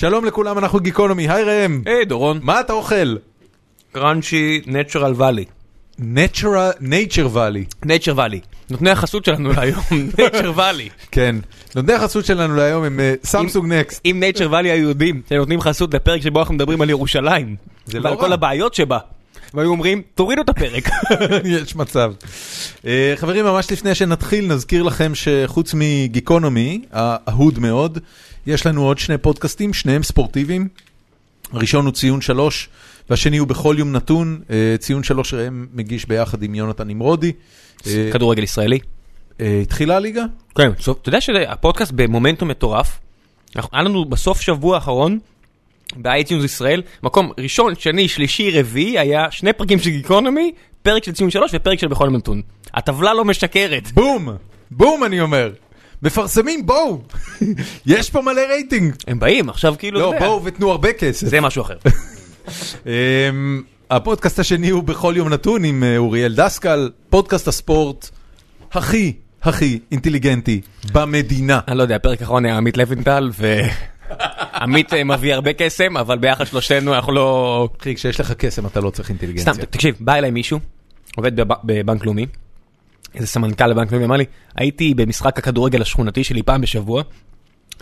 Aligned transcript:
שלום 0.00 0.24
לכולם, 0.24 0.58
אנחנו 0.58 0.80
גיקונומי, 0.80 1.28
היי 1.28 1.44
ראם. 1.44 1.82
היי 1.86 2.04
דורון. 2.04 2.40
מה 2.42 2.60
אתה 2.60 2.72
אוכל? 2.72 3.16
Crunchy 3.92 4.60
Natural 4.66 5.12
Valley. 5.16 5.44
Nature 5.98 6.80
Nature 6.80 7.34
Valley. 7.34 7.84
Nature 7.84 8.12
Valley. 8.16 8.40
נותני 8.70 8.90
החסות 8.90 9.24
שלנו 9.24 9.52
להיום, 9.52 9.82
Nature 10.18 10.52
Valley. 10.56 10.88
כן. 11.10 11.36
נותני 11.74 11.92
החסות 11.92 12.24
שלנו 12.24 12.56
להיום 12.56 12.84
הם 12.84 13.00
Samsung 13.24 13.72
Next. 13.72 14.00
אם 14.04 14.16
Nature 14.20 14.48
Valley 14.50 14.70
היו 14.70 14.88
יודעים 14.88 15.22
שהם 15.28 15.38
נותנים 15.38 15.60
חסות 15.60 15.94
לפרק 15.94 16.22
שבו 16.22 16.38
אנחנו 16.38 16.54
מדברים 16.54 16.80
על 16.80 16.90
ירושלים. 16.90 17.56
זה 17.86 17.98
לא 17.98 18.04
ועל 18.04 18.14
רע. 18.14 18.20
כל 18.20 18.32
הבעיות 18.32 18.74
שבה. 18.74 18.98
והיו 19.54 19.70
אומרים, 19.70 20.02
תורידו 20.14 20.42
את 20.42 20.48
הפרק. 20.48 20.88
יש 21.44 21.76
מצב. 21.76 22.12
אה, 22.86 23.12
חברים, 23.16 23.44
ממש 23.44 23.72
לפני 23.72 23.94
שנתחיל, 23.94 24.46
נזכיר 24.46 24.82
לכם 24.82 25.12
שחוץ 25.14 25.74
מגיקונומי, 25.74 26.82
האהוד 26.92 27.58
מאוד, 27.58 27.98
יש 28.46 28.66
לנו 28.66 28.86
עוד 28.86 28.98
שני 28.98 29.18
פודקאסטים, 29.18 29.74
שניהם 29.74 30.02
ספורטיביים. 30.02 30.68
הראשון 31.52 31.84
הוא 31.84 31.92
ציון 31.92 32.20
שלוש, 32.20 32.68
והשני 33.10 33.36
הוא 33.36 33.48
בכל 33.48 33.76
יום 33.78 33.92
נתון. 33.92 34.40
אה, 34.50 34.74
ציון 34.78 35.02
שלוש 35.02 35.34
ראם 35.34 35.66
מגיש 35.72 36.06
ביחד 36.06 36.42
עם 36.42 36.54
יונתן 36.54 36.88
נמרודי. 36.88 37.32
אה, 37.86 38.10
כדורגל 38.12 38.42
ישראלי. 38.42 38.78
אה, 39.40 39.60
התחילה 39.62 39.96
הליגה? 39.96 40.24
כן, 40.54 40.70
אתה 41.02 41.08
יודע 41.08 41.20
שהפודקאסט 41.20 41.92
במומנטום 41.92 42.48
מטורף. 42.48 42.98
היה 43.72 43.82
לנו 43.82 44.04
בסוף 44.04 44.40
שבוע 44.40 44.74
האחרון, 44.74 45.18
ב 45.96 46.03
iTunes 46.03 46.44
ישראל, 46.44 46.82
מקום 47.02 47.30
ראשון, 47.38 47.74
שני, 47.78 48.08
שלישי, 48.08 48.60
רביעי, 48.60 48.98
היה 48.98 49.30
שני 49.30 49.52
פרקים 49.52 49.78
של 49.78 49.90
גיקונומי, 49.90 50.52
פרק 50.82 51.04
של 51.04 51.12
ציון 51.12 51.30
שלוש 51.30 51.50
ופרק 51.54 51.78
של 51.78 51.88
בכל 51.88 52.10
נתון. 52.10 52.42
הטבלה 52.74 53.14
לא 53.14 53.24
משקרת. 53.24 53.92
בום! 53.92 54.28
בום 54.70 55.04
אני 55.04 55.20
אומר. 55.20 55.50
מפרסמים, 56.02 56.66
בואו! 56.66 57.02
יש 57.86 58.10
פה 58.10 58.22
מלא 58.22 58.40
רייטינג. 58.40 58.94
הם 59.06 59.18
באים, 59.18 59.48
עכשיו 59.48 59.74
כאילו, 59.78 60.00
לא, 60.00 60.14
בואו 60.18 60.44
ותנו 60.44 60.70
הרבה 60.70 60.92
כסף. 60.92 61.26
זה 61.26 61.40
משהו 61.40 61.62
אחר. 61.62 61.76
אמ, 62.86 63.62
הפודקאסט 63.90 64.38
השני 64.38 64.68
הוא 64.70 64.82
בכל 64.82 65.14
יום 65.16 65.28
נתון 65.28 65.64
עם 65.64 65.84
אה, 65.84 65.96
אוריאל 65.96 66.34
דסקל, 66.34 66.90
פודקאסט 67.10 67.48
הספורט 67.48 68.10
הכי 68.72 69.12
הכי 69.42 69.78
אינטליגנטי 69.92 70.60
במדינה. 70.92 71.60
אני 71.68 71.78
לא 71.78 71.82
יודע, 71.82 71.96
הפרק 71.96 72.20
האחרון 72.22 72.44
היה 72.44 72.56
עמית 72.56 72.76
לוינטל, 72.76 73.30
ועמית 73.34 74.94
אה, 74.94 75.04
מביא 75.04 75.34
הרבה 75.34 75.52
קסם, 75.52 75.96
אבל 75.96 76.18
ביחד 76.18 76.44
שלושתנו 76.44 76.94
אנחנו 76.94 77.12
לא... 77.12 77.68
אחי, 77.80 77.94
כשיש 77.94 78.20
לך 78.20 78.32
קסם 78.32 78.66
אתה 78.66 78.80
לא 78.80 78.90
צריך 78.90 79.08
אינטליגנציה. 79.08 79.54
סתם, 79.54 79.64
תקשיב, 79.64 79.96
בא 80.00 80.14
אליי 80.14 80.30
מישהו, 80.30 80.58
עובד 81.16 81.40
בב- 81.40 81.54
בבנק 81.64 82.04
לאומי, 82.06 82.26
איזה 83.14 83.26
סמנכ"ל 83.26 83.72
בבנק 83.72 83.92
לאומי, 83.92 84.04
אמר 84.04 84.16
לי, 84.16 84.24
הייתי 84.56 84.94
במשחק 84.94 85.38
הכדורגל 85.38 85.82
השכונתי 85.82 86.24
שלי 86.24 86.42
פעם 86.42 86.60
בשבוע, 86.60 87.02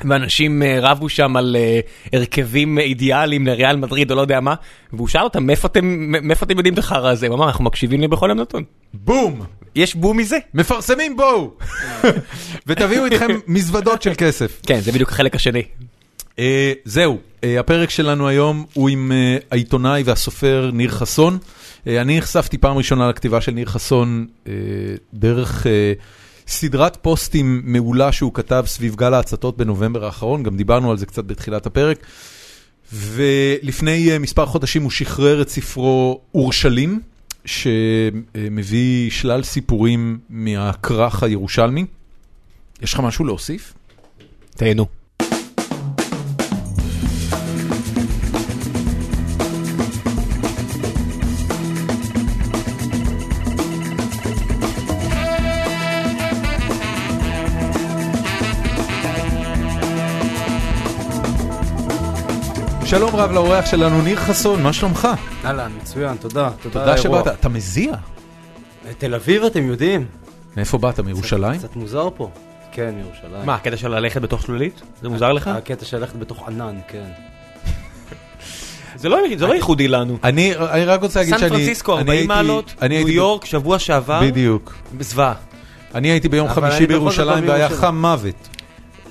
ואנשים 0.04 0.62
אה, 0.62 0.78
רבו 0.80 1.08
שם 1.08 1.36
על 1.36 1.56
אה, 1.58 1.80
הרכבים 2.12 2.78
אידיאליים 2.78 3.46
לריאל 3.46 3.76
מדריד 3.76 4.10
או 4.10 4.16
לא 4.16 4.20
יודע 4.20 4.40
מה, 4.40 4.54
והוא 4.92 5.08
שאל 5.08 5.22
אותם, 5.22 5.46
מאיפה 5.46 5.68
אתם 5.68 5.84
מאיפה 6.22 6.46
אתם 6.46 6.56
יודעים 6.56 6.74
את 6.74 6.78
החרא 6.78 7.10
הזה? 7.10 7.26
הוא 7.26 7.36
אמר, 7.36 7.46
אנחנו 7.46 7.64
מקשיבים 7.64 8.00
לי 8.00 8.08
בכל 8.08 8.26
יום 8.28 8.40
נתון. 8.40 8.64
בום! 8.94 9.40
יש 9.74 9.94
בום 9.94 10.16
מזה? 10.16 10.38
מפרסמים 10.54 11.16
בואו! 11.16 11.50
ותביאו 12.66 13.04
איתכם 13.04 13.28
מזוודות 13.46 14.02
של 14.02 14.12
כסף. 14.18 14.60
כן, 14.66 14.80
זה 14.80 14.92
בדיוק 14.92 15.10
החלק 15.10 15.34
השני. 15.34 15.62
אה, 16.38 16.72
זהו, 16.84 17.18
אה, 17.44 17.60
הפרק 17.60 17.90
שלנו 17.90 18.28
היום 18.28 18.64
הוא 18.74 18.88
עם 18.88 19.12
אה, 19.12 19.36
העיתונאי 19.50 20.02
והסופר 20.02 20.70
ניר 20.72 20.90
חסון. 20.90 21.38
אה, 21.86 22.00
אני 22.00 22.18
נחשפתי 22.18 22.58
פעם 22.58 22.76
ראשונה 22.76 23.08
לכתיבה 23.08 23.40
של 23.40 23.52
ניר 23.52 23.66
חסון 23.66 24.26
אה, 24.46 24.52
דרך 25.14 25.66
אה, 25.66 25.92
סדרת 26.46 26.96
פוסטים 27.02 27.62
מעולה 27.64 28.12
שהוא 28.12 28.34
כתב 28.34 28.64
סביב 28.66 28.96
גל 28.96 29.14
ההצתות 29.14 29.56
בנובמבר 29.56 30.04
האחרון, 30.04 30.42
גם 30.42 30.56
דיברנו 30.56 30.90
על 30.90 30.98
זה 30.98 31.06
קצת 31.06 31.24
בתחילת 31.24 31.66
הפרק. 31.66 32.06
ולפני 32.92 34.10
אה, 34.10 34.18
מספר 34.18 34.46
חודשים 34.46 34.82
הוא 34.82 34.90
שחרר 34.90 35.42
את 35.42 35.48
ספרו 35.48 36.20
אורשלים, 36.34 37.00
שמביא 37.44 39.10
שלל 39.10 39.42
סיפורים 39.42 40.18
מהכרך 40.30 41.22
הירושלמי. 41.22 41.84
יש 42.82 42.94
לך 42.94 43.00
משהו 43.00 43.24
להוסיף? 43.24 43.74
תהנו. 44.56 45.05
שלום 62.86 63.16
רב 63.16 63.32
לאורח 63.32 63.66
שלנו, 63.66 64.02
ניר 64.02 64.16
חסון, 64.16 64.62
מה 64.62 64.72
שלומך? 64.72 65.08
אהלן, 65.44 65.72
מצוין, 65.82 66.16
תודה. 66.16 66.50
תודה 66.62 66.80
תודה. 66.80 66.96
שבאת, 66.96 67.26
אתה 67.28 67.48
מזיע. 67.48 67.92
תל 68.98 69.14
אביב 69.14 69.44
אתם 69.44 69.66
יודעים. 69.66 70.06
מאיפה 70.56 70.78
באת, 70.78 71.00
מירושלים? 71.00 71.58
קצת 71.58 71.76
מוזר 71.76 72.08
פה. 72.16 72.30
כן, 72.72 72.94
ירושלים. 73.00 73.46
מה, 73.46 73.54
הקטע 73.54 73.76
של 73.76 73.88
ללכת 73.88 74.20
בתוך 74.22 74.42
שלולית? 74.42 74.82
זה 75.02 75.08
מוזר 75.08 75.32
לך? 75.32 75.48
הקטע 75.48 75.84
של 75.84 75.96
ללכת 75.98 76.16
בתוך 76.16 76.48
ענן, 76.48 76.76
כן. 76.88 77.08
זה 79.00 79.08
לא 79.08 79.18
זה 79.36 79.46
לא 79.46 79.54
ייחודי 79.54 79.88
לנו. 79.88 80.18
אני 80.24 80.56
אני 80.56 80.84
רק 80.84 81.02
רוצה 81.02 81.20
להגיד 81.20 81.34
סן 81.34 81.40
שאני... 81.40 81.50
פרנסיסקו 81.50 81.92
אני 81.92 82.00
40 82.00 82.10
הייתי- 82.10 82.26
מעלות, 82.28 82.74
אני 82.82 82.98
ניו 82.98 83.08
יורק 83.08 83.44
שבוע 83.44 83.78
שעבר, 83.78 84.20
בדיוק. 84.22 84.74
זוועה. 85.00 85.34
אני 85.94 86.08
הייתי 86.08 86.28
ביום 86.28 86.48
חמישי 86.48 86.86
בירושלים 86.86 87.44
לא 87.44 87.50
והיה 87.52 87.66
מירושלים. 87.66 87.80
חם 87.90 88.00
מוות. 88.00 88.48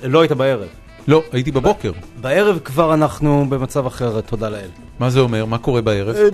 לא 0.02 0.20
היית 0.20 0.32
בערב. 0.32 0.68
לא, 1.08 1.22
הייתי 1.32 1.50
בבוקר. 1.50 1.92
בערב 2.20 2.58
כבר 2.64 2.94
אנחנו 2.94 3.46
במצב 3.48 3.86
אחר, 3.86 4.20
תודה 4.20 4.48
לאל. 4.48 4.68
מה 4.98 5.10
זה 5.10 5.20
אומר? 5.20 5.44
מה 5.44 5.58
קורה 5.58 5.80
בערב? 5.82 6.16
אה, 6.16 6.28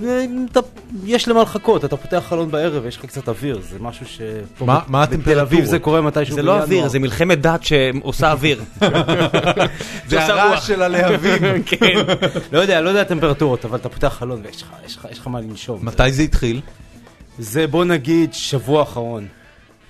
אתה- 0.52 0.60
יש 1.04 1.28
למה 1.28 1.42
לחכות, 1.42 1.84
אתה 1.84 1.96
פותח 1.96 2.24
חלון 2.28 2.50
בערב, 2.50 2.86
יש 2.86 2.96
לך 2.96 3.06
קצת 3.06 3.28
אוויר, 3.28 3.60
זה 3.70 3.76
משהו 3.80 4.06
ש... 4.06 4.20
מה- 4.60 4.80
מה 4.88 5.06
בתל 5.06 5.12
הטמפרטורות? 5.14 5.38
אביב 5.42 5.64
זה 5.64 5.78
קורה 5.78 6.00
מתישהו 6.00 6.34
זה 6.34 6.42
לא. 6.42 6.62
אוויר, 6.62 6.88
זה 6.88 6.98
מלחמת 6.98 7.40
דת 7.40 7.62
שעושה 7.64 8.32
אוויר. 8.32 8.62
זה 10.08 10.24
הרעש. 10.24 10.66
של 10.66 10.82
הלהבים. 10.82 11.62
כן. 11.66 12.02
לא 12.52 12.58
יודע, 12.58 12.80
לא 12.80 12.88
יודע 12.88 13.00
הטמפרטורות, 13.00 13.64
אבל 13.64 13.78
אתה 13.78 13.88
פותח 13.88 14.14
חלון 14.18 14.40
ויש 14.44 14.62
לך- 14.62 14.68
יש 14.86 14.96
לך- 14.96 15.06
יש 15.10 15.18
לך 15.18 15.26
מה 15.26 15.40
לנשום. 15.40 15.78
מתי 15.82 16.12
זה 16.12 16.22
התחיל? 16.22 16.60
זה 17.38 17.66
בוא 17.66 17.84
נגיד 17.84 18.34
שבוע 18.34 18.82
אחרון. 18.82 19.26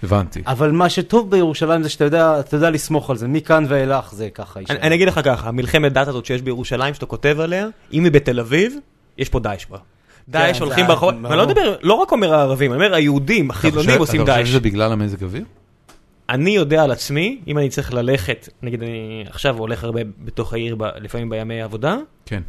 הבנתי. 0.02 0.42
אבל 0.46 0.70
מה 0.70 0.90
שטוב 0.90 1.30
בירושלים 1.30 1.82
זה 1.82 1.88
שאתה 1.88 2.04
יודע, 2.04 2.40
אתה 2.40 2.56
יודע 2.56 2.70
לסמוך 2.70 3.10
על 3.10 3.16
זה, 3.16 3.28
מכאן 3.28 3.64
ואילך 3.68 4.14
זה 4.14 4.30
ככה. 4.30 4.60
אני 4.70 4.78
אני 4.80 4.94
אגיד 4.94 5.08
לך 5.08 5.20
ככה, 5.24 5.48
המלחמת 5.48 5.92
דת 5.92 6.08
הזאת 6.08 6.26
שיש 6.26 6.42
בירושלים, 6.42 6.94
שאתה 6.94 7.06
כותב 7.06 7.36
עליה, 7.40 7.68
אם 7.92 8.04
היא 8.04 8.12
בתל 8.12 8.40
אביב, 8.40 8.76
יש 9.18 9.28
פה 9.28 9.40
דאעש 9.40 9.64
כבר. 9.64 9.78
דאעש 10.28 10.58
זה 10.58 10.64
הולכים 10.64 10.86
ברחוב. 10.86 11.14
ואני 11.22 11.36
לא 11.36 11.46
מדבר, 11.46 11.76
לא 11.82 11.94
רק 11.94 12.12
אומר 12.12 12.34
הערבים, 12.34 12.72
אני 12.72 12.84
אומר 12.84 12.94
היהודים, 12.94 13.50
החילונים 13.50 13.98
עושים 13.98 14.22
אתה 14.22 14.30
חושב 14.30 14.38
דאעש. 14.38 14.48
שזה 14.48 14.60
בגלל 14.60 14.92
המזג 14.92 15.22
אוויר? 15.22 15.44
אני 16.28 16.50
יודע 16.50 16.84
על 16.84 16.90
עצמי, 16.90 17.40
אם 17.46 17.58
אני 17.58 17.68
צריך 17.68 17.94
ללכת, 17.94 18.48
נגיד 18.62 18.82
אני 18.82 19.24
עכשיו 19.28 19.58
הולך 19.58 19.84
הרבה 19.84 20.00
בתוך 20.24 20.52
העיר, 20.52 20.76
ב- 20.78 20.84
לפעמים 21.00 21.30
בימי 21.30 21.62
העבודה, 21.62 21.96
כן. 22.26 22.42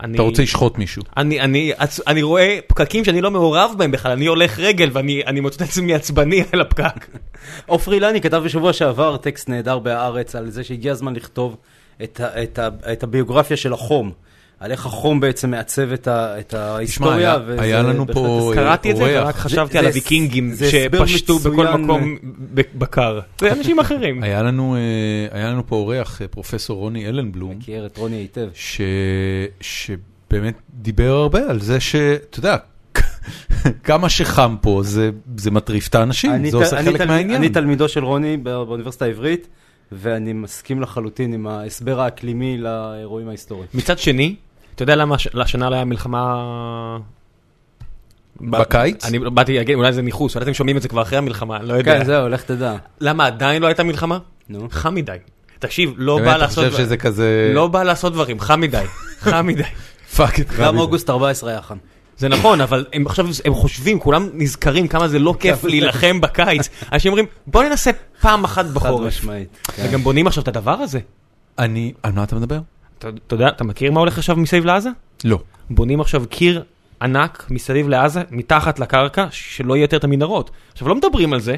אני... 0.00 0.14
אתה 0.14 0.22
רוצה 0.22 0.42
לשחוט 0.42 0.78
מישהו. 0.78 1.02
אני, 1.16 1.40
אני, 1.40 1.72
עצ- 1.78 2.02
אני 2.06 2.22
רואה 2.22 2.58
פקקים 2.66 3.04
שאני 3.04 3.20
לא 3.20 3.30
מעורב 3.30 3.74
בהם 3.78 3.90
בכלל, 3.90 4.12
אני 4.12 4.26
הולך 4.26 4.58
רגל 4.58 4.90
ואני 4.92 5.22
אני 5.26 5.40
מוצא 5.40 5.64
את 5.64 5.68
עצמי 5.68 5.94
עצבני 5.94 6.44
על 6.52 6.60
הפקק. 6.60 7.06
עופרי 7.66 7.94
אילני 7.94 8.20
כתב 8.20 8.42
בשבוע 8.44 8.72
שעבר 8.72 9.16
טקסט 9.16 9.48
נהדר 9.48 9.78
בהארץ 9.78 10.36
על 10.36 10.50
זה 10.50 10.64
שהגיע 10.64 10.92
הזמן 10.92 11.16
לכתוב 11.16 11.56
את, 12.02 12.20
ה, 12.20 12.42
את, 12.42 12.58
ה, 12.58 12.68
את 12.92 13.02
הביוגרפיה 13.02 13.56
של 13.56 13.72
החום. 13.72 14.12
על 14.60 14.70
איך 14.70 14.86
החום 14.86 15.20
בעצם 15.20 15.50
מעצב 15.50 15.92
את, 15.92 16.08
ה, 16.08 16.40
את 16.40 16.54
ההיסטוריה. 16.54 17.16
היה- 17.16 17.38
וזה 17.46 17.62
היה 17.62 17.82
לנו 17.82 18.06
פה, 18.12 18.48
הסקר- 18.50 18.62
קראתי 18.62 18.90
את 18.90 18.96
זה 18.96 19.02
אורח. 19.02 19.24
ורק 19.26 19.34
חשבתי 19.34 19.72
זה- 19.72 19.78
על 19.78 19.86
הוויקינגים 19.86 20.52
שפשטו 20.70 21.38
בכל. 21.38 21.76
מקום 21.76 22.16
בקר. 22.74 23.20
זה 23.40 23.52
אנשים 23.52 23.78
אחרים. 23.78 24.22
היה 24.22 24.42
לנו 24.42 24.76
אה, 24.76 25.38
היה 25.38 25.50
לנו 25.50 25.66
פה 25.66 25.76
אורח, 25.76 26.22
אה, 26.22 26.28
פרופסור 26.28 26.78
רוני 26.78 27.08
אלנבלום. 27.08 27.50
מכיר 27.58 27.86
את 27.86 27.96
רוני 27.98 28.16
היטב. 28.16 28.48
ש... 28.54 28.80
שבאמת 29.60 30.54
דיבר 30.74 31.10
הרבה 31.10 31.50
על 31.50 31.60
זה 31.60 31.80
שאתה 31.80 32.38
יודע, 32.38 32.56
כמה 33.84 34.08
שחם 34.08 34.56
פה 34.60 34.80
זה, 34.84 35.10
זה 35.36 35.50
מטריף 35.50 35.88
את 35.88 35.94
האנשים, 35.94 36.32
אני 36.32 36.50
זה 36.50 36.58
ת- 36.58 36.62
עושה 36.62 36.78
אני 36.78 36.86
חלק 36.86 36.96
תל- 37.00 37.06
מהעניין. 37.08 37.36
אני 37.36 37.48
תלמידו 37.48 37.88
של 37.88 38.04
רוני 38.04 38.36
בא- 38.36 38.64
באוניברסיטה 38.64 39.04
העברית, 39.04 39.48
ואני 39.92 40.32
מסכים 40.32 40.80
לחלוטין 40.80 41.32
עם 41.32 41.46
ההסבר 41.46 42.00
האקלימי 42.00 42.58
לאירועים 42.58 43.28
ההיסטוריים. 43.28 43.66
מצד 43.74 43.98
שני, 43.98 44.34
אתה 44.76 44.82
יודע 44.82 44.96
למה 44.96 45.16
לשנה 45.34 45.70
לא 45.70 45.74
היה 45.74 45.84
מלחמה... 45.84 46.98
בקיץ? 48.40 49.04
אני 49.04 49.18
באתי 49.18 49.56
להגיד, 49.56 49.76
אולי 49.76 49.92
זה 49.92 50.02
ניחוס, 50.02 50.34
אולי 50.34 50.44
אתם 50.44 50.54
שומעים 50.54 50.76
את 50.76 50.82
זה 50.82 50.88
כבר 50.88 51.02
אחרי 51.02 51.18
המלחמה, 51.18 51.58
לא 51.62 51.74
יודע. 51.74 51.98
כן, 51.98 52.04
זהו, 52.04 52.28
לך 52.28 52.42
תדע. 52.42 52.76
למה 53.00 53.26
עדיין 53.26 53.62
לא 53.62 53.66
הייתה 53.66 53.82
מלחמה? 53.82 54.18
נו. 54.48 54.68
חם 54.70 54.94
מדי. 54.94 55.16
תקשיב, 55.58 55.94
לא 55.96 56.16
באמת, 56.16 56.26
בא 56.26 56.30
אתה 56.30 56.38
לעשות... 56.38 56.64
חושב 56.64 56.78
שזה 56.78 56.96
כזה... 56.96 57.50
לא 57.54 57.66
בא 57.66 57.82
לעשות 57.82 58.12
דברים, 58.12 58.40
חם 58.40 58.60
מדי. 58.60 58.84
חם 59.30 59.46
מדי. 59.46 59.62
צוק 60.16 60.40
איתן 60.40 60.46
גם 60.58 60.78
אוגוסט 60.78 61.10
14 61.10 61.50
היה 61.50 61.62
חם. 61.62 61.76
זה 62.18 62.28
נכון, 62.28 62.60
אבל 62.60 62.86
הם 62.92 63.06
עכשיו, 63.06 63.26
הם 63.44 63.54
חושבים, 63.54 64.00
כולם 64.00 64.28
נזכרים 64.34 64.88
כמה 64.88 65.08
זה 65.08 65.18
לא 65.18 65.34
כיף 65.40 65.64
להילחם 65.64 66.20
בקיץ. 66.20 66.68
אנשים 66.92 67.12
אומרים, 67.12 67.26
בוא 67.46 67.64
ננסה 67.64 67.90
פעם 68.20 68.44
אחת 68.44 68.64
חד 68.64 68.74
בחורף. 68.74 69.06
משמעית. 69.06 69.48
כן. 69.62 69.86
וגם 69.88 70.02
בונים 70.02 70.26
עכשיו 70.26 70.42
את 70.42 70.48
הדבר 70.48 70.72
הזה. 70.72 71.00
אני... 71.58 71.92
על 72.02 72.12
מה 72.12 72.24
אתה 72.24 72.36
מדבר? 72.36 72.58
אתה 72.98 73.08
יודע, 73.32 73.48
אתה 73.48 73.64
מכיר 73.64 73.92
מה 73.92 74.00
הולך 74.00 74.18
עכשיו 74.18 74.36
מסביב 74.36 74.64
לעזה? 74.64 74.90
לא. 75.24 75.38
בונים 75.70 76.00
עכשיו 76.00 76.24
קיר 76.30 76.62
ענק 77.02 77.46
מסביב 77.50 77.88
לעזה, 77.88 78.22
מתחת 78.30 78.78
לקרקע, 78.78 79.26
שלא 79.30 79.76
יהיה 79.76 79.84
יותר 79.84 79.96
את 79.96 80.04
המנהרות. 80.04 80.50
עכשיו, 80.72 80.88
לא 80.88 80.94
מדברים 80.94 81.32
על 81.32 81.40
זה, 81.40 81.56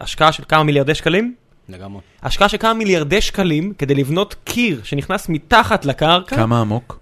השקעה 0.00 0.32
של 0.32 0.42
כמה 0.48 0.62
מיליארדי 0.62 0.94
שקלים? 0.94 1.34
לגמרי. 1.68 2.00
השקעה 2.22 2.48
של 2.48 2.56
כמה 2.56 2.74
מיליארדי 2.74 3.20
שקלים 3.20 3.72
כדי 3.78 3.94
לבנות 3.94 4.34
קיר 4.44 4.80
שנכנס 4.84 5.28
מתחת 5.28 5.84
לקרקע, 5.84 6.36
כמה 6.36 6.60
עמוק? 6.60 6.98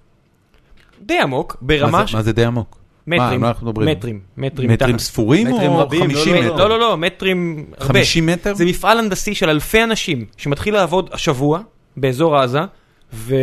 די 1.06 1.18
עמוק, 1.18 1.56
מה 1.60 1.66
ברמה 1.68 2.00
זה- 2.00 2.06
של 2.06 2.16
מה 2.16 2.22
זה 2.22 2.32
די 2.32 2.44
עמוק? 2.44 2.78
מה, 3.06 3.16
מטרים, 3.16 3.40
מה 3.40 3.48
אנחנו 3.48 3.66
מדברים? 3.66 3.88
מטרים, 3.88 4.20
מטרים, 4.36 4.70
מטרים 4.70 4.90
מתחת. 4.94 5.04
ספורים 5.04 5.46
מטרים 5.46 5.70
או 5.70 5.78
רבים, 5.78 6.00
50 6.02 6.34
לא, 6.34 6.40
לא, 6.40 6.46
מטר? 6.54 6.56
לא, 6.56 6.68
לא, 6.68 6.78
לא, 6.80 6.96
מטרים 6.96 7.66
הרבה. 7.78 7.84
50 7.94 8.26
מטר? 8.26 8.54
זה 8.54 8.64
מפעל 8.64 8.98
הנדסי 8.98 9.34
של 9.34 9.50
אלפי 9.50 9.82
אנשים 9.84 10.24
שמתחיל 10.36 10.74
לעבוד 10.74 11.10
השבוע 11.12 11.60
באזור 11.96 12.36
עזה, 12.36 12.60
ולא 13.12 13.38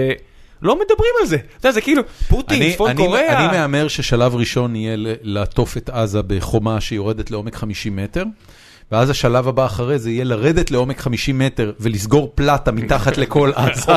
מדברים 0.75 1.11
על 1.21 1.27
זה. 1.27 1.35
אתה 1.35 1.67
יודע, 1.67 1.71
זה 1.71 1.81
כאילו 1.81 2.01
פוטין, 2.29 2.61
אני- 2.61 2.73
צפון 2.73 2.89
אני- 2.89 2.97
קוריאה. 3.05 3.39
אני 3.49 3.57
מהמר 3.57 3.87
ששלב 3.87 4.35
ראשון 4.35 4.75
יהיה 4.75 4.95
ל- 4.95 5.15
לעטוף 5.21 5.77
את 5.77 5.89
עזה 5.89 6.21
בחומה 6.21 6.81
שיורדת 6.81 7.31
לעומק 7.31 7.55
50 7.55 7.95
מטר, 7.95 8.23
ואז 8.91 9.09
השלב 9.09 9.47
הבא 9.47 9.65
אחרי 9.65 9.99
זה 9.99 10.11
יהיה 10.11 10.23
לרדת 10.23 10.71
לעומק 10.71 10.99
50 10.99 11.39
מטר 11.39 11.71
ולסגור 11.79 12.31
פלטה 12.35 12.71
מתחת 12.71 13.17
לכל 13.17 13.51
עזה. 13.55 13.91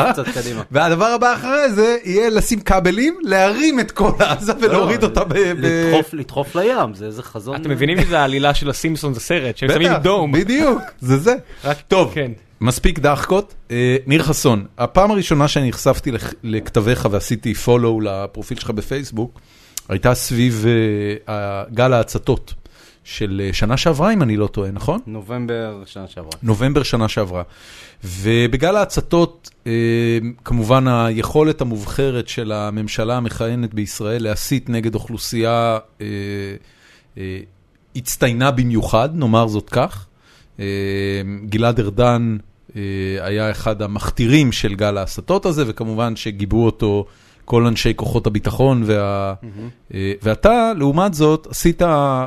והדבר 0.70 1.04
הבא 1.04 1.34
אחרי 1.34 1.72
זה 1.72 1.96
יהיה 2.04 2.30
לשים 2.30 2.60
כבלים, 2.60 3.18
להרים 3.22 3.80
את 3.80 3.90
כל 3.90 4.10
עזה 4.18 4.52
ולהוריד 4.60 5.02
אותה 5.02 5.24
ב... 5.24 5.32
לדחוף- 5.34 6.56
לים, 6.56 6.94
זה 6.94 7.06
איזה 7.06 7.22
חזון. 7.22 7.56
אתם 7.60 7.70
מבינים 7.70 8.00
שזה 8.00 8.20
העלילה 8.20 8.54
של 8.54 8.70
הסימפסונס 8.70 9.16
הסרט, 9.16 9.56
שהם 9.56 9.68
שמים 9.72 9.92
דום. 10.02 10.32
בדיוק, 10.32 10.80
זה 11.00 11.16
זה. 11.16 11.34
טוב, 11.88 12.10
כן. 12.14 12.30
מספיק 12.60 12.98
דחקות. 12.98 13.54
אה, 13.70 13.96
ניר 14.06 14.22
חסון, 14.22 14.66
הפעם 14.78 15.10
הראשונה 15.10 15.48
שאני 15.48 15.68
נחשפתי 15.68 16.12
לכ- 16.12 16.34
לכתביך 16.42 17.08
ועשיתי 17.10 17.54
follow 17.66 18.02
לפרופיל 18.02 18.58
שלך 18.58 18.70
בפייסבוק, 18.70 19.40
הייתה 19.88 20.14
סביב 20.14 20.64
אה, 21.28 21.64
גל 21.74 21.92
ההצתות 21.92 22.54
של 23.04 23.42
אה, 23.44 23.52
שנה 23.52 23.76
שעברה, 23.76 24.12
אם 24.12 24.22
אני 24.22 24.36
לא 24.36 24.46
טועה, 24.46 24.70
נכון? 24.70 25.00
נובמבר 25.06 25.82
שנה 25.86 26.08
שעברה. 26.08 26.30
נובמבר 26.42 26.82
שנה 26.82 27.08
שעברה. 27.08 27.42
ובגל 28.04 28.76
ההצתות, 28.76 29.50
כמובן 30.44 30.88
היכולת 30.88 31.60
המובחרת 31.60 32.28
של 32.28 32.52
הממשלה 32.52 33.16
המכהנת 33.16 33.74
בישראל 33.74 34.22
להסית 34.22 34.68
נגד 34.68 34.94
אוכלוסייה 34.94 35.78
הצטיינה 37.96 38.50
במיוחד, 38.50 39.08
נאמר 39.14 39.46
זאת 39.48 39.70
כך. 39.70 40.06
אה, 40.60 40.64
גלעד 41.48 41.80
ארדן 41.80 42.36
אה, 42.76 42.80
היה 43.20 43.50
אחד 43.50 43.82
המכתירים 43.82 44.52
של 44.52 44.74
גל 44.74 44.96
ההסתות 44.96 45.46
הזה, 45.46 45.64
וכמובן 45.66 46.16
שגיבו 46.16 46.64
אותו 46.64 47.06
כל 47.44 47.66
אנשי 47.66 47.92
כוחות 47.96 48.26
הביטחון, 48.26 48.82
וה... 48.86 49.34
אה, 49.94 50.12
ואתה, 50.22 50.72
לעומת 50.76 51.14
זאת, 51.14 51.46
עשית 51.50 51.82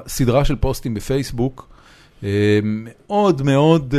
סדרה 0.07 0.45
של 0.45 0.55
פוסטים 0.55 0.93
בפייסבוק, 0.93 1.67
מאוד 2.63 3.41
מאוד, 3.41 3.95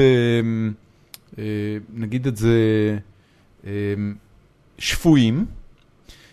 נגיד 1.94 2.26
את 2.26 2.36
זה, 2.36 2.58
שפויים, 4.78 5.46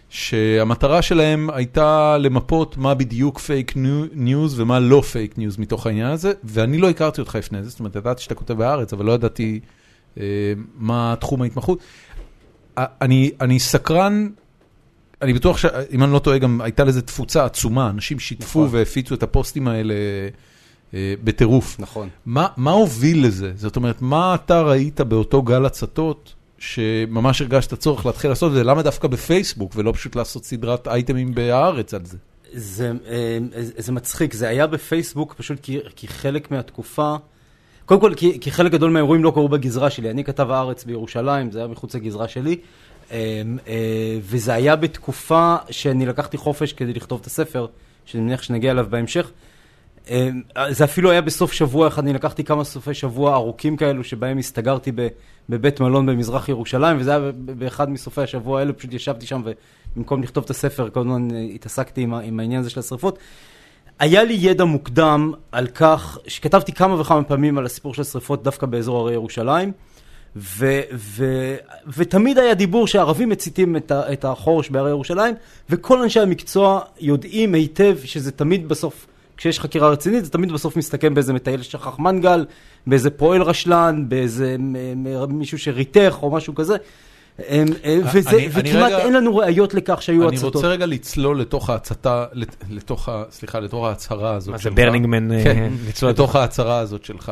שהמטרה 0.10 1.02
שלהם 1.02 1.50
הייתה 1.50 2.18
למפות 2.18 2.78
מה 2.78 2.94
בדיוק 2.94 3.40
fake 3.40 3.74
news 4.14 4.60
ומה 4.60 4.80
לא 4.80 5.02
fake 5.02 5.38
news 5.38 5.58
מתוך 5.58 5.86
העניין 5.88 6.08
הזה, 6.08 6.32
ואני 6.44 6.78
לא 6.78 6.90
הכרתי 6.90 7.22
אותך 7.22 7.36
לפני 7.36 7.64
זה, 7.64 7.70
זאת 7.70 7.80
אומרת, 7.80 7.96
ידעתי 7.96 8.22
שאתה 8.22 8.36
כותב 8.36 8.54
בהארץ, 8.54 8.94
אבל 8.94 9.06
לא 9.06 9.12
ידעתי 9.12 9.60
אה, 10.18 10.24
מה 10.78 11.16
תחום 11.20 11.42
ההתמחות. 11.42 11.80
אני, 12.78 13.32
אני 13.42 13.60
סקרן, 13.60 14.30
אני 15.22 15.34
בטוח 15.34 15.58
שאם 15.58 16.04
אני 16.04 16.14
לא 16.14 16.20
טועה, 16.20 16.38
גם 16.38 16.62
הייתה 16.62 16.84
לזה 16.84 17.02
תפוצה 17.02 17.46
עצומה, 17.46 17.90
אנשים 17.90 18.20
שיתפו 18.20 18.66
נכון. 18.66 18.80
והפיצו 18.80 19.16
את 19.16 19.24
הפוסטים 19.24 19.68
האלה 19.68 19.94
אה, 20.94 21.14
בטירוף. 21.24 21.80
נכון. 21.80 22.10
מה, 22.26 22.48
מה 22.58 22.72
הוביל 22.72 23.26
לזה? 23.26 23.52
זאת 23.56 23.76
אומרת, 23.76 24.02
מה 24.02 24.36
אתה 24.36 24.62
ראית 24.62 25.02
באותו 25.02 25.42
גל 25.42 25.66
הצתות, 25.66 26.34
שממש 26.60 27.42
הרגשת 27.42 27.74
צורך 27.74 28.06
להתחיל 28.06 28.32
לעשות 28.32 28.52
את 28.52 28.56
זה? 28.56 28.64
למה 28.64 28.84
דווקא 28.84 29.08
בפייסבוק, 29.08 29.72
ולא 29.76 29.92
פשוט 29.92 30.16
לעשות 30.16 30.46
סדרת 30.46 30.88
אייטמים 30.88 31.36
בהארץ 31.36 31.94
על 31.94 32.06
זה? 32.06 32.18
זה, 32.54 32.92
אה, 33.08 33.38
זה 33.78 33.92
מצחיק, 33.92 34.34
זה 34.34 34.48
היה 34.48 34.68
בפייסבוק 34.68 35.34
פשוט 35.34 35.60
כי, 35.62 35.80
כי 35.96 36.08
חלק 36.08 36.52
מהתקופה, 36.52 37.16
קודם 37.86 38.02
כל 38.02 38.14
כי, 38.18 38.40
כי 38.40 38.52
חלק 38.52 38.72
גדול 38.72 38.92
מהאירועים 38.92 39.24
לא 39.24 39.32
קרו 39.32 39.50
בגזרה 39.50 39.90
שלי, 39.90 40.10
אני 40.10 40.24
כתב 40.24 40.52
הארץ 40.52 40.84
בירושלים, 40.84 41.52
זה 41.52 41.60
היה 41.60 41.68
מחוץ 41.68 41.96
לגזרה 41.96 42.28
שלי, 42.28 42.56
אה, 43.12 43.42
אה, 43.68 44.18
וזה 44.22 44.54
היה 44.54 44.76
בתקופה 44.76 45.56
שאני 45.70 46.06
לקחתי 46.06 46.38
חופש 46.38 46.74
כדי 46.74 46.94
לכתוב 46.94 47.20
את 47.22 47.26
הספר, 47.28 47.68
שאני 48.06 48.24
מניח 48.24 48.42
שנגיע 48.42 48.72
אליו 48.72 48.88
בהמשך. 48.90 49.32
אה, 50.10 50.30
זה 50.69 50.84
אפילו 50.84 51.12
היה 51.12 51.22
בסוף 51.22 51.51
שבוע 51.51 51.88
אחד, 51.88 52.04
אני 52.04 52.13
לקחתי 52.13 52.44
כמה 52.44 52.63
סופי 52.63 52.94
שבוע 52.94 53.34
ארוכים 53.34 53.78
כאלו, 53.78 54.04
שבהם 54.04 54.38
הסתגרתי 54.38 54.92
בבית 55.50 55.80
מלון 55.80 56.06
במזרח 56.06 56.50
ירושלים, 56.50 56.98
וזה 57.00 57.12
היה 57.12 57.31
באחד 57.34 57.90
מסופי 57.90 58.22
השבוע 58.22 58.60
האלו, 58.60 58.78
פשוט 58.78 58.94
ישבתי 58.94 59.25
שם, 59.25 59.42
ובמקום 59.96 60.24
לכתוב 60.24 60.44
את 60.44 60.50
הספר, 60.50 60.90
כל 60.90 61.00
הזמן 61.00 61.28
אה, 61.31 61.42
התעסקתי 61.56 62.01
עם, 62.01 62.13
העניין 62.13 62.60
הזה 62.60 62.69
של 62.69 62.80
השרפות. 62.80 63.19
היה 64.00 64.24
לי 64.24 64.38
ידע 64.40 64.63
מוקדם 64.63 65.31
על 65.51 65.68
כך, 65.68 66.18
שכתבתי 66.28 66.74
כמה 66.74 67.02
וכמה 67.02 67.24
פעמים 67.24 67.57
על 67.57 67.66
הסיפור 67.66 67.94
של 67.94 68.02
השרפות 68.02 68.44
דווקא 68.44 68.66
באזור 68.66 69.00
הרי 69.00 69.13
ירושלים, 69.13 69.72
ו, 70.36 70.81
ו, 70.94 71.56
ותמיד 71.98 72.38
היה 72.38 72.54
דיבור 72.54 72.88
שהערבים 72.88 73.30
מציתים 73.30 73.75
את, 73.75 73.92
את 73.92 74.25
החורש 74.25 74.69
בהרי 74.69 74.90
ירושלים, 74.90 75.36
וכל 75.69 76.02
אנשי 76.02 76.19
המקצוע 76.19 76.81
יודעים 77.00 77.54
היטב 77.54 77.98
שזה 78.06 78.31
תמיד 78.31 78.68
בסוף, 78.68 79.07
כשיש 79.40 79.60
חקירה 79.60 79.90
רצינית, 79.90 80.26
זה 80.26 80.32
תמיד 80.32 80.52
בסוף 80.52 80.76
מסתכם 80.78 81.14
באיזה 81.14 81.34
מטייל 81.34 81.62
ששכח 81.62 82.00
מנגל, 82.00 82.46
באיזה 82.88 83.10
פועל 83.10 83.42
רשלן, 83.42 84.06
באיזה 84.08 84.56
מ- 84.60 85.04
מ- 85.04 85.38
מישהו 85.40 85.58
שריתך 85.60 86.18
או 86.22 86.32
משהו 86.32 86.56
כזה. 86.56 86.76
אה, 87.40 87.64
וזה, 88.14 88.30
אני- 88.30 88.38
אני 88.38 88.48
וכמעט 88.50 88.66
רגע- 88.92 88.98
אין 89.00 89.14
לנו 89.14 89.38
ראיות 89.38 89.74
לכך 89.74 90.02
שהיו 90.02 90.28
אני 90.30 90.36
הצתות. 90.38 90.56
רוצה 90.56 90.68
רגע 90.68 90.86
לצלול 90.86 91.40
לתוך 91.42 91.70
ההצתה, 91.70 92.26
לת- 92.34 92.56
לתוך 92.70 93.10
ה... 93.10 93.24
סליחה, 93.32 93.60
לתוך 93.60 93.86
ההצהרה 93.86 94.34
הזאת 94.34 94.52
מה 94.52 94.58
זה 94.58 94.64
שלך. 94.64 94.74
ברנינגמן 94.76 95.32
אה, 95.32 95.44
כן, 95.44 95.74
לצלול 95.88 96.12
לתוך 96.12 96.36
ההצהרה 96.36 96.80
הזאת 96.80 97.06
שלך. 97.06 97.32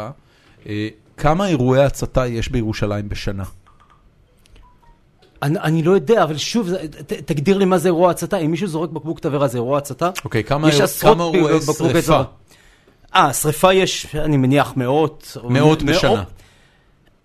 אה, 0.68 0.88
כמה 1.18 1.48
אירועי 1.48 1.84
הצתה 1.84 2.28
יש 2.28 2.50
בירושלים 2.50 3.10
בשנה? 3.10 3.44
אני, 5.44 5.60
אני 5.60 5.84
לא 5.84 5.92
יודע, 5.92 6.24
אבל 6.24 6.38
שוב, 6.38 6.74
ת, 7.08 7.14
תגדיר 7.14 7.58
לי 7.58 7.66
מה 7.66 7.78
זה 7.78 7.88
אירוע 7.88 8.12
הצתה. 8.12 8.38
אם 8.38 8.52
מישהו 8.52 8.68
זורק 8.68 8.90
בקבוק 8.90 9.20
תבערה 9.20 9.48
זה 9.48 9.58
אירוע 9.58 9.78
הצתה? 9.78 10.10
אוקיי, 10.26 10.44
כמה 10.44 10.68
עשרות 10.68 11.18
כמה 11.18 11.24
אירועי 11.34 11.62
שריפה? 11.78 12.22
אה, 13.16 13.34
שריפה 13.34 13.74
יש, 13.74 14.16
אני 14.16 14.38
מניח, 14.38 14.74
מאות. 14.76 15.38
מאות 15.44 15.84
בשנה. 15.84 16.24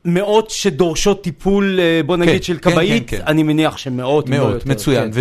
מאות 0.04 0.50
שדורשות 0.50 1.23
טיפול, 1.23 1.81
אה, 1.81 2.00
בוא 2.07 2.16
נגיד, 2.16 2.35
כן, 2.35 2.42
של 2.42 2.59
כן, 2.62 2.71
כבאית, 2.71 3.11
כן, 3.11 3.16
כן. 3.16 3.23
אני 3.26 3.42
מניח 3.42 3.76
שמאות. 3.76 4.28
לא 4.28 4.37
מאות, 4.37 4.66
מצוין. 4.66 5.12
כן. 5.12 5.21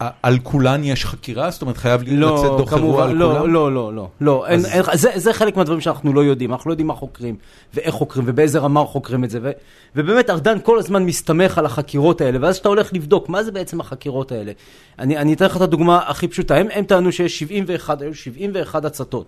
ועל 0.00 0.38
כולן 0.42 0.84
יש 0.84 1.04
חקירה? 1.04 1.50
זאת 1.50 1.62
אומרת, 1.62 1.76
חייב 1.76 2.02
לצאת 2.02 2.18
לא, 2.18 2.54
דוח 2.58 2.72
אירוע 2.72 3.04
על 3.04 3.12
לא, 3.12 3.26
כולם? 3.38 3.52
לא, 3.52 3.72
לא, 3.72 3.94
לא, 3.94 4.08
לא, 4.20 4.46
אין, 4.46 4.60
אז- 4.60 4.66
אין, 4.66 4.82
זה, 4.94 5.10
זה 5.14 5.32
חלק 5.32 5.56
מהדברים 5.56 5.80
שאנחנו 5.80 6.12
לא 6.12 6.24
יודעים, 6.24 6.52
אנחנו 6.52 6.68
לא 6.68 6.72
יודעים 6.72 6.86
מה 6.86 6.94
חוקרים, 6.94 7.36
ואיך 7.74 7.94
חוקרים, 7.94 8.24
ובאיזה 8.28 8.58
רמה 8.58 8.84
חוקרים 8.84 9.24
את 9.24 9.30
זה, 9.30 9.38
ו, 9.42 9.50
ובאמת 9.96 10.30
ארדן 10.30 10.58
כל 10.62 10.78
הזמן 10.78 11.02
מסתמך 11.04 11.58
על 11.58 11.66
החקירות 11.66 12.20
האלה, 12.20 12.38
ואז 12.40 12.54
כשאתה 12.54 12.68
הולך 12.68 12.92
לבדוק, 12.92 13.28
מה 13.28 13.42
זה 13.42 13.52
בעצם 13.52 13.80
החקירות 13.80 14.32
האלה? 14.32 14.52
אני, 14.98 15.16
אני 15.18 15.34
אתן 15.34 15.44
לך 15.44 15.56
את 15.56 15.60
הדוגמה 15.60 16.00
הכי 16.06 16.28
פשוטה, 16.28 16.56
הם, 16.56 16.66
הם 16.72 16.84
טענו 16.84 17.12
שיש 17.12 17.38
71, 17.38 18.02
היו 18.02 18.14
71 18.14 18.84
הצתות. 18.84 19.26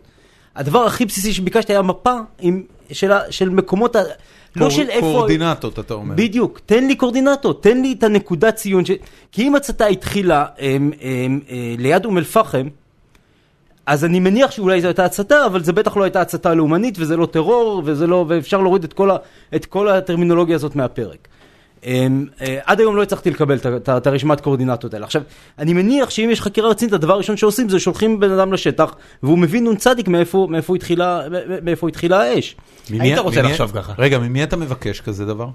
הדבר 0.56 0.86
הכי 0.86 1.04
בסיסי 1.04 1.32
שביקשתי 1.32 1.72
היה 1.72 1.82
מפה 1.82 2.14
עם, 2.40 2.62
של, 2.92 3.12
של 3.30 3.48
מקומות, 3.48 3.96
ה, 3.96 4.02
לא 4.56 4.70
של 4.70 4.88
איפה... 4.88 5.00
קואורדינטות, 5.00 5.78
אתה 5.78 5.94
אומר. 5.94 6.14
בדיוק, 6.14 6.60
תן 6.66 6.86
לי 6.86 6.96
קורדינטות, 6.96 7.62
תן 7.62 7.82
לי 7.82 7.94
את 7.98 8.02
הנקודת 8.02 8.54
ציון, 8.54 8.84
ש... 8.84 8.90
כי 9.32 9.42
אם 9.42 9.54
הצתה 9.54 9.86
התחילה 9.86 10.46
הם, 10.58 10.90
הם, 11.00 11.40
אה, 11.50 11.74
ליד 11.78 12.04
אום 12.04 12.18
אל-פחם, 12.18 12.68
אז 13.86 14.04
אני 14.04 14.20
מניח 14.20 14.50
שאולי 14.50 14.80
זו 14.80 14.86
הייתה 14.86 15.04
הצתה, 15.04 15.46
אבל 15.46 15.62
זה 15.62 15.72
בטח 15.72 15.96
לא 15.96 16.04
הייתה 16.04 16.20
הצתה 16.20 16.54
לאומנית, 16.54 16.94
וזה 16.98 17.16
לא 17.16 17.26
טרור, 17.26 17.82
וזה 17.84 18.06
לא, 18.06 18.24
ואפשר 18.28 18.60
להוריד 18.60 18.84
את 18.84 18.92
כל, 18.92 19.10
ה, 19.10 19.16
את 19.54 19.66
כל 19.66 19.88
הטרמינולוגיה 19.88 20.56
הזאת 20.56 20.76
מהפרק. 20.76 21.28
הם, 21.82 22.26
אה, 22.40 22.58
עד 22.64 22.80
היום 22.80 22.96
לא 22.96 23.02
הצלחתי 23.02 23.30
לקבל 23.30 23.58
את 23.76 24.06
הרשימת 24.06 24.40
קואורדינטות 24.40 24.94
האלה. 24.94 25.06
עכשיו, 25.06 25.22
אני 25.58 25.72
מניח 25.72 26.10
שאם 26.10 26.28
יש 26.32 26.40
חקירה 26.40 26.70
רצינית, 26.70 26.94
הדבר 26.94 27.12
הראשון 27.12 27.36
שעושים 27.36 27.68
זה 27.68 27.80
שולחים 27.80 28.20
בן 28.20 28.30
אדם 28.30 28.52
לשטח, 28.52 28.94
והוא 29.22 29.38
מבין 29.38 29.68
נ"צ 29.68 29.86
מאיפה, 30.08 31.88
התחילה, 31.88 32.22
האש. 32.22 32.56
היית 32.90 33.18
רוצה 33.18 33.42
לחשוב 33.42 33.70
ככה. 33.74 33.92
רגע, 33.98 34.18
ממי 34.18 34.42
אתה 34.42 34.56
מבקש 34.56 35.00
כזה 35.00 35.24
דבר? 35.24 35.48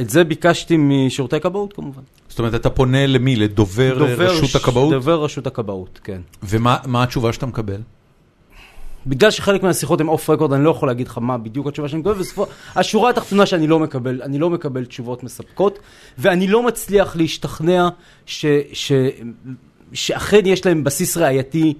את 0.00 0.10
זה 0.10 0.24
ביקשתי 0.24 0.76
משירותי 0.78 1.40
כבאות 1.40 1.72
כמובן. 1.72 2.02
זאת 2.28 2.38
אומרת, 2.38 2.54
אתה 2.54 2.70
פונה 2.70 3.06
למי? 3.06 3.36
לדובר 3.36 3.96
רשות 4.18 4.62
הכבאות? 4.62 4.92
דובר 4.92 5.24
רשות 5.24 5.46
הכבאות, 5.46 6.00
כן. 6.04 6.20
ומה 6.42 6.76
מה 6.86 7.02
התשובה 7.02 7.32
שאתה 7.32 7.46
מקבל? 7.46 7.80
בגלל 9.06 9.30
שחלק 9.30 9.62
מהשיחות 9.62 10.00
הן 10.00 10.08
אוף 10.08 10.30
רקורד, 10.30 10.52
אני 10.52 10.64
לא 10.64 10.70
יכול 10.70 10.88
להגיד 10.88 11.08
לך 11.08 11.18
מה 11.18 11.38
בדיוק 11.38 11.66
התשובה 11.66 11.88
שאני 11.88 12.00
מקבל, 12.00 12.14
בסופו, 12.14 12.46
השורה 12.74 13.10
התחתונה 13.10 13.46
שאני 13.46 13.66
לא 13.66 13.78
מקבל, 13.78 14.22
אני 14.22 14.38
לא 14.38 14.50
מקבל 14.50 14.84
תשובות 14.84 15.24
מספקות, 15.24 15.78
ואני 16.18 16.48
לא 16.48 16.62
מצליח 16.62 17.16
להשתכנע 17.16 17.88
ש, 18.26 18.46
ש, 18.72 18.92
שאכן 19.92 20.40
יש 20.46 20.66
להם 20.66 20.84
בסיס 20.84 21.16
ראייתי 21.16 21.74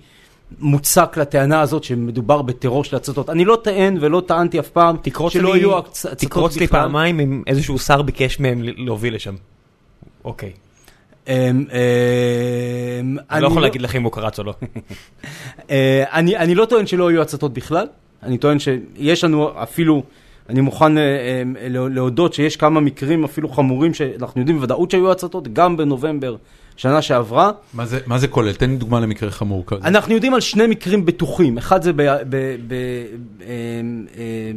מוצק 0.59 1.17
לטענה 1.17 1.61
הזאת 1.61 1.85
שמדובר 1.85 2.43
בטרור 2.43 2.85
של 2.85 2.97
הצתות. 2.97 3.31
אני 3.31 3.45
לא 3.45 3.59
טען 3.65 3.97
ולא 4.01 4.23
טענתי 4.27 4.59
אף 4.61 4.69
פעם 4.69 4.97
תקרוץ 5.03 5.33
שלא 5.33 5.53
לי- 5.53 5.59
יהיו 5.59 5.79
הצ- 5.79 5.83
הצתות 5.91 6.19
תקרוץ 6.19 6.57
לי 6.57 6.67
בכלל. 6.67 6.81
פעמיים 6.81 7.21
אם 7.21 7.43
איזשהו 7.47 7.79
שר 7.79 8.03
ביקש 8.03 8.41
מהם 8.41 8.63
להוביל 8.63 9.15
לשם. 9.15 9.35
אוקיי. 10.25 10.49
אמ, 10.49 10.72
אני 11.29 11.57
לא 13.43 13.47
יכול 13.47 13.63
להגיד 13.63 13.83
לך 13.83 13.97
אם 13.97 14.03
הוא 14.03 14.13
קרץ 14.13 14.39
או 14.39 14.45
לא. 14.45 14.55
אה, 15.71 16.05
אני, 16.13 16.37
אני 16.37 16.55
לא 16.55 16.65
טוען 16.65 16.87
שלא 16.87 17.09
היו 17.09 17.23
הצתות 17.23 17.53
בכלל, 17.53 17.87
אני 18.23 18.39
טוען 18.39 18.59
שיש 18.59 19.25
לנו 19.25 19.63
אפילו, 19.63 20.03
אני 20.49 20.61
מוכן 20.61 20.99
אה, 20.99 21.03
לה- 21.69 21.89
להודות 21.89 22.35
שיש 22.35 22.57
כמה 22.57 22.81
מקרים 22.81 23.25
אפילו 23.25 23.49
חמורים 23.49 23.95
שאנחנו 23.95 24.41
יודעים 24.41 24.57
בוודאות 24.57 24.91
שהיו 24.91 25.13
הצתות, 25.13 25.53
גם 25.53 25.77
בנובמבר 25.77 26.37
שנה 26.77 27.03
שעברה. 27.03 27.51
מה 27.75 27.87
זה- 27.87 27.99
מה 28.07 28.19
זה 28.19 28.29
כולל? 28.29 28.53
תן 28.53 28.71
לי 28.71 28.77
דוגמה 28.77 29.01
למקרה 29.01 29.31
חמור 29.31 29.63
כזה. 29.67 29.81
אנחנו 29.89 30.15
יודעים 30.15 30.35
על 30.35 30.41
שני 30.41 30.67
מקרים 30.67 31.07
בטוחים, 31.07 31.59
אחד 31.59 31.83
זה 31.83 31.93
ב- 31.93 32.03
ב- 32.29 32.57
ב- 32.69 33.07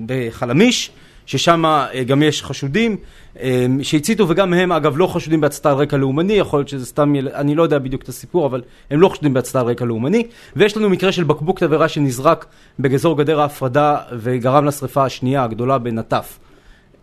בחלמיש, 0.06 0.92
ששם 1.26 1.66
אה, 1.66 2.04
גם 2.04 2.24
יש 2.24 2.44
חשודים 2.44 2.98
אה, 3.40 3.66
שהציתו 3.82 4.28
וגם 4.30 4.54
הם 4.54 4.72
אגב 4.72 4.98
לא 4.98 5.08
חשודים 5.08 5.42
בהצתה 5.42 5.72
על 5.72 5.78
רקע 5.78 5.98
לאומני, 5.98 6.34
יכול 6.34 6.60
להיות 6.60 6.70
שזה 6.70 6.86
סתם, 6.86 7.16
יל- 7.16 7.30
אני 7.30 7.56
לא 7.56 7.64
יודע 7.64 7.80
בדיוק 7.80 8.02
את 8.04 8.10
הסיפור, 8.10 8.46
אבל 8.46 8.62
הם 8.92 9.02
לא 9.02 9.10
חשודים 9.10 9.34
בהצתה 9.34 9.60
על 9.60 9.66
רקע 9.68 9.86
לאומני, 9.86 10.28
ויש 10.56 10.78
לנו 10.78 10.90
מקרה 10.90 11.12
של 11.12 11.24
בקבוק 11.24 11.60
תבערה 11.60 11.88
שנזרק 11.88 12.46
באזור 12.80 13.18
גדר 13.18 13.42
ההפרדה 13.42 13.98
וגרם 14.20 14.66
לשרפה 14.66 15.06
השנייה 15.06 15.44
הגדולה 15.44 15.78
בנטף. 15.78 16.40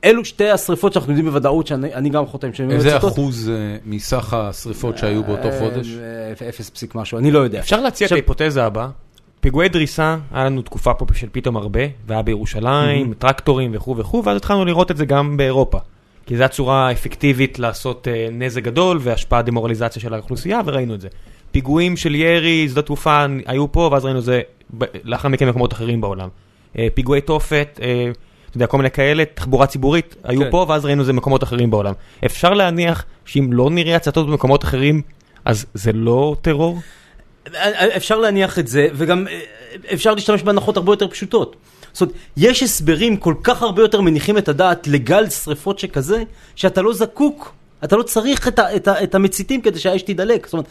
אלו 0.05 0.25
שתי 0.25 0.50
השרפות 0.50 0.93
שאנחנו 0.93 1.12
יודעים 1.12 1.26
בוודאות 1.26 1.67
שאני 1.67 1.95
אני 1.95 2.09
גם 2.11 2.26
חותם 2.26 2.52
שהן 2.52 2.71
איזה 2.71 2.97
הצתות. 2.97 3.12
אחוז 3.12 3.50
אה, 3.50 3.76
מסך 3.87 4.35
השריפות 4.35 4.99
שהיו 4.99 5.25
באותו 5.25 5.49
חודש? 5.59 5.88
אפס 6.49 6.71
פסיק 6.71 6.95
משהו, 6.95 7.19
אני 7.19 7.31
לא 7.31 7.38
יודע. 7.38 7.59
אפשר 7.61 7.81
להציע 7.81 8.07
את 8.07 8.12
ההיפותזה 8.12 8.64
הבאה. 8.64 8.88
פיגועי 9.43 9.69
דריסה, 9.69 10.17
היה 10.33 10.45
לנו 10.45 10.63
תקופה 10.63 10.95
פה 10.95 11.07
של 11.15 11.29
פתאום 11.33 11.57
הרבה, 11.57 11.81
והיה 12.07 12.23
בירושלים, 12.23 13.15
טרקטורים 13.15 13.71
וכו' 13.75 13.97
וכו', 13.97 14.23
ואז 14.25 14.37
התחלנו 14.37 14.65
לראות 14.65 14.91
את 14.91 14.97
זה 14.97 15.05
גם 15.05 15.37
באירופה. 15.37 15.79
כי 16.27 16.37
זו 16.37 16.45
הצורה 16.45 16.89
האפקטיבית 16.89 17.59
לעשות 17.59 18.09
אה, 18.09 18.29
נזק 18.33 18.63
גדול 18.63 18.99
והשפעה 19.01 19.43
דמורליזציה 19.43 20.03
של 20.03 20.15
האוכלוסייה, 20.15 20.61
וראינו 20.65 20.95
את 20.95 21.01
זה. 21.01 21.09
פיגועים 21.51 21.97
של 21.97 22.15
ירי, 22.15 22.69
שדות 22.69 22.87
תעופה 22.87 23.27
היו 23.47 23.73
פה, 23.73 23.89
ואז 23.93 24.05
ראינו 24.05 24.19
את 24.19 24.25
זה 24.25 24.41
לאחר 25.05 25.29
מכן 25.29 25.47
במקומות 25.47 25.73
אחרים 25.73 26.01
בעולם. 26.01 26.29
אה, 26.79 26.89
פיגועי 26.95 27.21
תופת, 27.21 27.81
אה, 27.83 28.11
אתה 28.49 28.57
יודע, 28.57 28.67
כל 28.67 28.77
מיני 28.77 28.91
כאלה, 28.91 29.25
תחבורה 29.35 29.67
ציבורית, 29.67 30.17
היו 30.25 30.41
כן. 30.41 30.51
פה, 30.51 30.67
ואז 30.69 30.85
ראינו 30.85 31.01
את 31.01 31.07
זה 31.07 31.13
במקומות 31.13 31.43
אחרים 31.43 31.71
בעולם. 31.71 31.93
אפשר 32.25 32.55
להניח 32.55 33.05
שאם 33.25 33.53
לא 33.53 33.71
נראה 33.71 33.97
הצתות 33.97 34.27
במקומות 34.27 34.65
אחרים, 34.65 35.03
אז 35.45 35.67
זה 35.75 35.93
לא 35.93 36.37
טרור? 36.43 36.79
אפשר 37.97 38.19
להניח 38.19 38.59
את 38.59 38.69
זה, 38.69 38.89
וגם 38.95 39.29
אה, 39.29 39.41
אפשר 39.93 40.15
להשתמש 40.15 40.43
בהנחות 40.43 40.77
הרבה 40.77 40.93
יותר 40.93 41.09
פשוטות. 41.09 41.57
זאת 41.93 42.01
אומרת, 42.01 42.15
יש 42.37 42.63
הסברים 42.63 43.17
כל 43.17 43.35
כך 43.43 43.63
הרבה 43.63 43.83
יותר 43.83 44.01
מניחים 44.01 44.39
את 44.39 44.49
הדעת 44.49 44.87
לגל 44.87 45.29
שריפות 45.29 45.79
שכזה, 45.79 46.23
שאתה 46.57 46.83
לא 46.83 46.93
זקוק, 46.93 47.55
אתה 47.85 47.97
לא 47.97 48.03
צריך 48.03 48.49
את, 48.49 48.59
ה, 48.59 48.77
את, 48.77 48.89
ה, 48.89 49.03
את 49.03 49.15
המציתים 49.15 49.61
כדי 49.61 49.79
שהאש 49.79 50.03
תידלק. 50.03 50.47
זאת 50.47 50.53
אומרת, 50.53 50.69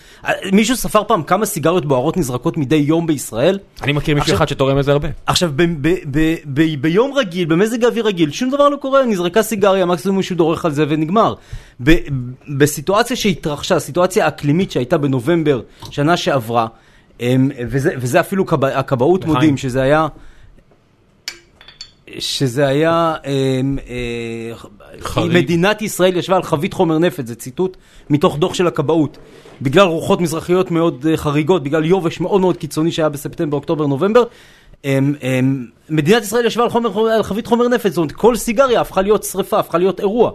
מישהו 0.53 0.75
ספר 0.75 1.03
פעם 1.03 1.23
כמה 1.23 1.45
סיגריות 1.45 1.85
בוערות 1.85 2.17
נזרקות 2.17 2.57
מדי 2.57 2.75
יום 2.75 3.07
בישראל? 3.07 3.59
אני 3.81 3.91
מכיר 3.91 4.15
מישהו 4.15 4.35
אחד 4.35 4.47
שתורם 4.47 4.77
לזה 4.77 4.91
הרבה. 4.91 5.07
עכשיו, 5.25 5.51
ב, 5.55 5.63
ב, 5.81 5.95
ב, 6.11 6.35
ב, 6.45 6.81
ביום 6.81 7.13
רגיל, 7.13 7.45
במזג 7.45 7.85
אוויר 7.85 8.05
רגיל, 8.05 8.31
שום 8.31 8.49
דבר 8.49 8.69
לא 8.69 8.77
קורה, 8.77 9.05
נזרקה 9.05 9.43
סיגריה, 9.43 9.85
מקסימום 9.85 10.17
מישהו 10.17 10.35
דורך 10.35 10.65
על 10.65 10.71
זה 10.71 10.85
ונגמר. 10.89 11.33
ב, 11.83 11.95
בסיטואציה 12.57 13.15
שהתרחשה, 13.15 13.79
סיטואציה 13.79 14.27
אקלימית 14.27 14.71
שהייתה 14.71 14.97
בנובמבר 14.97 15.61
שנה 15.89 16.17
שעברה, 16.17 16.67
אמ, 17.19 17.49
וזה, 17.67 17.93
וזה 17.97 18.19
אפילו 18.19 18.45
כב, 18.45 18.65
הכבאות. 18.65 19.25
מודים, 19.25 19.57
שזה 19.57 19.81
היה... 19.81 20.07
שזה 22.19 22.67
היה, 22.67 23.15
אמ, 23.25 23.77
אה, 23.89 24.55
חריג. 25.01 25.43
מדינת 25.43 25.81
ישראל 25.81 26.17
ישבה 26.17 26.35
על 26.35 26.43
חבית 26.43 26.73
חומר 26.73 26.97
נפץ, 26.97 27.27
זה 27.27 27.35
ציטוט 27.35 27.77
מתוך 28.09 28.37
דוח 28.37 28.53
של 28.53 28.67
הכבאות. 28.67 29.17
בגלל 29.61 29.85
רוחות 29.85 30.21
מזרחיות 30.21 30.71
מאוד 30.71 31.05
אה, 31.09 31.17
חריגות, 31.17 31.63
בגלל 31.63 31.85
יובש 31.85 32.19
מאוד 32.19 32.41
מאוד 32.41 32.57
קיצוני 32.57 32.91
שהיה 32.91 33.09
בספטמבר, 33.09 33.57
אוקטובר, 33.57 33.87
נובמבר, 33.87 34.23
אמ, 34.85 35.13
אמ, 35.23 35.65
מדינת 35.89 36.23
ישראל 36.23 36.45
ישבה 36.45 36.63
על, 36.63 36.69
חומר, 36.69 36.99
על 36.99 37.23
חבית 37.23 37.47
חומר 37.47 37.67
נפץ, 37.67 37.91
זאת 37.91 37.97
אומרת, 37.97 38.11
כל 38.11 38.35
סיגריה 38.35 38.81
הפכה 38.81 39.01
להיות 39.01 39.23
שריפה, 39.23 39.59
הפכה 39.59 39.77
להיות 39.77 39.99
אירוע. 39.99 40.31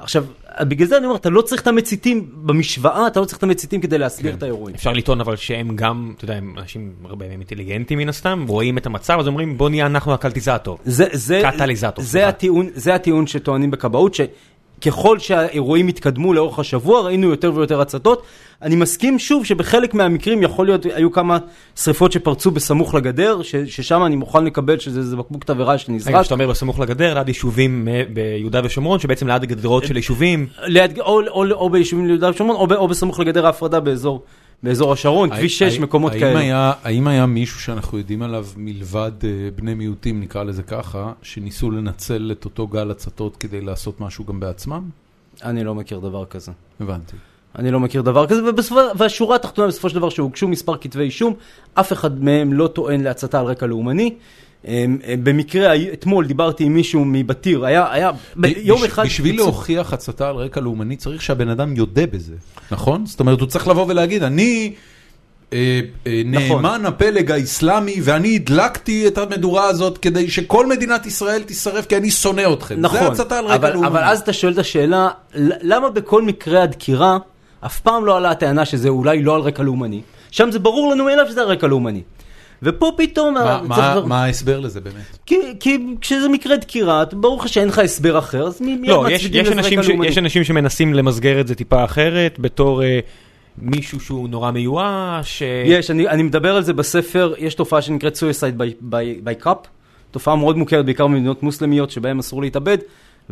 עכשיו, 0.00 0.24
בגלל 0.60 0.88
זה 0.88 0.96
אני 0.96 1.06
אומר, 1.06 1.16
אתה 1.16 1.30
לא 1.30 1.42
צריך 1.42 1.62
את 1.62 1.66
המציתים 1.66 2.30
במשוואה, 2.34 3.06
אתה 3.06 3.20
לא 3.20 3.24
צריך 3.24 3.38
את 3.38 3.42
המציתים 3.42 3.80
כדי 3.80 3.98
להסביר 3.98 4.32
כן. 4.32 4.38
את 4.38 4.42
האירועים. 4.42 4.76
אפשר 4.76 4.92
לטעון 4.92 5.20
אבל 5.20 5.36
שהם 5.36 5.76
גם, 5.76 6.12
אתה 6.16 6.24
יודע, 6.24 6.34
הם 6.34 6.54
אנשים 6.58 6.92
הרבה 7.04 7.28
מהם 7.28 7.40
אינטליגנטים 7.40 7.98
מן 7.98 8.08
הסתם, 8.08 8.44
רואים 8.48 8.78
את 8.78 8.86
המצב, 8.86 9.16
אז 9.20 9.26
אומרים 9.26 9.58
בוא 9.58 9.70
נהיה 9.70 9.86
אנחנו 9.86 10.14
הקלטיזטור. 10.14 10.78
זה, 10.84 11.04
זה, 11.12 11.42
קטליזטור, 11.52 12.04
זה 12.04 12.10
סליחה. 12.10 12.28
הטיעון, 12.28 12.68
זה 12.74 12.94
הטיעון 12.94 13.26
שטוענים 13.26 13.70
בכבאות, 13.70 14.14
שככל 14.80 15.18
שהאירועים 15.18 15.88
התקדמו 15.88 16.34
לאורך 16.34 16.58
השבוע, 16.58 17.00
ראינו 17.00 17.30
יותר 17.30 17.52
ויותר 17.54 17.80
הצתות. 17.80 18.22
אני 18.62 18.76
מסכים 18.76 19.18
שוב 19.18 19.44
שבחלק 19.44 19.94
מהמקרים 19.94 20.42
יכול 20.42 20.66
להיות, 20.66 20.86
היו 20.94 21.12
כמה 21.12 21.38
שריפות 21.76 22.12
שפרצו 22.12 22.50
בסמוך 22.50 22.94
לגדר, 22.94 23.42
ש, 23.42 23.56
ששם 23.56 24.02
אני 24.06 24.16
מוכן 24.16 24.44
לקבל 24.44 24.78
שזה 24.78 25.02
זה 25.02 25.16
בקבוק 25.16 25.44
תבערה 25.44 25.78
שנזרק. 25.78 26.14
רגע, 26.14 26.20
כשאתה 26.20 26.34
אומר 26.34 26.50
בסמוך 26.50 26.80
לגדר, 26.80 27.14
ליד 27.14 27.28
יישובים 27.28 27.88
אה, 27.88 28.02
ביהודה 28.12 28.60
ושומרון, 28.64 28.98
שבעצם 28.98 29.28
ליד 29.28 29.42
הגדרות 29.42 29.84
של 29.84 29.96
יישובים, 29.96 30.46
ליד, 30.62 30.98
או, 30.98 31.20
או, 31.20 31.28
או, 31.28 31.50
או 31.50 31.70
ביישובים 31.70 32.06
ליהודה 32.06 32.30
ושומרון, 32.30 32.70
או, 32.70 32.76
או 32.76 32.88
בסמוך 32.88 33.20
לגדר 33.20 33.46
ההפרדה 33.46 33.80
באזור, 33.80 34.22
באזור 34.62 34.92
השרון, 34.92 35.30
כביש 35.36 35.58
6, 35.58 35.62
האם- 35.74 35.82
מקומות 35.82 36.12
האם 36.12 36.20
כאלה. 36.20 36.38
היה- 36.38 36.72
האם 36.82 37.06
היה 37.08 37.26
מישהו 37.26 37.60
שאנחנו 37.60 37.98
יודעים 37.98 38.22
עליו 38.22 38.46
מלבד 38.56 39.12
אה, 39.24 39.28
בני 39.56 39.74
מיעוטים, 39.74 40.20
נקרא 40.20 40.42
לזה 40.42 40.62
ככה, 40.62 41.12
שניסו 41.22 41.70
לנצל 41.70 42.32
את 42.32 42.44
אותו 42.44 42.66
גל 42.66 42.90
הצתות 42.90 43.36
כדי 43.36 43.60
לעשות 43.60 44.00
משהו 44.00 44.24
גם 44.24 44.40
בעצמם? 44.40 44.82
אני 45.44 45.64
לא 45.64 45.74
מכיר 45.74 45.98
דבר 45.98 46.24
כזה. 46.24 46.52
הבנתי. 46.80 47.16
אני 47.58 47.70
לא 47.70 47.80
מכיר 47.80 48.02
דבר 48.02 48.26
כזה, 48.26 48.50
ובסופו, 48.50 48.80
והשורה 48.96 49.36
התחתונה 49.36 49.68
בסופו 49.68 49.88
של 49.88 49.94
דבר 49.94 50.08
שהוגשו 50.10 50.48
מספר 50.48 50.76
כתבי 50.76 51.02
אישום, 51.02 51.34
אף 51.74 51.92
אחד 51.92 52.24
מהם 52.24 52.52
לא 52.52 52.66
טוען 52.66 53.00
להצתה 53.00 53.40
על 53.40 53.46
רקע 53.46 53.66
לאומני. 53.66 54.14
אמ, 54.68 54.72
אמ, 55.06 55.24
במקרה, 55.24 55.74
אתמול 55.92 56.26
דיברתי 56.26 56.64
עם 56.64 56.74
מישהו 56.74 57.04
מבתיר, 57.04 57.64
היה, 57.64 57.92
היה, 57.92 58.10
ביום 58.36 58.80
בש- 58.80 58.86
אחד... 58.86 59.04
בשביל 59.04 59.36
להוכיח 59.36 59.92
הצתה 59.92 60.28
על 60.28 60.36
רקע 60.36 60.60
לאומני 60.60 60.96
צריך 60.96 61.22
שהבן 61.22 61.48
אדם 61.48 61.76
יודה 61.76 62.06
בזה, 62.06 62.34
נכון? 62.70 63.06
זאת 63.06 63.20
אומרת, 63.20 63.40
הוא 63.40 63.48
צריך 63.48 63.68
לבוא 63.68 63.84
ולהגיד, 63.88 64.22
אני 64.22 64.72
אה, 65.52 65.80
אה, 66.06 66.22
נכון. 66.24 66.62
נאמן 66.62 66.86
הפלג 66.86 67.30
האיסלאמי 67.30 68.00
ואני 68.02 68.36
הדלקתי 68.36 69.06
את 69.06 69.18
המדורה 69.18 69.64
הזאת 69.64 69.98
כדי 69.98 70.30
שכל 70.30 70.66
מדינת 70.66 71.06
ישראל 71.06 71.42
תישרף 71.42 71.86
כי 71.86 71.96
אני 71.96 72.10
שונא 72.10 72.52
אתכם. 72.52 72.74
זה 72.74 72.80
נכון, 72.80 72.98
הצתה 73.12 73.38
על 73.38 73.44
רקע 73.44 73.54
אבל, 73.56 73.72
לאומני. 73.72 73.88
אבל 73.88 74.04
אז 74.04 74.20
אתה 74.20 74.32
שואל 74.32 74.52
את 74.52 74.58
השאלה, 74.58 75.08
למה 75.34 75.90
בכל 75.90 76.22
מקרה 76.22 76.62
הדקירה, 76.62 77.18
אף 77.66 77.80
פעם 77.80 78.04
לא 78.06 78.16
עלה 78.16 78.30
הטענה 78.30 78.64
שזה 78.64 78.88
אולי 78.88 79.22
לא 79.22 79.34
על 79.34 79.40
רקע 79.40 79.62
לאומני? 79.62 80.00
שם 80.30 80.50
זה 80.50 80.58
ברור 80.58 80.92
לנו 80.92 81.04
מאליו 81.04 81.26
שזה 81.28 81.40
על 81.40 81.48
רקע 81.48 81.66
לאומני. 81.66 82.02
ופה 82.62 82.92
פתאום... 82.96 83.34
מה- 83.34 83.62
מה- 83.62 83.76
דבר- 83.76 84.04
מה 84.06 84.24
ההסבר 84.24 84.60
לזה 84.60 84.80
באמת? 84.80 85.18
כי, 85.26 85.36
כי 85.60 85.78
כשזה 86.00 86.28
מקרה 86.28 86.56
דקירה, 86.56 87.04
ברור 87.12 87.40
לך 87.40 87.48
שאין 87.48 87.68
לך 87.68 87.78
הסבר 87.78 88.18
אחר, 88.18 88.46
אז 88.46 88.60
מי, 88.60 88.78
לא, 88.86 89.06
יש, 89.10 89.24
יש, 89.32 89.48
אנשים 89.48 89.82
ש? 89.82 89.88
יש 90.04 90.18
אנשים 90.18 90.44
שמנסים 90.44 90.94
למסגר 90.94 91.40
את 91.40 91.46
זה 91.46 91.54
טיפה 91.54 91.84
אחרת, 91.84 92.38
בתור 92.38 92.82
אה, 92.82 93.00
מישהו 93.58 94.00
שהוא 94.00 94.28
נורא 94.28 94.50
מיואש. 94.50 95.42
אה, 95.42 95.62
יש, 95.66 95.90
אני, 95.90 96.08
אני 96.08 96.22
מדבר 96.22 96.56
על 96.56 96.62
זה 96.62 96.72
בספר, 96.72 97.34
יש 97.38 97.54
תופעה 97.54 97.82
שנקראת 97.82 98.16
suicide 98.16 98.60
by, 98.60 98.92
by, 98.94 99.28
by 99.28 99.44
cup, 99.44 99.66
תופעה 100.10 100.36
מאוד 100.36 100.56
מוכרת 100.56 100.84
בעיקר 100.84 101.06
במדינות 101.06 101.42
מוסלמיות 101.42 101.90
שבהן 101.90 102.18
אסור 102.18 102.42
להתאבד, 102.42 102.78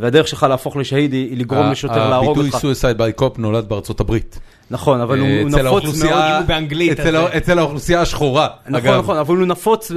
והדרך 0.01 0.29
שלך 0.29 0.47
להפוך 0.51 0.77
לשהיד 0.77 1.13
היא, 1.13 1.37
לגרום 1.37 1.71
לשוטר 1.71 2.11
להרוג 2.11 2.39
אותך. 2.39 2.55
הביטוי 2.55 2.73
suicide 2.73 2.99
by 2.99 3.21
cop 3.23 3.39
נולד 3.39 3.69
בארצות 3.69 4.01
הברית. 4.01 4.39
נכון, 4.71 5.01
אבל 5.01 5.19
הוא, 5.19 5.29
אה, 5.29 5.43
הוא 5.43 5.51
נפוץ 5.51 6.03
מאוד. 6.05 6.13
אם 6.23 6.37
הוא 6.37 6.47
באנגלית, 6.47 7.01
אצל 7.37 7.59
האוכלוסייה 7.59 8.01
השחורה, 8.01 8.49
נכון, 8.67 8.75
אגב. 8.75 8.99
נכון, 9.03 9.17
אבל 9.17 9.37
הוא 9.37 9.47
נפוץ 9.47 9.93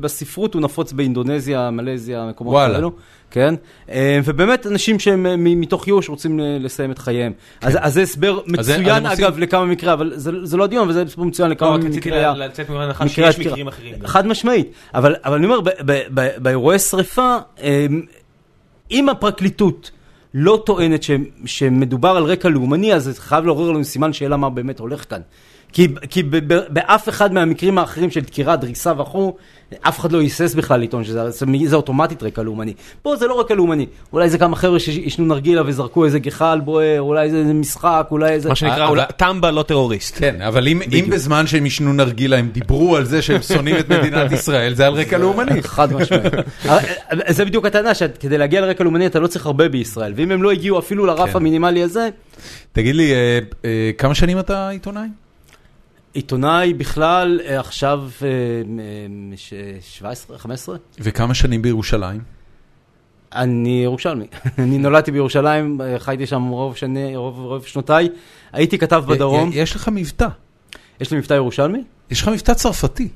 בספרות, 0.00 0.54
הוא 0.54 0.62
נפוץ 0.62 0.92
באינדונזיה, 0.92 1.70
מלזיה, 1.70 2.26
מקומות. 2.30 2.54
כאלו. 2.72 2.92
כן, 3.30 3.54
אה, 3.90 4.20
ובאמת 4.24 4.66
אנשים 4.66 4.98
שהם 4.98 5.26
אה, 5.26 5.34
מתוך 5.36 5.86
ייאוש 5.86 6.08
רוצים 6.08 6.38
ל- 6.40 6.64
לסיים 6.64 6.90
את 6.90 6.98
חייהם. 6.98 7.32
אז 7.60 7.78
אז 7.80 7.94
זה 7.94 8.02
הסבר 8.02 8.40
כן. 8.46 8.60
אז 8.60 8.66
זה- 8.66 8.72
אז 8.74 8.80
מצוין 8.80 8.96
הם 9.04 9.06
עושים- 9.06 9.24
אגב 9.24 9.38
לכמה 9.38 9.64
מקרים, 9.64 9.92
אבל 9.92 10.12
זה 10.14 10.30
זה 10.42 10.56
לא 10.56 10.64
הדיון, 10.64 10.84
אבל 10.84 10.92
זה 10.92 11.02
הסבר 11.02 11.22
מצוין 11.24 11.48
לא, 11.48 11.54
לכמה 11.54 11.68
רק 11.70 11.84
רציתי 11.84 12.10
לצאת 12.10 12.70
מהנחה 12.70 13.04
מקרי 13.04 13.32
שיש. 13.32 13.46
מקרים 13.46 13.68
אחרים. 13.68 13.94
חד 14.06 14.26
משמעית, 14.26 14.72
אבל, 14.94 15.14
אבל 15.24 15.34
אני 15.36 15.46
אומר, 15.46 15.60
ב- 15.60 15.68
ב- 15.84 16.02
ב- 16.14 16.28
באירועי 16.38 16.78
שריפה, 16.78 17.36
אם 18.90 19.08
הפרקליטות 19.08 19.90
לא 20.34 20.62
טוענת 20.66 21.02
ש, 21.02 21.10
שמדובר 21.44 22.08
על 22.08 22.24
רקע 22.24 22.48
לאומני, 22.48 22.94
אז 22.94 23.04
זה 23.04 23.20
חייב 23.20 23.44
לעורר 23.44 23.70
לנו 23.70 23.84
סימן 23.84 24.12
שאלה 24.12 24.36
מה 24.36 24.50
באמת 24.50 24.78
הולך 24.78 25.10
כאן. 25.10 25.20
כי, 25.72 25.88
כי 26.10 26.22
ב, 26.22 26.54
ב, 26.54 26.60
באף 26.68 27.08
אחד 27.08 27.32
מהמקרים 27.32 27.78
האחרים 27.78 28.10
של 28.10 28.20
דקירה, 28.20 28.56
דריסה 28.56 28.92
וכו', 29.00 29.36
אף 29.80 30.00
אחד 30.00 30.12
לא 30.12 30.20
היסס 30.20 30.54
בכלל 30.54 30.80
לטעון 30.80 31.04
שזה 31.04 31.30
זה, 31.30 31.46
זה 31.66 31.76
אוטומטית 31.76 32.22
רקע 32.22 32.42
לאומני. 32.42 32.72
פה 33.02 33.16
זה 33.16 33.26
לא 33.26 33.40
רקע 33.40 33.54
לאומני, 33.54 33.86
אולי 34.12 34.30
זה 34.30 34.38
כמה 34.38 34.56
חבר'ה 34.56 34.78
שעישנו 34.78 35.24
נרגילה 35.26 35.62
וזרקו 35.66 36.04
איזה 36.04 36.18
גחל 36.18 36.60
בוער, 36.64 37.00
אולי 37.00 37.30
זה 37.30 37.36
איזה 37.36 37.54
משחק, 37.54 38.08
אולי 38.10 38.30
איזה... 38.30 38.48
מה 38.48 38.54
שנקרא, 38.54 38.82
אה, 38.84 38.88
אולי- 38.88 39.02
טמבה 39.16 39.50
לא 39.50 39.62
טרוריסט. 39.62 40.18
כן, 40.18 40.42
אבל 40.42 40.68
אם, 40.68 40.82
אם 40.92 41.04
בזמן 41.10 41.46
שהם 41.46 41.64
עישנו 41.64 41.92
נרגילה 41.92 42.36
הם 42.36 42.48
דיברו 42.52 42.96
על 42.96 43.04
זה 43.04 43.22
שהם 43.22 43.42
שונאים 43.42 43.76
את 43.76 43.88
מדינת 43.90 44.32
ישראל, 44.32 44.74
זה 44.74 44.86
על 44.86 44.92
רקע 44.92 45.18
לאומני. 45.22 45.62
חד 45.62 45.92
משמעית. 45.92 46.32
אה, 46.68 46.78
זה 47.28 47.44
בדיוק 47.44 47.66
הטענה, 47.66 47.94
שכדי 47.94 48.38
להגיע 48.38 48.60
לרקע 48.60 48.84
לאומני 48.84 49.06
אתה 49.06 49.18
לא 49.20 49.26
צריך 49.26 49.46
הרבה 49.46 49.68
בישראל, 49.68 50.12
ואם 50.16 50.30
הם 50.30 50.42
לא 50.42 50.50
הגיעו 50.50 50.78
אפילו 50.78 51.06
לרף 51.06 51.30
כן. 51.30 51.36
המינימלי 51.36 51.82
הזה, 51.82 52.08
תגיד 52.72 52.94
לי, 52.96 53.12
אה, 53.12 53.38
כמה 53.98 54.14
שנים 54.14 54.38
אתה 54.38 54.68
עיתונאי? 54.68 55.08
עיתונאי 56.12 56.74
בכלל, 56.74 57.40
אה, 57.44 57.60
עכשיו 57.60 58.04
אה, 58.22 58.28
אה, 58.28 59.36
ש- 59.36 59.54
17, 59.80 60.38
15? 60.38 60.76
וכמה 61.00 61.34
שנים 61.34 61.62
בירושלים? 61.62 62.20
אני 63.34 63.80
ירושלמי. 63.84 64.26
אני 64.58 64.78
נולדתי 64.78 65.10
בירושלים, 65.10 65.80
אה, 65.80 65.98
חייתי 65.98 66.26
שם 66.26 66.42
רוב, 66.42 66.76
שני, 66.76 67.16
רוב, 67.16 67.38
רוב 67.38 67.66
שנותיי. 67.66 68.08
הייתי 68.52 68.78
כתב 68.78 69.04
בדרום. 69.06 69.50
יש 69.52 69.76
לך 69.76 69.88
מבטא. 69.92 70.28
יש 71.00 71.10
לי 71.10 71.18
מבטא 71.18 71.34
ירושלמי? 71.34 71.84
יש 72.10 72.22
לך 72.22 72.28
מבטא 72.28 72.54
צרפתי. 72.54 73.08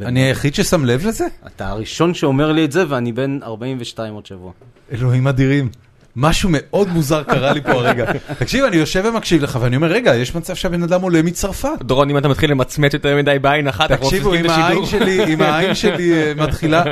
אני 0.00 0.20
היחיד 0.20 0.54
ששם 0.54 0.84
לב 0.84 1.06
לזה? 1.06 1.26
אתה 1.46 1.68
הראשון 1.68 2.14
שאומר 2.14 2.52
לי 2.52 2.64
את 2.64 2.72
זה, 2.72 2.84
ואני 2.88 3.12
בן 3.12 3.38
42 3.42 4.14
עוד 4.14 4.26
שבוע. 4.26 4.52
אלוהים 4.92 5.26
אדירים. 5.28 5.68
משהו 6.16 6.48
מאוד 6.52 6.88
מוזר 6.88 7.22
קרה 7.22 7.52
לי 7.52 7.60
פה 7.62 7.70
הרגע. 7.72 8.04
תקשיב, 8.38 8.64
אני 8.64 8.76
יושב 8.76 9.02
ומקשיב 9.04 9.42
לך, 9.42 9.58
ואני 9.60 9.76
אומר, 9.76 9.88
רגע, 9.88 10.14
יש 10.16 10.34
מצב 10.34 10.54
שהבן 10.54 10.82
אדם 10.82 11.02
עולה 11.02 11.22
מצרפת. 11.22 11.68
דורון, 11.82 12.10
אם 12.10 12.18
אתה 12.18 12.28
מתחיל 12.28 12.50
למצמץ 12.50 12.94
יותר 12.94 13.16
מדי 13.16 13.36
בעין 13.40 13.68
אחת, 13.68 13.90
אנחנו 13.90 14.06
תקשיבו, 14.06 14.30
מפסיקים 14.30 14.50
אם 14.50 14.56
את 14.56 14.64
העין 14.64 14.82
השידור. 14.82 14.86
שלי, 15.06 15.34
אם 15.34 15.42
העין 15.42 15.74
שלי 15.82 16.12
אה, 16.12 16.32
מתחילה, 16.36 16.82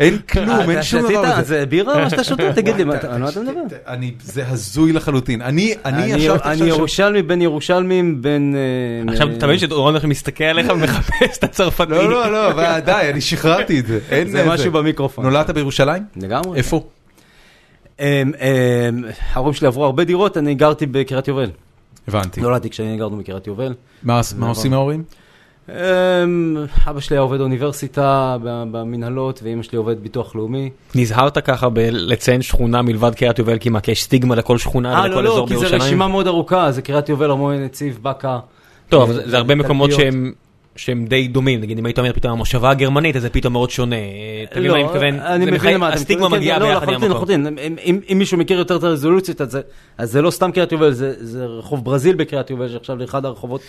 אין 0.00 0.18
כלום, 0.18 0.70
אין 0.70 0.82
שום 0.82 1.00
דבר 1.00 1.08
שתית, 1.24 1.38
בזה. 1.38 1.42
זה 1.42 1.66
בירה 1.66 1.98
מה 2.04 2.10
שאתה 2.10 2.24
שותה? 2.24 2.52
תגיד 2.56 2.76
לי, 2.76 2.84
מה 2.84 2.94
אתה- 2.94 3.14
על 3.14 3.20
מה 3.22 3.28
אתה 3.28 3.40
מדבר? 3.40 3.60
אני, 3.86 4.14
זה 4.22 4.44
הזוי 4.48 4.92
לחלוטין. 4.92 5.42
אני, 5.42 5.74
אני 5.84 6.02
אני 6.02 6.22
ישבתי 6.22 6.44
אני 6.48 6.52
עכשיו... 6.52 6.58
שם- 6.58 6.66
ירושלמי 6.66 7.22
בין 7.22 7.42
ירושלמים, 7.42 8.22
בין... 8.22 8.54
אה, 9.08 9.12
עכשיו 9.12 9.28
אתה 9.38 9.46
מבין 9.46 9.58
שדורון 9.58 9.96
עכשיו 9.96 10.10
מסתכל 10.10 10.44
עליך 10.44 10.66
ומחפש 10.74 11.38
את 11.38 11.44
הצרפתי. 11.44 11.90
לא, 11.90 12.08
לא, 12.32 12.52
לא, 12.56 12.78
די, 12.80 12.92
אני 13.10 13.20
שחררתי 13.20 13.80
את 13.80 13.86
זה. 13.86 13.98
זה 14.30 14.44
משהו 14.48 14.72
במיקרופון. 14.72 15.24
נולדת 15.24 15.50
בירושלים? 15.50 16.02
לגמרי. 16.16 16.58
איפה? 16.58 16.84
אמ, 18.00 18.32
אמ, 18.40 19.04
ההורים 19.32 19.54
שלי 19.54 19.66
עברו 19.66 19.84
הרבה 19.84 20.04
דירות, 20.04 20.36
אני 20.36 20.54
גרתי 20.54 20.86
בקריית 20.86 21.28
יובל. 21.28 21.50
הבנתי. 22.08 22.40
נולדתי 22.40 22.70
כשאני 22.70 22.96
גרנו 22.96 23.16
בקריית 23.16 23.46
יובל. 23.46 23.74
מה 24.02 24.20
עושים 24.48 24.72
ההורים? 24.72 25.02
אמ, 25.68 25.74
אבא 26.86 27.00
שלי 27.00 27.16
היה 27.16 27.20
עובד 27.22 27.40
אוניברסיטה 27.40 28.36
ב- 28.44 28.64
במנהלות, 28.72 29.40
ואימא 29.42 29.62
שלי 29.62 29.78
עובדת 29.78 29.96
ביטוח 29.96 30.36
לאומי. 30.36 30.70
נזהרת 30.94 31.38
ככה 31.38 31.68
בלציין 31.68 32.42
שכונה 32.42 32.82
מלבד 32.82 33.14
קריית 33.14 33.38
יובל, 33.38 33.58
כי 33.58 33.68
מה, 33.68 33.80
כי 33.80 33.90
יש 33.90 34.02
סטיגמה 34.02 34.34
לכל 34.34 34.58
שכונה 34.58 34.94
אה, 34.94 35.04
ולכל 35.04 35.14
לא, 35.14 35.22
לא, 35.24 35.32
אזור 35.32 35.48
כי 35.48 35.54
זו 35.54 35.60
בירושלים? 35.60 35.82
רשימה 35.82 36.08
מאוד 36.08 36.26
ארוכה, 36.26 36.72
זה 36.72 36.82
קריית 36.82 37.08
יובל, 37.08 37.30
ארמון 37.30 37.54
נציב, 37.54 37.98
באקה. 38.02 38.38
טוב, 38.88 39.10
אבל 39.10 39.30
זה- 39.30 39.36
הרבה 39.38 39.54
מקומות. 39.54 39.92
שהם... 39.92 40.32
שהם 40.80 41.06
די 41.06 41.28
דומים, 41.28 41.60
נגיד 41.60 41.78
אם 41.78 41.86
היית 41.86 41.98
אומר 41.98 42.12
פתאום 42.12 42.32
המושבה 42.32 42.70
הגרמנית, 42.70 43.16
אז 43.16 43.22
זה 43.22 43.30
פתאום 43.30 43.52
מאוד 43.52 43.70
שונה. 43.70 43.96
אתה 44.52 44.60
מבין 44.60 44.70
מה 44.70 44.76
אני 44.76 44.84
מתכוון? 44.84 45.14
לא, 45.16 45.26
אני 45.34 45.46
מבין 45.50 45.74
למה 45.74 45.88
אתה 45.88 45.94
הסטיגמה 45.96 46.22
מתכוון. 46.24 46.38
מגיעה 46.40 46.56
כן, 46.58 46.62
לא, 46.62 46.68
ביחד 46.68 46.88
עם 46.88 46.94
לחלוטין, 46.94 47.10
המקום. 47.46 47.56
לחלוטין. 47.56 47.76
אם- 47.86 48.00
אם- 48.08 48.18
מישהו 48.18 48.38
מכיר 48.38 48.58
יותר 48.58 48.76
את 48.76 48.82
הרזולוציות, 48.82 49.40
אז 49.40 49.58
זה- 50.02 50.22
לא 50.22 50.30
סתם 50.30 50.52
קריית 50.52 50.72
יובל, 50.72 50.92
זה 50.92 51.46
רחוב 51.46 51.84
ברזיל 51.84 52.16
בקריית 52.16 52.50
יובל, 52.50 52.68
שעכשיו 52.68 52.96
לאחד 52.96 53.24
הרחובות 53.24 53.60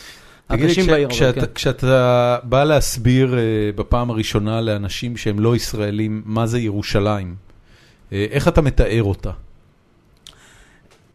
הקשים 0.50 0.86
בעיר. 0.88 1.10
כשאתה- 1.10 1.41
כן. 1.46 1.53
כשאתה 1.56 2.38
בא 2.44 2.63
להסביר 2.63 3.34
אה, 3.38 3.39
בפעם 3.75 4.10
הראשונה 4.10 4.62
לאנשים 4.62 5.18
שהם 5.18 5.39
לא 5.39 5.56
ישראלים 5.56 6.22
מה 6.25 6.46
זה 6.46 6.60
ירושלים, 6.60 7.36
אה, 8.13 8.25
איך 8.32 8.48
אתה 8.48 8.62
מתאר 8.62 9.03
אותה? 9.03 9.32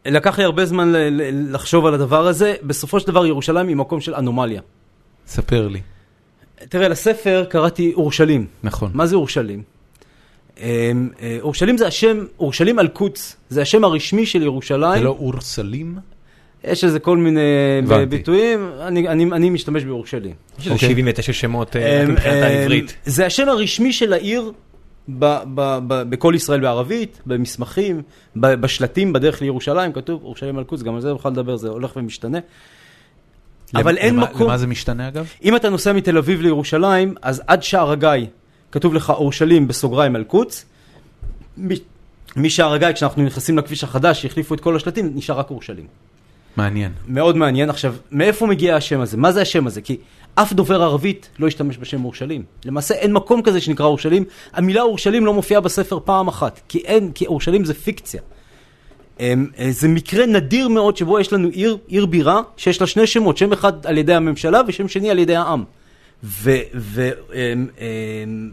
לקח 0.06 0.38
לי 0.38 0.44
הרבה 0.44 0.64
זמן 0.66 0.92
לחשוב 1.50 1.86
על 1.86 1.94
הדבר 1.94 2.26
הזה. 2.26 2.54
בסופו 2.62 3.00
של 3.00 3.06
דבר 3.06 3.26
ירושלים 3.26 3.68
היא 3.68 3.76
מקום 3.76 4.00
של 4.00 4.14
אנומליה. 4.14 4.60
ספר 5.26 5.68
לי. 5.68 5.80
תראה, 6.68 6.88
לספר 6.88 7.44
קראתי 7.48 7.92
אורשלים. 7.94 8.46
נכון. 8.62 8.90
מה 8.94 9.06
זה 9.06 9.16
אורשלים? 9.16 9.62
אמ, 10.60 11.08
אה, 11.22 11.38
אורשלים 11.40 11.78
זה 11.78 11.86
השם, 11.86 12.24
אורשלים 12.38 12.78
אל-קודס, 12.78 13.36
זה 13.48 13.62
השם 13.62 13.84
הרשמי 13.84 14.26
של 14.26 14.42
ירושלים. 14.42 14.98
זה 14.98 15.04
לא 15.04 15.16
אורסלים? 15.20 15.98
יש 16.64 16.84
איזה 16.84 16.98
כל 16.98 17.16
מיני 17.16 17.40
הבנתי. 17.84 18.06
ביטויים, 18.06 18.70
אני, 18.80 19.08
אני, 19.08 19.24
אני 19.24 19.50
משתמש 19.50 19.84
באורשלים. 19.84 20.34
יש 20.58 20.64
איזה 20.64 20.70
אוקיי. 20.74 20.88
79 20.88 21.32
שמות 21.32 21.76
אה, 21.76 22.02
אמ, 22.04 22.10
מבחינת 22.10 22.34
אמ, 22.36 22.42
העברית. 22.42 22.96
זה 23.04 23.26
השם 23.26 23.48
הרשמי 23.48 23.92
של 23.92 24.12
העיר 24.12 24.52
ב- 25.08 25.42
ב- 25.54 25.78
ב- 25.86 26.02
בכל 26.10 26.32
ישראל 26.36 26.60
בערבית, 26.60 27.20
במסמכים, 27.26 28.02
ב- 28.36 28.54
בשלטים 28.54 29.12
בדרך 29.12 29.42
לירושלים, 29.42 29.92
כתוב 29.92 30.24
אורשלים 30.24 30.58
אל-קודס, 30.58 30.82
גם 30.82 30.94
על 30.94 31.00
זה 31.00 31.08
נוכל 31.08 31.30
לדבר, 31.30 31.56
זה 31.56 31.68
הולך 31.68 31.92
ומשתנה. 31.96 32.38
אבל 33.74 33.92
למ- 33.92 33.98
אין 33.98 34.14
למה- 34.14 34.26
מקום, 34.26 34.42
למה 34.46 34.58
זה 34.58 34.66
משתנה 34.66 35.08
אגב? 35.08 35.26
אם 35.44 35.56
אתה 35.56 35.70
נוסע 35.70 35.92
מתל 35.92 36.18
אביב 36.18 36.40
לירושלים, 36.40 37.14
אז 37.22 37.42
עד 37.46 37.62
שער 37.62 37.90
הגיא 37.90 38.26
כתוב 38.72 38.94
לך 38.94 39.10
אורשלים 39.10 39.68
בסוגריים 39.68 40.16
אל-קודס. 40.16 40.64
מ- 41.58 41.68
משער 42.36 42.72
הגיא, 42.72 42.92
כשאנחנו 42.92 43.22
נכנסים 43.24 43.58
לכביש 43.58 43.84
החדש, 43.84 44.22
שהחליפו 44.22 44.54
את 44.54 44.60
כל 44.60 44.76
השלטים, 44.76 45.12
נשאר 45.14 45.38
רק 45.38 45.50
אורשלים. 45.50 45.86
מעניין. 46.56 46.92
מאוד 47.08 47.36
מעניין. 47.36 47.70
עכשיו, 47.70 47.94
מאיפה 48.12 48.46
מגיע 48.46 48.76
השם 48.76 49.00
הזה? 49.00 49.16
מה 49.16 49.32
זה 49.32 49.42
השם 49.42 49.66
הזה? 49.66 49.80
כי 49.80 49.96
אף 50.34 50.52
דובר 50.52 50.82
ערבית 50.82 51.28
לא 51.38 51.46
השתמש 51.46 51.78
בשם 51.78 52.04
אורשלים. 52.04 52.42
למעשה 52.64 52.94
אין 52.94 53.12
מקום 53.12 53.42
כזה 53.42 53.60
שנקרא 53.60 53.86
אורשלים. 53.86 54.24
המילה 54.52 54.82
אורשלים 54.82 55.26
לא 55.26 55.34
מופיעה 55.34 55.60
בספר 55.60 55.98
פעם 56.04 56.28
אחת, 56.28 56.60
כי 56.68 56.78
אין, 56.78 57.12
כי 57.12 57.26
אורשלים 57.26 57.64
זה 57.64 57.74
פיקציה. 57.74 58.20
אמ, 59.20 59.46
אה, 59.58 59.68
זה 59.70 59.88
מקרה 59.88 60.26
נדיר 60.26 60.68
מאוד 60.68 60.96
שבו 60.96 61.20
יש 61.20 61.32
לנו 61.32 61.48
עיר, 61.48 61.78
עיר 61.86 62.06
בירה, 62.06 62.40
שיש 62.56 62.80
לה 62.80 62.86
שני 62.86 63.06
שמות, 63.06 63.36
שם 63.36 63.52
אחד 63.52 63.86
על 63.86 63.98
ידי 63.98 64.14
הממשלה 64.14 64.60
ושם 64.68 64.88
שני 64.88 65.10
על 65.10 65.18
ידי 65.18 65.36
העם. 65.36 65.64
ו... 66.24 66.50
ו 66.74 67.10
אמ, 67.34 67.66
אמ, 67.80 68.50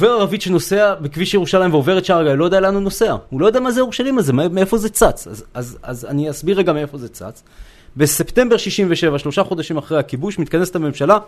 ערבית 0.00 0.42
שנוסע 0.42 0.94
בכביש 0.94 1.34
ירושלים 1.34 1.72
ועובר 1.72 1.98
את 1.98 2.04
שער 2.04 2.20
הגיא, 2.20 2.32
לא 2.32 2.44
יודע 2.44 2.60
לאן 2.60 2.74
הוא 2.74 2.82
נוסע. 2.82 3.16
הוא 3.30 3.40
לא 3.40 3.46
יודע 3.46 3.60
מה 3.60 3.70
זה 3.70 3.80
ירושלים 3.80 4.18
הזה, 4.18 4.32
מא- 4.32 4.48
מאיפה 4.48 4.78
זה 4.78 4.88
צץ. 4.88 5.26
אז, 5.26 5.44
אז, 5.54 5.78
אז 5.82 6.04
אני 6.04 6.30
אסביר 6.30 6.58
רגע 6.58 6.72
מאיפה 6.72 6.98
זה 6.98 7.08
צץ. 7.08 7.42
בספטמבר 7.96 8.56
67, 8.56 9.18
שלושה 9.18 9.44
חודשים 9.44 9.76
אחרי 9.76 9.98
הכיבוש, 9.98 10.38
מתכנסת 10.38 10.76
הממשלה, 10.76 11.18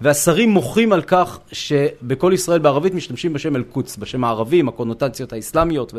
והשרים 0.00 0.50
מוחים 0.50 0.92
על 0.92 1.02
כך 1.02 1.38
שבכל 1.52 2.32
ישראל 2.34 2.58
בערבית 2.58 2.94
משתמשים 2.94 3.32
בשם 3.32 3.56
אל-קודס, 3.56 3.96
בשם 3.96 4.24
הערבי, 4.24 4.60
עם 4.60 4.68
הקונוטציות 4.68 5.32
האסלאמיות 5.32 5.94
ו, 5.94 5.98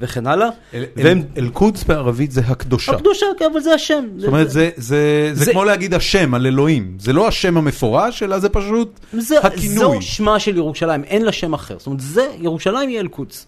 וכן 0.00 0.26
הלאה. 0.26 0.48
אל- 0.74 0.84
והם... 0.96 1.18
אל- 1.18 1.44
אל-קודס 1.44 1.84
בערבית 1.84 2.32
זה 2.32 2.40
הקדושה. 2.46 2.92
הקדושה, 2.92 3.26
כן, 3.38 3.44
אבל 3.52 3.60
זה 3.60 3.74
השם. 3.74 4.04
זאת 4.16 4.26
אומרת, 4.28 4.50
זה- 4.50 4.70
זה 4.76 5.30
זה 5.32 5.44
זה- 5.44 5.52
כמו 5.52 5.64
להגיד 5.64 5.94
השם 5.94 6.34
על 6.34 6.46
אלוהים. 6.46 6.96
זה 6.98 7.12
לא 7.12 7.28
השם 7.28 7.56
המפורש, 7.56 8.22
אלא 8.22 8.38
זה 8.38 8.48
פשוט 8.48 9.00
זה, 9.12 9.38
הכינוי. 9.40 9.76
זו 9.76 10.02
שמה 10.02 10.38
של 10.40 10.56
ירושלים, 10.56 11.04
אין 11.04 11.22
לה 11.24 11.32
שם 11.32 11.54
אחר. 11.54 11.78
זאת 11.78 11.86
אומרת, 11.86 12.00
זה, 12.00 12.26
ירושלים 12.38 12.88
היא 12.88 13.00
אל-קודס. 13.00 13.46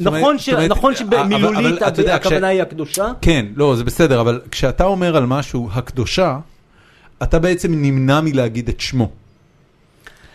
נכון, 0.00 0.38
ש... 0.38 0.48
אומרת, 0.48 0.70
נכון 0.70 0.92
אבל- 0.92 0.98
שבמילולית 1.18 1.82
אבל 1.82 1.88
אתה 1.88 2.00
יודע, 2.00 2.14
הכוונה 2.14 2.38
כש- 2.48 2.52
היא 2.52 2.62
הקדושה, 2.62 3.12
כן, 3.22 3.46
לא, 3.56 3.76
זה 3.76 3.84
בסדר, 3.84 4.20
אבל 4.20 4.40
כשאתה 4.50 4.84
אומר 4.84 5.16
על 5.16 5.26
משהו 5.26 5.68
הקדושה, 5.72 6.38
אתה 7.22 7.38
בעצם 7.38 7.72
נמנע 7.74 8.20
מלהגיד 8.20 8.68
את 8.68 8.80
שמו. 8.80 9.10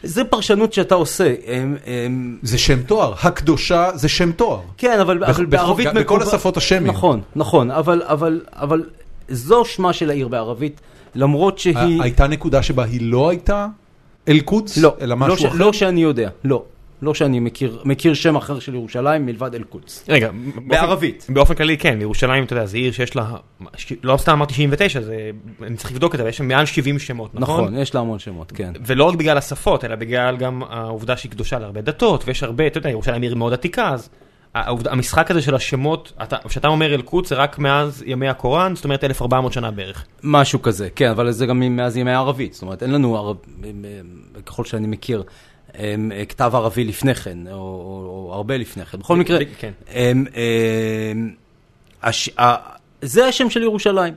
זה 0.08 0.24
פרשנות 0.24 0.74
שאתה 0.74 0.96
עושה. 0.96 1.34
הם, 1.48 1.76
הם... 1.86 2.38
זה 2.42 2.58
שם 2.58 2.82
תואר, 2.84 3.14
הקדושה 3.24 3.90
זה 3.96 4.10
שם 4.10 4.32
תואר. 4.32 4.60
כן, 4.78 5.00
אבל, 5.00 5.18
בערבית... 5.50 5.88
בכל 5.96 6.22
השפות 6.22 6.58
השמיות. 6.58 6.96
נכון, 6.96 7.22
נכון, 7.36 7.72
אבל, 7.72 8.02
אבל, 8.06 8.42
אבל 8.52 8.84
זו 9.30 9.66
שמה 9.66 9.94
של 9.94 10.10
העיר 10.10 10.28
בערבית, 10.28 10.82
למרות 11.16 11.60
שהיא... 11.60 12.02
הייתה 12.02 12.28
נקודה 12.28 12.64
שבה 12.64 12.84
היא 12.84 13.02
לא 13.02 13.30
הייתה 13.30 13.68
אל-קודס? 14.28 14.78
לא, 14.78 14.96
אלא 15.02 15.10
לא, 15.10 15.16
משהו 15.16 15.38
ש... 15.38 15.46
אחר? 15.46 15.56
לא 15.58 15.74
שאני 15.74 16.02
יודע, 16.02 16.30
לא. 16.44 16.64
לא 17.02 17.14
שאני 17.14 17.40
מכיר, 17.40 17.82
מכיר 17.86 18.14
שם 18.14 18.36
אחר 18.36 18.60
של 18.60 18.74
ירושלים 18.76 19.26
מלבד 19.26 19.56
אל-קודס. 19.56 20.06
רגע, 20.10 20.30
באופן- 20.32 20.68
בערבית. 20.68 21.26
באופן 21.30 21.54
כללי 21.56 21.78
כן, 21.78 21.98
ירושלים, 22.02 22.44
אתה 22.44 22.54
יודע, 22.54 22.66
זה 22.66 22.78
עיר 22.78 22.92
שיש 22.92 23.16
לה, 23.16 23.36
ש- 23.76 23.94
לא 24.04 24.18
סתם 24.18 24.32
אמרתי 24.32 24.54
79, 24.54 25.02
זה, 25.02 25.30
אני 25.64 25.78
צריך 25.78 25.92
לבדוק 25.92 26.14
את 26.14 26.18
זה, 26.18 26.24
אבל 26.24 26.30
יש 26.30 26.38
שם 26.38 26.48
מעל 26.48 26.66
70 26.66 27.00
שמות, 27.00 27.36
נכון? 27.36 27.62
נכון, 27.64 27.78
יש 27.78 27.96
לה 27.96 28.02
המון 28.02 28.20
שמות, 28.20 28.52
כן. 28.52 28.72
ולא 28.86 29.04
רק 29.04 29.16
בגלל 29.16 29.38
השפות, 29.38 29.86
אלא 29.86 29.96
בגלל 29.96 30.38
גם 30.38 30.62
העובדה 30.70 31.18
שהיא 31.18 31.32
קדושה 31.32 31.60
להרבה 31.60 31.82
דתות, 31.82 32.24
ויש 32.28 32.44
הרבה, 32.44 32.68
אתה 32.68 32.78
יודע, 32.78 32.90
ירושלים 32.90 33.22
עיר 33.22 33.36
מאוד 33.36 33.54
עתיקה, 33.54 33.90
אז 33.90 34.10
העובדה, 34.56 34.92
המשחק 34.92 35.32
הזה 35.32 35.42
של 35.42 35.56
השמות, 35.56 36.14
אתה- 36.24 36.38
כשאתה 36.48 36.68
אומר 36.68 36.94
אל-קודס 36.96 37.30
זה 37.30 37.36
רק 37.36 37.60
מאז 37.60 38.04
ימי 38.08 38.28
הקוראן, 38.30 38.76
זאת 38.76 38.84
אומרת 38.86 39.04
1400 39.04 39.54
שנה 39.54 39.72
בערך. 39.72 40.06
משהו 40.24 40.62
כזה, 40.62 40.90
כן, 40.96 41.10
אבל 41.10 41.32
זה 41.32 41.46
גם 41.46 41.76
מאז 41.76 41.98
ימי 41.98 42.12
הערבית, 42.12 42.54
זאת 42.54 42.62
אומרת, 42.62 42.84
אין 42.84 42.92
לנו, 42.92 43.18
ערב, 43.18 43.36
ככל 44.46 44.64
שאני 44.66 44.88
מכיר, 44.88 45.24
כתב 46.30 46.52
ערבי 46.54 46.84
לפני 46.84 47.16
כן, 47.16 47.38
או, 47.48 47.54
או, 47.54 48.28
או 48.30 48.34
הרבה 48.34 48.58
לפני 48.58 48.86
כן. 48.86 48.98
בכל 48.98 49.16
מקרה, 49.16 49.40
כן. 49.60 49.72
em, 49.88 50.28
em, 50.28 50.38
הש, 52.04 52.30
ה, 52.40 52.56
זה 53.02 53.26
השם 53.26 53.50
של 53.50 53.64
ירושלים. 53.64 54.14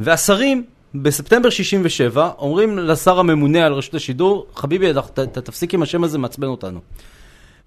והשרים 0.00 0.64
בספטמבר 0.94 1.50
67, 1.50 2.30
אומרים 2.38 2.78
לשר 2.78 3.18
הממונה 3.18 3.66
על 3.66 3.72
רשות 3.72 3.94
השידור, 3.94 4.46
חביבי, 4.54 4.90
אתה 4.90 5.26
תפסיק 5.26 5.74
עם 5.74 5.82
השם 5.82 6.04
הזה, 6.04 6.18
מעצבן 6.18 6.46
אותנו. 6.46 6.80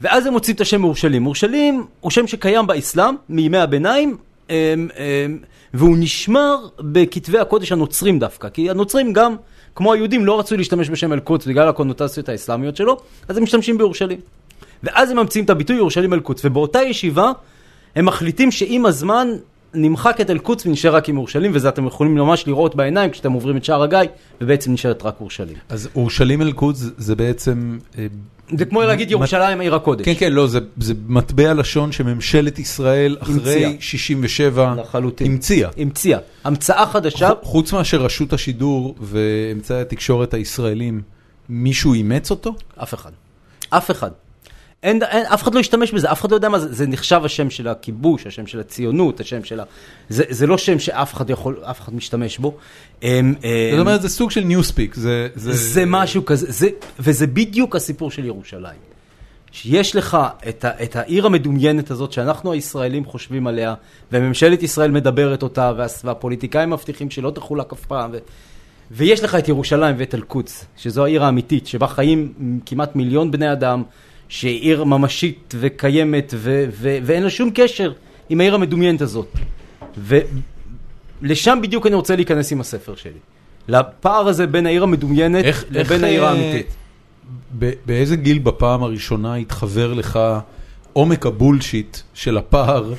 ואז 0.01 0.25
הם 0.25 0.33
מוצאים 0.33 0.55
את 0.55 0.61
השם 0.61 0.83
אורשלים. 0.83 1.25
אורשלים 1.25 1.85
הוא 1.99 2.11
שם 2.11 2.27
שקיים 2.27 2.67
באסלאם 2.67 3.15
מימי 3.29 3.57
הביניים, 3.57 4.17
אמ, 4.49 4.55
אמ, 4.97 5.37
והוא 5.73 5.97
נשמר 5.99 6.67
בכתבי 6.79 7.39
הקודש 7.39 7.71
הנוצרים 7.71 8.19
דווקא, 8.19 8.49
כי 8.49 8.69
הנוצרים 8.69 9.13
גם, 9.13 9.35
כמו 9.75 9.93
היהודים, 9.93 10.25
לא 10.25 10.39
רצו 10.39 10.57
להשתמש 10.57 10.89
בשם 10.89 11.13
אל-קודס 11.13 11.45
בגלל 11.45 11.67
הקונוטציות 11.67 12.29
האסלאמיות 12.29 12.75
שלו, 12.75 12.97
אז 13.27 13.37
הם 13.37 13.43
משתמשים 13.43 13.77
בירושלים. 13.77 14.19
ואז 14.83 15.11
הם 15.11 15.17
ממציאים 15.17 15.45
את 15.45 15.49
הביטוי 15.49 15.75
ירושלים 15.75 16.13
אל-קודס, 16.13 16.45
ובאותה 16.45 16.81
ישיבה 16.81 17.31
הם 17.95 18.05
מחליטים 18.05 18.51
שעם 18.51 18.85
הזמן 18.85 19.27
נמחק 19.73 20.21
את 20.21 20.29
אל-קודס 20.29 20.65
ונשאר 20.65 20.95
רק 20.95 21.09
עם 21.09 21.17
אורשלים, 21.17 21.51
וזה 21.53 21.69
אתם 21.69 21.87
יכולים 21.87 22.15
ממש 22.15 22.47
לראות 22.47 22.75
בעיניים 22.75 23.11
כשאתם 23.11 23.31
עוברים 23.31 23.57
את 23.57 23.65
שער 23.65 23.83
הגיא, 23.83 23.99
ובעצם 24.41 24.73
נשארת 24.73 25.03
רק 25.03 25.15
אורשלים. 25.21 25.55
אז 25.69 25.89
אורשלים 25.95 26.41
אל-קודס 26.41 26.85
זה 26.97 27.15
בעצם... 27.15 27.77
אה, 27.97 28.07
זה 28.57 28.65
כמו 28.65 28.81
להגיד 28.81 29.11
ירושלים 29.11 29.59
עיר 29.59 29.75
הקודש. 29.75 30.05
כן, 30.05 30.13
כן, 30.17 30.33
לא, 30.33 30.47
זה, 30.47 30.59
זה 30.77 30.93
מטבע 31.07 31.53
לשון 31.53 31.91
שממשלת 31.91 32.59
ישראל 32.59 33.17
אחרי 33.19 33.35
המציאה. 33.35 33.71
67 33.79 34.75
לחלוטין. 34.77 35.31
המציאה. 35.31 35.69
המציאה. 35.77 36.19
המצאה 36.43 36.85
חדשה, 36.85 37.29
חוץ 37.41 37.73
מאשר 37.73 38.01
רשות 38.01 38.33
השידור 38.33 38.95
ואמצעי 39.01 39.81
התקשורת 39.81 40.33
הישראלים, 40.33 41.01
מישהו 41.49 41.93
אימץ 41.93 42.31
אותו? 42.31 42.55
אף 42.83 42.93
אחד. 42.93 43.11
אף 43.69 43.91
אחד. 43.91 44.11
אין, 44.83 45.03
אין, 45.03 45.25
אף 45.25 45.43
אחד 45.43 45.55
לא 45.55 45.59
ישתמש 45.59 45.91
בזה, 45.91 46.11
אף 46.11 46.21
אחד 46.21 46.31
לא 46.31 46.35
יודע 46.35 46.49
מה 46.49 46.59
זה, 46.59 46.73
זה 46.73 46.87
נחשב 46.87 47.21
השם 47.25 47.49
של 47.49 47.67
הכיבוש, 47.67 48.27
השם 48.27 48.47
של 48.47 48.59
הציונות, 48.59 49.19
השם 49.19 49.43
של 49.43 49.59
ה... 49.59 49.63
זה, 50.09 50.23
זה 50.29 50.47
לא 50.47 50.57
שם 50.57 50.79
שאף 50.79 51.13
אחד 51.13 51.29
יכול, 51.29 51.57
אף 51.63 51.81
אחד 51.81 51.95
משתמש 51.95 52.37
בו. 52.37 52.57
אמ, 53.03 53.33
זאת 53.35 53.43
אמ, 53.73 53.79
אומרת, 53.79 54.01
זה 54.01 54.09
סוג 54.09 54.31
של 54.31 54.41
ניוספיק, 54.41 54.95
זה... 54.95 55.27
זה 55.35 55.83
משהו 55.87 56.25
כזה, 56.25 56.51
זה, 56.51 56.69
וזה 56.99 57.27
בדיוק 57.27 57.75
הסיפור 57.75 58.11
של 58.11 58.25
ירושלים. 58.25 58.91
שיש 59.51 59.95
לך 59.95 60.17
את, 60.49 60.65
ה, 60.65 60.83
את 60.83 60.95
העיר 60.95 61.25
המדומיינת 61.25 61.91
הזאת 61.91 62.11
שאנחנו 62.11 62.51
הישראלים 62.51 63.05
חושבים 63.05 63.47
עליה, 63.47 63.73
וממשלת 64.11 64.63
ישראל 64.63 64.91
מדברת 64.91 65.43
אותה, 65.43 65.71
וה, 65.77 65.85
והפוליטיקאים 66.03 66.69
מבטיחים 66.69 67.09
שלא 67.09 67.29
תחולק 67.29 67.73
אף 67.73 67.85
פעם, 67.85 68.09
ו, 68.13 68.17
ויש 68.91 69.23
לך 69.23 69.35
את 69.35 69.47
ירושלים 69.47 69.95
ואת 69.99 70.15
אל-קודס, 70.15 70.65
שזו 70.77 71.05
העיר 71.05 71.23
האמיתית, 71.23 71.67
שבה 71.67 71.87
חיים 71.87 72.33
כמעט 72.65 72.95
מיליון 72.95 73.31
בני 73.31 73.51
אדם, 73.51 73.83
שהיא 74.31 74.59
עיר 74.61 74.83
ממשית 74.83 75.53
וקיימת, 75.59 76.33
ו, 76.37 76.65
ו, 76.71 76.97
ואין 77.03 77.23
לה 77.23 77.29
שום 77.29 77.49
קשר 77.53 77.91
עם 78.29 78.39
העיר 78.41 78.55
המדומיינת 78.55 79.01
הזאת. 79.01 79.27
ולשם 81.21 81.59
בדיוק 81.63 81.87
אני 81.87 81.95
רוצה 81.95 82.15
להיכנס 82.15 82.51
עם 82.51 82.61
הספר 82.61 82.95
שלי. 82.95 83.19
לפער 83.67 84.27
הזה 84.27 84.47
בין 84.47 84.65
העיר 84.65 84.83
המדומיינת 84.83 85.45
איך- 85.45 85.65
לבין 85.69 85.81
איך, 85.81 86.03
העיר 86.03 86.23
אה, 86.23 86.29
האמיתית. 86.29 86.67
ב- 87.59 87.71
באיזה 87.85 88.15
גיל 88.15 88.39
בפעם 88.39 88.83
הראשונה 88.83 89.35
התחבר 89.35 89.93
לך 89.93 90.19
עומק 90.93 91.25
הבולשיט 91.25 91.97
של 92.13 92.37
הפער 92.37 92.93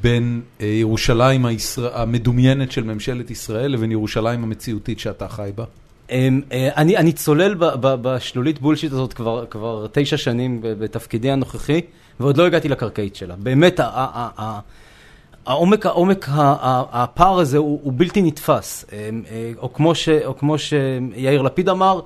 בין 0.00 0.40
אה, 0.60 0.66
ירושלים 0.66 1.46
הישראל- 1.46 1.90
המדומיינת 1.94 2.72
של 2.72 2.84
ממשלת 2.84 3.30
ישראל 3.30 3.70
לבין 3.72 3.92
ירושלים 3.92 4.42
המציאותית 4.44 4.98
שאתה 5.00 5.28
חי 5.28 5.50
בה? 5.54 5.64
אמ, 6.10 6.40
אה, 6.52 6.68
אני, 6.76 6.96
אני 6.96 7.12
צולל 7.12 7.54
ב, 7.54 7.64
ב, 7.64 7.94
בשלולית 8.02 8.60
בולשיט 8.60 8.92
הזאת 8.92 9.12
כבר, 9.12 9.46
כבר 9.46 9.86
תשע 9.92 10.16
שנים 10.16 10.60
בתפקידי 10.62 11.30
הנוכחי, 11.30 11.80
ועוד 12.20 12.36
לא 12.36 12.46
הגעתי 12.46 12.68
לקרקעית 12.68 13.16
שלה. 13.16 13.34
באמת, 13.38 13.80
ה, 13.80 13.84
ה, 13.84 13.88
ה, 14.14 14.28
ה, 14.38 14.60
העומק, 15.46 15.86
העומק, 15.86 16.28
ה, 16.28 16.32
ה, 16.32 17.02
הפער 17.02 17.38
הזה 17.38 17.58
הוא, 17.58 17.80
הוא 17.82 17.92
בלתי 17.96 18.22
נתפס. 18.22 18.84
אמ, 18.92 19.22
אה, 19.30 19.52
או 19.58 19.72
כמו, 19.72 19.94
ש, 19.94 20.08
או 20.08 20.38
כמו 20.38 20.58
שיאיר 20.58 21.42
לפיד 21.42 21.68
אמר, 21.68 22.00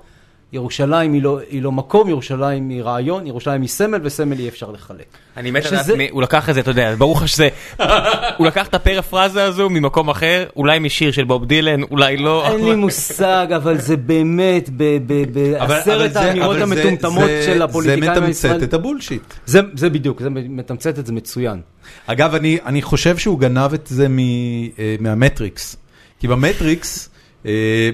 ירושלים 0.55 1.12
היא 1.12 1.23
לא, 1.23 1.38
היא 1.51 1.62
לא 1.62 1.73
מקום, 1.73 2.09
ירושלים 2.09 2.69
היא 2.69 2.83
רעיון, 2.83 3.27
ירושלים 3.27 3.61
היא 3.61 3.69
סמל, 3.69 4.01
וסמל 4.03 4.38
אי 4.38 4.49
אפשר 4.49 4.71
לחלק. 4.71 5.05
אני 5.37 5.51
מת 5.51 5.62
שזה- 5.62 5.75
לדעת, 5.75 5.97
מי- 5.97 6.09
הוא 6.11 6.23
לקח 6.23 6.49
את 6.49 6.55
זה, 6.55 6.61
אתה 6.61 6.71
יודע, 6.71 6.95
ברור 6.99 7.17
לך 7.17 7.29
שזה, 7.29 7.49
הוא 8.38 8.47
לקח 8.47 8.67
את 8.69 8.75
הפרפרזה 8.75 9.45
הזו 9.45 9.71
ממקום 9.71 10.09
אחר, 10.11 10.45
אולי 10.57 10.79
משיר 10.79 11.11
של 11.12 11.25
בוב 11.25 11.45
דילן, 11.45 11.83
אולי 11.83 12.17
לא. 12.17 12.47
אין 12.47 12.64
לי 12.64 12.75
מושג, 12.75 13.47
אבל 13.57 13.79
זה 13.79 13.97
באמת 13.97 14.71
ב- 14.77 14.99
ב- 15.07 15.55
אבל- 15.55 15.67
בעשרת 15.75 16.17
האמירות 16.17 16.57
המטומטמות 16.57 17.25
זה- 17.25 17.43
של 17.47 17.62
הפוליטיקאים 17.62 18.05
זה 18.05 18.11
מתמצת 18.11 18.27
הישראלים. 18.29 18.64
את 18.64 18.75
הבולשיט. 18.75 19.23
זה, 19.47 19.61
זה 19.75 19.90
בדיוק, 19.90 20.23
זה 20.23 20.31
מתמצת 20.31 20.99
את 20.99 21.07
זה 21.07 21.12
מצוין. 21.12 21.61
אגב, 22.07 22.35
אני, 22.35 22.59
אני 22.67 22.83
חושב 22.83 23.17
שהוא 23.19 23.38
גנב 23.40 23.73
את 23.75 23.87
זה 23.87 24.09
מ, 24.09 24.19
אה, 24.19 24.97
מהמטריקס. 25.01 25.77
כי 26.21 26.29
במטריקס, 26.29 27.09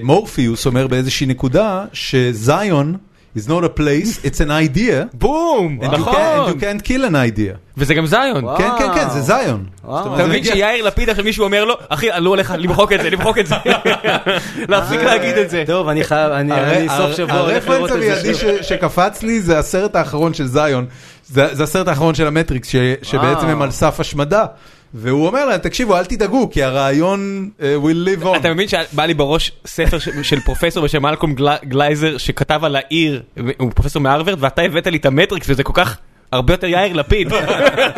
מורפיוס 0.03 0.65
אומר 0.65 0.87
באיזושהי 0.87 1.27
נקודה 1.27 1.85
שזיון 1.93 2.95
is 3.37 3.47
not 3.47 3.63
a 3.63 3.79
place, 3.79 4.25
it's 4.25 4.39
an 4.41 4.49
idea, 4.51 5.07
בום, 5.13 5.79
and 5.81 5.85
you, 5.85 5.89
can, 5.95 5.99
נכון. 5.99 6.15
and 6.15 6.49
you 6.49 6.59
can't 6.61 6.83
kill 6.87 7.03
an 7.11 7.15
idea. 7.15 7.57
וזה 7.77 7.93
גם 7.93 8.05
זיון. 8.05 8.57
כן, 8.57 8.69
כן, 8.79 8.87
כן, 8.95 9.09
זה 9.09 9.21
זיון. 9.21 9.65
אתה 9.85 10.25
מבין 10.27 10.43
שיאיר 10.43 10.85
לפיד 10.85 11.09
עכשיו 11.09 11.25
מישהו 11.25 11.43
אומר 11.45 11.65
לו, 11.65 11.73
אחי, 11.89 12.11
אני 12.11 12.23
לא 12.25 12.29
הולך 12.29 12.53
למחוק 12.57 12.91
את 12.93 13.01
זה, 13.01 13.09
למחוק 13.09 13.37
את 13.37 13.47
זה. 13.47 13.55
להפסיק 14.69 14.99
להגיד 14.99 15.37
את 15.37 15.49
זה. 15.49 15.63
טוב, 15.67 15.87
אני 15.87 16.03
חייב, 16.03 16.31
אני, 16.31 16.87
סוף 16.97 17.15
שבוע 17.17 17.39
הולך 17.39 17.53
הרפרנס 17.53 17.67
לראות 17.77 17.91
את 17.91 17.95
המיידי 17.95 18.33
שקפץ 18.63 19.23
לי 19.23 19.41
זה 19.41 19.59
הסרט 19.59 19.95
האחרון 19.95 20.33
של 20.33 20.47
זיון, 20.47 20.85
זה 21.27 21.47
זה 21.51 21.63
הסרט 21.63 21.87
האחרון 21.87 22.15
של 22.15 22.27
המטריקס, 22.27 22.69
ש- 22.69 22.75
שבעצם 23.01 23.47
הם 23.47 23.61
על 23.61 23.71
סף 23.71 23.99
השמדה. 23.99 24.45
והוא 24.93 25.27
אומר 25.27 25.45
להם, 25.45 25.57
תקשיבו, 25.59 25.97
אל 25.97 26.05
תדאגו, 26.05 26.49
כי 26.51 26.63
הרעיון 26.63 27.49
uh, 27.59 27.61
will 27.61 28.21
live 28.21 28.25
on. 28.25 28.37
אתה 28.37 28.53
מבין 28.53 28.67
שבא 28.67 29.05
לי 29.05 29.13
בראש 29.13 29.51
ספר 29.67 29.97
של 30.23 30.39
פרופסור 30.39 30.83
בשם 30.83 31.01
מלקום 31.01 31.33
גל- 31.35 31.57
גלייזר 31.65 32.17
שכתב 32.17 32.59
על 32.63 32.75
העיר, 32.75 33.21
הוא 33.57 33.71
פרופסור 33.75 34.01
מהרווארד, 34.01 34.37
ואתה 34.43 34.61
הבאת 34.61 34.87
לי 34.87 34.97
את 34.97 35.05
המטריקס 35.05 35.49
וזה 35.49 35.63
כל 35.63 35.73
כך 35.75 35.97
הרבה 36.31 36.53
יותר 36.53 36.67
יאיר 36.67 36.93
לפיד. 36.93 37.27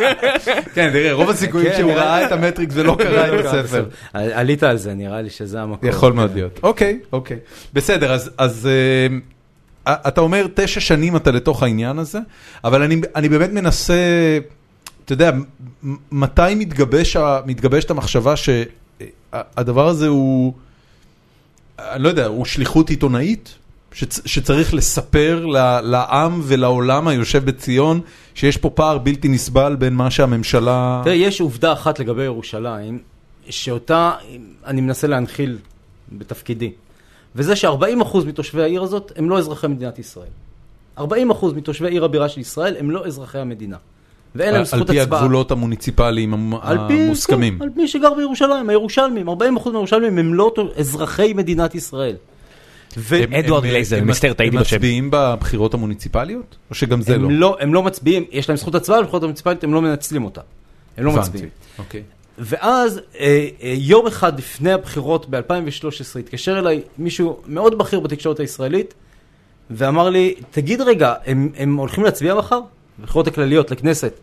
כן, 0.74 0.90
תראה, 0.92 1.12
רוב 1.12 1.30
הסיכויים 1.30 1.70
כן, 1.70 1.76
שהוא 1.78 1.92
ראה 1.92 2.26
את 2.26 2.32
המטריקס 2.32 2.74
ולא 2.76 2.96
קרא 3.02 3.40
את 3.40 3.44
הספר. 3.44 3.84
עלית 4.12 4.62
על 4.62 4.76
זה, 4.76 4.94
נראה 4.94 5.22
לי 5.22 5.30
שזה 5.30 5.60
המקום. 5.62 5.88
יכול 5.88 6.12
מאוד 6.12 6.34
להיות. 6.34 6.60
אוקיי, 6.62 6.98
אוקיי. 7.12 7.36
בסדר, 7.72 8.12
אז- 8.12 8.30
אז 8.38 8.68
אה, 9.88 9.94
אתה 10.08 10.20
אומר 10.20 10.46
תשע 10.54 10.80
שנים 10.80 11.16
אתה 11.16 11.30
לתוך 11.30 11.62
העניין 11.62 11.98
הזה, 11.98 12.18
אבל 12.64 12.82
אני 12.82 13.00
אני 13.16 13.28
באמת 13.28 13.50
מנסה, 13.52 13.94
אתה 15.04 15.12
יודע, 15.12 15.30
מתי 16.12 16.54
מתגבשת 17.46 17.90
המחשבה 17.90 18.34
שהדבר 18.36 19.88
הזה 19.88 20.08
הוא, 20.08 20.52
אני 21.78 22.02
לא 22.02 22.08
יודע, 22.08 22.26
הוא 22.26 22.44
שליחות 22.44 22.90
עיתונאית? 22.90 23.54
שצ- 23.94 24.20
שצריך 24.26 24.74
לספר 24.74 25.46
לעם 25.82 26.40
ולעולם 26.44 27.08
היושב 27.08 27.44
בציון 27.44 28.00
שיש 28.34 28.56
פה 28.56 28.70
פער 28.70 28.98
בלתי 28.98 29.28
נסבל 29.28 29.76
בין 29.76 29.94
מה 29.94 30.10
שהממשלה... 30.10 31.00
תראה, 31.04 31.14
יש 31.14 31.40
עובדה 31.40 31.72
אחת 31.72 31.98
לגבי 31.98 32.22
ירושלים, 32.22 32.98
שאותה 33.48 34.12
אני 34.66 34.80
מנסה 34.80 35.06
להנחיל 35.06 35.58
בתפקידי, 36.12 36.72
וזה 37.36 37.56
ש-40% 37.56 38.16
מתושבי 38.26 38.62
העיר 38.62 38.82
הזאת 38.82 39.12
הם 39.16 39.30
לא 39.30 39.38
אזרחי 39.38 39.66
מדינת 39.66 39.98
ישראל. 39.98 40.28
40% 40.98 41.02
מתושבי 41.56 41.88
עיר 41.88 42.04
הבירה 42.04 42.28
של 42.28 42.40
ישראל 42.40 42.76
הם 42.78 42.90
לא 42.90 43.06
אזרחי 43.06 43.38
המדינה. 43.38 43.76
ואין 44.34 44.50
להם 44.52 44.58
על 44.60 44.64
זכות 44.66 44.90
פי 44.90 45.00
הצבעה. 45.00 45.20
הגבולות 45.20 45.50
המוניציפליים 45.50 46.54
על 46.62 46.78
פי, 46.88 47.02
המוסכמים. 47.02 47.58
כן, 47.58 47.62
על 47.64 47.70
מי 47.76 47.88
שגר 47.88 48.14
בירושלים, 48.14 48.68
הירושלמים, 48.68 49.28
40% 49.28 49.32
מהירושלמים 49.72 50.18
הם 50.18 50.34
לא 50.34 50.52
אזרחי 50.78 51.32
מדינת 51.32 51.74
ישראל. 51.74 52.16
ו- 52.96 53.16
הם- 53.16 53.34
אדוארד 53.34 53.64
הם- 53.64 53.70
גלייזר, 53.70 53.98
הם- 53.98 54.06
מצטער, 54.06 54.32
טעיתי 54.32 54.56
הם 54.56 54.62
בשם. 54.62 54.76
מצביעים 54.76 55.08
בבחירות 55.12 55.74
המוניציפליות? 55.74 56.56
או 56.70 56.74
שגם 56.74 57.02
זה 57.02 57.18
לא? 57.18 57.24
הם 57.26 57.30
לא, 57.30 57.56
הם 57.60 57.74
לא 57.74 57.82
מצביעים, 57.82 58.24
יש 58.30 58.48
להם 58.48 58.56
זכות 58.58 58.74
הצבעה, 58.74 59.00
בבחירות 59.00 59.22
המוניציפליות 59.22 59.64
הם 59.64 59.74
לא 59.74 59.82
מנצלים 59.82 60.24
אותה. 60.24 60.40
הם 60.96 61.04
לא. 61.04 61.12
מצביעים. 61.12 61.48
אוקיי. 61.78 62.02
ואז 62.38 63.00
אה, 63.20 63.24
אה, 63.62 63.74
יום 63.78 64.06
אחד 64.06 64.38
לפני 64.38 64.72
הבחירות 64.72 65.26
ב-2013 65.30 65.40
התקשר 66.18 66.58
אליי 66.58 66.80
מישהו 66.98 67.36
מאוד 67.46 67.78
בכיר 67.78 68.00
בתקשורת 68.00 68.40
הישראלית 68.40 68.94
ואמר 69.70 70.10
לי, 70.10 70.34
תגיד 70.50 70.80
רגע, 70.80 71.14
הם, 71.26 71.48
הם 71.56 71.76
הולכים 71.76 72.04
להצביע 72.04 72.34
מחר? 72.34 72.60
בבחירות 72.98 73.26
הכלליות 73.26 73.70
לכנסת. 73.70 74.20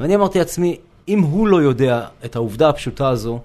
ואני 0.00 0.14
אמרתי 0.14 0.38
לעצמי, 0.38 0.76
אם 1.08 1.20
הוא 1.20 1.48
לא 1.48 1.62
יודע 1.62 2.06
את 2.24 2.36
העובדה 2.36 2.68
הפשוטה 2.68 3.08
הזו, 3.08 3.40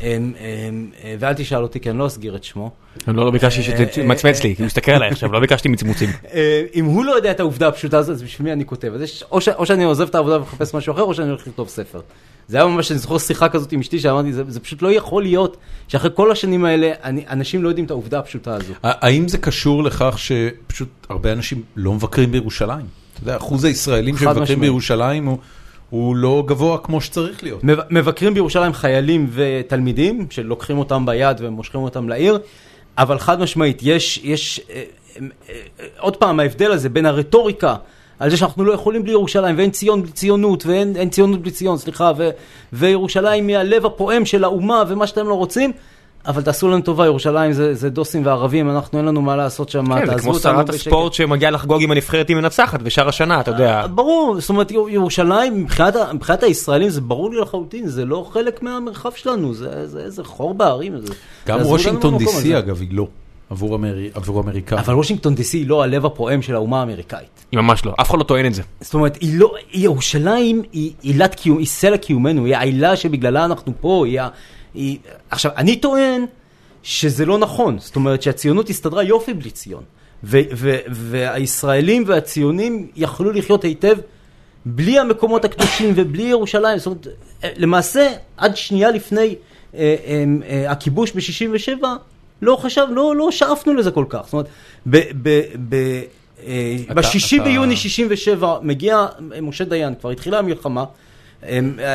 הם, 0.00 0.32
הם, 0.38 0.90
אה, 1.04 1.14
ואל 1.18 1.34
תשאל 1.34 1.62
אותי 1.62 1.80
כי 1.80 1.90
אני 1.90 1.98
לא 1.98 2.06
אסגיר 2.06 2.36
את 2.36 2.44
שמו, 2.44 2.70
לא, 3.08 3.24
לא 3.24 3.30
ביקשתי 3.30 3.62
שתמצמץ 3.62 4.42
לי, 4.42 4.56
כי 4.56 4.62
הוא 4.62 4.66
מסתכל 4.66 4.92
עליי 4.92 5.08
עכשיו, 5.08 5.32
לא 5.32 5.40
ביקשתי 5.40 5.68
מצמוצים. 5.68 6.10
אה, 6.32 6.64
אם 6.74 6.84
הוא 6.84 7.04
לא 7.04 7.12
יודע 7.12 7.30
את 7.30 7.40
העובדה 7.40 7.68
הפשוטה 7.68 7.98
הזו, 7.98 8.12
אז 8.12 8.22
בשביל 8.22 8.44
מי 8.44 8.52
אני 8.52 8.66
כותב? 8.66 8.92
אז 8.94 9.02
יש, 9.02 9.24
או, 9.30 9.40
ש, 9.40 9.48
או 9.48 9.66
שאני 9.66 9.84
עוזב 9.84 10.08
את 10.08 10.14
העבודה 10.14 10.36
ומחפש 10.36 10.74
משהו 10.74 10.92
אחר, 10.94 11.02
או 11.02 11.14
שאני 11.14 11.28
הולך 11.28 11.46
לכתוב 11.46 11.68
ספר. 11.68 12.00
זה 12.48 12.56
היה 12.56 12.66
ממש, 12.66 12.90
אני 12.90 12.98
זוכר 12.98 13.18
שיחה 13.18 13.48
כזאת 13.48 13.72
עם 13.72 13.80
אשתי, 13.80 14.00
שאמרתי, 14.00 14.32
זה, 14.32 14.42
זה 14.48 14.60
פשוט 14.60 14.82
לא 14.82 14.92
יכול 14.92 15.22
להיות 15.22 15.56
שאחרי 15.88 16.10
כל 16.14 16.30
השנים 16.32 16.64
האלה, 16.64 16.92
אני, 17.02 17.24
אנשים 17.28 17.62
לא 17.62 17.68
יודעים 17.68 17.86
את 17.86 17.90
העובדה 17.90 18.18
הפשוטה 18.18 18.54
הזו. 18.54 18.72
האם 18.82 19.28
זה 19.28 19.38
קשור 19.38 19.84
לכך 19.84 20.18
שפשוט 20.18 20.88
הרבה 21.08 21.32
אנשים 21.32 21.62
לא 21.76 21.94
מבקרים 21.94 22.32
בירושלים? 22.32 23.01
אתה 23.22 23.30
יודע, 23.30 23.36
אחוז 23.36 23.64
הישראלים 23.64 24.16
שמבקרים. 24.16 24.60
בירושלים 24.60 25.26
הוא 25.26 25.38
הוא 25.90 26.16
לא 26.16 26.44
גבוה 26.46 26.78
כמו 26.78 27.00
שצריך 27.00 27.42
להיות. 27.42 27.64
מב- 27.64 27.80
מבקרים 27.90 28.34
בירושלים 28.34 28.72
חיילים 28.72 29.30
ותלמידים, 29.32 30.26
שלוקחים 30.30 30.78
אותם 30.78 31.06
ביד 31.06 31.36
ומושכים 31.40 31.80
אותם 31.80 32.08
לעיר, 32.08 32.38
אבל 32.98 33.18
חד 33.18 33.40
משמעית, 33.40 33.78
יש, 33.82 34.20
יש, 34.24 34.60
אה, 34.70 34.82
אה, 35.20 35.26
אה, 35.80 35.86
עוד 35.98 36.16
פעם, 36.16 36.40
ההבדל 36.40 36.72
הזה 36.72 36.88
בין 36.88 37.06
הרטוריקה, 37.06 37.74
על 38.18 38.30
זה 38.30 38.36
שאנחנו 38.36 38.64
לא 38.64 38.72
יכולים 38.72 39.02
בלי 39.02 39.12
ירושלים, 39.12 39.58
ואין 39.58 39.70
ציון 39.70 40.02
בלי 40.02 40.12
ציונות, 40.12 40.66
ואין 40.66 40.96
אין 40.96 41.10
ציונות 41.10 41.42
בלי 41.42 41.50
ציון, 41.50 41.78
סליחה, 41.78 42.12
ו, 42.16 42.30
וירושלים 42.72 43.48
היא 43.48 43.56
הלב 43.56 43.86
הפועם 43.86 44.24
של 44.24 44.44
האומה, 44.44 44.84
ומה 44.88 45.06
שאתם 45.06 45.28
לא 45.28 45.34
רוצים, 45.34 45.72
אבל 46.26 46.42
תעשו 46.42 46.68
לנו 46.68 46.80
טובה, 46.82 47.06
ירושלים 47.06 47.52
זה, 47.52 47.74
זה 47.74 47.90
דוסים 47.90 48.26
וערבים, 48.26 48.70
אנחנו 48.70 48.98
אין 48.98 49.06
לנו 49.06 49.22
מה 49.22 49.36
לעשות 49.36 49.68
שם, 49.68 49.94
כן, 49.94 50.06
זה 50.06 50.12
תעזבו 50.12 50.22
כמו 50.22 50.32
אותנו 50.34 50.40
שרת 50.56 50.66
בשקט. 50.70 50.86
הספורט 50.86 51.12
שמגיעה 51.12 51.50
לחגוג 51.50 51.82
עם 51.82 51.90
הנבחרת 51.90 52.28
היא 52.28 52.36
מנצחת 52.36 52.80
ושאר 52.82 53.08
השנה, 53.08 53.40
אתה 53.40 53.50
יודע. 53.50 53.86
ברור, 53.94 54.36
זאת 54.40 54.48
אומרת 54.50 54.70
יר- 54.70 54.88
ירושלים 54.88 55.62
מבחינת, 55.62 55.94
מבחינת 56.14 56.42
הישראלים 56.42 56.90
זה 56.90 57.00
ברור 57.00 57.30
לי 57.30 57.40
לחלוטין, 57.40 57.86
זה 57.88 58.04
לא 58.04 58.26
חלק 58.32 58.62
מהמרחב 58.62 59.10
שלנו, 59.14 59.54
זה, 59.54 59.86
זה, 59.88 60.10
זה 60.10 60.24
חור 60.24 60.54
בהרים. 60.54 61.00
זה, 61.00 61.12
גם 61.46 61.58
וושינגטון 61.62 62.14
הזה. 62.14 62.58
אגב 62.58 62.80
היא 62.80 62.88
לא, 62.92 63.06
עבור 63.50 63.74
אמרי- 63.76 64.10
עבור 64.14 64.40
אמריקאים. 64.40 64.80
אבל 64.80 64.94
וושינגטון 64.94 65.34
DC 65.34 65.52
היא 65.52 65.68
לא 65.68 65.82
הלב 65.82 66.06
הפועם 66.06 66.42
של 66.42 66.54
האומה 66.54 66.80
האמריקאית. 66.80 67.44
היא 67.52 67.60
ממש 67.60 67.84
לא, 67.84 67.92
אף 68.00 68.10
אחד 68.10 68.18
לא 68.18 68.24
טוען 68.24 68.46
את 68.46 68.54
זה. 68.54 68.62
זאת 68.80 68.94
אומרת, 68.94 69.16
היא 69.20 69.38
לא, 69.38 69.54
ירושלים 69.72 70.62
היא 70.72 70.92
עילת 71.02 71.34
קיום, 71.34 71.58
היא 71.58 71.66
סלע 71.66 71.96
קיומנו, 71.96 72.44
היא 72.44 72.56
העילה 72.56 72.96
שבגללה 72.96 73.44
אנחנו 73.44 73.72
פה, 73.80 74.06
היא, 74.06 74.20
ה- 74.20 74.28
היא... 74.74 74.98
עכשיו, 75.30 75.50
אני 75.56 75.76
טוען 75.76 76.26
שזה 76.82 77.26
לא 77.26 77.38
נכון, 77.38 77.78
זאת 77.78 77.96
אומרת 77.96 78.22
שהציונות 78.22 78.70
הסתדרה 78.70 79.02
יופי 79.02 79.34
בלי 79.34 79.50
ציון, 79.50 79.82
ו- 80.24 80.40
ו- 80.54 80.78
והישראלים 80.90 82.04
והציונים 82.06 82.88
יכלו 82.96 83.30
לחיות 83.32 83.64
היטב 83.64 83.96
בלי 84.66 84.98
המקומות 84.98 85.44
הקדושים 85.44 85.92
ובלי 85.96 86.22
ירושלים, 86.22 86.78
זאת 86.78 86.86
אומרת, 86.86 87.06
למעשה, 87.56 88.08
עד 88.36 88.56
שנייה 88.56 88.90
לפני 88.90 89.34
אה, 89.74 89.96
אה, 90.06 90.24
אה, 90.48 90.70
הכיבוש 90.70 91.12
ב-67, 91.12 91.84
לא 92.42 92.56
חשב, 92.56 92.86
לא, 92.90 93.16
לא 93.16 93.30
שאפנו 93.30 93.74
לזה 93.74 93.90
כל 93.90 94.04
כך, 94.08 94.20
זאת 94.24 94.32
אומרת, 94.32 94.46
ב... 94.86 94.96
ב, 95.22 95.40
ב 95.68 95.74
אה, 96.46 96.76
בשישי 96.94 97.36
אתה- 97.36 97.44
ביוני 97.44 97.76
67 97.76 98.58
מגיע 98.62 99.06
משה 99.42 99.64
דיין, 99.64 99.94
כבר 100.00 100.10
התחילה 100.10 100.38
המלחמה, 100.38 100.84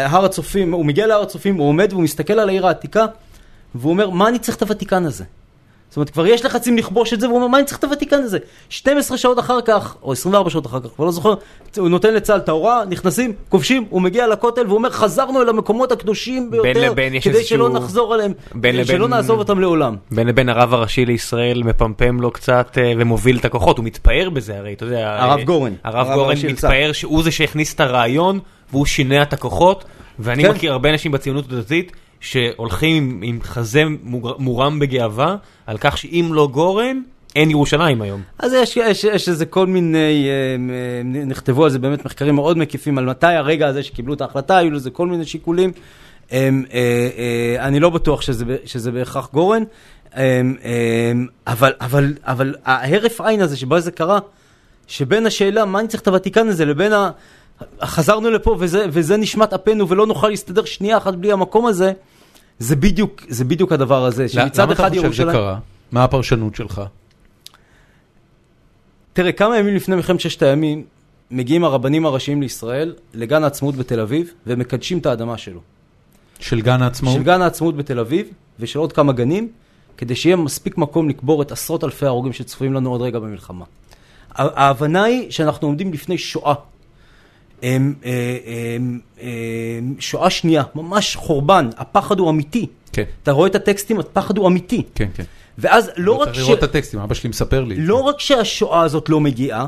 הר 0.05 0.25
הצופים, 0.25 0.73
הוא 0.73 0.85
מגיע 0.85 1.07
להר 1.07 1.21
הצופים, 1.21 1.55
הוא 1.55 1.67
עומד 1.69 1.87
והוא 1.91 2.03
מסתכל 2.03 2.33
על 2.33 2.49
העיר 2.49 2.67
העתיקה, 2.67 3.05
והוא 3.75 3.89
אומר, 3.91 4.09
מה 4.09 4.27
אני 4.27 4.39
צריך 4.39 4.57
את 4.57 4.61
הוותיקן 4.61 5.05
הזה? 5.05 5.23
זאת 5.89 5.97
אומרת, 5.97 6.09
כבר 6.09 6.27
יש 6.27 6.45
לחצים 6.45 6.77
לכבוש 6.77 7.13
את 7.13 7.19
זה, 7.19 7.27
והוא 7.27 7.37
אומר, 7.37 7.47
מה 7.47 7.57
אני 7.57 7.65
צריך 7.65 7.79
את 7.79 7.83
הוותיקן 7.83 8.19
הזה? 8.23 8.37
12 8.69 9.17
שעות 9.17 9.39
אחר 9.39 9.61
כך, 9.61 9.95
או 10.03 10.11
24 10.11 10.49
שעות 10.49 10.65
אחר 10.65 10.79
כך, 10.79 10.87
כבר 10.95 11.05
לא 11.05 11.11
זוכר, 11.11 11.33
הוא 11.77 11.89
נותן 11.89 12.13
לצה"ל 12.13 12.37
את 12.37 12.49
ההוראה, 12.49 12.85
נכנסים, 12.89 13.33
כובשים, 13.49 13.85
הוא 13.89 14.01
מגיע 14.01 14.27
לכותל, 14.27 14.65
והוא 14.65 14.77
אומר, 14.77 14.89
חזרנו 14.89 15.41
אל 15.41 15.49
המקומות 15.49 15.91
הקדושים 15.91 16.51
ביותר, 16.51 16.91
לבין 16.91 17.15
יש 17.15 17.23
כדי 17.27 17.43
שלא 17.43 17.65
איזשהו- 17.67 17.83
נחזור 17.83 18.13
עליהם, 18.13 18.33
בין 18.55 18.75
לבין- 18.75 18.85
שלא 18.85 19.07
נעזוב 19.07 19.39
אותם 19.39 19.59
לעולם. 19.59 19.95
בין 20.11 20.27
לבין 20.27 20.49
הרב 20.49 20.73
הראשי 20.73 21.05
לישראל 21.05 21.63
מפמפם 21.63 22.21
לו 22.21 22.31
קצת 22.31 22.77
אה, 22.77 22.93
ומוביל 22.97 23.37
את 23.37 23.45
הכוחות, 23.45 23.77
הוא 23.77 23.85
מתפאר 23.85 24.29
בזה 24.33 24.57
הרי, 24.57 24.73
אתה 24.73 24.85
יודע. 24.85 25.15
הרב 25.23 25.39
אה, 25.39 25.43
גורן. 25.45 25.73
הרב 25.83 26.07
הרב 26.07 26.15
גורן 26.19 26.35
מתפאר 26.49 26.91
שהוא 26.93 27.23
זה 27.23 27.31
שהכניס 27.31 27.73
את 27.75 27.79
הרעיון 27.79 28.39
והוא 28.71 28.85
שינע 28.85 29.21
את 29.21 29.33
הכוחות, 29.33 29.85
ואני 30.19 30.43
כן. 30.43 30.51
מכיר 30.51 30.71
הרבה 30.71 30.89
אנשים 30.89 31.11
בציונות 31.11 31.51
הדתית 31.51 31.91
שהולכים 32.19 33.19
עם- 33.23 33.39
חזה 33.43 33.83
מורם 34.37 34.79
בגאווה 34.79 35.35
על 35.67 35.77
כך 35.77 35.97
שאם 35.97 36.29
לא 36.33 36.47
גורן, 36.51 37.01
אין 37.35 37.51
ירושלים 37.51 38.01
היום. 38.01 38.21
אז 38.39 38.53
יש, 38.53 38.77
יש, 38.77 39.03
יש 39.03 39.29
איזה 39.29 39.45
כל 39.45 39.67
מיני, 39.67 40.27
אה, 40.27 41.03
נכתבו 41.25 41.63
על 41.63 41.69
זה 41.69 41.79
באמת 41.79 42.05
מחקרים 42.05 42.35
מאוד 42.35 42.57
מקיפים 42.57 42.97
על 42.97 43.05
מתי 43.05 43.27
הרגע 43.27 43.67
הזה 43.67 43.83
שקיבלו 43.83 44.13
את 44.13 44.21
ההחלטה, 44.21 44.57
היו 44.57 44.71
לזה 44.71 44.89
כל 44.89 45.07
מיני 45.07 45.25
שיקולים. 45.25 45.71
אה, 46.31 46.49
אה, 46.73 47.55
אני 47.67 47.79
לא 47.79 47.89
בטוח 47.89 48.21
שזה, 48.21 48.45
שזה 48.65 48.91
בהכרח 48.91 49.29
גורן, 49.33 49.63
אבל, 51.47 51.73
אבל, 51.81 52.13
אבל 52.23 52.55
ההרף 52.65 53.21
עין 53.21 53.41
הזה 53.41 53.57
שבו 53.57 53.79
זה 53.79 53.91
קרה, 53.91 54.19
שבין 54.87 55.25
השאלה 55.25 55.65
מה 55.65 55.79
אני 55.79 55.87
צריך 55.87 56.01
את 56.01 56.07
הוותיקן 56.07 56.47
הזה 56.47 56.65
לבין 56.65 56.93
ה... 56.93 57.09
חזרנו 57.83 58.29
לפה 58.29 58.55
וזה, 58.59 58.85
וזה 58.91 59.17
נשמת 59.17 59.53
אפנו 59.53 59.89
ולא 59.89 60.07
נוכל 60.07 60.29
להסתדר 60.29 60.65
שנייה 60.65 60.97
אחת 60.97 61.13
בלי 61.13 61.31
המקום 61.31 61.65
הזה, 61.65 61.91
זה 62.59 62.75
בדיוק, 62.75 63.21
זה 63.27 63.45
בדיוק 63.45 63.71
הדבר 63.71 64.05
הזה, 64.05 64.29
שמצד 64.29 64.63
למה 64.63 64.73
אתה 64.73 64.81
אחד 64.81 64.89
חושב 64.89 65.01
שזה 65.01 65.05
ירושלים... 65.05 65.31
קרה? 65.31 65.59
מה 65.91 66.03
הפרשנות 66.03 66.55
שלך? 66.55 66.81
תראה, 69.13 69.31
כמה 69.31 69.57
ימים 69.57 69.75
לפני 69.75 69.95
מלחמת 69.95 70.19
ששת 70.19 70.43
הימים, 70.43 70.83
מגיעים 71.31 71.63
הרבנים 71.63 72.05
הראשיים 72.05 72.41
לישראל 72.41 72.93
לגן 73.13 73.43
העצמאות 73.43 73.75
בתל 73.75 73.99
אביב, 73.99 74.33
ומקדשים 74.47 74.97
את 74.97 75.05
האדמה 75.05 75.37
שלו. 75.37 75.59
של 76.39 76.61
גן 76.61 76.81
העצמאות? 76.81 77.15
של 77.15 77.23
גן 77.23 77.41
העצמאות 77.41 77.77
בתל 77.77 77.99
אביב, 77.99 78.27
ושל 78.59 78.79
עוד 78.79 78.93
כמה 78.93 79.13
גנים, 79.13 79.49
כדי 79.97 80.15
שיהיה 80.15 80.35
מספיק 80.35 80.77
מקום 80.77 81.09
לקבור 81.09 81.41
את 81.41 81.51
עשרות 81.51 81.83
אלפי 81.83 82.05
ההרוגים 82.05 82.33
שצפויים 82.33 82.73
לנו 82.73 82.91
עוד 82.91 83.01
רגע 83.01 83.19
במלחמה. 83.19 83.65
ההבנה 84.35 85.03
היא 85.03 85.31
שאנחנו 85.31 85.67
עומדים 85.67 85.93
לפני 85.93 86.17
שואה. 86.17 86.53
הם, 87.63 87.93
אה, 88.05 88.37
הם, 88.75 88.99
הם, 89.21 89.95
שואה 89.99 90.29
שנייה, 90.29 90.63
ממש 90.75 91.15
חורבן, 91.15 91.69
הפחד 91.77 92.19
הוא 92.19 92.29
אמיתי. 92.29 92.67
כן, 92.93 93.03
אתה 93.23 93.31
רואה 93.31 93.47
את 93.47 93.55
הטקסטים, 93.55 93.99
הפחד 93.99 94.37
הוא 94.37 94.47
אמיתי. 94.47 94.83
כן, 94.95 95.07
כן. 95.13 95.23
ואז 95.57 95.91
לא 95.97 96.13
רק 96.13 96.27
צריך 96.27 96.37
ש... 96.37 96.39
לראות 96.39 96.57
את 96.57 96.63
הטקסטים, 96.63 96.99
אבא 96.99 97.13
שלי 97.13 97.29
מספר 97.29 97.63
לי. 97.63 97.75
לא 97.75 97.95
רק 97.95 98.19
שהשואה 98.19 98.81
הזאת 98.81 99.09
לא 99.09 99.19
מגיעה, 99.19 99.65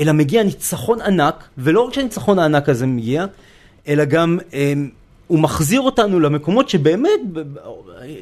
אלא 0.00 0.12
מגיע 0.12 0.42
ניצחון 0.42 1.00
ענק, 1.00 1.44
ולא 1.58 1.80
רק 1.80 1.94
שהניצחון 1.94 2.38
הענק 2.38 2.68
הזה 2.68 2.86
מגיע, 2.86 3.26
אלא 3.88 4.04
גם 4.04 4.38
הם, 4.52 4.90
הוא 5.26 5.38
מחזיר 5.38 5.80
אותנו 5.80 6.20
למקומות 6.20 6.68
שבאמת, 6.68 7.20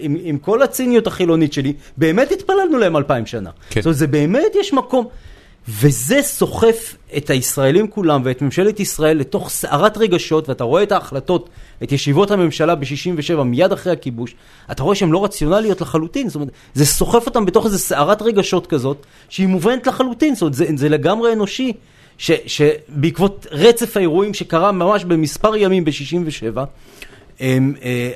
עם, 0.01 0.17
עם 0.23 0.39
כל 0.39 0.63
הציניות 0.63 1.07
החילונית 1.07 1.53
שלי, 1.53 1.73
באמת 1.97 2.33
התפללנו 2.33 2.79
להם 2.79 2.97
אלפיים 2.97 3.27
שנה. 3.27 3.51
כן. 3.71 3.81
זאת 3.81 3.87
אומרת, 3.87 3.99
זה 3.99 4.07
באמת 4.07 4.53
יש 4.61 4.73
מקום. 4.73 5.09
וזה 5.69 6.23
סוחף 6.23 6.97
את 7.17 7.31
הישראלים 7.31 7.89
כולם 7.89 8.21
ואת 8.25 8.43
ממשלת 8.43 8.81
ישראל 8.81 9.17
לתוך 9.17 9.51
סערת 9.51 9.99
רגשות, 9.99 10.49
ואתה 10.49 10.65
רואה 10.65 10.83
את 10.83 10.93
ההחלטות, 10.93 11.49
את 11.83 11.93
ישיבות 11.93 12.31
הממשלה 12.31 12.75
ב-67 12.75 13.43
מיד 13.43 13.73
אחרי 13.73 13.93
הכיבוש, 13.93 14.35
אתה 14.71 14.83
רואה 14.83 14.95
שהן 14.95 15.11
לא 15.11 15.25
רציונליות 15.25 15.81
לחלוטין, 15.81 16.29
זאת 16.29 16.35
אומרת, 16.35 16.49
זה 16.75 16.87
סוחף 16.87 17.27
אותם 17.27 17.47
בתוך 17.47 17.67
איזו 17.67 17.79
סערת 17.79 18.23
רגשות 18.23 18.67
כזאת, 18.67 19.07
שהיא 19.29 19.47
מובנת 19.47 19.87
לחלוטין, 19.87 20.35
זאת 20.35 20.43
אומרת, 20.43 20.55
זה, 20.55 20.67
זה 20.77 20.89
לגמרי 20.89 21.33
אנושי, 21.33 21.73
ש, 22.19 22.31
שבעקבות 22.47 23.47
רצף 23.51 23.97
האירועים 23.97 24.35
שקרה 24.35 24.73
ממש 24.73 25.05
במספר 25.05 25.57
ימים 25.57 25.85
ב-67, 25.85 26.45
הם, 26.45 26.59
אה, 26.59 26.65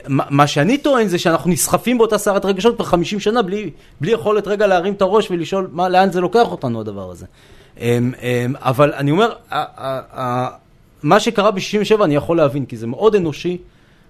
מה 0.09 0.24
מה 0.30 0.46
שאני 0.46 0.78
טוען 0.78 1.09
זה 1.09 1.18
שאנחנו 1.18 1.50
נסחפים 1.50 1.98
באותה 1.98 2.18
סערת 2.18 2.44
רגשות 2.44 2.76
כבר 2.76 2.85
50 2.85 3.20
שנה 3.20 3.42
בלי, 3.42 3.70
בלי 4.00 4.12
יכולת 4.12 4.46
רגע 4.46 4.66
להרים 4.66 4.92
את 4.92 5.02
הראש 5.02 5.30
ולשאול 5.30 5.68
מה, 5.72 5.88
לאן 5.88 6.12
זה 6.12 6.20
לוקח 6.20 6.50
אותנו 6.50 6.80
הדבר 6.80 7.11
הזה. 7.11 7.26
אבל 8.54 8.92
אני 8.92 9.11
אומר, 9.11 9.33
מה 11.02 11.20
שקרה 11.20 11.50
ב-67 11.50 12.04
אני 12.04 12.14
יכול 12.14 12.37
להבין, 12.37 12.66
כי 12.66 12.76
זה 12.76 12.87
מאוד 12.87 13.14
אנושי, 13.14 13.59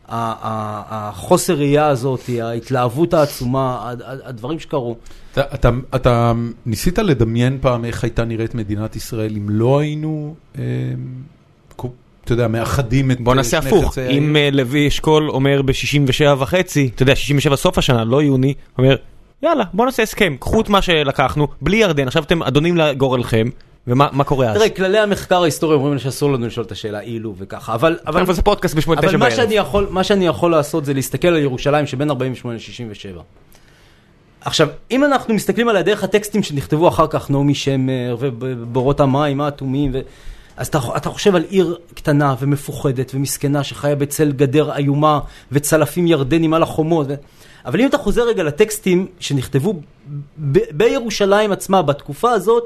החוסר 0.08 1.54
ראייה 1.54 1.86
הזאת, 1.86 2.20
ההתלהבות 2.42 3.14
העצומה, 3.14 3.92
הדברים 4.04 4.58
שקרו. 4.58 4.96
אתה, 5.32 5.42
אתה, 5.54 5.70
אתה 5.94 6.32
ניסית 6.66 6.98
לדמיין 6.98 7.58
פעם 7.60 7.84
איך 7.84 8.04
הייתה 8.04 8.24
נראית 8.24 8.54
מדינת 8.54 8.96
ישראל 8.96 9.36
אם 9.36 9.46
לא 9.50 9.78
היינו, 9.78 10.34
אה, 10.58 10.62
אתה 12.32 12.42
יודע, 12.42 12.48
מאחדים 12.48 13.10
את 13.10 13.20
בוא 13.20 13.32
אה, 13.32 13.36
נעשה 13.36 13.58
הפוך, 13.58 13.98
אם? 13.98 14.36
אה, 14.36 14.48
לוי 14.52 14.88
אשכול 14.88 15.30
אומר 15.30 15.62
ב-67 15.62 16.38
וחצי, 16.38 16.90
אתה 16.94 17.02
יודע, 17.02 17.16
67 17.16 17.56
סוף 17.56 17.78
השנה, 17.78 18.04
לא 18.04 18.22
יוני, 18.22 18.54
אומר, 18.78 18.96
יאללה, 19.42 19.64
בוא 19.74 19.84
נעשה 19.84 20.02
הסכם, 20.02 20.36
קחו 20.40 20.60
את 20.60 20.68
מה 20.68 20.82
שלקחנו, 20.82 21.48
בלי 21.60 21.76
ירדן, 21.76 22.06
עכשיו 22.06 22.22
אתם 22.22 22.42
אדונים 22.42 22.76
לגורלכם, 22.76 23.48
ומה 23.86 24.08
מה 24.12 24.24
קורה 24.24 24.50
אז? 24.50 24.56
תראה, 24.56 24.68
כללי 24.68 24.98
המחקר 24.98 25.42
ההיסטורי 25.42 25.74
אומרים 25.74 25.98
שאסור 25.98 26.32
לנו 26.32 26.46
לשאול 26.46 26.66
את 26.66 26.72
השאלה 26.72 27.00
אילו 27.00 27.34
וככה, 27.38 27.74
אבל... 27.74 27.98
אבל 28.06 28.20
אבל 28.20 28.34
זה 28.34 28.42
פודקאסט 28.42 28.74
בשמונה 28.74 29.00
אבל 29.00 29.08
תשע 29.08 29.16
מה 29.16 29.24
בערב. 29.24 29.36
שאני, 29.36 29.54
יכול, 29.54 29.86
מה 29.90 30.04
שאני 30.04 30.26
יכול 30.26 30.50
לעשות 30.50 30.84
זה 30.84 30.94
להסתכל 30.94 31.28
על 31.28 31.38
ירושלים 31.38 31.86
שבין 31.86 32.10
48 32.10 32.56
ל-67. 32.56 33.20
עכשיו, 34.40 34.68
אם 34.90 35.04
אנחנו 35.04 35.34
מסתכלים 35.34 35.68
על 35.68 35.82
דרך 35.82 36.04
הטקסטים 36.04 36.42
שנכתבו 36.42 36.88
אחר 36.88 37.06
כך, 37.06 37.30
נעמי 37.30 37.54
שמר 37.54 38.16
ובורות 38.20 39.00
המים 39.00 39.40
האטומים, 39.40 39.90
ו... 39.94 40.00
אז 40.60 40.66
אתה, 40.66 40.78
אתה 40.96 41.10
חושב 41.10 41.34
על 41.34 41.42
עיר 41.48 41.78
קטנה 41.94 42.34
ומפוחדת 42.40 43.14
ומסכנה 43.14 43.64
שחיה 43.64 43.94
בצל 43.96 44.32
גדר 44.32 44.76
איומה 44.76 45.20
וצלפים 45.52 46.06
ירדנים 46.06 46.54
על 46.54 46.62
החומות. 46.62 47.06
ו... 47.08 47.14
אבל 47.66 47.80
אם 47.80 47.86
אתה 47.86 47.98
חוזר 47.98 48.22
רגע 48.22 48.42
לטקסטים 48.42 49.06
שנכתבו 49.20 49.74
ב- 50.52 50.58
בירושלים 50.70 51.52
עצמה 51.52 51.82
בתקופה 51.82 52.30
הזאת, 52.30 52.64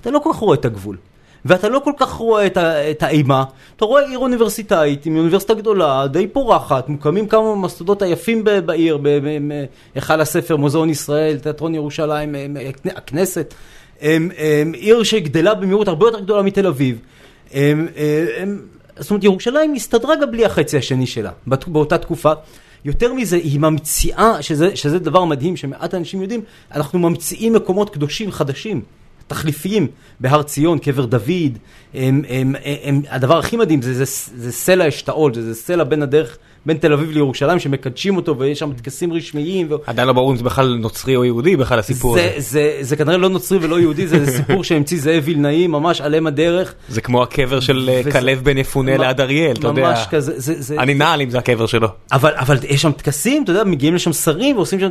אתה 0.00 0.10
לא 0.10 0.18
כל 0.18 0.30
כך 0.32 0.38
רואה 0.38 0.54
את 0.54 0.64
הגבול. 0.64 0.96
ואתה 1.44 1.68
לא 1.68 1.80
כל 1.84 1.92
כך 1.96 2.12
רואה 2.12 2.46
את, 2.46 2.56
ה, 2.56 2.90
את 2.90 3.02
האימה, 3.02 3.44
אתה 3.76 3.84
רואה 3.84 4.08
עיר 4.08 4.18
אוניברסיטאית 4.18 5.06
עם 5.06 5.16
אוניברסיטה 5.16 5.54
גדולה, 5.54 6.06
די 6.06 6.26
פורחת, 6.26 6.88
מוקמים 6.88 7.28
כמה 7.28 7.42
מהמוסדות 7.42 8.02
היפים 8.02 8.44
ב- 8.44 8.58
בעיר, 8.58 8.98
בהיכל 9.94 10.20
הספר, 10.20 10.56
מוזיאון 10.56 10.90
ישראל, 10.90 11.38
תיאטרון 11.38 11.74
ירושלים, 11.74 12.34
אה, 12.34 12.46
אה, 12.56 12.70
הכנסת, 12.96 13.54
הם, 14.00 14.30
הם, 14.38 14.72
עיר 14.72 15.02
שגדלה 15.02 15.54
במהירות 15.54 15.88
הרבה 15.88 16.06
יותר 16.06 16.20
גדולה 16.20 16.42
מתל 16.42 16.66
אביב. 16.66 16.98
הם, 17.52 17.88
הם, 18.36 18.60
זאת 18.98 19.10
אומרת, 19.10 19.24
ירושלים 19.24 19.74
הסתדרה 19.74 20.16
גם 20.16 20.30
בלי 20.30 20.44
החצי 20.44 20.76
השני 20.76 21.06
שלה, 21.06 21.30
בת- 21.46 21.68
באותה 21.68 21.98
תקופה. 21.98 22.32
יותר 22.84 23.14
מזה, 23.14 23.36
היא 23.36 23.60
ממציאה, 23.60 24.42
שזה, 24.42 24.76
שזה 24.76 24.98
דבר 24.98 25.24
מדהים 25.24 25.56
שמעט 25.56 25.94
אנשים 25.94 26.22
יודעים, 26.22 26.40
אנחנו 26.74 26.98
ממציאים 26.98 27.52
מקומות 27.52 27.90
קדושים 27.90 28.32
חדשים, 28.32 28.82
תחליפיים, 29.26 29.86
בהר 30.20 30.42
ציון, 30.42 30.78
קבר 30.78 31.04
דוד. 31.04 31.58
הם, 31.94 32.22
הם, 32.28 32.54
הם, 32.82 33.02
הדבר 33.10 33.38
הכי 33.38 33.56
מדהים 33.56 33.82
זה, 33.82 33.94
זה, 33.94 34.04
זה 34.36 34.52
סלע 34.52 34.88
אשתאול, 34.88 35.34
זה, 35.34 35.42
זה 35.42 35.54
סלע 35.54 35.84
בין 35.84 36.02
הדרך, 36.02 36.38
בין 36.66 36.76
תל 36.76 36.92
אביב 36.92 37.10
לירושלים, 37.10 37.58
שמקדשים 37.58 38.16
אותו 38.16 38.38
ויש 38.38 38.58
שם 38.58 38.72
טקסים 38.72 39.12
רשמיים. 39.12 39.66
ו... 39.70 39.74
עדיין 39.86 40.08
לא 40.08 40.14
ברור 40.14 40.30
אם 40.32 40.36
זה 40.36 40.44
בכלל 40.44 40.76
נוצרי 40.80 41.16
או 41.16 41.24
יהודי 41.24 41.56
בכלל 41.56 41.78
הסיפור 41.78 42.14
זה, 42.14 42.24
הזה. 42.36 42.40
זה, 42.40 42.78
זה 42.80 42.96
כנראה 42.96 43.16
לא 43.16 43.28
נוצרי 43.28 43.58
ולא 43.62 43.80
יהודי, 43.80 44.06
זה, 44.06 44.24
זה 44.24 44.32
סיפור 44.38 44.64
שהמציא 44.64 44.98
זאב 45.00 45.22
וילנאי, 45.24 45.66
ממש 45.66 46.00
על 46.00 46.14
אם 46.14 46.26
הדרך. 46.26 46.74
זה 46.88 47.00
כמו 47.00 47.22
הקבר 47.22 47.60
של 47.60 47.88
אה, 47.92 48.00
וזה- 48.04 48.12
כלב 48.12 48.40
בן 48.44 48.58
יפונה 48.58 48.96
ליד 48.96 49.20
אריאל, 49.20 49.52
אתה 49.52 49.66
יודע. 49.68 49.82
ממש 49.82 50.06
כזה, 50.10 50.32
זה, 50.40 50.54
זה, 50.62 50.76
אני 50.78 50.94
נעל 50.94 51.20
אם 51.20 51.30
זה 51.30 51.38
הקבר 51.38 51.66
שלו. 51.66 51.88
אבל, 52.12 52.32
אבל 52.36 52.56
יש 52.68 52.82
שם 52.82 52.92
טקסים, 52.92 53.44
אתה 53.44 53.52
יודע, 53.52 53.64
מגיעים 53.64 53.94
לשם 53.94 54.12
שרים 54.12 54.56
ועושים 54.56 54.80
שם, 54.80 54.88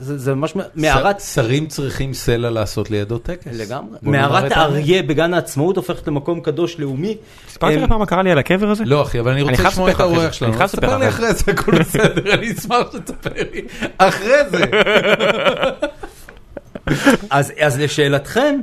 זה, 0.00 0.18
זה 0.18 0.34
ממש 0.34 0.54
מערת, 0.74 1.20
ש- 1.20 1.24
שרים 1.24 1.66
צריכים 1.66 2.14
סלע 2.14 2.50
לעשות 2.50 2.90
לידו 2.90 3.18
טקס. 3.18 3.46
לגמרי, 3.52 3.98
מערת. 4.02 4.52
האריה 4.52 5.02
בגן 5.02 5.34
העצמאות 5.34 5.76
הופכת 5.76 6.08
למקום 6.08 6.40
קדוש 6.40 6.76
לאומי. 6.80 7.16
סיפרתי 7.52 7.76
לך 7.76 7.88
פעם 7.88 7.98
מה 7.98 8.06
קרה 8.06 8.22
לי 8.22 8.30
על 8.30 8.38
הקבר 8.38 8.70
הזה? 8.70 8.84
לא 8.86 9.02
אחי, 9.02 9.20
אבל 9.20 9.30
אני 9.32 9.42
רוצה 9.42 9.62
לשמוע 9.68 9.90
את 9.90 10.00
האורח 10.00 10.18
זה. 10.18 10.32
שלנו. 10.32 10.50
אני 10.52 10.58
חייב 10.58 10.70
לספר 10.72 10.89
ספר 10.90 11.06
לך 11.08 11.20
לי 11.20 11.30
אחרי 11.30 11.32
זה, 11.34 11.52
הכל 11.52 11.78
בסדר, 11.78 12.34
אני 12.34 12.52
אשמח 12.52 12.86
שתספר 12.92 13.30
לי. 13.52 13.62
אחרי 13.98 14.50
זה. 14.50 14.64
אז, 17.30 17.52
אז 17.60 17.78
לשאלתכם, 17.80 18.60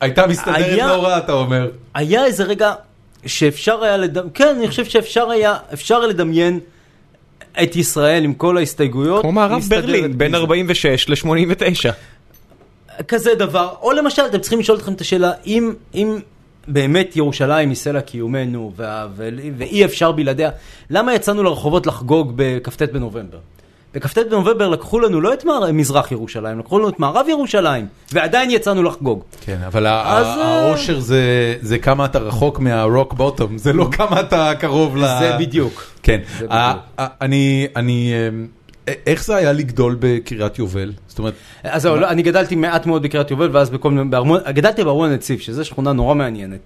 הייתה 0.00 0.26
מסתדרת 0.26 0.56
היה- 0.56 0.86
לא 0.86 1.04
רע, 1.06 1.18
אתה 1.18 1.32
אומר. 1.32 1.70
היה 1.94 2.24
איזה 2.24 2.44
רגע 2.44 2.74
שאפשר 3.26 3.84
היה 3.84 3.96
לדמיין, 3.96 4.30
כן, 4.34 4.54
אני 4.58 4.68
חושב 4.68 4.84
שאפשר 4.84 5.30
היה, 5.30 5.56
אפשר 5.72 6.00
לדמיין 6.00 6.60
את 7.62 7.76
ישראל 7.76 8.24
עם 8.24 8.34
כל 8.34 8.56
ההסתייגויות. 8.56 9.22
כמו 9.22 9.32
מערב 9.32 9.62
ברלין, 9.68 10.18
בין 10.18 10.18
בלי 10.18 10.30
זה. 10.30 10.36
46 10.36 11.08
ל-89. 11.08 11.92
כזה 13.08 13.34
דבר, 13.34 13.74
או 13.82 13.92
למשל, 13.92 14.22
אתם 14.26 14.38
צריכים 14.40 14.60
לשאול 14.60 14.78
אתכם 14.78 14.92
את 14.92 15.00
השאלה, 15.00 15.32
אם, 15.46 15.74
אם 15.94 16.18
באמת 16.68 17.16
ירושלים 17.16 17.68
היא 17.68 17.76
סלע 17.76 18.00
קיומנו 18.00 18.72
וה, 18.76 19.06
ו, 19.16 19.28
ואי 19.58 19.84
אפשר 19.84 20.12
בלעדיה, 20.12 20.50
למה 20.90 21.14
יצאנו 21.14 21.42
לרחובות 21.42 21.86
לחגוג 21.86 22.32
בכ"ט 22.36 22.82
בנובמבר? 22.82 23.38
בכ"ט 23.94 24.18
בנובמבר 24.18 24.68
לקחו 24.68 25.00
לנו 25.00 25.20
לא 25.20 25.32
את 25.32 25.44
מזרח 25.72 26.12
ירושלים, 26.12 26.58
לקחו 26.58 26.78
לנו 26.78 26.88
את 26.88 26.98
מערב 27.00 27.26
ירושלים, 27.28 27.86
ועדיין 28.12 28.50
יצאנו 28.50 28.82
לחגוג. 28.82 29.22
כן, 29.40 29.58
אבל 29.66 29.86
אז, 29.86 30.26
ה- 30.26 30.40
אה, 30.40 30.68
האושר 30.68 31.00
זה- 31.00 31.54
זה 31.60 31.78
כמה 31.78 32.04
אתה 32.04 32.18
רחוק 32.18 32.58
מהרוק 32.58 33.12
בוטום, 33.14 33.58
זה 33.58 33.72
לא 33.72 33.88
כמה 33.96 34.20
אתה 34.20 34.52
קרוב 34.58 34.96
ל... 34.96 35.00
זה 35.00 35.36
בדיוק. 35.38 35.84
כן. 36.02 36.20
זה 36.38 36.46
בדיוק. 36.46 36.52
אני, 36.98 37.66
אני, 37.76 38.12
אמ, 38.28 38.46
איך 39.06 39.24
זה 39.24 39.36
היה 39.36 39.52
לגדול 39.52 39.96
בקריית 40.00 40.58
יובל? 40.58 40.92
זאת 41.08 41.18
אומרת, 41.18 41.34
אז 41.64 41.86
לא, 41.86 42.08
אני 42.10 42.22
גדלתי 42.22 42.54
מעט 42.56 42.86
מאוד 42.86 43.02
בקריית 43.02 43.30
יובל, 43.30 43.48
ואז 43.52 43.70
בכל 43.70 43.90
מיני, 43.90 44.10
בארמון, 44.10 44.40
גדלתי 44.48 44.84
בארמון 44.84 45.10
הנציב, 45.10 45.38
שזו 45.40 45.64
שכונה 45.64 45.92
נורא 45.92 46.14
מעניינת 46.14 46.60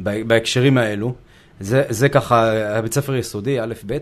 בה- 0.00 0.24
בהקשרים 0.24 0.78
האלו. 0.78 1.14
זה, 1.60 1.82
זה 1.88 2.08
ככה, 2.08 2.50
היה 2.50 2.82
בית 2.82 2.94
ספר 2.94 3.14
יסודי, 3.16 3.60
א', 3.60 3.74
ב'. 3.86 3.96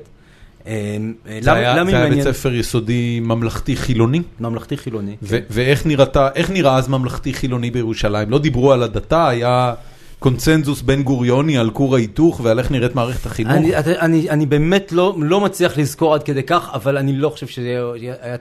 זה 1.41 1.53
היה 1.53 1.77
למה 1.77 1.91
זה 1.91 1.97
היה? 1.97 2.11
בית 2.11 2.23
ספר 2.23 2.55
יסודי 2.55 3.21
ממלכתי 3.21 3.77
חילוני? 3.77 4.23
ממלכתי 4.41 4.77
חילוני. 4.77 5.17
ו- 5.23 5.39
ואיך 5.51 6.51
נראה 6.51 6.77
אז 6.77 6.89
ממלכתי 6.89 7.35
חילוני 7.35 7.71
בירושלים? 7.71 8.31
לא 8.31 8.39
דיברו 8.39 8.73
על 8.73 8.83
הדתה, 8.83 9.29
היה 9.29 9.75
קונצנזוס 10.21 10.83
בן 10.83 11.03
גוריוני 11.03 11.59
על 11.59 11.71
כור 11.71 11.97
ההיתוך 11.97 12.41
ועל 12.43 12.59
איך 12.59 12.71
נראית 12.71 12.95
מערכת 12.95 13.27
החינוך? 13.27 13.53
אני, 13.53 13.77
אני, 13.77 14.31
אני 14.31 14.47
באמת 14.47 14.93
לא, 14.93 15.17
לא 15.19 15.41
מצליח 15.41 15.79
לזכור 15.79 16.15
עד 16.15 16.23
כדי 16.23 16.43
כך, 16.43 16.71
אבל 16.73 16.99
אני 16.99 17.13
לא 17.13 17.29
חושב 17.29 17.47
שהיה 17.47 18.35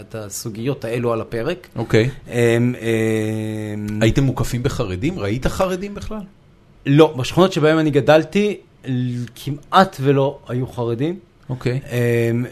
את 0.00 0.14
הסוגיות 0.14 0.84
האלו 0.84 1.12
על 1.12 1.20
הפרק. 1.20 1.68
אוקיי. 1.76 2.10
אמ, 2.28 2.34
אמ, 2.34 3.98
הייתם 4.00 4.24
מוקפים 4.24 4.62
בחרדים? 4.62 5.18
ראית 5.18 5.46
חרדים 5.46 5.94
בכלל? 5.94 6.20
לא, 6.86 7.14
בשכונות 7.16 7.52
שבהן 7.52 7.78
אני 7.78 7.90
גדלתי, 7.90 8.56
כמעט 9.34 9.96
ולא 10.00 10.38
היו 10.48 10.66
חרדים. 10.66 11.18
אוקיי. 11.48 11.80
אמ, 12.30 12.44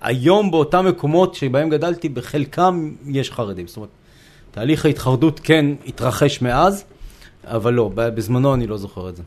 היום 0.00 0.50
באותם 0.50 0.86
מקומות 0.86 1.34
שבהם 1.34 1.70
גדלתי, 1.70 2.08
בחלקם 2.08 2.90
יש 3.06 3.30
חרדים. 3.30 3.66
זאת 3.66 3.76
אומרת, 3.76 3.90
תהליך 4.54 4.86
ההתחרדות 4.86 5.40
כן 5.44 5.66
התרחש 5.86 6.42
מאז, 6.42 6.84
אבל 7.44 7.72
לא, 7.74 7.90
בזמנו 7.94 8.54
אני 8.54 8.66
לא 8.66 8.76
זוכר 8.76 9.08
את 9.08 9.16
זה. 9.16 9.22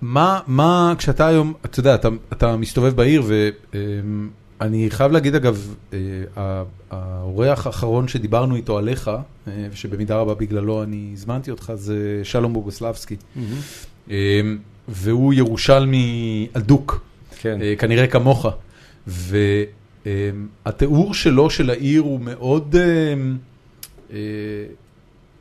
מה, 0.00 0.40
מה, 0.46 0.94
כשאתה 0.98 1.26
היום, 1.26 1.52
אתה 1.64 1.80
יודע, 1.80 1.94
אתה, 1.94 2.08
אתה 2.32 2.56
מסתובב 2.56 2.96
בעיר, 2.96 3.22
ואני 4.60 4.86
חייב 4.90 5.12
להגיד 5.12 5.34
אגב, 5.34 5.74
אה, 5.92 6.62
האורח 6.90 7.66
האחרון 7.66 8.08
שדיברנו 8.08 8.56
איתו 8.56 8.78
עליך, 8.78 9.08
אה, 9.08 9.66
ושבמידה 9.72 10.16
רבה 10.16 10.34
בגללו 10.34 10.82
אני 10.82 11.10
הזמנתי 11.12 11.50
אותך, 11.50 11.72
זה 11.74 12.20
שלום 12.24 12.52
בוגוסלבסקי. 12.52 13.16
אה, 14.10 14.40
והוא 14.88 15.34
ירושלמי 15.34 16.46
אדוק, 16.52 17.00
כן. 17.40 17.62
אה, 17.62 17.74
כנראה 17.78 18.06
כמוך. 18.06 18.46
והתיאור 20.06 21.14
שלו 21.14 21.50
של 21.50 21.70
העיר 21.70 22.02
הוא 22.02 22.20
מאוד, 22.20 22.76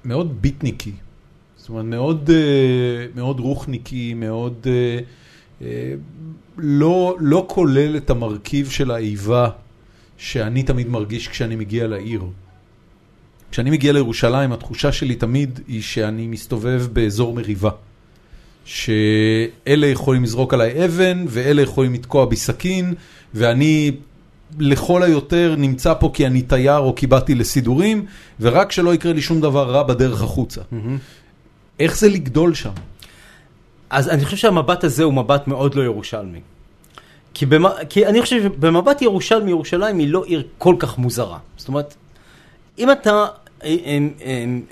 מאוד 0.06 0.42
ביטניקי. 0.42 0.92
זאת 1.58 1.70
אומרת, 1.70 1.86
מאוד, 1.86 2.30
אה, 2.34 3.06
מאוד 3.16 3.40
רוחניקי, 3.40 4.14
מאוד 4.14 4.68
אה, 4.68 5.00
אה, 5.62 5.94
לא, 6.58 7.18
לא 7.20 7.46
כולל 7.50 7.98
את 7.98 8.10
המרכיב 8.10 8.70
של 8.70 8.92
האיבה 8.92 9.50
שאני 10.18 10.64
תמיד 10.64 10.90
מרגיש 10.90 11.28
כשאני 11.28 11.56
מגיע 11.56 11.88
לעיר. 11.88 12.24
כשאני 13.52 13.70
מגיע 13.70 13.94
לירושלים, 13.94 14.52
התחושה 14.52 14.92
שלי 14.92 15.16
תמיד 15.16 15.60
היא 15.68 15.82
שאני 15.82 16.28
מסתובב 16.28 16.88
באזור 16.94 17.34
מריבה. 17.34 17.70
שאלה 18.66 19.88
יכולים 19.88 20.24
לזרוק 20.24 20.54
עליי 20.54 20.86
אבן, 20.86 21.26
ואלה 21.28 21.62
יכולים 21.62 21.94
לתקוע 21.94 22.26
בי 22.26 22.36
סכין, 22.36 22.94
ואני 23.34 23.92
לכל 24.60 25.04
היותר 25.04 25.56
נמצא 25.58 25.94
פה 26.00 26.12
כי 26.14 26.28
אני 26.28 26.42
תייר 26.42 26.78
או 26.78 26.96
כי 26.96 27.08
באתי 27.08 27.36
לסידורים, 27.36 28.06
ורק 28.40 28.72
שלא 28.72 28.94
יקרה 28.94 29.14
לי 29.14 29.22
שום 29.22 29.42
דבר 29.42 29.70
רע 29.72 29.84
בדרך 29.84 30.22
החוצה. 30.22 30.62
איך 31.80 31.98
זה 31.98 32.10
לגדול 32.10 32.54
שם? 32.54 32.72
אז 33.90 34.10
אני 34.10 34.26
חושב 34.26 34.38
שהמבט 34.38 34.84
הזה 34.84 35.04
הוא 35.04 35.14
מבט 35.14 35.48
מאוד 35.48 35.76
לא 35.76 35.84
ירושלמי. 35.84 36.40
כי, 37.34 37.46
במ... 37.46 37.64
כי 37.90 38.08
אני 38.08 38.22
חושב 38.22 38.44
שבמבט 38.44 39.02
ירושלמי, 39.02 39.50
ירושלים 39.50 39.98
היא 39.98 40.08
לא 40.08 40.24
עיר 40.24 40.44
כל 40.58 40.76
כך 40.80 40.98
מוזרה. 40.98 41.38
זאת 41.58 41.68
אומרת, 41.68 41.96
אם 42.80 42.92
אתה 42.92 43.12
אה, 43.12 43.28
אה, 43.86 43.98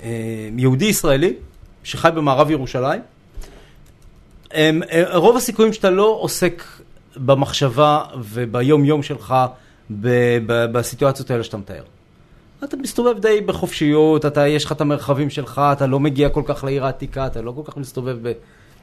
אה, 0.02 0.08
יהודי 0.56 0.84
ישראלי 0.84 1.32
שחי 1.84 2.08
במערב 2.14 2.50
ירושלים, 2.50 3.00
אה, 4.54 4.70
אה, 4.92 5.16
רוב 5.16 5.36
הסיכויים 5.36 5.72
שאתה 5.72 5.90
לא 5.90 6.18
עוסק 6.20 6.62
במחשבה 7.16 8.02
וביום 8.18 8.84
יום 8.84 9.02
שלך 9.02 9.34
בסיטואציות 9.90 11.30
האלה 11.30 11.44
שאתה 11.44 11.56
מתאר. 11.56 11.82
אתה 12.64 12.76
מסתובב 12.76 13.18
די 13.18 13.40
בחופשיות, 13.46 14.26
אתה, 14.26 14.48
יש 14.48 14.64
לך 14.64 14.72
את 14.72 14.80
המרחבים 14.80 15.30
שלך, 15.30 15.60
אתה 15.72 15.86
לא 15.86 16.00
מגיע 16.00 16.28
כל 16.28 16.42
כך 16.46 16.64
לעיר 16.64 16.84
העתיקה, 16.84 17.26
אתה 17.26 17.42
לא 17.42 17.52
כל 17.56 17.62
כך 17.70 17.76
מסתובב 17.76 18.28
ב... 18.28 18.32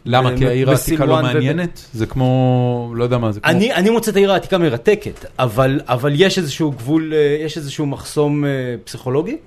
למה? 0.05 0.37
כי 0.37 0.47
העיר 0.47 0.69
העתיקה 0.69 1.05
לא 1.05 1.13
וב- 1.13 1.21
מעניינת? 1.21 1.85
זה 1.93 2.05
כמו, 2.05 2.93
לא 2.95 3.03
יודע 3.03 3.17
מה, 3.17 3.31
זה 3.31 3.39
כמו... 3.39 3.51
אני, 3.51 3.73
אני 3.73 3.89
מוצא 3.89 4.11
את 4.11 4.15
העיר 4.15 4.31
העתיקה 4.31 4.57
מרתקת, 4.57 5.25
אבל, 5.39 5.79
אבל 5.85 6.11
יש 6.15 6.37
איזשהו 6.37 6.71
גבול, 6.71 7.13
אה, 7.13 7.37
יש 7.45 7.57
איזשהו 7.57 7.85
מחסום 7.85 8.45
אה, 8.45 8.49
פסיכולוגי. 8.83 9.37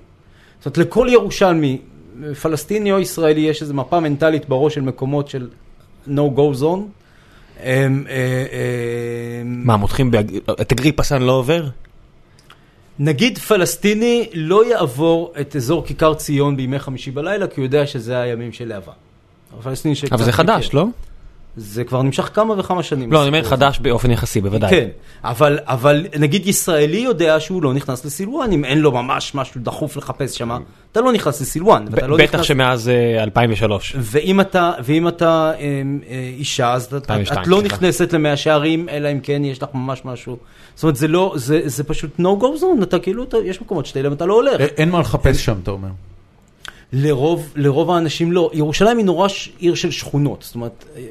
זאת 0.59 0.65
אומרת, 0.65 0.77
לכל 0.77 1.07
ירושלמי, 1.11 1.81
אה, 2.23 2.35
פלסטיני 2.35 2.91
או 2.91 2.99
ישראלי, 2.99 3.41
יש 3.41 3.61
איזו 3.61 3.73
מפה 3.73 3.99
מנטלית 3.99 4.49
בראש 4.49 4.75
של 4.75 4.81
מקומות 4.81 5.27
של 5.27 5.49
no-go 6.07 6.61
zone. 6.61 7.04
אה, 7.63 7.87
אה, 8.09 9.41
מה, 9.45 9.77
מותחים, 9.77 10.11
את 10.61 10.71
אגריפסן 10.71 11.21
לא 11.21 11.31
עובר? 11.31 11.67
נגיד 12.99 13.37
פלסטיני 13.37 14.29
לא 14.33 14.69
יעבור 14.69 15.33
את 15.41 15.55
אזור 15.55 15.85
כיכר 15.85 16.13
ציון 16.13 16.57
בימי 16.57 16.79
חמישי 16.79 17.11
בלילה, 17.11 17.47
כי 17.47 17.59
הוא 17.59 17.65
יודע 17.65 17.87
שזה 17.87 18.19
הימים 18.19 18.51
של 18.51 18.67
להבה. 18.67 18.91
אבל 20.11 20.23
זה 20.23 20.31
חדש. 20.31 20.73
לא? 20.73 20.85
זה 21.57 21.83
כבר 21.83 22.01
נמשך 22.01 22.29
כמה 22.33 22.59
וכמה 22.59 22.83
שנים. 22.83 23.11
לא, 23.11 23.19
אני 23.21 23.27
אומר. 23.27 23.43
חדש 23.43 23.79
באופן 23.79 24.11
יחסי, 24.11 24.41
בוודאי. 24.41 24.69
כן, 24.69 24.87
אבל, 25.23 25.59
אבל 25.63 26.05
נגיד 26.19 26.47
ישראלי 26.47 26.97
יודע 26.97 27.39
שהוא 27.39 27.63
לא 27.63 27.73
נכנס 27.73 28.05
לסילואן, 28.05 28.51
אם 28.51 28.65
אין 28.65 28.79
לו 28.79 28.91
ממש 28.91 29.35
משהו 29.35 29.61
דחוף 29.63 29.97
לחפש 29.97 30.37
שם, 30.37 30.51
אתה 30.91 31.01
לא 31.01 31.13
נכנס 31.13 31.41
לסילואן. 31.41 31.85
ואתה 31.91 32.07
לא 32.07 32.17
בטח 32.17 32.33
נכנס... 32.35 32.45
שמאז 32.45 32.89
אה, 32.89 33.23
2003. 33.23 33.95
ואם 33.99 34.41
אתה, 34.41 34.71
ואם 34.83 35.07
אתה 35.07 35.51
אמ, 35.59 35.99
אה, 36.09 36.31
אישה, 36.37 36.73
אז 36.73 36.83
את, 36.83 36.93
את, 36.93 36.93
2002, 37.11 37.41
את 37.41 37.47
לא 37.47 37.57
סליחה. 37.59 37.75
נכנסת 37.75 38.13
למאה 38.13 38.37
שערים, 38.37 38.89
אלא 38.89 39.11
אם 39.11 39.19
כן 39.19 39.45
יש 39.45 39.63
לך 39.63 39.69
ממש 39.73 40.01
משהו. 40.05 40.37
זאת 40.75 40.83
אומרת, 40.83 40.95
זה 40.95 41.07
לא, 41.07 41.33
זה, 41.35 41.61
זה 41.65 41.83
פשוט 41.83 42.19
no 42.19 42.41
go 42.41 42.61
zone, 42.61 42.83
אתה 42.83 42.99
כאילו, 42.99 43.23
אתה, 43.23 43.37
יש 43.45 43.61
מקומות 43.61 43.85
שאתה, 43.85 43.99
אם 43.99 44.13
אתה 44.13 44.25
לא 44.25 44.33
הולך. 44.33 44.61
א- 44.61 44.63
אין 44.77 44.89
מה 44.89 44.99
לחפש 44.99 45.45
שם, 45.45 45.55
אתה 45.63 45.71
אומר. 45.71 45.89
לרוב, 46.93 47.53
לרוב 47.55 47.91
האנשים 47.91 48.31
לא. 48.31 48.51
ירושלים 48.53 48.97
היא 48.97 49.05
נורא 49.05 49.27
עיר 49.59 49.75
של 49.75 49.91
שכונות, 49.91 50.41
זאת 50.41 50.55
אומרת, 50.55 50.85
אה, 50.97 51.01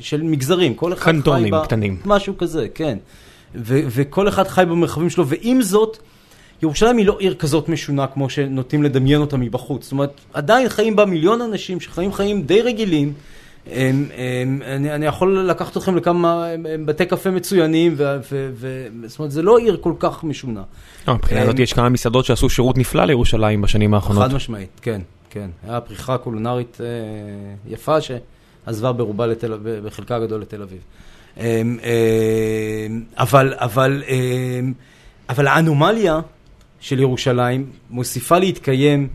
של 0.00 0.22
מגזרים, 0.22 0.74
כל 0.74 0.92
אחד 0.92 1.04
קנטונים 1.04 1.54
חי 1.54 1.60
ב... 1.60 1.64
קטנים. 1.64 1.96
משהו 2.04 2.38
כזה, 2.38 2.66
כן. 2.74 2.98
ו- 3.54 3.80
וכל 3.88 4.28
אחד 4.28 4.48
חי 4.48 4.64
במרחבים 4.68 5.10
שלו, 5.10 5.26
ועם 5.26 5.62
זאת, 5.62 5.98
ירושלים 6.62 6.96
היא 6.96 7.06
לא 7.06 7.16
עיר 7.18 7.34
כזאת 7.34 7.68
משונה 7.68 8.06
כמו 8.06 8.30
שנוטים 8.30 8.82
לדמיין 8.82 9.20
אותה 9.20 9.36
מבחוץ. 9.36 9.82
זאת 9.82 9.92
אומרת, 9.92 10.20
עדיין 10.32 10.68
חיים 10.68 10.96
בה 10.96 11.04
מיליון 11.04 11.42
אנשים 11.42 11.80
שחיים 11.80 12.12
חיים 12.12 12.42
די 12.42 12.62
רגילים. 12.62 13.12
הם, 13.72 14.08
הם, 14.16 14.62
אני, 14.66 14.94
אני 14.94 15.06
יכול 15.06 15.38
לקחת 15.38 15.76
אתכם 15.76 15.96
לכמה 15.96 16.46
הם, 16.46 16.66
הם, 16.66 16.86
בתי 16.86 17.06
קפה 17.06 17.30
מצוינים, 17.30 17.94
ו, 17.96 18.04
ו, 18.32 18.50
ו, 18.54 18.86
זאת 19.06 19.18
אומרת, 19.18 19.32
זה 19.32 19.42
לא 19.42 19.58
עיר 19.58 19.76
כל 19.80 19.92
כך 19.98 20.24
משונה. 20.24 20.62
לא, 21.08 21.14
מבחינה 21.14 21.42
הזאת 21.42 21.58
אה, 21.58 21.62
יש 21.62 21.72
כמה 21.72 21.88
מסעדות 21.88 22.24
שעשו 22.24 22.50
שירות 22.50 22.78
נפלא 22.78 23.04
לירושלים 23.04 23.62
בשנים 23.62 23.94
האחרונות. 23.94 24.22
חד 24.22 24.34
משמעית, 24.34 24.80
כן, 24.82 25.00
כן. 25.36 25.50
היה 25.68 25.80
פריחה 25.80 26.18
קולינרית 26.18 26.78
אה, 26.80 26.86
יפה 27.72 27.96
שעזבה 28.00 28.92
ברובה 28.92 29.26
לתל, 29.26 29.58
ב- 29.62 29.86
בחלקה 29.86 30.16
הגדול 30.16 30.40
לתל 30.40 30.62
אביב. 30.62 30.78
אה, 31.38 31.62
אה, 31.84 32.86
אבל, 33.18 33.54
אבל, 33.56 34.02
אה, 34.08 34.60
אבל 35.28 35.46
האנומליה 35.46 36.20
של 36.80 37.00
ירושלים 37.00 37.70
מוסיפה 37.90 38.38
להתקיים 38.38 39.08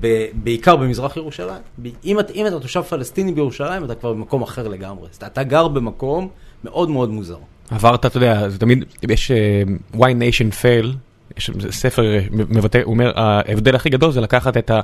ב, 0.00 0.06
בעיקר 0.34 0.76
במזרח 0.76 1.16
ירושלים. 1.16 1.62
אם, 2.04 2.20
את, 2.20 2.30
אם 2.30 2.46
אתה 2.46 2.60
תושב 2.60 2.82
פלסטיני 2.82 3.32
בירושלים, 3.32 3.84
אתה 3.84 3.94
כבר 3.94 4.12
במקום 4.12 4.42
אחר 4.42 4.68
לגמרי. 4.68 5.08
אז 5.10 5.16
אתה 5.26 5.42
גר 5.42 5.68
במקום 5.68 6.28
מאוד 6.64 6.90
מאוד 6.90 7.10
מוזר. 7.10 7.36
עברת, 7.70 8.06
אתה 8.06 8.16
יודע, 8.16 8.48
זה 8.48 8.58
תמיד, 8.58 8.84
יש 9.10 9.30
אה, 9.30 9.62
Why 9.94 9.98
Nation 9.98 10.62
Fail, 10.62 10.86
יש 11.36 11.50
ספר 11.70 12.14
אה, 12.14 12.20
מבטא, 12.30 12.78
הוא 12.84 12.92
אומר, 12.94 13.12
ההבדל 13.20 13.74
הכי 13.74 13.90
גדול 13.90 14.12
זה 14.12 14.20
לקחת 14.20 14.56
את 14.56 14.70
ה- 14.70 14.80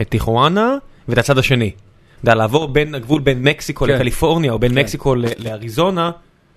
את 0.00 0.08
טיחואנה 0.08 0.74
ואת 1.08 1.18
הצד 1.18 1.38
השני. 1.38 1.70
אתה 1.70 1.80
יודע, 2.24 2.34
לעבור 2.34 2.68
בין 2.68 2.94
הגבול 2.94 3.20
בין 3.20 3.42
מקסיקו 3.42 3.84
כן. 3.86 3.92
לקליפורניה, 3.92 4.52
או 4.52 4.58
בין 4.58 4.72
כן. 4.72 4.78
מקסיקו 4.78 5.14
לאריזונה, 5.14 6.10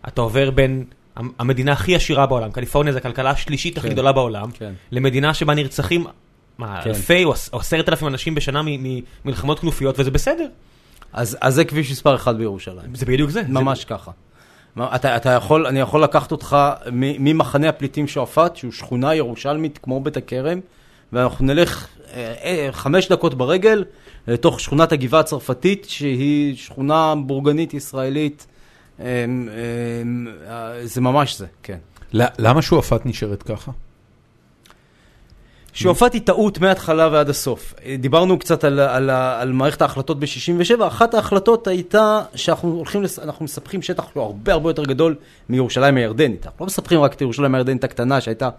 אתה 0.08 0.22
עובר 0.22 0.52
בין 0.52 0.84
המ- 1.16 1.32
המדינה 1.40 1.72
הכי 1.72 1.96
עשירה 1.96 2.26
בעולם, 2.26 2.52
קליפורניה 2.52 2.94
זה 2.94 3.00
הכלכלה 3.00 3.30
השלישית 3.30 3.78
הכי 3.78 3.88
כן. 3.88 3.94
גדולה 3.94 4.12
בעולם, 4.12 4.52
כן. 4.52 4.74
למדינה 4.92 5.34
שבה 5.34 5.54
נרצחים, 5.56 6.04
כן. 6.58 6.64
אלפי 6.86 7.24
או 7.24 7.32
עש- 7.34 7.50
או 7.54 7.60
עשרת 7.60 7.90
אלפים 7.90 8.08
אנשים 8.08 8.36
בשנה 8.36 8.62
ממלחמות 9.26 9.60
כנופיות, 9.60 10.00
וזה 10.00 10.12
בסדר. 10.12 10.48
אז, 11.14 11.38
אז 11.42 11.56
זה 11.56 11.66
כביש 11.66 11.92
מספר 11.92 12.16
אחד 12.16 12.38
בירושלים. 12.38 12.96
זה 12.96 13.06
בדיוק 13.06 13.30
זה. 13.30 13.42
ממש 13.50 13.86
ככה. 13.86 14.12
מה, 14.76 14.96
אתה, 14.96 15.16
אתה 15.16 15.30
יכול, 15.30 15.68
אני 15.68 15.80
יכול 15.80 16.04
לקחת 16.04 16.32
אותך 16.32 16.58
ממחנה 16.92 17.70
הפליטים 17.70 18.08
שועפאט, 18.08 18.56
שהוא 18.56 18.72
שכונה 18.72 19.16
ירושלמית 19.16 19.80
כמו 19.84 20.00
בית 20.02 20.18
הכרם, 20.18 20.60
ואנחנו 21.14 21.46
נלך 21.46 21.88
חמש 22.72 23.10
דקות 23.10 23.34
ברגל 23.34 23.84
לתוך 24.28 24.60
שכונת 24.60 24.91
הגבעה 24.91 25.20
הצרפתית, 25.20 25.86
שהיא 25.89 26.55
שכונה 26.55 27.14
בורגנית 27.26 27.74
ישראלית. 27.74 28.47
אה, 28.99 29.05
אה, 29.05 29.26
אה, 30.51 30.88
זה 30.88 31.01
ממש 31.01 31.38
זה, 31.38 31.45
כן. 31.64 31.78
למה 32.14 32.62
שועפאט 32.62 33.05
נשארת 33.05 33.43
ככה? 33.43 33.72
שועפאט 35.74 36.14
היא 36.14 36.22
טעות 36.22 36.60
מההתחלה 36.60 37.10
ועד 37.12 37.30
הסוף. 37.30 37.74
אה, 37.86 37.95
דיברנו 37.99 38.39
קצת 38.39 38.64
על, 38.64 38.80
על, 38.80 39.10
על 39.10 39.51
מערכת 39.51 39.82
ההחלטות 39.82 40.20
ב-67, 40.20 40.88
אחת 40.88 41.14
ההחלטות 41.14 41.68
הייתה 41.68 42.22
שאנחנו 42.36 42.72
הולכים, 42.72 43.03
לס... 43.03 43.20
אנחנו 43.20 43.45
מספחים 43.45 43.82
שטח 43.82 44.05
לא 44.16 44.22
הרבה 44.22 44.53
הרבה 44.53 44.70
יותר 44.70 44.86
גדול 44.86 45.16
מירושלים 45.49 45.97
הירדנית. 45.97 46.45
אנחנו 46.45 46.57
לא 46.60 46.66
מספחים 46.66 47.01
רק 47.01 47.14
את 47.14 47.22
ירושלים 47.22 47.55
הירדנית 47.55 47.84
הקטנה 47.84 48.22
שהייתה 48.22 48.45
אה, 48.45 48.51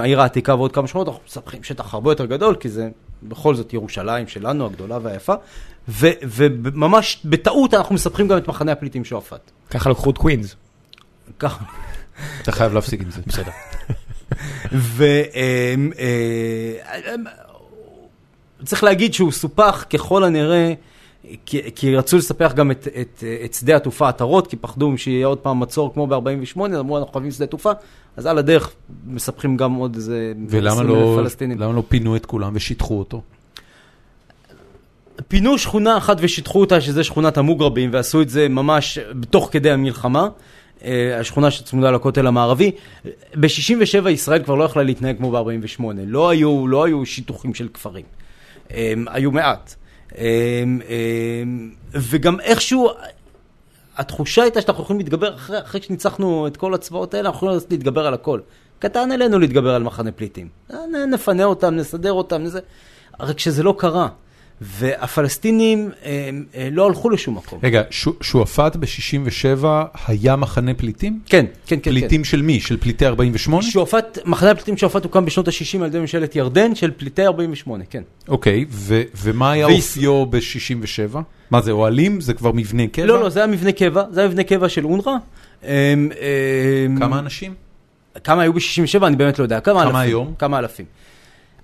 העיר 0.00 0.20
העתיקה 0.20 0.54
ועוד 0.54 0.72
כמה 0.72 0.86
שכונות, 0.86 1.08
אנחנו 1.08 1.22
מספחים 1.26 1.62
שטח 1.62 1.94
הרבה 1.94 2.10
יותר 2.10 2.26
גדול, 2.26 2.54
כי 2.54 2.68
זה 2.68 2.88
בכל 3.22 3.54
זאת 3.54 3.72
ירושלים 3.72 4.28
שלנו, 4.28 4.66
הגדולה 4.66 4.98
והיפה, 5.02 5.34
ו, 5.88 6.08
וממש 6.22 7.20
בטעות 7.24 7.74
אנחנו 7.74 7.94
מספחים 7.94 8.28
גם 8.28 8.38
את 8.38 8.48
מחנה 8.48 8.72
הפליטים 8.72 9.04
שועפאט. 9.04 9.50
ככה 9.70 9.90
לקחו 9.90 10.10
את 10.10 10.18
קווינס. 10.18 10.56
ככה. 11.38 11.64
אתה 12.42 12.52
חייב 12.52 12.74
להפסיק 12.74 13.00
עם 13.02 13.10
זה. 13.10 13.20
בסדר. 13.26 13.50
וצריך 18.62 18.84
להגיד 18.84 19.14
שהוא 19.14 19.32
סופח 19.32 19.84
ככל 19.90 20.24
הנראה, 20.24 20.74
כי, 21.46 21.60
כי 21.74 21.96
רצו 21.96 22.16
לספח 22.16 22.52
גם 22.54 22.70
את, 22.70 22.88
את, 23.00 23.24
את 23.44 23.54
שדה 23.54 23.76
התעופה 23.76 24.08
עטרות, 24.08 24.46
כי 24.46 24.56
פחדו 24.56 24.98
שיהיה 24.98 25.26
עוד 25.26 25.38
פעם 25.38 25.60
מצור 25.60 25.94
כמו 25.94 26.06
ב-48, 26.06 26.60
אמרו 26.80 26.98
אנחנו 26.98 27.12
חייבים 27.12 27.30
שדה 27.30 27.46
תעופה, 27.46 27.70
אז 28.16 28.26
על 28.26 28.38
הדרך 28.38 28.72
מספחים 29.06 29.56
גם 29.56 29.74
עוד 29.74 29.94
איזה 29.94 30.32
ולמה 30.48 30.72
20,000 30.72 30.96
לא, 30.96 31.18
פלסטינים. 31.22 31.58
למה 31.58 31.72
לא 31.72 31.82
פינו 31.88 32.16
את 32.16 32.26
כולם 32.26 32.52
ושיטחו 32.54 32.98
אותו? 32.98 33.22
פינו 35.28 35.58
שכונה 35.58 35.96
אחת 35.96 36.16
ושיטחו 36.20 36.60
אותה, 36.60 36.80
שזה 36.80 37.04
שכונת 37.04 37.38
המוגרבים, 37.38 37.90
ועשו 37.92 38.22
את 38.22 38.28
זה 38.28 38.48
ממש 38.48 38.98
בתוך 39.20 39.48
כדי 39.52 39.70
המלחמה. 39.70 40.28
אה, 40.84 41.18
השכונה 41.20 41.50
שצמודה 41.50 41.90
לכותל 41.90 42.26
המערבי. 42.26 42.70
ב-67 43.34 44.08
ישראל 44.08 44.42
כבר 44.42 44.54
לא 44.54 44.64
יכלה 44.64 44.82
להתנהג 44.82 45.16
כמו 45.16 45.30
ב-48. 45.30 45.82
לא 46.06 46.30
היו, 46.30 46.68
לא 46.68 46.84
היו 46.84 47.06
שיתוחים 47.06 47.54
של 47.54 47.68
כפרים. 47.74 48.04
הם, 48.70 49.04
היו 49.10 49.30
מעט. 49.30 49.74
הם, 50.10 50.80
הם, 50.88 51.70
וגם 51.92 52.40
איכשהו, 52.40 52.90
התחושה 54.00 54.42
הייתה 54.42 54.60
שאנחנו 54.60 54.82
יכולים 54.82 55.00
להתגבר, 55.00 55.34
אחרי, 55.34 55.58
אחרי 55.58 55.82
שניצחנו 55.82 56.46
את 56.46 56.56
כל 56.56 56.74
הצבאות 56.74 57.14
האלה, 57.14 57.28
אנחנו 57.28 57.46
יכולים 57.46 57.66
להתגבר 57.70 58.06
על 58.06 58.14
הכל. 58.14 58.40
קטן 58.78 59.12
עלינו 59.12 59.38
להתגבר 59.38 59.74
על 59.74 59.82
מחנה 59.82 60.12
פליטים. 60.12 60.48
נפנה 61.12 61.44
אותם, 61.44 61.74
נסדר 61.74 62.12
אותם, 62.12 62.46
זה... 62.46 62.60
רק 63.20 63.38
שזה 63.38 63.62
לא 63.62 63.74
קרה. 63.78 64.08
והפלסטינים 64.60 65.90
הם, 66.04 66.44
אה, 66.54 66.68
לא 66.72 66.86
הלכו 66.86 67.10
לשום 67.10 67.36
מקום. 67.36 67.58
רגע, 67.62 67.82
שועפאט 68.20 68.76
ב-67 68.76 69.64
היה 70.06 70.36
מחנה 70.36 70.74
פליטים? 70.74 71.20
כן, 71.26 71.46
כן, 71.66 71.76
כן. 71.82 71.90
פליטים 71.90 72.24
של 72.24 72.42
מי? 72.42 72.60
של 72.60 72.76
פליטי 72.76 73.06
48? 73.06 73.62
שועפאט, 73.62 74.18
מחנה 74.24 74.50
הפליטים 74.50 74.76
שועפאט 74.76 75.04
הוקם 75.04 75.24
בשנות 75.24 75.48
ה-60 75.48 75.80
על 75.80 75.86
ידי 75.86 75.98
ממשלת 75.98 76.36
ירדן 76.36 76.74
של 76.74 76.90
פליטי 76.90 77.26
48, 77.26 77.84
כן. 77.90 78.02
אוקיי, 78.28 78.64
ומה 79.22 79.52
היה 79.52 79.66
אופיו 79.66 80.26
ב-67? 80.26 81.18
מה 81.50 81.60
זה, 81.60 81.70
אוהלים? 81.70 82.20
זה 82.20 82.34
כבר 82.34 82.52
מבנה 82.52 82.86
קבע? 82.86 83.06
לא, 83.06 83.20
לא, 83.20 83.28
זה 83.28 83.40
היה 83.40 83.46
מבנה 83.46 83.72
קבע, 83.72 84.04
זה 84.10 84.20
היה 84.20 84.28
מבנה 84.28 84.44
קבע 84.44 84.68
של 84.68 84.84
אונר"א. 84.84 85.10
אמ, 85.64 85.68
אמ, 86.86 86.98
כמה 86.98 87.18
אנשים? 87.18 87.54
כמה 88.24 88.42
היו 88.42 88.52
ב-67, 88.52 89.06
אני 89.06 89.16
באמת 89.16 89.38
לא 89.38 89.44
יודע. 89.44 89.60
כמה, 89.60 89.80
כמה 89.80 89.82
אלפים, 89.84 89.96
היום? 89.96 90.34
כמה 90.38 90.58
אלפים. 90.58 90.86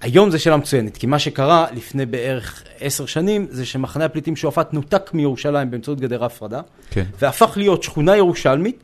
היום 0.00 0.30
זו 0.30 0.42
שאלה 0.42 0.56
מצוינת, 0.56 0.96
כי 0.96 1.06
מה 1.06 1.18
שקרה 1.18 1.66
לפני 1.74 2.06
בערך 2.06 2.62
עשר 2.80 3.06
שנים, 3.06 3.46
זה 3.50 3.66
שמחנה 3.66 4.04
הפליטים 4.04 4.36
שועפאט 4.36 4.72
נותק 4.72 5.10
מירושלים 5.14 5.70
באמצעות 5.70 6.00
גדר 6.00 6.22
ההפרדה, 6.22 6.60
כן. 6.90 7.04
והפך 7.20 7.52
להיות 7.56 7.82
שכונה 7.82 8.16
ירושלמית 8.16 8.82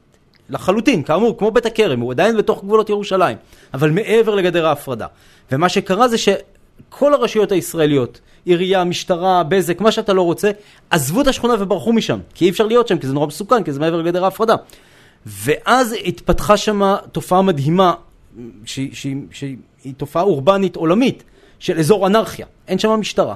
לחלוטין, 0.51 1.03
כאמור, 1.03 1.39
כמו 1.39 1.51
בית 1.51 1.67
הכרם, 1.67 2.01
הוא 2.01 2.13
עדיין 2.13 2.37
בתוך 2.37 2.65
גבולות 2.65 2.91
ירושלים, 2.91 3.37
אבל 3.75 3.91
מעבר 3.91 4.35
לגדר 4.35 4.67
ההפרדה. 4.67 5.07
ומה 5.53 5.69
שקרה 5.69 6.09
זה 6.09 6.19
שכל 6.19 7.15
הרשויות 7.15 7.53
הישראליות, 7.53 8.21
עירייה, 8.45 8.85
משטרה, 8.85 9.43
בזק, 9.43 9.81
מה 9.81 9.93
שאתה 9.93 10.13
לא 10.13 10.23
רוצה, 10.23 10.51
עזבו 10.91 11.21
את 11.21 11.27
השכונה 11.27 11.55
וברחו 11.59 11.93
משם, 11.93 12.19
כי 12.35 12.45
אי 12.45 12.51
אפשר 12.51 12.67
להיות 12.67 12.89
שם, 12.89 12.99
כי 12.99 13.07
זה 13.07 13.13
נורא 13.13 13.27
מסוכן, 13.27 13.63
כי 13.63 13.73
זה 13.73 13.81
מעבר 13.81 13.97
לגדר 13.97 14.25
ההפרדה. 14.25 14.55
ואז 15.27 15.95
התפתחה 16.05 16.57
שם 16.57 16.95
תופעה 17.13 17.43
מדהימה, 17.43 17.95
שהיא, 18.65 19.57
שהיא 19.83 19.95
תופעה 19.97 20.23
אורבנית 20.23 20.77
עולמית, 20.77 21.23
של 21.59 21.79
אזור 21.79 22.07
אנרכיה. 22.07 22.47
אין 22.69 22.79
שם 22.79 22.91
משטרה. 22.91 23.35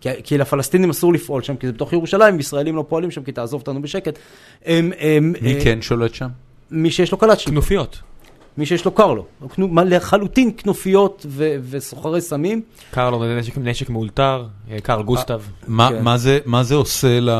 כי, 0.00 0.08
כי 0.24 0.38
לפלסטינים 0.38 0.90
אסור 0.90 1.12
לפעול 1.12 1.42
שם, 1.42 1.56
כי 1.56 1.66
זה 1.66 1.72
בתוך 1.72 1.92
ירושלים, 1.92 2.36
וישראלים 2.36 2.76
לא 2.76 2.84
פועלים 2.88 3.10
שם, 3.10 3.22
כי 3.22 3.32
תעזוב 3.32 3.60
אותנו 3.60 3.82
בשקט. 3.82 4.18
הם, 4.64 4.92
הם, 4.98 5.34
מי 5.40 5.54
אה, 5.54 5.64
כן 5.64 5.82
שולט 5.82 6.14
שם? 6.14 6.28
מי 6.70 6.90
שיש 6.90 7.12
לו 7.12 7.18
קלצ'ניק, 7.18 7.48
כנופיות. 7.48 8.00
מי 8.58 8.66
שיש 8.66 8.84
לו 8.84 8.90
קרלו. 8.90 9.24
לחלוטין 9.86 10.50
כנופיות 10.56 11.26
ו- 11.28 11.56
וסוחרי 11.70 12.20
סמים. 12.20 12.62
קרלו 12.90 13.38
נשק, 13.38 13.58
נשק 13.58 13.90
מאולתר, 13.90 14.44
אה, 14.70 14.80
קרל 14.80 15.02
גוסטב. 15.02 15.40
מה, 15.68 15.88
כן. 15.88 16.02
מה, 16.04 16.16
זה, 16.18 16.38
מה 16.44 16.62
זה 16.62 16.74
עושה 16.74 17.20
ל, 17.20 17.30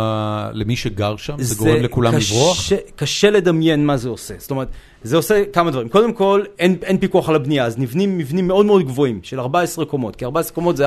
למי 0.53 0.77
שגר 0.77 1.17
שם? 1.17 1.35
זה, 1.39 1.55
גורם 1.55 1.77
לכולם 1.83 2.17
קשה- 2.17 2.35
לברוח? 2.35 2.59
קשה 2.97 3.31
לדמיין 3.31 3.87
מה 3.87 3.97
זה 3.97 4.09
עושה. 4.09 4.35
זאת 4.39 4.51
אומרת, 4.51 4.69
זה 5.03 5.17
עושה 5.17 5.43
כמה 5.53 5.71
דברים. 5.71 5.89
קודם 5.89 6.13
כל, 6.13 6.43
אין, 6.59 6.77
אין 6.83 6.99
פיקוח 6.99 7.29
על 7.29 7.35
הבנייה, 7.35 7.65
אז 7.65 7.79
נבנים 7.79 8.19
מבנים 8.19 8.49
מאוד 8.49 8.67
מאוד 8.67 8.83
גבוהים, 8.87 9.21
של 9.23 9.41
14 9.41 9.85
קומות, 9.85 10.17
כי 10.17 10.25
14 10.25 10.55
קומות 10.55 10.77
זה 10.77 10.85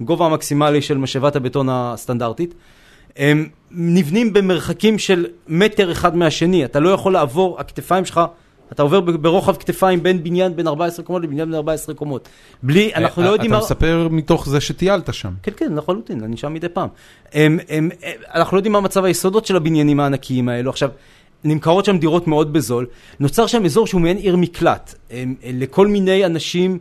הגובה 0.00 0.26
המקסימלי 0.26 0.82
של 0.82 0.98
משאבת 0.98 1.36
הבטון 1.36 1.68
הסטנדרטית. 1.70 2.54
הם 3.16 3.48
נבנים 3.70 4.32
במרחקים 4.32 4.98
של 4.98 5.26
מטר 5.48 5.92
אחד 5.92 6.16
מהשני, 6.16 6.64
אתה 6.64 6.80
לא 6.80 6.88
יכול 6.90 7.12
לעבור, 7.12 7.60
הכתפיים 7.60 8.04
שלך, 8.04 8.20
אתה 8.72 8.82
עובר 8.82 9.00
ברוחב 9.00 9.56
כתפיים 9.56 10.02
בין 10.02 10.22
בניין 10.22 10.56
בין 10.56 10.66
14 10.66 11.04
קומות 11.04 11.22
לבניין 11.22 11.48
בין 11.48 11.54
14 11.54 11.94
קומות. 11.94 12.28
בלי, 12.62 12.90
אנחנו 12.94 13.22
לא 13.22 13.28
יודעים 13.28 13.52
אה, 13.52 13.58
אתה 13.58 13.64
מספר 13.64 14.08
מתוך 14.10 14.48
זה 14.48 14.60
שטיילת 14.60 15.14
שם. 15.14 15.32
כן, 15.42 15.52
כן, 15.56 15.72
לחלוטין, 15.74 16.24
אני 16.24 16.36
שם 16.36 16.54
מדי 16.54 16.68
פעם. 16.68 16.88
הם, 17.32 17.58
אנחנו 18.34 18.56
לא 18.56 18.58
יודעים 18.58 18.72
מה 18.72 18.80
מצב 18.80 19.04
היסודות 19.04 19.46
של 19.46 19.56
הבניינים 19.56 20.00
הענקיים 20.00 20.48
האלו. 20.48 20.70
עכשיו, 20.70 20.90
נמכרות 21.44 21.84
שם 21.84 21.98
דירות 21.98 22.26
מאוד 22.26 22.52
בזול. 22.52 22.86
נוצר 23.20 23.46
שם 23.46 23.64
אזור 23.64 23.86
שהוא 23.86 24.00
מעין 24.00 24.16
עיר 24.16 24.36
מקלט. 24.36 24.94
לכל 25.44 25.86
מיני 25.86 26.26
אנשים 26.26 26.78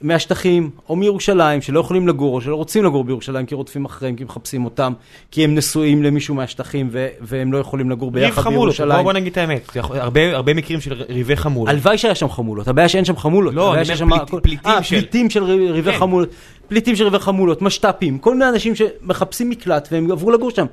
מהשטחים 0.00 0.70
או 0.88 0.96
מירושלים, 0.96 1.62
שלא 1.62 1.80
יכולים 1.80 2.08
לגור 2.08 2.34
או 2.34 2.40
שלא 2.40 2.56
רוצים 2.56 2.84
לגור 2.84 3.04
בירושלים 3.04 3.46
כי 3.46 3.54
רודפים 3.54 3.84
אחריהם, 3.84 4.16
כי 4.16 4.24
מחפשים 4.24 4.64
אותם, 4.64 4.92
כי 5.30 5.44
הם 5.44 5.54
נשואים 5.54 6.02
למישהו 6.02 6.34
מהשטחים 6.34 6.88
ו- 6.92 7.08
והם 7.20 7.52
לא 7.52 7.58
יכולים 7.58 7.90
לגור 7.90 8.10
ריב 8.14 8.24
ביחד 8.24 8.42
חמולות, 8.42 8.54
בוא 8.58 8.64
בירושלים. 8.64 9.04
בוא 9.04 9.12
נגיד 9.12 9.32
את 9.32 9.36
האמת, 9.38 9.68
הרבה 9.76 10.36
הרבה 10.36 10.54
מקרים 10.54 10.80
של 10.80 11.02
ריבי 11.08 11.36
חמולות. 11.36 11.68
הלוואי 11.68 11.98
שהיה 11.98 12.14
שם 12.14 12.28
חמולות, 12.28 12.68
הבעיה 12.68 12.88
שאין 12.88 13.04
שם 13.04 13.16
חמולות. 13.16 13.54
לא, 13.54 13.74
אני 13.74 13.82
אומר 13.82 13.96
שם 13.96 14.08
פליט- 14.10 14.42
פליטים 14.42 14.70
אה, 14.70 14.82
של- 14.82 14.96
פליטים 15.00 15.30
של 15.30 15.44
ריב- 15.44 15.70
ריבי 15.70 15.92
כן. 15.92 15.98
חמולות, 15.98 16.28
פליטים 16.68 16.96
של 16.96 17.04
ריבי 17.04 17.18
חמולות, 17.18 17.62
משת"פים, 17.62 18.18
כל 18.18 18.32
מיני 18.34 18.48
אנשים 18.48 18.74
שמחפשים 18.74 19.50
מקלט 19.50 19.88
והם 19.92 20.10
עברו 20.12 20.30
לגור 20.30 20.50
שם. 20.50 20.66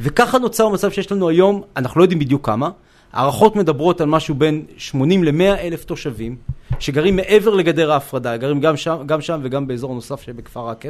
וככה 0.00 0.38
נוצר 0.38 0.68
מצב 0.68 0.90
שיש 0.90 1.12
לנו 1.12 1.28
היום, 1.28 1.62
אנחנו 1.76 1.98
לא 1.98 2.04
יודעים 2.04 2.18
בדיוק 2.18 2.46
כמה, 2.46 2.70
הערכות 3.12 3.56
מדברות 3.56 4.00
על 4.00 4.08
משהו 4.08 4.34
בין 4.34 4.64
80 4.76 5.24
ל-100 5.24 5.60
אלף 5.60 5.84
תושבים, 5.84 6.36
שגרים 6.78 7.16
מעבר 7.16 7.54
לגדר 7.54 7.92
ההפרדה, 7.92 8.36
גרים 8.36 8.60
גם 8.60 8.76
שם, 8.76 8.96
גם 9.06 9.20
שם 9.20 9.40
וגם 9.42 9.66
באזור 9.66 9.94
נוסף 9.94 10.22
שבכפר 10.22 10.68
עקב. 10.68 10.88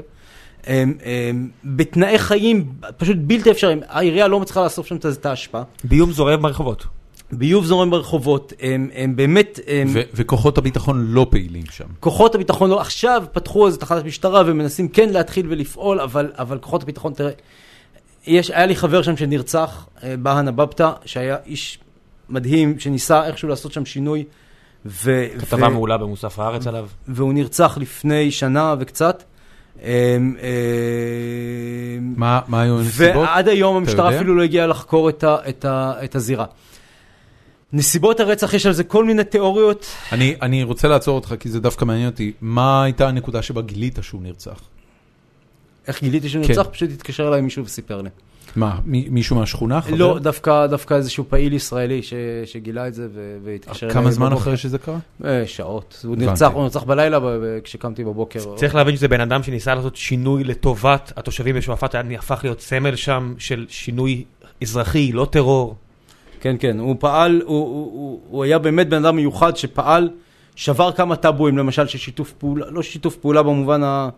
הם, 0.66 0.94
הם, 1.04 1.48
בתנאי 1.64 2.18
חיים 2.18 2.72
פשוט 2.96 3.16
בלתי 3.20 3.50
אפשריים, 3.50 3.80
העירייה 3.88 4.28
לא 4.28 4.40
מצליחה 4.40 4.64
לאסוף 4.64 4.86
שם 4.86 4.96
את 4.96 5.26
האשפה, 5.26 5.62
ביוב 5.84 6.10
זורם 6.10 6.42
ברחובות. 6.42 6.84
ביוב 7.32 7.64
זורם 7.64 7.90
ברחובות, 7.90 8.52
הם, 8.60 8.90
הם 8.94 9.16
באמת, 9.16 9.60
הם, 9.66 9.88
ו- 9.92 10.00
וכוחות 10.14 10.58
הביטחון 10.58 11.06
לא 11.08 11.26
פעילים 11.30 11.62
שם. 11.70 11.84
כוחות 12.00 12.34
הביטחון 12.34 12.70
לא, 12.70 12.80
עכשיו 12.80 13.24
פתחו 13.32 13.66
איזה 13.66 13.78
תחנת 13.78 14.04
משטרה 14.04 14.42
ומנסים 14.46 14.88
כן 14.88 15.08
להתחיל 15.08 15.46
ולפעול, 15.48 16.00
אבל, 16.00 16.32
אבל 16.38 16.58
כוחות 16.58 16.82
הביטחון, 16.82 17.12
תראה, 17.12 17.30
יש, 18.26 18.50
היה 18.50 18.66
לי 18.66 18.76
חבר 18.76 19.02
שם 19.02 19.16
שנרצח, 19.16 19.86
בהנה 20.22 20.52
בבתא, 20.52 20.90
שהיה 21.04 21.36
איש 21.46 21.78
מדהים, 22.30 22.78
שניסה 22.78 23.26
איכשהו 23.26 23.48
לעשות 23.48 23.72
שם 23.72 23.84
שינוי, 23.84 24.24
ו, 24.86 25.26
כתבה 25.38 25.66
ו, 25.66 25.70
מעולה 25.70 25.98
במוסף 25.98 26.38
הארץ 26.38 26.66
עליו. 26.66 26.88
והוא 27.08 27.34
נרצח 27.34 27.78
לפני 27.80 28.30
שנה 28.30 28.74
וקצת. 28.78 29.22
אה, 29.82 30.16
אה, 30.42 31.98
מה 32.16 32.40
מה 32.48 32.62
היו 32.62 32.78
הנסיבות? 32.78 33.16
ועד 33.16 33.48
היום 33.48 33.76
המשטרה? 33.76 34.16
אפילו 34.16 34.34
לא 34.34 34.42
הגיעה 34.42 34.66
לחקור 34.66 35.08
את, 35.08 35.24
ה, 35.24 35.36
את, 35.48 35.64
ה, 35.64 35.92
את 36.04 36.14
הזירה. 36.14 36.44
נסיבות 37.72 38.20
הרצח, 38.20 38.54
יש 38.54 38.66
על 38.66 38.72
זה 38.72 38.84
כל 38.84 39.04
מיני 39.04 39.24
תיאוריות. 39.24 39.86
אני 40.12 40.36
אני 40.42 40.62
רוצה 40.62 40.88
לעצור 40.88 41.14
אותך 41.14 41.34
כי 41.40 41.48
זה 41.48 41.60
דווקא 41.60 41.84
מעניין 41.84 42.08
אותי. 42.08 42.32
מה 42.40 42.84
הייתה 42.84 43.08
הנקודה 43.08 43.42
שבה 43.42 43.62
גילית 43.62 43.98
שהוא 44.02 44.22
נרצח? 44.22 44.60
איך 45.88 46.02
גיליתי 46.02 46.28
שהוא 46.28 46.44
כן. 46.44 46.52
נרצח? 46.52 46.68
פשוט 46.70 46.90
התקשר 46.90 47.28
אליי 47.28 47.40
מישהו 47.40 47.64
וסיפר 47.64 48.02
לי. 48.02 48.10
מה, 48.56 48.78
מי- 48.84 49.08
מישהו 49.10 49.36
מהשכונה? 49.36 49.80
חבר? 49.80 49.96
לא, 49.96 50.18
דווקא, 50.18 50.66
דווקא 50.66 50.94
איזשהו 50.94 51.24
פעיל 51.28 51.52
ישראלי 51.52 52.02
ש, 52.02 52.14
שגילה 52.44 52.88
את 52.88 52.94
זה 52.94 53.08
ו- 53.14 53.36
והתקשר 53.44 53.86
אליי. 53.86 53.94
כמה 53.94 54.10
זמן. 54.10 54.32
אחרי 54.32 54.56
שזה 54.56 54.78
קרה? 54.78 54.98
אה, 55.24 55.42
שעות. 55.46 56.00
הוא. 56.04 56.16
נרצח, 56.16 56.50
הוא 56.54 56.62
נרצח 56.62 56.82
בלילה 56.82 57.18
כשקמתי 57.64 58.04
בבוקר. 58.04 58.40
צריך 58.56 58.74
להבין 58.74 58.96
שזה 58.96 59.08
בן 59.08 59.20
אדם 59.20 59.42
שניסה 59.42 59.74
לעשות 59.74 59.96
שינוי 59.96 60.44
לטובת 60.44 61.12
התושבים 61.16 61.54
בשועפאט, 61.56 61.94
היה 61.94 62.18
הפך 62.18 62.40
להיות 62.42 62.60
סמל 62.60 62.96
שם 62.96 63.34
של 63.38 63.66
שינוי 63.68 64.24
אזרחי, 64.62 65.12
לא 65.12 65.26
טרור. 65.30 65.74
כן, 66.40 66.56
כן, 66.58 66.78
הוא 66.78 66.96
פעל, 66.98 67.42
הוא, 67.44 67.56
הוא, 67.56 67.90
הוא, 67.92 68.20
הוא 68.28 68.44
היה 68.44 68.58
באמת 68.58 68.88
בן 68.88 69.04
אדם 69.04 69.16
מיוחד 69.16 69.56
שפעל, 69.56 70.10
שבר 70.56 70.92
כמה 70.92 71.16
טאבואים, 71.16 71.58
למשל 71.58 71.86
של 71.86 71.98
שיתוף 71.98 72.32
פעולה, 72.32 72.66
לא 72.70 72.82
שיתוף 72.82 73.16
פעולה 73.16 73.42
במובן 73.42 73.82
ה... 73.82 74.08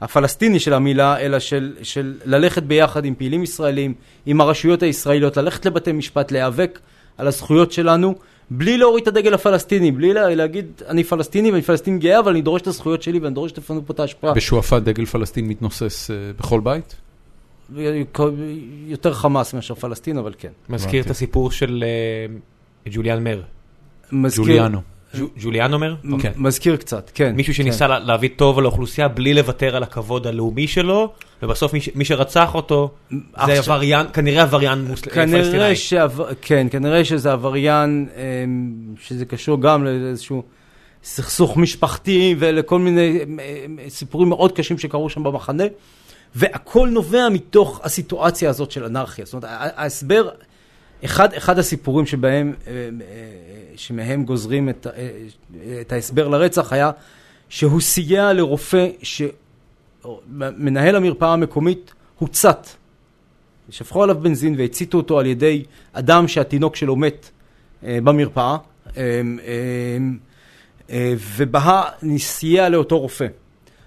הפלסטיני 0.00 0.60
של 0.60 0.72
המילה, 0.72 1.20
אלא 1.20 1.38
של, 1.38 1.74
של 1.82 2.14
ללכת 2.24 2.62
ביחד 2.62 3.04
עם 3.04 3.14
פעילים 3.14 3.42
ישראלים, 3.42 3.94
עם 4.26 4.40
הרשויות 4.40 4.82
הישראליות, 4.82 5.36
ללכת 5.36 5.66
לבתי 5.66 5.92
משפט, 5.92 6.32
להיאבק 6.32 6.78
על 7.18 7.26
הזכויות 7.26 7.72
שלנו, 7.72 8.14
בלי 8.50 8.78
להוריד 8.78 9.02
את 9.02 9.08
הדגל 9.08 9.34
הפלסטיני, 9.34 9.90
בלי 9.90 10.12
לה, 10.12 10.34
להגיד, 10.34 10.66
אני 10.88 11.04
פלסטיני 11.04 11.50
ואני 11.50 11.62
פלסטיני 11.62 11.98
גאה, 11.98 12.18
אבל 12.18 12.30
אני 12.30 12.42
דורש 12.42 12.62
את 12.62 12.66
הזכויות 12.66 13.02
שלי 13.02 13.18
ואני 13.18 13.34
דורש 13.34 13.50
שתפנו 13.50 13.86
פה 13.86 13.92
את 13.92 14.00
ההשפעה. 14.00 14.34
בשועפאט 14.34 14.82
דגל 14.82 15.04
פלסטין 15.04 15.48
מתנוסס 15.48 16.10
אה, 16.10 16.16
בכל 16.38 16.60
בית? 16.60 16.96
יותר 18.86 19.12
חמאס 19.12 19.54
מאשר 19.54 19.74
פלסטין, 19.74 20.18
אבל 20.18 20.34
כן. 20.38 20.48
מזכיר. 20.68 21.02
את 21.02 21.10
הסיפור 21.10 21.50
של 21.50 21.84
אה, 21.86 22.90
ג'וליאן 22.90 23.24
מר. 23.24 23.42
מזכיר, 24.12 24.44
ג'וליאנו. 24.44 24.95
ג'ו- 25.18 25.28
ג'וליאן 25.40 25.72
אומר? 25.72 25.94
כן. 26.20 26.32
מזכיר 26.36 26.76
קצת, 26.76 27.10
כן. 27.14 27.32
מישהו 27.36 27.52
כן. 27.54 27.62
שניסה 27.62 27.86
לה- 27.86 27.98
להביא 27.98 28.28
טוב 28.36 28.58
על 28.58 28.64
האוכלוסייה 28.64 29.08
בלי 29.08 29.34
לוותר 29.34 29.76
על 29.76 29.82
הכבוד 29.82 30.26
הלאומי 30.26 30.66
שלו, 30.66 31.12
ובסוף 31.42 31.72
מי 31.72 31.80
ש- 31.80 31.88
מי 31.94 32.04
שרצח 32.04 32.54
אותו, 32.54 32.90
זה 33.46 33.58
עבריין, 33.58 34.06
כנראה 34.12 34.42
עבריין 34.42 34.78
מוס- 34.84 35.00
פלסטיני. 35.00 35.76
כן, 36.42 36.66
כנראה 36.70 37.04
שזה 37.04 37.32
עבריין, 37.32 38.08
אמ, 38.16 38.72
שזה 39.00 39.24
קשור 39.24 39.60
גם 39.60 39.84
לאיזשהו 39.84 40.42
סכסוך 41.04 41.56
משפחתי 41.56 42.34
ולכל 42.38 42.78
מיני 42.78 43.18
אמ, 43.22 43.38
אמ, 43.66 43.88
סיפורים 43.88 44.28
מאוד 44.28 44.52
קשים 44.52 44.78
שקרו 44.78 45.10
שם 45.10 45.22
במחנה, 45.22 45.64
והכל 46.34 46.88
נובע 46.92 47.28
מתוך 47.28 47.80
הסיטואציה 47.84 48.50
הזאת 48.50 48.70
של 48.70 48.84
אנרכיה. 48.84 49.24
זאת 49.24 49.34
אומרת, 49.34 49.48
ההסבר, 49.50 50.28
אחד, 51.04 51.34
אחד 51.34 51.58
הסיפורים 51.58 52.06
שבהם, 52.06 52.52
אמ, 52.66 52.72
אה, 52.72 53.06
שמהם 53.76 54.24
גוזרים 54.24 54.68
את, 54.68 54.86
אה, 54.86 55.80
את 55.80 55.92
ההסבר 55.92 56.28
לרצח 56.28 56.72
היה 56.72 56.90
שהוא 57.48 57.80
סייע 57.80 58.32
לרופא 58.32 58.88
שמנהל 59.02 60.96
המרפאה 60.96 61.32
המקומית 61.32 61.94
הוצת. 62.18 62.66
שפכו 63.70 64.02
עליו 64.02 64.20
בנזין 64.20 64.54
והציתו 64.58 64.98
אותו 64.98 65.18
על 65.18 65.26
ידי 65.26 65.64
אדם 65.92 66.28
שהתינוק 66.28 66.76
שלו 66.76 66.96
מת 66.96 67.30
אה, 67.84 67.98
במרפאה, 68.04 68.56
אה, 68.96 69.02
אה, 69.46 69.98
אה, 70.90 71.14
ובהה 71.36 71.82
סייע 72.18 72.68
לאותו 72.68 72.98
רופא. 72.98 73.26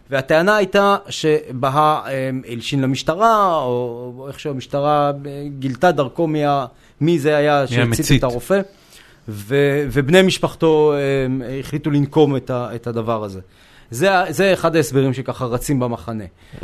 והטענה 0.10 0.56
הייתה 0.56 0.98
שבהה 1.10 2.02
אה, 2.08 2.30
הלשין 2.50 2.82
למשטרה, 2.82 3.56
או 3.56 4.26
איך 4.28 4.40
שהמשטרה 4.40 5.12
אה, 5.26 5.46
גילתה 5.60 5.92
דרכו 5.92 6.28
מה, 6.28 6.66
מי 7.02 7.20
זה 7.20 7.36
היה 7.38 7.68
שהצית. 7.68 8.20
את 8.20 8.24
הרופא, 8.24 8.62
ו, 9.30 9.56
ובני 9.92 10.22
משפחתו 10.22 10.94
אה, 10.94 11.60
החליטו 11.60 11.92
לנקום 11.92 12.36
את, 12.36 12.50
ה, 12.50 12.70
את 12.76 12.88
הדבר 12.88 13.24
הזה. 13.24 13.40
זה, 13.92 14.10
זה 14.30 14.54
אחד 14.54 14.76
ההסברים 14.76 15.14
שככה 15.14 15.46
רצים 15.46 15.80
במחנה. 15.80 16.24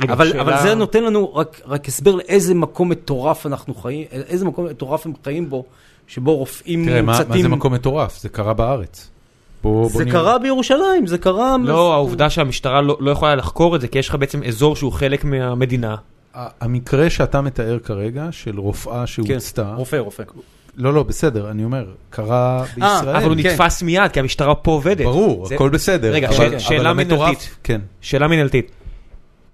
אבל, 0.10 0.28
שאלה- 0.30 0.42
אבל 0.42 0.58
זה 0.62 0.76
נותן 0.76 1.04
לנו 1.04 1.36
רק, 1.36 1.62
רק 1.66 1.88
הסבר 1.88 2.16
לאיזה 2.16 2.54
מקום 2.56 2.90
מטורף 2.90 3.46
אנחנו 3.46 3.74
חיים, 3.74 4.06
איזה 4.12 4.46
מקום 4.46 4.66
מטורף 4.66 5.06
הם 5.06 5.12
חיים 5.24 5.50
בו, 5.50 5.64
שבו 6.08 6.36
רופאים 6.38 6.86
תראה, 6.86 7.02
מה 7.02 7.12
מוצתים. 7.12 7.30
מה 7.36 7.42
זה 7.42 7.48
מקום 7.48 7.74
מטורף? 7.74 8.20
זה 8.22 8.30
קרה 8.30 8.54
בארץ. 8.54 9.10
בוא- 9.64 9.82
בוא 9.90 9.98
זה 9.98 10.06
נראה. 10.06 10.12
קרה 10.22 10.38
בירושלים, 10.40 11.08
זה 11.08 11.18
קרה... 11.18 11.56
לא, 11.64 11.94
העובדה 11.94 12.30
שהמשטרה 12.30 12.82
לא 12.82 12.98
לא 13.00 13.12
יכולה 13.12 13.36
לחקור 13.36 13.76
את 13.76 13.82
זה, 13.82 13.88
כי 13.88 14.00
יש 14.00 14.10
לך 14.10 14.16
בעצם 14.16 14.44
אזור 14.44 14.76
שהוא 14.76 14.92
חלק 14.92 15.24
מהמדינה. 15.24 15.96
המקרה 16.62 17.10
שאתה 17.10 17.42
מתאר 17.42 17.80
כרגע, 17.80 18.28
של 18.32 18.60
רופאה 18.60 19.00
כן, 19.00 19.06
שהוצתה, 19.08 19.74
רופא, 19.76 19.96
רופא. 19.96 20.24
לא, 20.76 20.94
לא, 20.94 21.04
בסדר, 21.04 21.52
אני 21.52 21.64
אומר, 21.64 21.86
קרה 22.10 22.64
בישראל. 22.76 23.16
אבל 23.16 23.30
הוא 23.30 23.36
כן. 23.44 23.50
נתפס 23.50 23.84
מיד, 23.84 24.12
כי 24.12 24.20
המשטרה 24.20 24.56
פה 24.56 24.72
עובדת. 24.72 25.06
ברור, 25.06 25.46
זה- 25.46 25.56
הכל 25.56 25.70
בסדר. 25.70 26.12
רגע, 26.14 26.30
שאלה 26.60 26.94
מנהלתית. 26.94 27.56
כן. 27.64 27.82
שאלה 28.02 28.28
מנהלתית. 28.28 28.72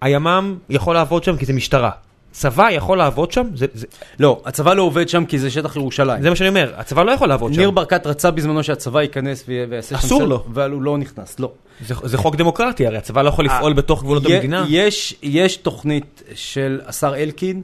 הימ"מ 0.02 0.58
יכול 0.70 0.96
לעבוד 0.96 1.24
שם 1.24 1.38
כי 1.38 1.46
זה 1.46 1.54
משטרה. 1.54 1.92
צבא 2.32 2.72
יכול 2.72 2.98
לעבוד 2.98 3.32
שם? 3.32 3.48
זה- 3.56 3.66
זה 3.74 3.88
לא, 4.20 4.42
הצבא 4.46 4.74
לא 4.74 4.82
עובד 4.84 5.10
שם 5.10 5.26
כי 5.26 5.40
זה 5.40 5.52
שטח 5.52 5.76
ירושלים. 5.76 6.22
זה 6.22 6.30
מה 6.30 6.36
שאני 6.36 6.50
אומר, 6.50 6.72
הצבא 6.78 7.04
לא 7.04 7.12
יכול 7.12 7.30
לעבוד 7.30 7.54
שם. 7.54 7.60
ניר 7.60 7.72
ברקת 7.72 8.08
רצה 8.08 8.32
בזמנו 8.32 8.64
שהצבא 8.64 9.02
ייכנס 9.02 9.44
ויעשה 9.48 9.90
שם 9.98 10.06
אסור 10.06 10.24
לו. 10.24 10.44
אבל 10.54 10.72
הוא 10.72 10.82
לא 10.82 10.98
נכנס, 10.98 11.40
לא. 11.40 11.52
זה- 11.88 11.94
זה 12.04 12.18
חוק 12.18 12.36
דמוקרטי, 12.36 12.88
הרי 12.88 12.98
הצבא 12.98 13.22
לא 13.22 13.30
יכול 13.30 13.46
לפעול 13.46 13.74
בתוך 13.74 14.04
גבולות 14.04 14.26
המדינה. 14.26 14.66
יש, 14.70 15.16
יש 15.24 15.58
תוכנית 15.58 16.24
של 16.36 16.80
השר 16.86 17.16
אלקין 17.16 17.62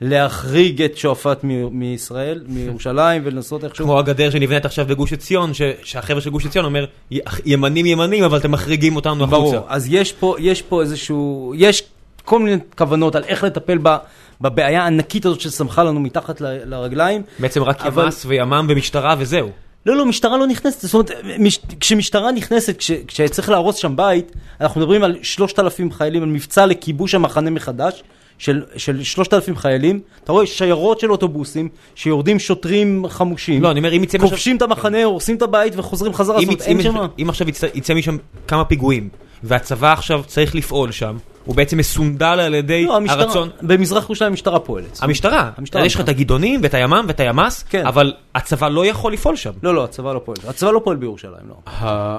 להחריג 0.00 0.82
את 0.82 0.96
שועפאט 0.96 1.38
מ- 1.44 1.78
מישראל, 1.80 2.42
מירושלים, 2.48 3.22
ולנסות 3.24 3.64
איכשהו... 3.64 3.84
כמו 3.84 3.98
הגדר 3.98 4.30
שנבנית 4.30 4.64
עכשיו 4.64 4.86
בגוש 4.86 5.12
עציון, 5.12 5.54
ש- 5.54 5.62
שהחבר'ה 5.82 6.20
של 6.20 6.30
גוש 6.30 6.46
עציון 6.46 6.64
אומר, 6.64 6.84
"י- 7.10 7.18
ימנים 7.44 7.86
ימנים, 7.86 8.24
אבל 8.24 8.38
אתם 8.38 8.50
מחריגים 8.52 8.96
אותנו 8.96 9.26
ברור, 9.26 9.54
החוצה. 9.56 9.72
אז 9.74 9.86
יש 9.90 10.12
פה, 10.12 10.36
יש 10.38 10.62
פה 10.62 10.80
איזשהו, 10.82 11.52
יש 11.56 11.82
כל 12.28 12.38
מיני 12.38 12.56
כוונות 12.78 13.14
על 13.14 13.24
איך 13.24 13.44
לטפל 13.44 13.78
ב, 13.82 13.96
בבעיה 14.40 14.82
הענקית 14.82 15.26
הזאת 15.26 15.40
שצמחה 15.40 15.84
לנו 15.84 16.00
מתחת 16.00 16.40
ל- 16.40 16.46
לרגליים. 16.64 17.22
בעצם 17.38 17.62
רק 17.62 17.80
אבל- 17.86 18.02
ימ"ס 18.04 18.24
וימ"מ 18.26 18.66
ומשטרה 18.68 19.14
וזהו. 19.18 19.50
לא, 19.86 19.96
לא, 19.96 20.06
משטרה 20.06 20.36
לא 20.38 20.46
נכנסת, 20.46 20.80
זאת 20.80 20.94
אומרת, 20.94 21.10
מש, 21.38 21.58
כשמשטרה 21.80 22.32
נכנסת, 22.32 22.76
כש, 22.78 22.90
כשצריך 23.06 23.48
להרוס 23.50 23.76
שם 23.76 23.96
בית, 23.96 24.32
אנחנו 24.60 24.80
מדברים 24.80 25.02
על 25.02 25.16
3,000 25.22 25.92
חיילים, 25.92 26.22
על 26.22 26.28
מבצע 26.28 26.66
לכיבוש 26.66 27.14
המחנה 27.14 27.50
מחדש, 27.50 28.02
של, 28.38 28.62
של 28.76 29.02
3,000 29.02 29.56
חיילים, 29.56 30.00
אתה 30.24 30.32
רואה 30.32 30.46
שיירות 30.46 31.00
של 31.00 31.10
אוטובוסים, 31.12 31.68
שיורדים 31.94 32.38
שוטרים 32.38 33.04
חמושים, 33.08 33.62
לא, 33.62 33.70
אני 33.70 33.80
אומר, 33.80 33.92
אם 33.96 34.02
יצא 34.04 34.18
משם... 34.18 34.28
כובשים 34.28 34.56
את 34.56 34.62
המחנה, 34.62 35.04
הורסים 35.04 35.36
את 35.36 35.42
הבית 35.42 35.72
וחוזרים 35.76 36.14
חזרה, 36.14 36.36
זאת 36.40 36.44
אומרת, 36.46 36.62
אין 36.62 36.76
אם- 36.76 36.82
שם... 36.82 36.96
אם 37.22 37.28
עכשיו 37.28 37.48
יצא- 37.48 37.66
יצא 37.74 37.94
משם 37.94 38.16
כמה 38.48 38.64
פיגועים, 38.64 39.08
והצבא 39.42 39.92
עכשיו 39.92 40.22
צריך 40.26 40.54
לפעול 40.54 40.92
שם, 40.92 41.16
הוא 41.48 41.56
בעצם 41.56 41.78
מסונדל 41.78 42.26
על 42.26 42.54
ידי 42.54 42.86
לא, 42.86 42.96
המשטרה, 42.96 43.22
הרצון. 43.22 43.50
במזרח 43.62 44.04
ירושלים 44.04 44.32
המשטרה 44.32 44.60
פועלת. 44.60 44.98
המשטרה, 45.00 45.50
המשטרה. 45.56 45.86
יש 45.86 45.94
לך 45.94 46.00
את 46.00 46.08
הגדעונים 46.08 46.60
ואת 46.62 46.74
הימ"מ 46.74 47.04
ואת 47.08 47.20
הימ"ס, 47.20 47.62
כן. 47.62 47.86
אבל 47.86 48.12
הצבא 48.34 48.68
לא 48.68 48.86
יכול 48.86 49.12
לפעול 49.12 49.36
שם. 49.36 49.50
לא, 49.62 49.74
לא, 49.74 49.84
הצבא 49.84 50.12
לא 50.12 50.20
פועל. 50.24 50.38
הצבא 50.48 50.70
לא 50.70 50.80
פועל 50.84 50.96
בירושלים, 50.96 51.48
לא. 51.48 51.54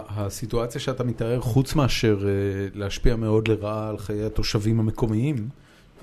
הסיטואציה 0.09 0.81
שאתה 0.81 1.03
מתאר, 1.03 1.41
חוץ 1.41 1.75
מאשר 1.75 2.17
אה, 2.23 2.29
להשפיע 2.75 3.15
מאוד 3.15 3.47
לרעה 3.47 3.89
על 3.89 3.97
חיי 3.97 4.25
התושבים 4.25 4.79
המקומיים, 4.79 5.47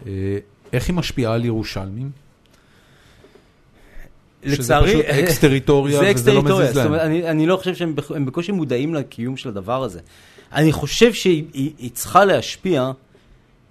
אה, 0.06 0.12
איך 0.72 0.88
היא 0.88 0.94
משפיעה 0.96 1.34
על 1.34 1.44
ירושלמים? 1.44 2.10
לצערי, 4.44 4.90
שזה 4.90 5.02
פשוט 5.02 5.04
אקס 5.04 5.38
טריטוריה 5.38 6.00
וזה 6.14 6.32
לא 6.32 6.42
מזיז 6.42 6.74
זאת 6.74 6.86
אומרת, 6.86 7.00
להם. 7.00 7.10
אני, 7.10 7.30
אני 7.30 7.46
לא 7.46 7.56
חושב 7.56 7.74
שהם 7.74 7.94
בקושי 8.26 8.52
מודעים 8.52 8.94
לקיום 8.94 9.36
של 9.36 9.48
הדבר 9.48 9.82
הזה. 9.82 10.00
אני 10.52 10.72
חושב 10.72 11.12
שהיא 11.12 11.44
היא, 11.52 11.70
היא 11.78 11.90
צריכה 11.90 12.24
להשפיע 12.24 12.90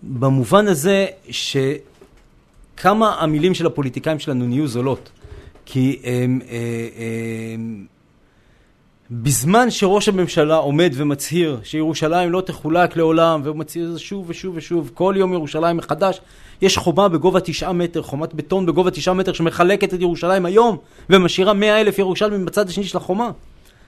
במובן 0.05 0.67
הזה 0.67 1.05
שכמה 1.29 3.15
המילים 3.19 3.53
של 3.53 3.65
הפוליטיקאים 3.65 4.19
שלנו 4.19 4.45
נהיו 4.45 4.67
זולות. 4.67 5.09
כי 5.65 5.99
הם, 6.03 6.39
אה, 6.49 6.57
אה, 6.97 7.55
בזמן 9.11 9.71
שראש 9.71 10.09
הממשלה 10.09 10.55
עומד 10.55 10.93
ומצהיר 10.95 11.59
שירושלים 11.63 12.31
לא 12.31 12.41
תחולק 12.41 12.97
לעולם, 12.97 13.41
והוא 13.43 13.55
מצהיר 13.55 13.97
שוב 13.97 14.25
ושוב 14.29 14.55
ושוב, 14.57 14.91
כל 14.93 15.13
יום 15.17 15.33
ירושלים 15.33 15.77
מחדש, 15.77 16.21
יש 16.61 16.77
חומה 16.77 17.07
בגובה 17.09 17.39
תשעה 17.39 17.73
מטר, 17.73 18.01
חומת 18.01 18.33
בטון 18.33 18.65
בגובה 18.65 18.91
תשעה 18.91 19.13
מטר 19.13 19.33
שמחלקת 19.33 19.93
את 19.93 20.01
ירושלים 20.01 20.45
היום, 20.45 20.77
ומשאירה 21.09 21.53
מאה 21.53 21.81
אלף 21.81 21.99
ירושלמים 21.99 22.45
בצד 22.45 22.69
השני 22.69 22.83
של 22.83 22.97
החומה. 22.97 23.31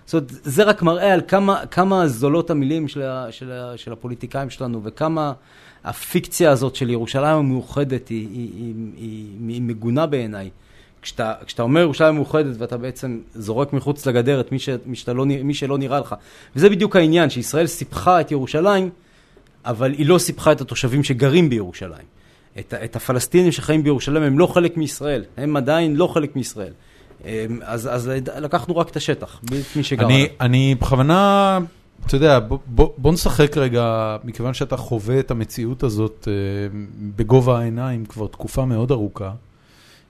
זאת 0.05 0.13
אומרת, 0.13 0.29
זה 0.29 0.63
רק 0.63 0.81
מראה 0.81 1.13
על 1.13 1.21
כמה, 1.27 1.65
כמה 1.65 2.07
זולות 2.07 2.49
המילים 2.49 2.87
של, 2.87 3.01
ה, 3.01 3.27
של, 3.31 3.51
ה, 3.51 3.77
של 3.77 3.93
הפוליטיקאים 3.93 4.49
שלנו, 4.49 4.81
וכמה 4.83 5.33
הפיקציה 5.89 6.51
הזאת 6.51 6.75
של 6.75 6.89
ירושלים 6.89 7.37
המאוחדת 7.37 8.07
היא, 8.07 8.27
היא, 8.33 8.49
היא, 8.55 8.73
היא, 8.97 9.25
היא 9.47 9.61
מגונה 9.61 10.05
בעיניי. 10.05 10.49
כשאתה, 11.01 11.33
כשאתה 11.45 11.63
אומר 11.63 11.81
ירושלים 11.81 12.15
מאוחדת 12.15 12.55
ואתה 12.57 12.77
בעצם 12.77 13.19
זורק 13.35 13.73
מחוץ 13.73 14.05
לגדר 14.05 14.39
את 14.39 14.51
מי, 14.51 14.59
ש, 14.59 14.69
מי, 14.85 14.95
לא, 15.07 15.25
מי 15.25 15.53
שלא 15.53 15.77
נראה 15.77 15.99
לך. 15.99 16.15
וזה 16.55 16.69
בדיוק 16.69 16.95
העניין, 16.95 17.29
שישראל 17.29 17.67
סיפחה 17.67 18.21
את 18.21 18.31
ירושלים, 18.31 18.89
אבל 19.65 19.91
היא 19.91 20.05
לא 20.05 20.17
סיפחה 20.17 20.51
את 20.51 20.61
התושבים 20.61 21.03
שגרים 21.03 21.49
בירושלים. 21.49 22.05
את, 22.59 22.73
את 22.83 22.95
הפלסטינים 22.95 23.51
שחיים 23.51 23.83
בירושלים 23.83 24.23
הם 24.23 24.39
לא 24.39 24.47
חלק 24.47 24.77
מישראל, 24.77 25.23
הם 25.37 25.57
עדיין 25.57 25.95
לא 25.95 26.07
חלק 26.07 26.35
מישראל. 26.35 26.73
אמ, 27.25 27.59
אז, 27.63 27.89
אז 27.91 28.11
לקחנו 28.37 28.77
רק 28.77 28.89
את 28.89 28.95
השטח, 28.95 29.41
מי 29.75 29.83
שגר 29.83 30.05
אני. 30.05 30.27
אני 30.41 30.75
בכוונה, 30.75 31.59
אתה 32.07 32.15
יודע, 32.15 32.39
בוא, 32.39 32.57
בוא, 32.65 32.89
בוא 32.97 33.13
נשחק 33.13 33.57
רגע, 33.57 34.17
מכיוון 34.23 34.53
שאתה 34.53 34.77
חווה 34.77 35.19
את 35.19 35.31
המציאות 35.31 35.83
הזאת 35.83 36.27
אה, 36.27 36.79
בגובה 37.15 37.59
העיניים 37.59 38.05
כבר 38.05 38.27
תקופה 38.27 38.65
מאוד 38.65 38.91
ארוכה, 38.91 39.31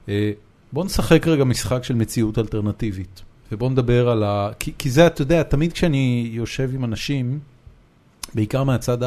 אה, 0.10 0.32
בוא 0.74 0.86
נשחק 0.86 1.28
רגע 1.28 1.44
משחק 1.44 1.84
של 1.84 1.96
מציאות 1.96 2.40
אלטרנטיבית. 2.40 3.22
ובוא 3.52 3.70
נדבר 3.70 4.10
על 4.10 4.24
ה... 4.24 4.50
כי, 4.60 4.72
כי 4.78 4.90
זה, 4.90 5.08
אתה 5.08 5.22
יודע, 5.22 5.44
תמיד 5.44 5.74
כשאני 5.74 6.30
יושב 6.32 6.70
עם 6.74 6.84
אנשים, 6.84 7.40
בעיקר 8.34 8.64
מהצד 8.64 8.98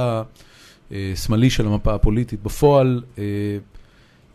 השמאלי 0.90 1.50
של 1.50 1.66
המפה 1.66 1.94
הפוליטית, 1.94 2.42
בפועל 2.42 3.02
אה, 3.18 3.24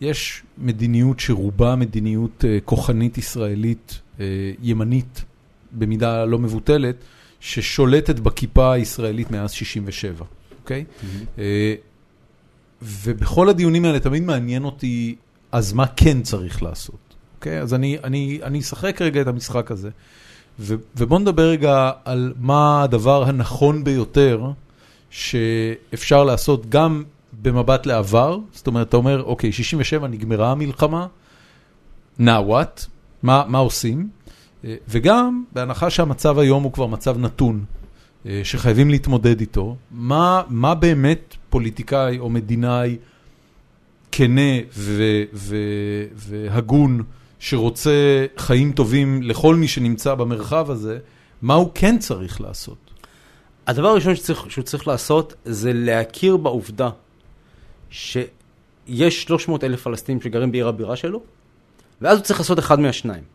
יש 0.02 0.44
מדיניות 0.58 1.20
שרובה 1.20 1.76
מדיניות 1.76 2.46
אה, 2.48 2.58
כוחנית 2.66 3.18
ישראלית, 3.18 4.02
אה, 4.20 4.26
ימנית, 4.62 5.24
במידה 5.72 6.26
לא 6.26 6.40
מבוטלת, 6.40 6.96
ששולטת 7.46 8.20
בכיפה 8.20 8.74
הישראלית 8.74 9.32
מאז 9.32 9.52
67, 9.52 10.26
אוקיי? 10.62 10.86
אה, 11.38 11.76
ובכל 12.82 13.50
הדיונים 13.50 13.86
האלה 13.86 14.00
תמיד 14.00 14.24
מעניין 14.24 14.64
אותי, 14.64 15.16
אז 15.52 15.74
מה 15.74 15.88
כן 15.88 16.22
צריך 16.22 16.64
לעשות, 16.64 17.16
אוקיי? 17.36 17.62
אז 17.62 17.74
אני, 17.74 17.98
אני, 18.04 18.40
אני 18.44 18.60
אשחק 18.60 19.02
רגע 19.02 19.22
את 19.22 19.28
המשחק 19.28 19.72
הזה, 19.72 19.90
ו, 20.60 20.76
ובוא 20.98 21.20
נדבר 21.20 21.50
רגע 21.50 21.92
על 22.06 22.34
מה 22.40 22.84
הדבר 22.84 23.24
הנכון 23.24 23.84
ביותר 23.84 24.52
שאפשר 25.10 26.24
לעשות 26.24 26.70
גם 26.70 27.04
במבט 27.42 27.86
לעבר, 27.86 28.38
זאת 28.54 28.68
אומרת, 28.68 28.90
אתה 28.90 28.98
אומר, 28.98 29.24
אוקיי, 29.24 29.52
67 29.52 30.08
נגמרה 30.08 30.52
המלחמה, 30.52 31.08
now 32.20 32.24
what? 32.50 32.88
מה, 33.24 33.44
מה 33.48 33.58
עושים? 33.58 34.10
אה, 34.66 34.76
וגם, 34.88 35.44
בהנחה 35.52 35.90
שהמצב 35.90 36.40
היום 36.40 36.64
הוא 36.64 36.72
כבר 36.72 36.86
מצב 36.86 37.18
נתון, 37.18 37.66
אה, 38.26 38.42
שחייבים 38.44 38.90
להתמודד 38.90 39.40
איתו, 39.40 39.76
מה, 39.92 40.42
מה 40.50 40.76
באמת 40.76 41.36
פוליטיקאי 41.50 42.20
או 42.20 42.30
מדינאי 42.30 42.98
כנה 44.12 44.60
ו- 44.74 45.24
ו- 45.34 46.06
והגון 46.16 47.04
שרוצה 47.40 48.26
חיים 48.38 48.72
טובים 48.72 49.22
לכל 49.24 49.56
מי 49.56 49.68
שנמצא 49.68 50.16
במרחב 50.16 50.72
הזה, 50.72 51.00
מה 51.42 51.54
הוא 51.54 51.72
כן 51.76 52.00
צריך 52.00 52.42
לעשות? 52.42 52.78
הדבר 53.68 53.88
הראשון 53.88 54.16
שצריך, 54.16 54.52
שהוא 54.52 54.64
צריך 54.64 54.88
לעשות 54.88 55.34
זה 55.46 55.72
להכיר 55.74 56.38
בעובדה 56.38 56.90
שיש 57.90 59.24
300 59.24 59.64
אלף 59.64 59.84
פלסטינים 59.84 60.22
שגרים 60.22 60.52
בעיר 60.52 60.68
הבירה 60.68 60.96
שלו, 60.96 61.22
ואז 62.02 62.18
הוא 62.18 62.24
צריך 62.24 62.40
לעשות 62.40 62.60
אחד 62.60 62.80
מהשניים. 62.80 63.35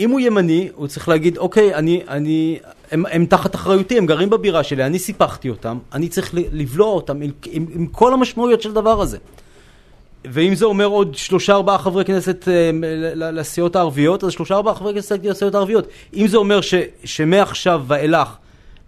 אם 0.00 0.10
הוא 0.10 0.20
ימני, 0.20 0.68
הוא 0.74 0.86
צריך 0.86 1.08
להגיד, 1.08 1.36
אוקיי, 1.38 1.74
אני, 1.74 2.00
אני, 2.08 2.58
הם, 2.90 3.04
הם 3.10 3.26
תחת 3.26 3.54
אחריותי, 3.54 3.98
הם 3.98 4.06
גרים 4.06 4.30
בבירה 4.30 4.62
שלי, 4.62 4.84
אני 4.86 4.98
סיפחתי 4.98 5.48
אותם, 5.48 5.78
אני 5.92 6.08
צריך 6.08 6.30
לבלוע 6.34 6.88
אותם 6.88 7.22
עם, 7.22 7.30
עם, 7.46 7.66
עם 7.74 7.86
כל 7.86 8.14
המשמעויות 8.14 8.62
של 8.62 8.70
הדבר 8.70 9.00
הזה. 9.00 9.18
ואם 10.24 10.54
זה 10.54 10.64
אומר 10.64 10.86
עוד 10.86 11.14
שלושה 11.14 11.52
ארבעה 11.54 11.78
חברי 11.78 12.04
כנסת 12.04 12.48
אה, 12.48 12.70
לסיעות 13.32 13.76
הערביות, 13.76 14.24
אז 14.24 14.32
שלושה 14.32 14.54
ארבעה 14.54 14.74
חברי 14.74 14.94
כנסת 14.94 15.18
לסיעות 15.24 15.54
הערביות. 15.54 15.84
אם 16.16 16.26
זה 16.28 16.36
אומר 16.36 16.60
ש, 16.60 16.74
שמעכשיו 17.04 17.82
ואילך 17.86 18.28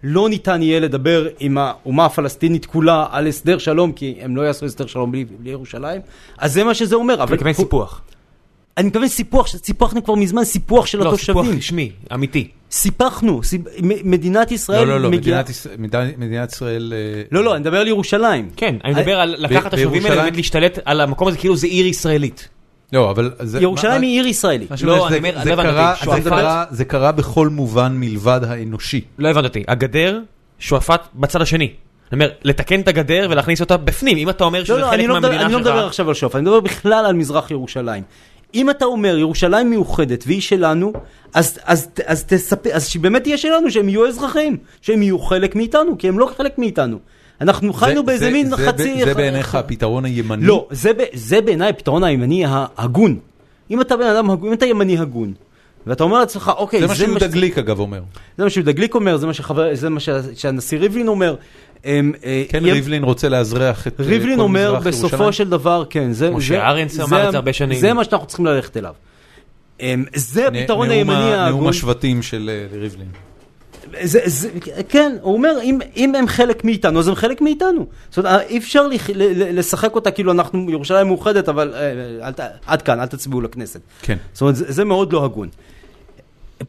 לא 0.03 0.29
ניתן 0.29 0.61
יהיה 0.61 0.79
לדבר 0.79 1.27
עם 1.39 1.57
האומה 1.57 2.05
הפלסטינית 2.05 2.65
כולה 2.65 3.05
על 3.11 3.27
הסדר 3.27 3.57
שלום, 3.57 3.91
כי 3.91 4.15
הם 4.21 4.35
לא 4.35 4.41
יעשו 4.41 4.65
הסדר 4.65 4.85
שלום 4.85 5.11
בלי, 5.11 5.25
בלי 5.39 5.49
ירושלים, 5.49 6.01
אז 6.37 6.53
זה 6.53 6.63
מה 6.63 6.73
שזה 6.73 6.95
אומר. 6.95 7.23
אבל 7.23 7.37
פה- 7.37 7.53
סיפוח. 7.53 8.01
אני 8.77 8.87
מתכוון 8.87 9.07
סיפוח, 9.07 9.47
סיפחנו 9.47 10.03
כבר 10.03 10.15
מזמן 10.15 10.43
סיפוח 10.43 10.85
של 10.85 10.97
לא, 10.97 11.03
סיפוח 11.17 11.37
התושבים. 11.37 11.57
רשמי, 11.57 11.91
אמיתי. 12.13 12.47
סיפחנו, 12.71 13.43
סיפ... 13.43 13.61
מדינת 14.03 14.51
ישראל 14.51 14.79
לא, 14.87 14.93
לא, 14.93 15.01
לא, 15.01 15.09
מגיעה... 15.09 15.21
מדינת, 15.41 15.49
ישראל- 15.49 15.77
מדינת, 16.17 16.51
ישראל... 16.51 16.93
אה, 16.95 17.21
לא, 17.31 17.43
לא, 17.43 17.51
אני 17.53 17.59
מדבר 17.59 17.77
על 17.79 17.87
ירושלים. 17.87 18.49
כן, 18.55 18.75
אני 18.83 18.93
מדבר 18.93 19.19
על 19.19 19.35
לקחת 19.37 19.67
את 19.67 19.73
השלבים 19.73 19.87
האלה 19.93 20.15
בירושלים- 20.15 20.19
ובאמת 20.19 20.35
להשתלט 20.37 20.79
על 20.85 21.01
המקום 21.01 21.27
הזה 21.27 21.37
כאילו 21.37 21.55
זה 21.55 21.67
עיר 21.67 21.85
ישראלית. 21.85 22.49
לא, 22.93 23.11
אבל... 23.11 23.31
זה, 23.39 23.61
ירושלים 23.61 24.01
מה- 24.01 24.07
היא 24.07 24.17
עיר 24.19 24.27
ישראלית. 24.27 24.71
לא, 24.83 25.07
אני 25.07 25.11
זה- 25.11 25.17
אומר, 25.17 25.43
זה 25.43 25.49
לא 25.49 25.53
הבנתי, 25.53 25.69
קרה- 25.69 25.95
שועפאט- 25.95 26.23
זה 26.23 26.29
קרה- 26.29 26.65
זה 26.71 26.85
קרה 26.85 27.11
בכל 27.11 27.49
מובן 27.49 27.91
מלבד 27.95 28.39
האנושי. 28.47 29.01
לא 29.19 29.27
הבנת 29.29 29.43
אותי, 29.43 29.63
הגדר, 29.67 30.19
שועפאט 30.59 31.07
בצד 31.15 31.41
השני. 31.41 31.65
אני 31.65 31.73
אומר, 32.23 32.31
לתקן 32.43 32.79
את 32.81 32.87
הגדר 32.87 33.27
ולהכניס 33.31 33.61
אותה 33.61 33.77
בפנים, 33.77 34.17
אם 34.17 34.29
אתה 34.29 34.43
אומר 34.43 34.59
לא, 34.59 34.65
שזה 34.65 34.77
לא, 34.77 34.85
חלק 34.85 34.93
אני 34.93 35.07
לא 35.07 35.15
מדבר- 35.15 35.27
מהמדינה 35.29 35.45
אני 35.45 35.53
לא 35.53 35.59
שלך. 35.59 35.67
מדבר 35.73 35.85
עכשיו 35.87 36.07
על 36.09 36.13
שופט, 36.13 36.35
אני 36.35 36.43
מדבר 36.43 36.59
בכלל 36.59 37.05
על 37.05 37.15
מזרח 37.15 37.51
ירושלים. 37.51 38.03
אם 38.55 38.69
אתה 38.69 38.85
אומר 38.85 39.17
ירושלים 39.17 39.69
מאוחדת 39.69 40.23
והיא 40.27 40.41
שלנו, 40.41 40.93
אז, 41.33 41.59
אז, 41.65 41.87
אז 42.05 42.23
תספר, 42.23 42.69
אז 42.73 42.87
שבאמת 42.87 43.23
תהיה 43.23 43.37
שלנו, 43.37 43.71
שהם 43.71 43.89
יהיו 43.89 44.07
אזרחים, 44.07 44.57
שהם 44.81 45.01
יהיו 45.03 45.19
חלק 45.19 45.55
מאיתנו, 45.55 45.97
כי 45.97 46.07
הם 46.07 46.19
לא 46.19 46.29
חלק 46.37 46.57
מאיתנו. 46.57 46.97
אנחנו 47.41 47.73
חיינו 47.73 47.99
זה- 48.01 48.05
באיזה 48.05 48.25
זה- 48.25 48.31
מין 48.31 48.49
זה 48.49 48.57
חצי... 48.57 48.95
ב- 49.01 49.05
זה 49.05 49.13
בעיניך 49.13 49.55
הפתרון 49.55 50.05
הימני? 50.05 50.45
לא, 50.45 50.67
זה, 50.71 50.91
זה 51.13 51.41
בעיניי 51.41 51.69
הפתרון 51.69 52.03
הימני 52.03 52.43
ההגון. 52.47 53.19
אם 53.71 53.81
אתה 53.81 53.97
בן 53.97 54.05
אדם 54.07 54.29
הגון, 54.29 54.47
אם 54.47 54.53
אתה 54.53 54.65
ימני 54.65 54.97
הגון, 54.97 55.33
ואתה 55.87 56.03
אומר 56.03 56.19
לעצמך, 56.19 56.51
אוקיי, 56.57 56.79
זה 56.81 56.87
מה 56.87 56.95
שיהודה 56.95 57.27
גליק 57.27 57.57
אגב 57.57 57.79
אומר. 57.79 58.01
זה 58.37 58.43
מה 58.43 58.49
שיהודה 58.49 58.71
גליק 58.71 58.95
אומר, 58.95 59.17
זה 59.17 59.27
מה, 59.27 59.33
שחבר, 59.33 59.75
זה 59.75 59.89
מה 59.89 59.99
שה- 59.99 60.35
שהנשיא 60.35 60.77
ריבלין 60.79 61.07
אומר. 61.07 61.35
אמ, 61.85 62.11
אה, 62.25 62.43
כן, 62.49 62.63
ריבלין 62.65 63.03
רוצה 63.03 63.29
לאזרח 63.29 63.87
את 63.87 63.99
אה, 63.99 64.05
ריבלין 64.05 64.35
כל 64.35 64.41
אומר 64.41 64.71
מזרח 64.71 64.87
בסופו 64.87 65.07
ירושלים? 65.15 65.31
של 65.31 65.49
דבר, 65.49 65.83
כן, 65.89 66.11
זה... 66.13 66.31
משה 66.31 66.47
זה- 66.53 66.67
ארנס 66.67 66.93
זה 66.93 67.03
אמר 67.03 67.25
את 67.27 67.31
זה 67.31 67.37
הרבה 67.37 67.53
שנים. 67.53 67.79
זה 67.79 67.93
מה 67.93 68.03
שאנחנו 68.03 68.27
צריכים 68.27 68.45
ללכת 68.45 68.77
אליו. 68.77 68.93
אמ, 69.79 70.05
זה 70.15 70.47
הפתרון 70.47 70.89
הימני 70.89 71.15
ה- 71.15 71.19
נאום 71.19 71.33
ההגון. 71.39 71.67
השבטים 71.69 72.21
של 72.21 72.49
אה, 72.73 72.79
ריבלין. 72.79 73.07
זה, 74.03 74.19
זה, 74.25 74.49
כן, 74.89 75.15
הוא 75.21 75.33
אומר, 75.33 75.51
אם, 75.63 75.79
אם 75.95 76.15
הם 76.15 76.27
חלק 76.27 76.63
מאיתנו, 76.65 76.99
אז 76.99 77.07
הם 77.07 77.15
חלק 77.15 77.41
מאיתנו. 77.41 77.85
זאת 78.09 78.17
אומרת, 78.25 78.41
אי 78.49 78.57
אפשר 78.57 78.87
לח- 78.87 79.09
ל- 79.09 79.13
ל- 79.43 79.59
לשחק 79.59 79.95
אותה 79.95 80.11
כאילו 80.11 80.31
אנחנו 80.31 80.71
ירושלים 80.71 81.07
מאוחדת, 81.07 81.49
אבל 81.49 81.73
אל, 82.23 82.31
ת- 82.31 82.39
עד 82.65 82.81
כאן, 82.81 82.99
אל 82.99 83.05
תצביעו 83.05 83.41
לכנסת. 83.41 83.79
כן. 84.01 84.17
זאת 84.33 84.41
אומרת, 84.41 84.55
זה, 84.55 84.65
זה 84.67 84.85
מאוד 84.85 85.13
לא 85.13 85.25
הגון. 85.25 85.49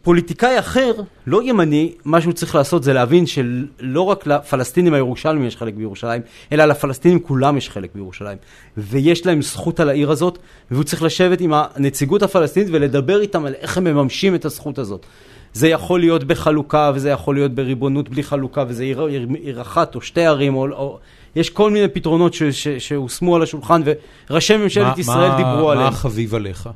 פוליטיקאי 0.02 0.58
אחר, 0.58 0.92
לא 1.26 1.42
ימני, 1.42 1.92
מה 2.04 2.20
שהוא 2.20 2.32
צריך 2.32 2.54
לעשות 2.54 2.82
זה 2.82 2.92
להבין 2.92 3.26
שלא 3.26 4.00
רק 4.00 4.26
לפלסטינים 4.26 4.94
הירושלמים 4.94 5.44
יש 5.44 5.56
חלק 5.56 5.74
בירושלים, 5.74 6.22
אלא 6.52 6.64
לפלסטינים 6.64 7.20
כולם 7.20 7.56
יש 7.56 7.70
חלק 7.70 7.90
בירושלים. 7.94 8.38
ויש 8.76 9.26
להם 9.26 9.42
זכות 9.42 9.80
על 9.80 9.88
העיר 9.88 10.10
הזאת, 10.10 10.38
והוא 10.70 10.84
צריך 10.84 11.02
לשבת 11.02 11.40
עם 11.40 11.52
הנציגות 11.54 12.22
הפלסטינית 12.22 12.68
ולדבר 12.72 13.20
איתם 13.20 13.44
על 13.44 13.54
איך 13.54 13.78
הם 13.78 13.84
מממשים 13.84 14.34
את 14.34 14.44
הזכות 14.44 14.78
הזאת. 14.78 15.06
זה 15.52 15.68
יכול 15.68 16.00
להיות 16.00 16.24
בחלוקה, 16.24 16.92
וזה 16.94 17.10
יכול 17.10 17.34
להיות 17.34 17.54
בריבונות 17.54 18.08
בלי 18.08 18.22
חלוקה, 18.22 18.64
וזה 18.68 18.82
עיר, 18.82 19.04
עיר, 19.04 19.26
עיר 19.42 19.60
אחת 19.60 19.94
או 19.94 20.00
שתי 20.00 20.24
ערים, 20.24 20.54
או, 20.56 20.66
או 20.72 20.98
יש 21.36 21.50
כל 21.50 21.70
מיני 21.70 21.88
פתרונות 21.88 22.34
שהושמו 22.78 23.36
על 23.36 23.42
השולחן, 23.42 23.82
וראשי 24.30 24.56
ממשלת 24.56 24.86
מה- 24.86 24.94
ישראל 25.00 25.28
מה- 25.30 25.36
דיברו 25.36 25.66
מה 25.66 25.72
עליהם. 25.72 25.88
החביב 25.88 26.34
עליך? 26.34 26.68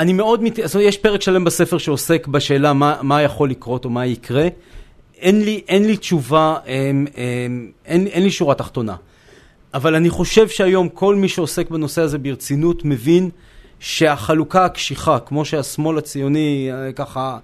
אני 0.00 0.12
מאוד, 0.12 0.42
מת... 0.42 0.58
זאת 0.64 0.74
אומרת, 0.74 0.88
יש 0.88 0.98
פרק 0.98 1.22
שלם 1.22 1.44
בספר 1.44 1.78
שעוסק 1.78 2.26
בשאלה 2.26 2.72
מה, 2.72 2.96
מה 3.02 3.22
יכול 3.22 3.50
לקרות 3.50 3.84
או 3.84 3.90
מה 3.90 4.06
יקרה. 4.06 4.48
אין 5.18 5.44
לי, 5.44 5.62
אין 5.68 5.86
לי 5.86 5.96
תשובה, 5.96 6.56
אין, 6.66 7.06
אין, 7.14 7.70
אין, 7.86 8.06
אין 8.06 8.22
לי 8.22 8.30
שורה 8.30 8.54
תחתונה. 8.54 8.96
אבל 9.74 9.94
אני 9.94 10.10
חושב 10.10 10.48
שהיום 10.48 10.88
כל 10.88 11.14
מי 11.14 11.28
שעוסק 11.28 11.70
בנושא 11.70 12.02
הזה 12.02 12.18
ברצינות 12.18 12.84
מבין 12.84 13.30
שהחלוקה 13.80 14.64
הקשיחה, 14.64 15.18
כמו 15.18 15.44
שהשמאל 15.44 15.98
הציוני 15.98 16.70
אה, 16.72 16.92
ככה 16.92 17.38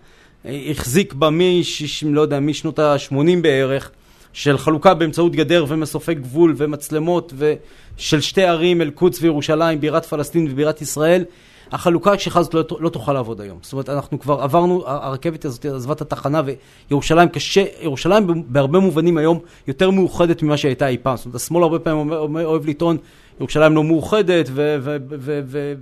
אה, 0.46 0.62
החזיק 0.70 1.12
בה 1.12 1.30
משיש, 1.30 2.04
לא 2.04 2.20
יודע, 2.20 2.40
משנות 2.40 2.78
ה-80 2.78 3.14
בערך, 3.42 3.90
של 4.32 4.59
חלוקה 4.59 4.94
באמצעות 4.94 5.32
גדר 5.32 5.64
ומסופי 5.68 6.14
גבול 6.14 6.54
ומצלמות 6.57 7.32
ושל 7.36 8.20
שתי 8.20 8.42
ערים, 8.42 8.82
אל-קודס 8.82 9.22
וירושלים, 9.22 9.80
בירת 9.80 10.04
פלסטין 10.04 10.48
ובירת 10.50 10.82
ישראל, 10.82 11.24
החלוקה 11.73 12.12
הקשיחה 12.12 12.41
הזאת 12.41 12.55
לא, 12.55 12.64
לא 12.81 12.89
תוכל 12.89 13.12
לעבוד 13.12 13.41
היום. 13.41 13.59
זאת 13.62 13.73
אומרת, 13.73 13.89
אנחנו 13.89 14.21
כבר 14.21 14.43
עברנו, 14.43 14.83
הרכבת 14.87 15.45
הזאת 15.45 15.64
עזבה 15.67 15.93
את 15.93 16.01
התחנה 16.01 16.43
וירושלים 16.91 17.29
קשה, 17.29 17.64
ירושלים 17.81 18.45
בהרבה 18.49 18.79
מובנים 18.79 19.19
היום 19.19 19.39
יותר 19.69 19.91
מאוחדת 19.91 20.43
ממה 20.43 20.57
שהייתה 20.57 20.89
אי 20.89 20.99
פעם. 21.03 21.17
זאת 21.17 21.27
אומרת, 21.27 21.37
השמאל 21.37 21.62
הרבה 21.62 21.79
פעמים 21.79 22.37
אוהב 22.37 22.67
לטעון, 22.67 22.97
ירושלים 23.41 23.75
לא 23.75 23.85
מאוחדת 23.85 24.51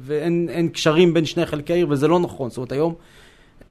ואין 0.00 0.68
קשרים 0.72 1.14
בין 1.14 1.24
שני 1.24 1.46
חלקי 1.46 1.72
העיר, 1.72 1.86
וזה 1.90 2.08
לא 2.08 2.18
נכון. 2.18 2.50
זאת 2.50 2.56
אומרת, 2.56 2.72
היום... 2.72 2.94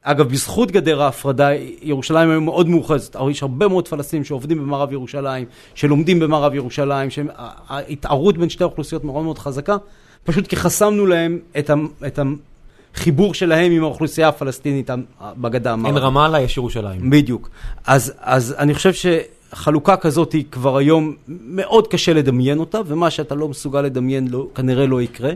אגב, 0.06 0.30
בזכות 0.30 0.72
גדר 0.72 1.02
ההפרדה, 1.02 1.50
ירושלים 1.82 2.30
היום 2.30 2.46
מאוד 2.46 2.70
מאוחזת. 2.70 3.16
יש 3.30 3.42
הרבה 3.42 3.68
מאוד 3.68 3.88
פלסטינים 3.88 4.24
שעובדים 4.24 4.58
במערב 4.58 4.92
ירושלים, 4.92 5.46
שלומדים 5.76 6.20
במערב 6.20 6.54
ירושלים, 6.54 7.10
שההתערות 7.10 8.38
בין 8.38 8.50
שתי 8.50 8.64
האוכלוסיות 8.64 9.04
מאוד 9.04 9.24
מאוד 9.24 9.38
חזקה, 9.38 9.78
פשוט 10.24 10.48
כי 10.48 10.56
חסמנו 10.56 11.06
להם 11.06 11.40
את, 11.60 11.70
ה, 11.70 11.74
את 12.08 12.20
החיבור 12.96 13.34
שלהם 13.34 13.72
עם 13.72 13.84
האוכלוסייה 13.84 14.28
הפלסטינית 14.28 14.90
בגדה 15.22 15.74
המערבית. 15.74 15.98
אין 15.98 16.06
רמאללה, 16.06 16.42
יש 16.42 16.58
ירושלים. 16.58 17.10
בדיוק. 17.10 17.50
אז, 17.86 18.14
אז 18.20 18.56
אני 18.58 18.74
חושב 18.74 18.92
שחלוקה 18.94 19.98
כזאת 19.98 20.34
היא 20.34 20.44
כבר 20.52 20.78
היום 20.78 21.16
מאוד 21.28 21.88
קשה 21.88 22.14
לדמיין 22.14 22.60
אותה, 22.60 22.82
ומה 22.86 23.10
שאתה 23.10 23.36
לא 23.36 23.48
מסוגל 23.48 23.82
לדמיין 23.82 24.28
לא, 24.28 24.48
כנראה 24.56 24.86
לא 24.86 25.02
יקרה. 25.02 25.32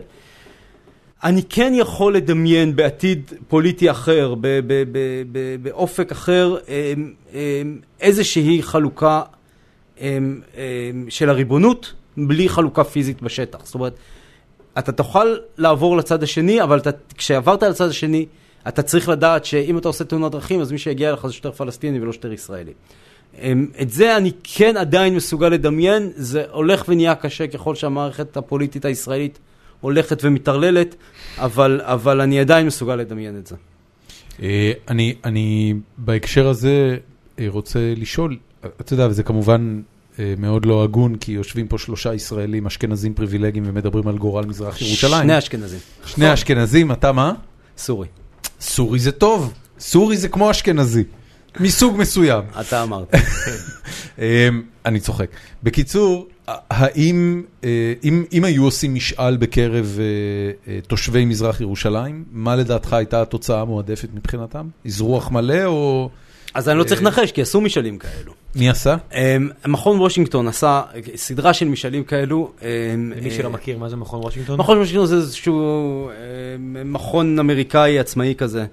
אני 1.24 1.42
כן 1.48 1.72
יכול 1.76 2.14
לדמיין 2.16 2.76
בעתיד 2.76 3.32
פוליטי 3.48 3.90
אחר, 3.90 4.34
באופק 5.62 6.12
אחר, 6.12 6.56
איזושהי 8.00 8.62
חלוקה 8.62 9.22
של 11.08 11.30
הריבונות, 11.30 11.92
בלי 12.16 12.48
חלוקה 12.48 12.84
פיזית 12.84 13.22
בשטח. 13.22 13.58
זאת 13.64 13.74
אומרת, 13.74 13.98
אתה 14.78 14.92
תוכל 14.92 15.36
לעבור 15.58 15.96
לצד 15.96 16.22
השני, 16.22 16.62
אבל 16.62 16.78
אתה, 16.78 16.90
כשעברת 17.16 17.62
לצד 17.62 17.88
השני, 17.88 18.26
אתה 18.68 18.82
צריך 18.82 19.08
לדעת 19.08 19.44
שאם 19.44 19.78
אתה 19.78 19.88
עושה 19.88 20.04
תאונת 20.04 20.32
דרכים, 20.32 20.60
אז 20.60 20.72
מי 20.72 20.78
שיגיע 20.78 21.12
לך 21.12 21.26
זה 21.26 21.32
שוטר 21.32 21.52
פלסטיני 21.52 22.00
ולא 22.00 22.12
שוטר 22.12 22.32
ישראלי. 22.32 22.72
את 23.82 23.90
זה 23.90 24.16
אני 24.16 24.32
כן 24.44 24.76
עדיין 24.76 25.16
מסוגל 25.16 25.48
לדמיין, 25.48 26.10
זה 26.14 26.44
הולך 26.50 26.84
ונהיה 26.88 27.14
קשה 27.14 27.46
ככל 27.46 27.74
שהמערכת 27.74 28.36
הפוליטית 28.36 28.84
הישראלית 28.84 29.38
הולכת 29.80 30.24
ומטרללת, 30.24 30.94
אבל, 31.38 31.80
אבל 31.84 32.20
אני 32.20 32.40
עדיין 32.40 32.66
מסוגל 32.66 32.96
לדמיין 32.96 33.38
את 33.38 33.46
זה. 33.46 33.56
אני, 34.88 35.14
אני 35.24 35.74
בהקשר 35.98 36.48
הזה 36.48 36.96
רוצה 37.48 37.94
לשאול, 37.96 38.36
אתה 38.80 38.92
יודע, 38.92 39.06
וזה 39.10 39.22
כמובן 39.22 39.80
מאוד 40.38 40.66
לא 40.66 40.84
הגון, 40.84 41.16
כי 41.16 41.32
יושבים 41.32 41.68
פה 41.68 41.78
שלושה 41.78 42.14
ישראלים 42.14 42.66
אשכנזים 42.66 43.14
פריבילגיים 43.14 43.64
ומדברים 43.66 44.08
על 44.08 44.18
גורל 44.18 44.44
מזרח 44.44 44.82
ירושלים. 44.82 45.22
שני 45.22 45.38
אשכנזים. 45.38 45.78
שני 46.06 46.34
אשכנזים, 46.34 46.92
אתה 46.92 47.12
מה? 47.12 47.32
סורי. 47.78 48.06
סורי 48.60 48.98
זה 48.98 49.12
טוב, 49.12 49.52
סורי 49.80 50.16
זה 50.16 50.28
כמו 50.28 50.50
אשכנזי, 50.50 51.04
מסוג 51.60 51.96
מסוים. 51.96 52.44
אתה 52.60 52.82
אמרת. 52.82 53.14
אני 54.86 55.00
צוחק. 55.00 55.30
בקיצור, 55.62 56.28
האם, 56.46 57.42
אם, 58.04 58.24
אם 58.32 58.44
היו 58.44 58.64
עושים 58.64 58.94
משאל 58.94 59.36
בקרב 59.36 59.98
תושבי 60.86 61.24
מזרח 61.24 61.60
ירושלים, 61.60 62.24
מה 62.32 62.56
לדעתך 62.56 62.92
הייתה 62.92 63.22
התוצאה 63.22 63.60
המועדפת 63.60 64.08
מבחינתם? 64.14 64.68
אזרוח 64.86 65.30
מלא 65.30 65.64
או... 65.64 66.10
אז 66.58 66.68
אני 66.68 66.78
לא 66.78 66.84
צריך 66.84 67.02
לנחש, 67.02 67.32
כי 67.32 67.42
עשו 67.42 67.60
משאלים 67.60 67.98
כאלו. 67.98 68.32
מי 68.54 68.68
עשה? 68.68 68.96
מכון 69.66 70.00
וושינגטון 70.00 70.48
עשה 70.48 70.82
סדרה 71.16 71.54
של 71.54 71.68
משאלים 71.68 72.04
כאלו. 72.04 72.52
למי 73.16 73.30
שלא 73.30 73.50
מכיר, 73.50 73.78
מה 73.78 73.88
זה 73.88 73.96
מכון 73.96 74.20
וושינגטון? 74.20 74.60
מכון 74.60 74.78
וושינגטון 74.78 75.06
זה 75.06 75.16
איזשהו 75.16 76.10
מכון 76.84 77.38
אמריקאי 77.38 77.98
עצמאי 77.98 78.34
כזה. 78.38 78.66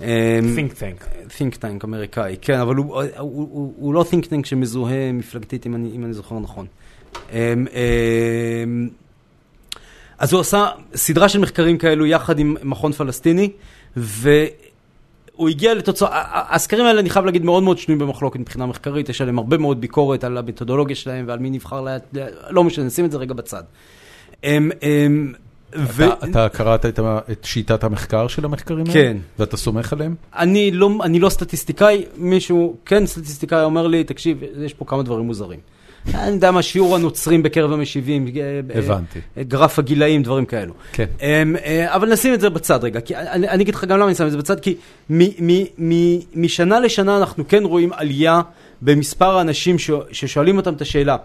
think 0.00 0.02
tank. 0.80 1.04
think 1.38 1.54
tank 1.62 1.84
אמריקאי, 1.84 2.36
כן, 2.40 2.58
אבל 2.58 2.74
הוא, 2.74 3.02
הוא, 3.02 3.04
הוא, 3.18 3.74
הוא 3.76 3.94
לא 3.94 4.04
think 4.10 4.24
tank 4.24 4.44
שמזוהה 4.44 5.12
מפלגתית, 5.12 5.66
אם 5.66 5.74
אני, 5.74 5.90
אם 5.94 6.04
אני 6.04 6.12
זוכר 6.12 6.38
נכון. 6.38 6.66
אז 10.18 10.32
הוא 10.32 10.40
עשה 10.40 10.66
סדרה 10.94 11.28
של 11.28 11.38
מחקרים 11.38 11.78
כאלו 11.78 12.06
יחד 12.06 12.38
עם 12.38 12.56
מכון 12.62 12.92
פלסטיני, 12.92 13.50
והוא 15.40 15.48
הגיע 15.48 15.74
לתוצאה, 15.74 16.08
הסקרים 16.54 16.84
האלה 16.84 17.00
אני 17.00 17.10
חייב 17.10 17.24
להגיד 17.24 17.44
מאוד 17.44 17.62
מאוד 17.62 17.78
שנויים 17.78 17.98
במחלוקת 17.98 18.40
מבחינה 18.40 18.66
מחקרית, 18.66 19.08
יש 19.08 19.20
עליהם 19.20 19.38
הרבה 19.38 19.58
מאוד 19.58 19.80
ביקורת 19.80 20.24
על 20.24 20.38
המתודולוגיה 20.38 20.96
שלהם 20.96 21.24
ועל 21.28 21.38
מי 21.38 21.50
נבחר, 21.50 21.80
לה, 21.80 21.96
לא 22.50 22.64
משנה, 22.64 22.84
נשים 22.84 23.04
את 23.04 23.10
זה 23.10 23.18
רגע 23.18 23.34
בצד. 23.34 23.62
ו... 25.74 26.04
אתה, 26.04 26.26
אתה 26.30 26.48
קראת 26.48 26.86
את, 26.86 27.00
את 27.32 27.44
שיטת 27.44 27.84
המחקר 27.84 28.28
של 28.28 28.44
המחקרים 28.44 28.80
האלה? 28.80 28.92
כן. 28.92 29.16
ואתה 29.38 29.56
סומך 29.56 29.92
עליהם? 29.92 30.14
אני 30.36 30.70
לא, 30.70 30.90
אני 31.02 31.20
לא 31.20 31.28
סטטיסטיקאי, 31.28 32.04
מישהו, 32.16 32.76
כן 32.84 33.06
סטטיסטיקאי 33.06 33.64
אומר 33.64 33.86
לי, 33.86 34.04
תקשיב, 34.04 34.42
יש 34.64 34.74
פה 34.74 34.84
כמה 34.84 35.02
דברים 35.02 35.26
מוזרים. 35.26 35.60
אני 36.14 36.30
יודע 36.30 36.50
מה 36.50 36.62
שיעור 36.62 36.96
הנוצרים 36.96 37.42
בקרב 37.42 37.72
המשיבים, 37.72 38.26
הבנתי. 38.74 39.20
גרף 39.38 39.78
הגילאים, 39.78 40.22
דברים 40.22 40.44
כאלו. 40.44 40.72
כן. 40.92 41.06
אבל 41.86 42.12
נשים 42.12 42.34
את 42.34 42.40
זה 42.40 42.50
בצד 42.50 42.84
רגע, 42.84 43.00
כי 43.00 43.16
אני, 43.16 43.48
אני 43.48 43.62
אגיד 43.62 43.74
לך 43.74 43.84
גם 43.84 43.98
למה 43.98 44.06
אני 44.06 44.14
שם 44.14 44.26
את 44.26 44.30
זה 44.30 44.38
בצד, 44.38 44.60
כי 44.60 44.74
מ, 45.10 45.22
מ, 45.22 45.64
מ, 45.78 46.18
משנה 46.34 46.80
לשנה 46.80 47.18
אנחנו 47.18 47.48
כן 47.48 47.64
רואים 47.64 47.92
עלייה 47.92 48.40
במספר 48.82 49.38
האנשים 49.38 49.78
ש, 49.78 49.90
ששואלים 50.12 50.56
אותם 50.56 50.74
את 50.74 50.80
השאלה, 50.80 51.16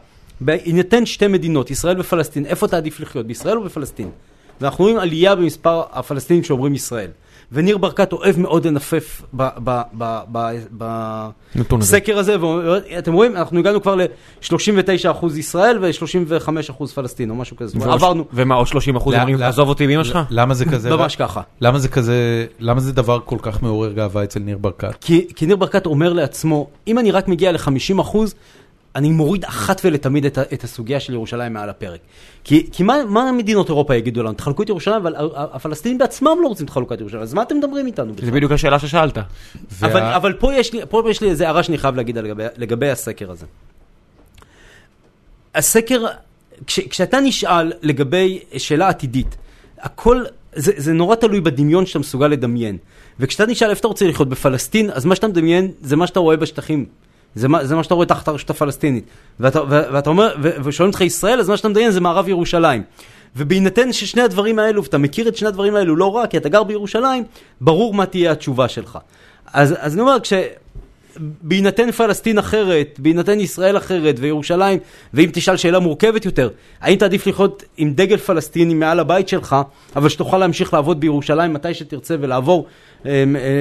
בהינתן 0.42 1.06
שתי 1.06 1.28
מדינות, 1.28 1.72
ישראל 1.72 2.00
ופלסטין, 2.00 2.46
איפה 2.46 2.68
תעדיף 2.68 3.00
לחיות, 3.00 3.28
בישראל 3.28 3.58
או 3.58 3.64
בפלסטין? 3.64 4.10
ואנחנו 4.62 4.84
רואים 4.84 5.00
עלייה 5.00 5.36
במספר 5.36 5.82
הפלסטינים 5.92 6.44
שאומרים 6.44 6.76
ישראל. 6.76 7.10
וניר 7.52 7.78
ברקת 7.78 8.14
אוהב 8.14 8.40
מאוד 8.40 8.68
לנפף 8.68 9.22
בסקר 11.72 12.18
הזה, 12.18 12.36
ואתם 12.42 13.14
רואים, 13.14 13.36
אנחנו 13.36 13.60
הגענו 13.60 13.82
כבר 13.82 13.96
ל-39% 13.96 15.26
ישראל 15.38 15.78
ו-35% 15.82 16.88
פלסטין, 16.96 17.30
או 17.30 17.36
משהו 17.36 17.58
כזה. 17.58 17.78
עברנו. 17.84 18.26
ומה, 18.34 18.56
עוד 18.56 18.68
30% 18.68 18.72
אומרים, 19.06 19.42
עזוב 19.42 19.70
אותי 19.70 19.88
באמא 19.88 20.04
שלך? 20.04 20.20
למה 20.30 20.54
זה 20.54 20.66
כזה? 20.66 20.90
ממש 20.90 21.16
ככה. 21.16 21.42
למה 21.62 21.80
זה 21.80 21.88
כזה, 21.88 22.46
למה 22.60 22.80
זה 22.80 22.94
דבר 22.94 23.20
כל 23.26 23.38
כך 23.42 23.64
מעורר 23.64 23.92
גאווה 23.92 24.24
אצל 24.24 24.40
ניר 24.40 24.58
ברקת? 24.58 25.04
כי 25.36 25.46
ניר 25.46 25.56
ברקת 25.56 25.86
אומר 25.86 26.14
לעצמו, 26.14 26.68
אם 26.88 27.00
אני 27.00 27.12
רק 27.12 27.28
מגיע 27.28 27.52
ל-50%, 27.52 28.18
אני 28.96 29.10
מוריד 29.10 29.46
אחת 29.46 29.82
ולתמיד 29.84 30.26
את, 30.26 30.38
את 30.38 30.64
הסוגיה 30.64 31.00
של 31.00 31.14
ירושלים 31.14 31.54
מעל 31.54 31.70
הפרק. 31.70 32.00
כי, 32.44 32.68
כי 32.72 32.84
מה, 32.84 33.06
מה 33.06 33.32
מדינות 33.32 33.70
אירופה 33.70 33.96
יגידו 33.96 34.24
לנו? 34.24 34.34
תחלקו 34.34 34.64
את 34.64 34.70
ירושלים, 34.70 34.98
אבל 34.98 35.16
הפלסטינים 35.36 35.98
בעצמם 35.98 36.38
לא 36.42 36.48
רוצים 36.48 36.66
את 36.66 36.70
חלוקת 36.70 37.00
ירושלים, 37.00 37.24
אז 37.24 37.34
מה 37.34 37.42
אתם 37.42 37.58
מדברים 37.58 37.86
איתנו? 37.86 38.14
זה 38.22 38.32
בדיוק 38.32 38.52
השאלה 38.52 38.80
ששאלת. 38.80 39.18
וה... 39.72 39.88
אבל, 39.88 40.02
אבל 40.02 40.34
פה 40.34 40.54
יש 40.54 40.74
לי, 40.74 40.82
פה 40.90 41.04
יש 41.10 41.22
לי 41.22 41.30
איזה 41.30 41.46
הערה 41.46 41.64
שאני 41.64 41.78
חייב 41.78 41.96
להגיד 41.96 42.18
לגבי, 42.18 42.44
לגבי 42.58 42.90
הסקר 42.90 43.32
הזה. 43.32 43.46
הסקר, 45.56 46.06
כש, 46.68 46.80
כשאתה 46.80 47.20
נשאל 47.20 47.74
לגבי 47.82 48.40
שאלה 48.58 48.90
עתידית, 48.90 49.36
הכל, 49.80 50.24
זה, 50.54 50.72
זה 50.78 50.94
נורא 50.94 51.16
תלוי 51.16 51.42
בדמיון 51.42 51.86
שאתה 51.86 52.00
מסוגל 52.00 52.28
לדמיין. 52.28 52.78
וכשאתה 53.20 53.46
נשאל 53.46 53.70
איפה 53.70 53.80
אתה 53.80 53.88
רוצה 53.88 54.08
לחיות 54.08 54.30
בפלסטין, 54.30 54.90
אז 54.92 55.06
מה 55.06 55.16
שאתה 55.16 55.28
מדמיין 55.28 55.72
זה 55.82 55.96
מה 55.96 56.08
שאתה 56.08 56.20
רואה 56.20 56.38
בשטחים. 56.38 56.86
זה 57.36 57.48
מה, 57.48 57.66
זה 57.66 57.76
מה 57.76 57.84
שאתה 57.84 57.94
רואה 57.94 58.06
תחת 58.06 58.28
הרשות 58.28 58.50
הפלסטינית. 58.50 59.04
ואתה, 59.40 59.62
ואתה 59.70 60.10
אומר, 60.10 60.36
ושואלים 60.42 60.92
אותך 60.92 61.02
ישראל, 61.02 61.40
אז 61.40 61.50
מה 61.50 61.58
שאתה 61.58 61.70
מדמיין 61.70 61.92
זה 61.92 62.02
מערב 62.02 62.30
ירושלים. 62.30 62.84
ובהינתן 63.36 63.94
ששני 63.94 64.22
הדברים 64.22 64.60
האלו, 64.60 64.84
ואתה 64.84 64.98
מכיר 64.98 65.28
את 65.28 65.38
שני 65.38 65.48
הדברים 65.48 65.76
האלו 65.76 65.96
לא 65.96 66.16
רע, 66.16 66.28
כי 66.28 66.38
אתה 66.38 66.50
גר 66.50 66.64
בירושלים, 66.64 67.24
ברור 67.62 67.94
מה 67.94 68.06
תהיה 68.06 68.32
התשובה 68.32 68.68
שלך. 68.68 68.98
אז, 69.54 69.76
אז 69.80 69.94
אני 69.94 70.02
אומר, 70.02 70.20
כש... 70.20 70.34
בהינתן 71.42 71.92
פלסטין 71.92 72.38
אחרת, 72.38 73.00
בהינתן 73.00 73.40
ישראל 73.40 73.78
אחרת 73.78 74.16
וירושלים, 74.20 74.80
ואם 75.14 75.30
תשאל 75.34 75.58
שאלה 75.58 75.80
מורכבת 75.80 76.26
יותר, 76.26 76.50
האם 76.82 76.96
תעדיף 76.96 77.28
לחיות 77.28 77.64
עם 77.78 77.94
דגל 77.94 78.18
פלסטיני 78.18 78.74
מעל 78.74 79.00
הבית 79.00 79.30
שלך, 79.30 79.56
אבל 79.96 80.10
שתוכל 80.10 80.38
להמשיך 80.38 80.74
לעבוד 80.74 81.00
בירושלים 81.00 81.54
מתי 81.54 81.74
שתרצה 81.74 82.16
ולעבור, 82.20 82.68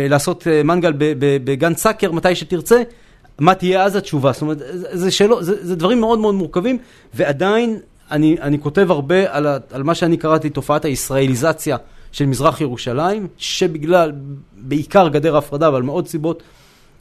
לעשות 0.08 0.46
מנגל 0.64 0.92
בגן 1.18 1.74
סאקר 1.74 2.12
מתי 2.12 2.34
שתרצה, 2.34 2.82
מה 3.38 3.54
תהיה 3.54 3.82
אז 3.82 3.96
התשובה? 3.96 4.32
זאת 4.32 4.42
אומרת, 4.42 4.58
זה, 4.58 4.98
זה, 4.98 5.10
שאלו, 5.10 5.42
זה, 5.42 5.66
זה 5.66 5.76
דברים 5.76 6.00
מאוד 6.00 6.18
מאוד 6.18 6.34
מורכבים, 6.34 6.78
ועדיין 7.14 7.78
אני, 8.10 8.36
אני 8.40 8.60
כותב 8.60 8.90
הרבה 8.90 9.36
על, 9.36 9.46
ה, 9.46 9.58
על 9.70 9.82
מה 9.82 9.94
שאני 9.94 10.16
קראתי 10.16 10.50
תופעת 10.50 10.84
הישראליזציה 10.84 11.76
של 12.12 12.26
מזרח 12.26 12.60
ירושלים, 12.60 13.28
שבגלל, 13.38 14.12
בעיקר 14.52 15.08
גדר 15.08 15.34
ההפרדה, 15.34 15.68
אבל 15.68 15.82
מעוד 15.82 16.08
סיבות, 16.08 16.42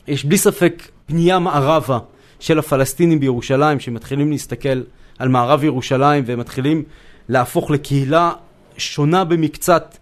יש 0.07 0.25
בלי 0.25 0.37
ספק 0.37 0.87
פנייה 1.05 1.39
מערבה 1.39 1.99
של 2.39 2.59
הפלסטינים 2.59 3.19
בירושלים, 3.19 3.79
שמתחילים 3.79 4.31
להסתכל 4.31 4.81
על 5.19 5.29
מערב 5.29 5.63
ירושלים 5.63 6.23
ומתחילים 6.27 6.83
להפוך 7.29 7.71
לקהילה 7.71 8.31
שונה 8.77 9.23
במקצת, 9.23 9.97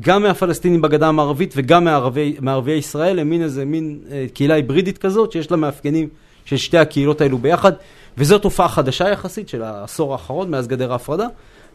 גם 0.00 0.22
מהפלסטינים 0.22 0.82
בגדה 0.82 1.08
המערבית 1.08 1.54
וגם 1.56 1.84
מערבי, 1.84 2.36
מערביי 2.40 2.74
ישראל, 2.78 3.18
הם 3.18 3.30
מין 3.30 3.42
איזה 3.42 3.64
מין 3.64 3.98
אה, 4.10 4.26
קהילה 4.34 4.54
היברידית 4.54 4.98
כזאת, 4.98 5.32
שיש 5.32 5.50
לה 5.50 5.56
מאפיינים 5.56 6.08
של 6.44 6.56
שתי 6.56 6.78
הקהילות 6.78 7.20
האלו 7.20 7.38
ביחד, 7.38 7.72
וזו 8.18 8.38
תופעה 8.38 8.68
חדשה 8.68 9.08
יחסית 9.08 9.48
של 9.48 9.62
העשור 9.62 10.12
האחרון, 10.12 10.50
מאז 10.50 10.68
גדר 10.68 10.92
ההפרדה, 10.92 11.26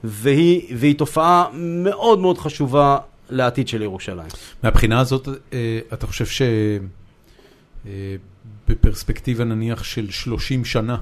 והיא, 0.04 0.76
והיא 0.78 0.96
תופעה 0.96 1.46
מאוד 1.54 2.20
מאוד 2.20 2.38
חשובה 2.38 2.98
לעתיד 3.30 3.68
של 3.68 3.82
ירושלים. 3.82 4.30
מהבחינה 4.64 5.00
הזאת, 5.00 5.28
אה, 5.54 5.80
אתה 5.94 6.08
חושב 6.08 6.26
שבפרספקטיבה 7.86 9.44
נניח 9.44 9.84
של 9.84 10.12
30 10.12 10.66
שנה, 10.66 10.98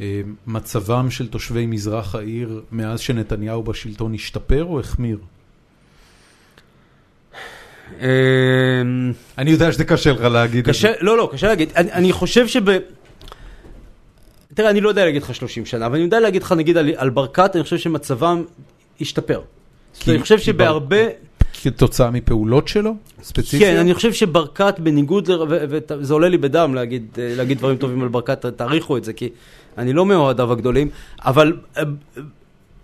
אה, 0.00 0.20
מצבם 0.46 1.10
של 1.10 1.28
תושבי 1.28 1.66
מזרח 1.66 2.14
העיר 2.14 2.62
מאז 2.72 3.00
שנתניהו 3.00 3.62
בשלטון 3.62 4.14
השתפר 4.14 4.64
או 4.64 4.80
החמיר? 4.80 5.18
אני 9.38 9.50
יודע 9.50 9.72
שזה 9.72 9.84
קשה 9.84 10.12
לך 10.12 10.20
להגיד 10.20 10.68
את 10.68 10.74
זה. 10.74 10.92
לא, 11.00 11.16
לא, 11.16 11.30
קשה 11.32 11.46
להגיד. 11.46 11.72
אני, 11.76 12.12
חושב 12.12 12.46
שב... 12.46 12.62
תראה, 14.54 14.70
אני 14.70 14.80
לא 14.80 14.88
יודע 14.88 15.04
להגיד 15.04 15.22
לך 15.22 15.34
30 15.34 15.66
שנה, 15.66 15.86
אבל 15.86 15.94
אני 15.94 16.04
יודע 16.04 16.20
להגיד 16.20 16.42
לך, 16.42 16.52
נגיד, 16.52 16.76
על, 16.96 17.10
ברקת, 17.10 17.50
אני 17.54 17.62
חושב 17.62 17.78
שמצבם 17.78 18.44
השתפר. 19.00 19.40
אני 20.08 20.18
חושב 20.18 20.38
שבהרבה... 20.38 20.96
כתוצאה 21.62 22.10
מפעולות 22.10 22.68
שלו? 22.68 22.94
ספציפיות? 23.22 23.62
כן, 23.62 23.76
אני 23.76 23.94
חושב 23.94 24.12
שברקת, 24.12 24.74
בניגוד, 24.78 25.30
ל... 25.30 25.36
וזה 25.68 26.14
עולה 26.14 26.28
לי 26.28 26.38
בדם 26.38 26.74
להגיד, 26.74 27.18
להגיד 27.18 27.58
דברים 27.58 27.76
טובים 27.76 28.02
על 28.02 28.08
ברקת, 28.08 28.46
תעריכו 28.46 28.96
את 28.96 29.04
זה, 29.04 29.12
כי 29.12 29.28
אני 29.78 29.92
לא 29.92 30.06
מאוהדיו 30.06 30.52
הגדולים, 30.52 30.88
אבל 31.24 31.56
אה, 31.76 31.82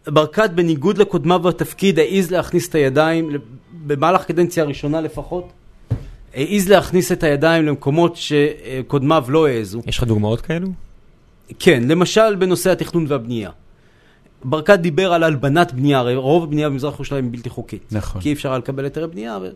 ברקת, 0.06 0.50
בניגוד 0.50 0.98
לקודמיו 0.98 1.38
בתפקיד, 1.38 1.98
העז 1.98 2.30
להכניס 2.30 2.68
את 2.68 2.74
הידיים, 2.74 3.30
במהלך 3.86 4.24
קדנציה 4.24 4.64
הראשונה 4.64 5.00
לפחות, 5.00 5.52
העז 6.34 6.68
להכניס 6.68 7.12
את 7.12 7.22
הידיים 7.22 7.64
למקומות 7.66 8.16
שקודמיו 8.16 9.24
לא 9.28 9.46
העזו. 9.46 9.80
יש 9.86 9.98
לך 9.98 10.04
דוגמאות 10.04 10.40
כאלו? 10.40 10.68
כן, 11.58 11.82
למשל 11.88 12.34
בנושא 12.34 12.70
התכנון 12.70 13.04
והבנייה. 13.08 13.50
ברקת 14.44 14.78
דיבר 14.78 15.12
על 15.12 15.22
הלבנת 15.22 15.72
בנייה, 15.72 15.98
הרי 15.98 16.16
רוב 16.16 16.42
הבנייה 16.44 16.68
במזרח 16.68 16.94
ירושלים 16.94 17.24
היא 17.24 17.32
בלתי 17.32 17.48
חוקית. 17.48 17.82
נכון. 17.92 18.20
כי 18.20 18.28
אי 18.28 18.34
אפשר 18.34 18.48
היה 18.48 18.58
לקבל 18.58 18.84
היתרי 18.84 19.06
בנייה. 19.06 19.38
ו... 19.42 19.48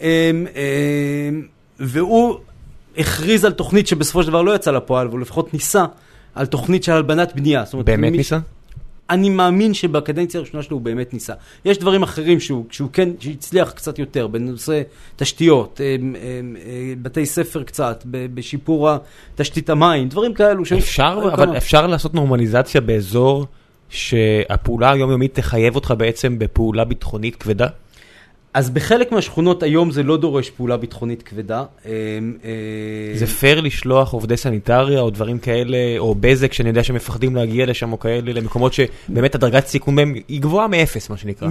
אמ, 0.00 0.06
אמ, 0.54 1.42
והוא 1.78 2.36
הכריז 2.98 3.44
על 3.44 3.52
תוכנית 3.52 3.86
שבסופו 3.86 4.22
של 4.22 4.28
דבר 4.28 4.42
לא 4.42 4.54
יצאה 4.54 4.72
לפועל, 4.72 5.08
והוא 5.08 5.20
לפחות 5.20 5.54
ניסה 5.54 5.84
על 6.34 6.46
תוכנית 6.46 6.84
של 6.84 6.92
הלבנת 6.92 7.32
בנייה. 7.36 7.64
אומרת, 7.72 7.86
באמת 7.86 8.10
מי- 8.10 8.16
ניסה? 8.16 8.38
אני 9.12 9.28
מאמין 9.30 9.74
שבקדנציה 9.74 10.40
הראשונה 10.40 10.62
שלו 10.62 10.76
הוא 10.76 10.82
באמת 10.82 11.14
ניסה. 11.14 11.32
יש 11.64 11.78
דברים 11.78 12.02
אחרים 12.02 12.40
שהוא, 12.40 12.64
שהוא 12.70 12.88
כן, 12.92 13.08
שהצליח 13.20 13.70
קצת 13.70 13.98
יותר, 13.98 14.26
בנושא 14.26 14.82
תשתיות, 15.16 15.80
אמ, 15.80 16.16
אמ, 16.16 16.56
אה, 16.56 16.92
בתי 17.02 17.26
ספר 17.26 17.62
קצת, 17.62 18.02
בשיפור 18.06 18.90
תשתית 19.34 19.70
המים, 19.70 20.08
דברים 20.08 20.34
כאלו. 20.34 20.62
אפשר, 20.78 21.18
אבל 21.32 21.46
כמה. 21.46 21.56
אפשר 21.56 21.86
לעשות 21.86 22.14
נורמליזציה 22.14 22.80
באזור 22.80 23.46
שהפעולה 23.88 24.92
היומיומית 24.92 25.34
תחייב 25.34 25.74
אותך 25.74 25.94
בעצם 25.98 26.38
בפעולה 26.38 26.84
ביטחונית 26.84 27.36
כבדה? 27.36 27.66
אז 28.54 28.70
בחלק 28.70 29.12
מהשכונות 29.12 29.62
היום 29.62 29.90
זה 29.90 30.02
לא 30.02 30.16
דורש 30.16 30.50
פעולה 30.50 30.76
ביטחונית 30.76 31.22
כבדה. 31.22 31.64
אמ, 31.86 31.90
אה, 32.44 32.50
זה 33.14 33.26
פייר 33.26 33.60
לשלוח 33.60 34.12
עובדי 34.12 34.36
סניטריה 34.36 35.00
או 35.00 35.10
דברים 35.10 35.38
כאלה, 35.38 35.76
או 35.98 36.14
בזק 36.20 36.52
שאני 36.52 36.68
יודע 36.68 36.82
שמפחדים 36.82 37.36
להגיע 37.36 37.66
לשם 37.66 37.92
או 37.92 37.98
כאלה, 37.98 38.32
למקומות 38.32 38.72
שבאמת 38.72 39.34
הדרגת 39.34 39.66
סיכון 39.66 39.96
בהם 39.96 40.14
היא 40.28 40.40
גבוהה 40.40 40.68
מאפס, 40.68 41.10
מה 41.10 41.16
שנקרא. 41.16 41.48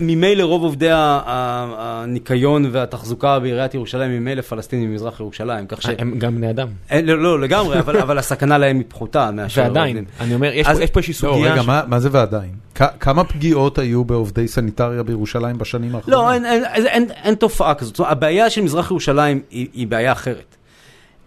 ממילא, 0.00 0.42
רוב 0.42 0.62
עובדי 0.62 0.88
הניקיון 0.92 2.68
והתחזוקה 2.72 3.38
בעיריית 3.38 3.74
ירושלים 3.74 4.10
הם 4.10 4.16
ממילא 4.18 4.42
פלסטינים 4.42 4.90
ממזרח 4.90 5.20
ירושלים, 5.20 5.66
כך 5.66 5.82
ש... 5.82 5.86
הם 5.98 6.18
גם 6.18 6.36
בני 6.36 6.50
אדם. 6.50 6.68
אין, 6.90 7.06
לא, 7.06 7.18
לא, 7.22 7.40
לגמרי, 7.40 7.78
אבל, 7.78 7.96
אבל 7.96 8.18
הסכנה 8.18 8.58
להם 8.58 8.76
היא 8.76 8.84
פחותה 8.88 9.30
מאשר 9.30 9.62
ועדיין. 9.62 10.04
אני 10.20 10.34
אומר, 10.34 10.50
יש 10.54 10.66
פה- 10.66 10.72
איזושהי 11.00 11.12
לא, 11.28 11.32
סוגיה. 11.32 11.52
רגע, 11.52 11.62
מה- 11.88 12.00
זה 12.00 12.08
ועדיין? 12.12 12.50
כמה 13.00 13.24
פגיעות 13.24 13.78
היו 13.78 14.04
בעובדי 14.04 14.48
סניטריה 14.48 15.02
בירושלים 15.02 15.58
בשנים 15.58 15.94
האחרונות? 15.94 16.33
אין, 16.34 16.46
אין, 16.46 16.64
אין, 16.64 16.86
אין, 16.86 17.10
אין 17.10 17.34
תופעה 17.34 17.74
כזאת. 17.74 17.94
זאת 17.94 17.98
אומרת, 17.98 18.12
הבעיה 18.12 18.50
של 18.50 18.60
מזרח 18.60 18.90
ירושלים 18.90 19.40
היא, 19.50 19.68
היא 19.72 19.86
בעיה 19.86 20.12
אחרת. 20.12 20.56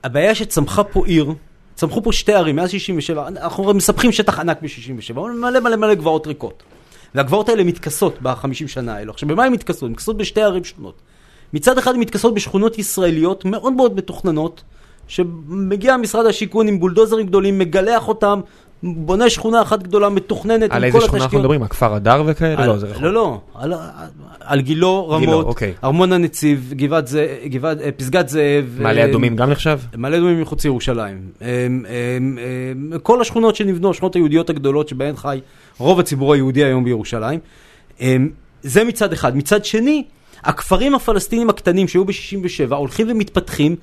הבעיה 0.04 0.36
שצמחה 0.36 0.84
פה 0.84 1.06
עיר, 1.06 1.34
צמחו 1.76 2.04
פה 2.04 2.12
שתי 2.12 2.34
ערים 2.34 2.56
מאז 2.56 2.70
67, 2.70 3.28
אנחנו 3.28 3.74
מספחים 3.74 4.12
שטח 4.12 4.40
ענק 4.40 4.62
ב-67, 4.62 5.20
מלא 5.20 5.60
מלא 5.60 5.76
מלא 5.76 5.94
גבעות 5.94 6.28
ריקות. 6.28 6.64
והגבעות 7.16 7.50
האלה 7.50 7.64
מתכסות 7.64 8.22
בחמישים 8.22 8.68
שנה 8.68 8.96
האלו. 8.96 9.12
עכשיו, 9.12 9.30
במה 9.30 9.44
הן 9.44 9.54
מתכסות? 9.54 9.84
הן 9.84 9.92
מתכסות 9.92 10.18
בשתי 10.18 10.42
ערים 10.42 10.64
שונות. 10.64 11.02
מצד 11.54 11.78
אחד 11.78 11.94
הן 11.94 12.00
מתכסות 12.00 12.34
בשכונות 12.34 12.80
ישראליות 12.80 13.46
מאוד 13.46 13.74
מאוד 13.74 13.96
מתוכננות, 13.96 14.64
שמגיע 15.08 15.98
משרד 15.98 16.26
השיכון 16.26 16.68
עם 16.68 16.80
בולדוזרים 16.80 17.28
גדולים, 17.28 17.60
מגלח 17.60 18.08
אותם, 18.08 18.42
בונה 18.84 19.30
שכונה 19.30 19.62
אחת 19.62 19.84
גדולה, 19.84 20.10
מתוכננת 20.10 20.72
על 20.72 20.78
עם 20.78 20.84
איזה 20.84 21.00
כל 21.00 21.06
שכונה 21.06 21.18
אנחנו 21.18 21.26
התשתיות. 21.26 21.42
מדברים? 21.42 21.64
הכפר 21.64 21.94
הדר 21.94 22.24
וכאלה? 22.26 22.62
על- 22.64 22.68
לא, 22.70 22.78
זה 22.78 22.88
רחוק. 22.88 23.02
לא, 23.04 23.14
לא, 23.14 23.38
על, 23.56 23.74
על 24.40 24.62
גילו, 24.62 25.10
רמות, 25.10 25.46
אוקיי. 25.46 25.74
ארמון 25.84 26.14
הנציב, 26.14 26.74
גבעת 26.76 27.08
זאב, 27.08 27.28
גבעת, 27.46 27.82
אה, 27.82 27.92
פסגת 27.92 28.30
זאב. 28.30 28.78
מעלה 28.80 29.02
אה, 29.02 29.10
אדומים 29.10 29.36
גם 29.36 29.50
נחשב? 29.50 29.80
מעלה 29.96 30.18
אדומים 30.18 30.42
מחוץ 30.42 30.64
לירושלים. 30.64 31.18
אה, 31.42 31.48
כל 33.04 33.22
השכונות 33.22 33.56
שנבנו, 33.56 33.90
השכונות 33.90 34.16
היהודיות 34.16 34.50
הגדולות 34.50 34.88
שבהן 34.90 35.16
חי 35.16 35.40
רוב 35.78 36.00
הציבור 36.00 36.34
היהודי 36.34 36.64
היום 36.64 36.84
בירושלים. 36.84 37.40
זה 38.64 38.84
מצד 38.84 39.14
אחד. 39.14 39.38
מצד 39.38 39.66
שני, 39.66 40.04
הכפרים 40.44 40.96
הפלסטינים 40.96 41.50
הקטנים 41.50 41.88
שהיו 41.88 42.06
ב-67 42.06 42.76
הולכים 42.76 43.08
ומתפתחים 43.12 43.76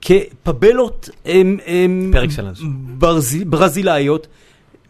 כפבלות 0.00 1.10
הם, 1.24 1.58
הם. 1.66 2.12
ברזיל, 2.98 3.44
ברזילאיות. 3.44 4.26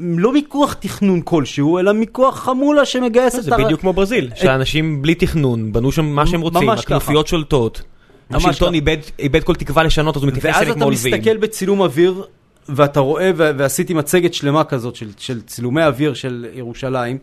לא 0.01 0.33
מכוח 0.33 0.73
תכנון 0.73 1.21
כלשהו, 1.25 1.79
אלא 1.79 1.93
מכוח 1.95 2.39
חמולה 2.39 2.85
שמגייסת 2.85 3.43
זה 3.43 3.51
בדיוק 3.65 3.81
כמו 3.81 3.93
ברזיל, 3.93 4.31
שאנשים 4.35 5.03
בלי 5.03 5.15
תכנון 5.15 5.73
בנו 5.73 5.93
שם 5.93 6.05
מה 6.05 6.27
שהם 6.27 6.41
רוצים. 6.41 6.71
הכנופיות 6.71 7.27
שולטות. 7.27 7.83
השלטון. 8.31 8.75
איבד 8.75 8.97
איבד 9.19 9.45
כל 9.45 9.55
תקווה 9.55 9.83
לשנות, 9.83 10.17
אז 10.17 10.23
הוא 10.23 10.29
מתייחס 10.29 10.47
ואז 10.47 10.57
אליהם 10.57 10.71
אתה 10.71 10.81
כמו 10.81 10.85
אויבים. 10.85 11.15
מסתכל 11.15 11.37
בצילום 11.37 11.81
אוויר, 11.81 12.25
ואתה 12.69 13.01
רואה, 13.01 13.31
ועשיתי 13.37 13.95
מצגת 13.95 14.35
שלמה 14.35 14.65
כזאת 14.65 14.97
של, 14.97 15.09
של 15.19 15.41
צילומי 15.41 15.85
אוויר 15.85 16.15
של 16.15 16.47
ירושלים, 16.55 17.19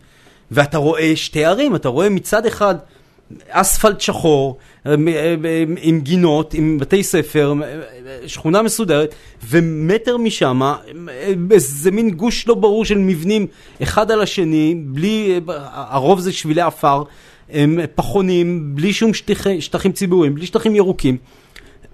ואתה 0.51 0.77
רואה 0.77 1.15
שתי 1.15 1.45
ערים, 1.45 1.75
אתה 1.75 1.89
רואה 1.89 2.09
מצד 2.09 2.45
אחד 2.45 2.75
אספלט 3.49 4.01
שחור, 4.01 4.57
עם- 4.85 5.07
עם- 5.07 5.75
עם 5.81 5.99
גינות, 6.01 6.53
עם 6.53 6.77
בתי 6.79 7.03
ספר, 7.03 7.53
שכונה 8.27 8.61
מסודרת, 8.61 9.15
ומטר 9.49 10.17
משם, 10.17 10.61
איזה 11.51 11.91
מין 11.91 12.09
גוש 12.11 12.47
לא 12.47 12.55
ברור 12.55 12.85
של 12.85 12.97
מבנים 12.97 13.47
אחד 13.83 14.11
על 14.11 14.21
השני, 14.21 14.75
בלי, 14.85 15.39
הרוב 15.73 16.19
זה 16.19 16.31
שבילי 16.33 16.61
עפר, 16.61 17.03
פחונים, 17.95 18.75
בלי 18.75 18.93
שום 18.93 19.13
שטחי, 19.13 19.61
שטחים 19.61 19.91
ציבוריים, 19.91 20.35
בלי 20.35 20.45
שטחים 20.45 20.75
ירוקים. 20.75 21.17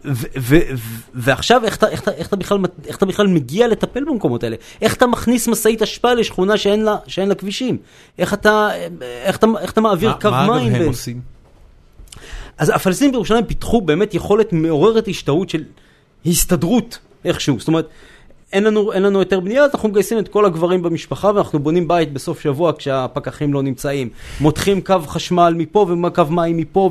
ו- 0.06 0.12
ו- 0.40 0.58
ו- 0.76 0.76
ועכשיו 1.14 1.62
איך 1.66 1.76
אתה, 1.78 1.88
איך, 1.90 2.02
אתה, 2.02 2.12
איך, 2.12 2.28
אתה 2.28 2.36
בכלל, 2.36 2.58
איך 2.88 2.98
אתה 2.98 3.06
בכלל 3.06 3.28
מגיע 3.28 3.68
לטפל 3.68 4.04
במקומות 4.04 4.44
האלה? 4.44 4.56
איך 4.82 4.94
אתה 4.96 5.08
מכניס 5.08 5.48
משאית 5.48 5.82
אשפה 5.82 6.14
לשכונה 6.14 6.58
שאין 6.58 6.84
לה, 6.84 6.96
שאין 7.08 7.30
לה 7.30 7.36
כבישים? 7.36 7.78
איך 8.18 8.34
אתה, 8.34 8.70
איך 9.02 9.38
אתה, 9.38 9.48
איך 9.62 9.72
אתה 9.72 9.82
מעביר 9.82 10.10
מה- 10.10 10.22
קו 10.22 10.32
מה 10.32 10.48
מים? 10.48 10.52
אגב 10.66 10.74
הם 10.74 10.80
בין- 10.80 10.88
עושים? 10.88 11.22
אז 12.58 12.70
הפלסטינים 12.76 13.12
בירושלים 13.12 13.46
פיתחו 13.46 13.82
באמת 13.82 14.14
יכולת 14.14 14.54
מעוררת 14.54 15.08
השתאות 15.08 15.50
של 15.50 15.64
הסתדרות 16.26 16.98
איכשהו. 17.26 17.60
זאת 17.60 17.68
אומרת, 17.68 17.88
אין 18.54 18.64
לנו, 18.64 18.94
אין 18.94 19.04
לנו 19.04 19.20
היתר 19.20 19.40
בנייה, 19.40 19.64
אז 19.64 19.72
אנחנו 19.74 19.90
מגייסים 19.90 20.20
את 20.20 20.28
כל 20.28 20.46
הגברים 20.46 20.82
במשפחה 20.82 21.32
ואנחנו 21.36 21.60
בונים 21.60 21.88
בית 21.88 22.14
בסוף 22.14 22.42
שבוע 22.42 22.72
כשהפקחים 22.78 23.54
לא 23.54 23.64
נמצאים. 23.64 24.10
מותחים 24.42 24.82
קו 24.82 24.96
חשמל 25.08 25.54
מפה 25.58 25.88
וקו 26.08 26.24
מים 26.30 26.58
מפה, 26.58 26.90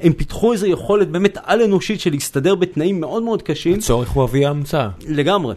והם 0.00 0.12
פיתחו 0.12 0.52
איזו 0.52 0.66
יכולת 0.66 1.08
באמת 1.08 1.38
על 1.44 1.62
אנושית 1.62 2.00
של 2.00 2.10
להסתדר 2.10 2.54
בתנאים 2.54 3.00
מאוד 3.00 3.22
מאוד 3.22 3.42
קשים. 3.42 3.78
הצורך 3.78 4.10
הוא 4.10 4.24
אבי 4.24 4.44
ההמצאה. 4.44 4.88
לגמרי. 5.08 5.54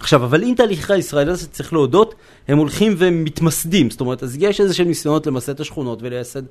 עכשיו, 0.00 0.24
אבל 0.24 0.42
עם 0.42 0.54
תהליכי 0.54 0.92
הישראליזציה, 0.92 1.48
צריך 1.48 1.72
להודות, 1.72 2.14
הם 2.48 2.58
הולכים 2.58 2.94
ומתמסדים. 2.98 3.90
זאת 3.90 4.00
אומרת, 4.00 4.22
אז 4.22 4.36
יש 4.40 4.60
איזה 4.60 4.74
שהם 4.74 4.88
ניסיונות 4.88 5.26
למסד 5.26 5.52
את 5.52 5.60
השכונות 5.60 5.98
ולייסד, 6.02 6.42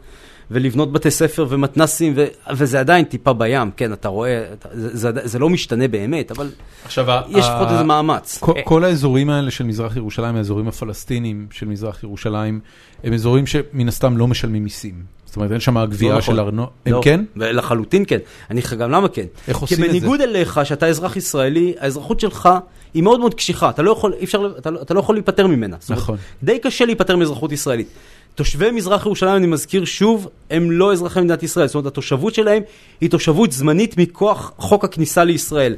ולבנות 0.51 0.91
בתי 0.91 1.11
ספר 1.11 1.45
ומתנסים, 1.49 2.13
ו... 2.15 2.25
וזה 2.53 2.79
עדיין 2.79 3.05
טיפה 3.05 3.33
בים, 3.33 3.71
כן, 3.77 3.93
אתה 3.93 4.07
רואה, 4.07 4.53
אתה, 4.53 4.69
זה, 4.71 4.89
זה, 4.93 5.11
זה 5.23 5.39
לא 5.39 5.49
משתנה 5.49 5.87
באמת, 5.87 6.31
אבל 6.31 6.49
עכשיו, 6.85 7.05
יש 7.29 7.45
לפחות 7.45 7.67
איזה 7.71 7.83
מאמץ. 7.83 8.37
כל, 8.41 8.53
כל 8.63 8.83
האזורים 8.83 9.29
האלה 9.29 9.51
של 9.51 9.63
מזרח 9.63 9.95
ירושלים, 9.95 10.35
האזורים 10.35 10.67
הפלסטינים 10.67 11.47
של 11.51 11.65
מזרח 11.65 12.03
ירושלים, 12.03 12.59
הם 13.03 13.13
אזורים 13.13 13.47
שמן 13.47 13.87
הסתם 13.87 14.17
לא 14.17 14.27
משלמים 14.27 14.63
מיסים. 14.63 15.03
זאת 15.33 15.37
אומרת, 15.37 15.51
אין 15.51 15.59
שם 15.59 15.85
גבייה 15.85 16.13
לא 16.13 16.21
של 16.21 16.31
נכון. 16.31 16.45
ארנונה. 16.45 16.67
לא, 16.85 16.95
הם 16.97 17.03
כן? 17.03 17.23
לחלוטין 17.35 18.03
כן. 18.07 18.17
אני 18.49 18.59
אגיד 18.59 18.67
לך 18.67 18.73
גם 18.73 18.91
למה 18.91 19.07
כן. 19.09 19.25
איך 19.47 19.57
עושים 19.57 19.77
את 19.77 19.83
כי 19.83 19.91
זה? 19.91 19.99
בניגוד 19.99 20.21
אליך, 20.21 20.59
שאתה 20.63 20.87
אזרח 20.87 21.15
ישראלי, 21.15 21.73
האזרחות 21.79 22.19
שלך 22.19 22.49
היא 22.93 23.03
מאוד 23.03 23.19
מאוד 23.19 23.33
קשיחה. 23.33 23.69
אתה 23.69 23.81
לא 23.81 23.91
יכול, 23.91 24.13
אפשר, 24.23 24.53
אתה, 24.57 24.71
לא- 24.71 24.81
אתה 24.81 24.93
לא 24.93 24.99
יכול 24.99 25.15
להיפטר 25.15 25.47
ממנה. 25.47 25.77
נכון. 25.89 26.17
די 26.43 26.59
קשה 26.59 26.85
להיפטר 26.85 27.15
מאזרחות 27.15 27.51
ישראלית. 27.51 27.87
תושבי 28.35 28.71
מזרח 28.71 29.05
ירושלים, 29.05 29.35
אני 29.35 29.47
מזכיר 29.47 29.85
שוב, 29.85 30.27
הם 30.49 30.71
לא 30.71 30.93
אזרחי 30.93 31.19
מדינת 31.19 31.43
ישראל. 31.43 31.67
זאת 31.67 31.75
אומרת, 31.75 31.87
התושבות 31.87 32.33
שלהם 32.33 32.63
היא 33.01 33.09
תושבות 33.09 33.51
זמנית 33.51 33.97
מכוח 33.97 34.51
חוק 34.57 34.83
הכניסה 34.83 35.23
לישראל. 35.23 35.75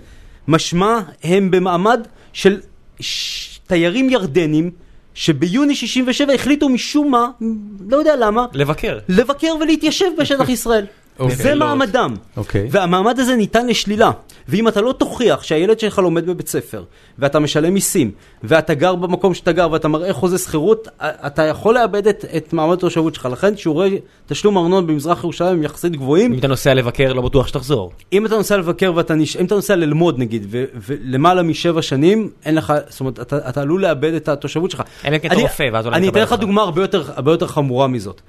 משמע, 0.47 0.99
הם 1.23 1.51
במעמד 1.51 1.99
של. 2.33 2.59
תיירים 3.67 4.09
ירדנים, 4.09 4.71
שביוני 5.15 5.75
67 5.75 6.33
החליטו 6.33 6.69
משום 6.69 7.11
מה, 7.11 7.29
לא 7.89 7.97
יודע 7.97 8.15
למה, 8.15 8.45
לבקר. 8.53 8.99
לבקר 9.09 9.55
ולהתיישב 9.61 10.05
בשטח 10.17 10.49
ישראל. 10.57 10.85
אוקיי. 11.19 11.35
זה 11.35 11.55
מעמדם. 11.55 12.15
אוקיי. 12.37 12.67
והמעמד 12.71 13.19
הזה 13.19 13.35
ניתן 13.35 13.67
לשלילה. 13.67 14.11
ואם 14.47 14.67
אתה 14.67 14.81
לא 14.81 14.91
תוכיח 14.91 15.43
שהילד 15.43 15.79
שלך 15.79 15.99
לומד 15.99 16.25
בבית 16.25 16.47
ספר, 16.47 16.83
ואתה 17.19 17.39
משלם 17.39 17.73
מיסים, 17.73 18.11
ואתה 18.43 18.73
גר 18.73 18.95
במקום 18.95 19.33
שאתה 19.33 19.51
גר, 19.51 19.71
ואתה 19.71 19.87
מראה 19.87 20.13
חוזה 20.13 20.37
שכירות, 20.37 20.87
אתה 21.01 21.43
יכול 21.43 21.75
לאבד 21.75 22.07
את, 22.07 22.25
את 22.37 22.53
מעמד 22.53 22.73
התושבות 22.73 23.15
שלך. 23.15 23.25
לכן 23.31 23.57
שיעורי 23.57 23.99
תשלום 24.25 24.57
ארנונה 24.57 24.87
במזרח 24.87 25.23
ירושלים 25.23 25.51
הם 25.51 25.63
יחסית 25.63 25.95
גבוהים. 25.95 26.33
אם 26.33 26.39
אתה 26.39 26.47
נוסע 26.47 26.73
לבקר, 26.73 27.13
לא 27.13 27.21
בטוח 27.21 27.47
שתחזור. 27.47 27.91
אם 28.13 28.25
אתה 28.25 28.35
נוסע 28.35 28.57
לבקר 28.57 28.91
ואתה 28.95 29.15
נש... 29.15 29.37
אם 29.37 29.45
אתה 29.45 29.55
נוסע 29.55 29.75
ללמוד 29.75 30.19
נגיד, 30.19 30.45
ו... 30.49 30.63
ולמעלה 30.75 31.43
משבע 31.43 31.81
שנים, 31.81 32.29
אין 32.45 32.55
לך, 32.55 32.73
זאת 32.89 32.99
אומרת, 32.99 33.19
אתה, 33.19 33.49
אתה 33.49 33.61
עלול 33.61 33.81
לאבד 33.81 34.13
את 34.13 34.29
התושבות 34.29 34.71
שלך. 34.71 34.83
אלא 35.05 35.15
אם 35.15 35.19
כן 35.19 35.27
אתה 35.27 35.35
רופא, 35.35 35.69
ואז 35.73 35.85
אולי 35.85 35.97
אני 35.97 36.09
אתן 36.09 36.21
לך. 36.21 36.33
דוגמה 36.33 36.61
הרבה 36.61 36.81
יותר, 36.81 37.03
הרבה 37.15 37.31
יותר 37.31 37.47
חמורה 37.47 37.87
מזאת. 37.87 38.21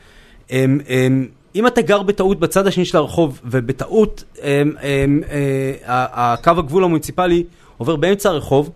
אמ, 0.51 0.79
אמ, 0.89 1.27
אם 1.57 1.67
אתה 1.67 1.83
גר 1.83 2.03
בטעות 2.03 2.41
בצד 2.41 2.67
השני 2.67 2.85
של 2.85 2.99
הרחוב, 2.99 3.41
ובטעות 3.45 4.25
אמ, 4.43 4.73
אמ, 4.83 5.21
אה, 5.31 5.73
ה- 5.85 6.33
הקו 6.33 6.51
הגבול 6.51 6.85
המוניציפלי 6.85 7.45
עובר 7.79 7.97
באמצע 7.97 8.29
הרחוב, 8.29 8.71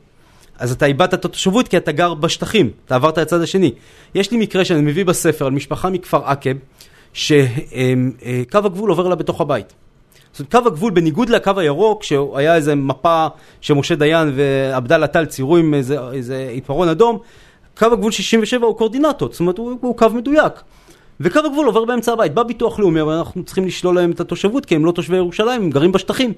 אז 0.58 0.72
אתה 0.72 0.86
איבדת 0.86 1.14
את 1.14 1.24
התושבות 1.24 1.68
כי 1.68 1.76
אתה 1.76 1.92
גר 1.92 2.14
בשטחים, 2.14 2.70
אתה 2.86 2.94
עברת 2.94 3.18
לצד 3.18 3.40
השני. 3.40 3.72
יש 4.14 4.30
לי 4.30 4.38
מקרה 4.38 4.64
שאני 4.64 4.80
מביא 4.80 5.04
בספר 5.04 5.46
על 5.46 5.52
משפחה 5.52 5.90
מכפר 5.90 6.24
עקב, 6.24 6.50
שקו 7.12 7.38
הגבול 8.52 8.90
עובר 8.90 9.08
לה 9.08 9.14
בתוך 9.14 9.40
הבית. 9.40 9.72
זאת 10.32 10.40
אומרת, 10.40 10.52
קו 10.52 10.68
הגבול, 10.72 10.92
בניגוד 10.92 11.28
לקו 11.28 11.52
הירוק, 11.56 12.02
שהיה 12.02 12.56
איזה 12.56 12.74
מפה 12.74 13.26
שמשה 13.60 13.94
דיין 13.94 14.32
ועבדאללה 14.36 15.06
טל 15.06 15.26
ציירו 15.26 15.56
עם 15.56 15.74
איזה, 15.74 15.98
איזה 16.12 16.48
עיפרון 16.52 16.88
אדום, 16.88 17.18
קו 17.78 17.86
הגבול 17.86 18.12
67 18.12 18.66
הוא 18.66 18.76
קורדינטות, 18.76 19.32
זאת 19.32 19.40
אומרת, 19.40 19.58
הוא, 19.58 19.78
הוא 19.80 19.96
קו 19.96 20.08
מדויק. 20.14 20.52
וקו 21.20 21.38
הגבול 21.38 21.66
עובר 21.66 21.84
באמצע 21.84 22.12
הבית, 22.12 22.34
בא 22.34 22.42
ביטוח 22.42 22.78
לאומי, 22.78 23.00
אבל 23.00 23.12
אנחנו 23.12 23.42
צריכים 23.44 23.66
לשלול 23.66 23.94
להם 23.94 24.10
את 24.10 24.20
התושבות, 24.20 24.66
כי 24.66 24.74
הם 24.74 24.84
לא 24.84 24.92
תושבי 24.92 25.16
ירושלים, 25.16 25.62
הם 25.62 25.70
גרים 25.70 25.92
בשטחים. 25.92 26.32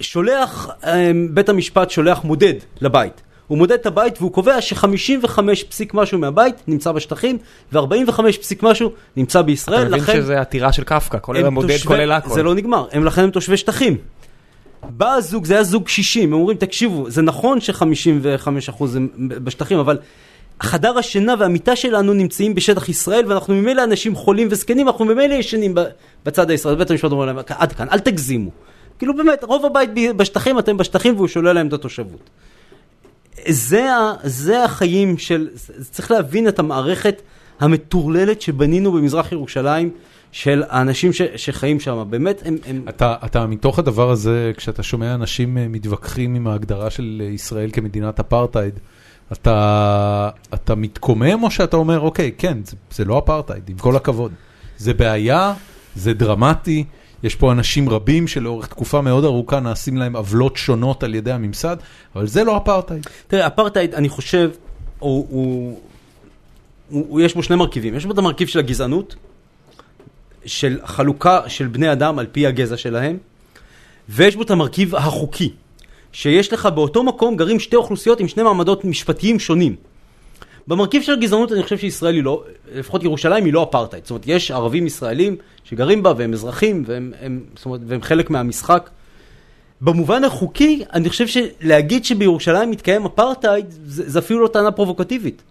שולח, 0.00 0.70
אמ, 0.84 1.28
בית 1.34 1.48
המשפט 1.48 1.90
שולח 1.90 2.24
מודד 2.24 2.54
לבית. 2.80 3.22
הוא 3.46 3.58
מודד 3.58 3.72
את 3.72 3.86
הבית 3.86 4.14
והוא 4.18 4.32
קובע 4.32 4.60
ש-55 4.60 5.38
פסיק 5.68 5.94
משהו 5.94 6.18
מהבית 6.18 6.54
נמצא 6.66 6.92
בשטחים, 6.92 7.38
ו-45 7.72 8.22
פסיק 8.40 8.62
משהו 8.62 8.90
נמצא 9.16 9.42
בישראל, 9.42 9.80
אתה 9.80 9.88
מבין 9.88 10.00
לכן... 10.00 10.12
שזה 10.12 10.40
עתירה 10.40 10.72
של 10.72 10.84
קפקא, 10.84 11.18
כולל 11.20 11.46
המודד, 11.46 11.68
תושבי- 11.68 11.88
כולל 11.88 12.12
הכל. 12.12 12.34
זה 12.34 12.42
לא 12.42 12.54
נגמר, 12.54 12.86
הם 12.92 13.04
לכן 13.04 13.22
הם 13.22 13.30
תושבי 13.30 13.56
שטחים. 13.56 13.96
בא 14.88 15.12
הזוג, 15.12 15.44
זה 15.44 15.54
היה 15.54 15.62
זוג 15.62 15.84
קשישים, 15.84 16.32
הם 16.32 16.40
אומרים, 16.40 16.56
תקשיבו, 16.56 17.10
זה 17.10 17.22
נכון 17.22 17.60
ש-55% 17.60 18.84
הם 18.96 19.08
בשטחים, 19.18 19.78
אבל 19.78 19.98
חדר 20.62 20.98
השינה 20.98 21.34
והמיטה 21.38 21.76
שלנו 21.76 22.14
נמצאים 22.14 22.54
בשטח 22.54 22.88
ישראל, 22.88 23.24
ואנחנו 23.26 23.54
ממילא 23.54 23.84
אנשים 23.84 24.14
חולים 24.14 24.48
וזקנים, 24.50 24.88
אנחנו 24.88 25.04
ממילא 25.04 25.34
ישנים 25.34 25.74
בצד 26.24 26.50
הישראלי. 26.50 26.76
בית 26.76 26.90
המשפט 26.90 27.10
אומר 27.12 27.26
להם, 27.26 27.38
עד 27.48 27.72
כאן, 27.72 27.86
אל 27.92 27.98
תגזימו. 27.98 28.50
כאילו 28.98 29.16
באמת, 29.16 29.44
רוב 29.44 29.66
הבית 29.66 29.90
בשטחים, 30.16 30.58
אתם 30.58 30.76
בשטחים, 30.76 31.16
והוא 31.16 31.28
שולל 31.28 31.52
להם 31.52 31.68
את 31.68 31.72
התושבות. 31.72 32.30
זה, 33.48 33.86
זה 34.22 34.64
החיים 34.64 35.18
של, 35.18 35.48
צריך 35.90 36.10
להבין 36.10 36.48
את 36.48 36.58
המערכת 36.58 37.22
המטורללת 37.60 38.42
שבנינו 38.42 38.92
במזרח 38.92 39.32
ירושלים, 39.32 39.90
של 40.32 40.62
האנשים 40.68 41.12
ש, 41.12 41.22
שחיים 41.36 41.80
שם, 41.80 42.04
באמת 42.10 42.42
הם, 42.44 42.56
הם 42.66 42.84
אתה, 42.88 43.14
אתה 43.24 43.46
מתוך 43.46 43.78
הדבר 43.78 44.10
הזה, 44.10 44.52
כשאתה 44.56 44.82
שומע 44.82 45.14
אנשים 45.14 45.58
אה, 45.58 45.68
מתווכחים 45.68 46.34
עם 46.34 46.46
ההגדרה 46.46 46.90
של 46.90 47.22
אה, 47.24 47.26
ישראל 47.26 47.70
כמדינת 47.72 48.20
אפרטהייד, 48.20 48.74
אתה, 49.32 50.30
אתה 50.54 50.74
מתקומם 50.74 51.42
או 51.42 51.50
שאתה 51.50 51.76
אומר, 51.76 52.00
אוקיי, 52.00 52.32
כן, 52.38 52.58
זה, 52.64 52.76
זה 52.90 53.04
לא 53.04 53.18
אפרטהייד, 53.18 53.68
עם 53.68 53.78
כל 53.78 53.96
הכבוד. 53.96 54.32
זה 54.78 54.94
בעיה, 54.94 55.54
זה 55.96 56.14
דרמטי, 56.14 56.84
יש 57.22 57.34
פה 57.34 57.52
אנשים 57.52 57.88
רבים 57.88 58.28
שלאורך 58.28 58.66
תקופה 58.66 59.00
מאוד 59.00 59.24
ארוכה 59.24 59.60
נעשים 59.60 59.96
להם 59.96 60.16
עוולות 60.16 60.56
שונות 60.56 61.02
על 61.02 61.14
ידי 61.14 61.32
הממסד, 61.32 61.76
אבל 62.14 62.26
זה 62.26 62.44
לא 62.44 62.56
אפרטהייד. 62.56 63.06
תראה, 63.26 63.46
אפרטהייד, 63.46 63.94
אני 63.94 64.08
חושב, 64.08 64.50
הוא, 64.98 65.26
הוא, 65.30 65.80
הוא, 66.88 67.06
הוא, 67.08 67.20
יש 67.20 67.34
בו 67.34 67.42
שני 67.42 67.56
מרכיבים. 67.56 67.94
יש 67.94 68.06
בו 68.06 68.12
את 68.12 68.18
המרכיב 68.18 68.48
של 68.48 68.58
הגזענות, 68.58 69.16
של 70.44 70.78
חלוקה 70.84 71.40
של 71.48 71.66
בני 71.66 71.92
אדם 71.92 72.18
על 72.18 72.26
פי 72.32 72.46
הגזע 72.46 72.76
שלהם, 72.76 73.16
ויש 74.08 74.36
בו 74.36 74.42
את 74.42 74.50
המרכיב 74.50 74.94
החוקי, 74.94 75.52
שיש 76.12 76.52
לך 76.52 76.66
באותו 76.66 77.02
מקום 77.02 77.36
גרים 77.36 77.60
שתי 77.60 77.76
אוכלוסיות 77.76 78.20
עם 78.20 78.28
שני 78.28 78.42
מעמדות 78.42 78.84
משפטיים 78.84 79.38
שונים. 79.38 79.76
במרכיב 80.68 81.02
של 81.02 81.12
הגזענות 81.12 81.52
אני 81.52 81.62
חושב 81.62 81.78
שישראל 81.78 82.14
היא 82.14 82.22
לא, 82.22 82.44
לפחות 82.74 83.04
ירושלים 83.04 83.44
היא 83.44 83.52
לא 83.52 83.62
אפרטהייד. 83.70 84.04
זאת 84.04 84.10
אומרת, 84.10 84.24
יש 84.26 84.50
ערבים 84.50 84.86
ישראלים 84.86 85.36
שגרים 85.64 86.02
בה 86.02 86.12
והם 86.16 86.32
אזרחים 86.32 86.84
והם, 86.86 87.12
הם, 87.20 87.44
אומרת, 87.64 87.80
והם 87.86 88.02
חלק 88.02 88.30
מהמשחק. 88.30 88.90
במובן 89.80 90.24
החוקי, 90.24 90.84
אני 90.92 91.08
חושב 91.08 91.26
שלהגיד 91.26 92.04
שבירושלים 92.04 92.70
מתקיים 92.70 93.06
אפרטהייד, 93.06 93.66
זה, 93.84 94.10
זה 94.10 94.18
אפילו 94.18 94.40
לא 94.40 94.48
טענה 94.48 94.70
פרובוקטיבית. 94.70 95.42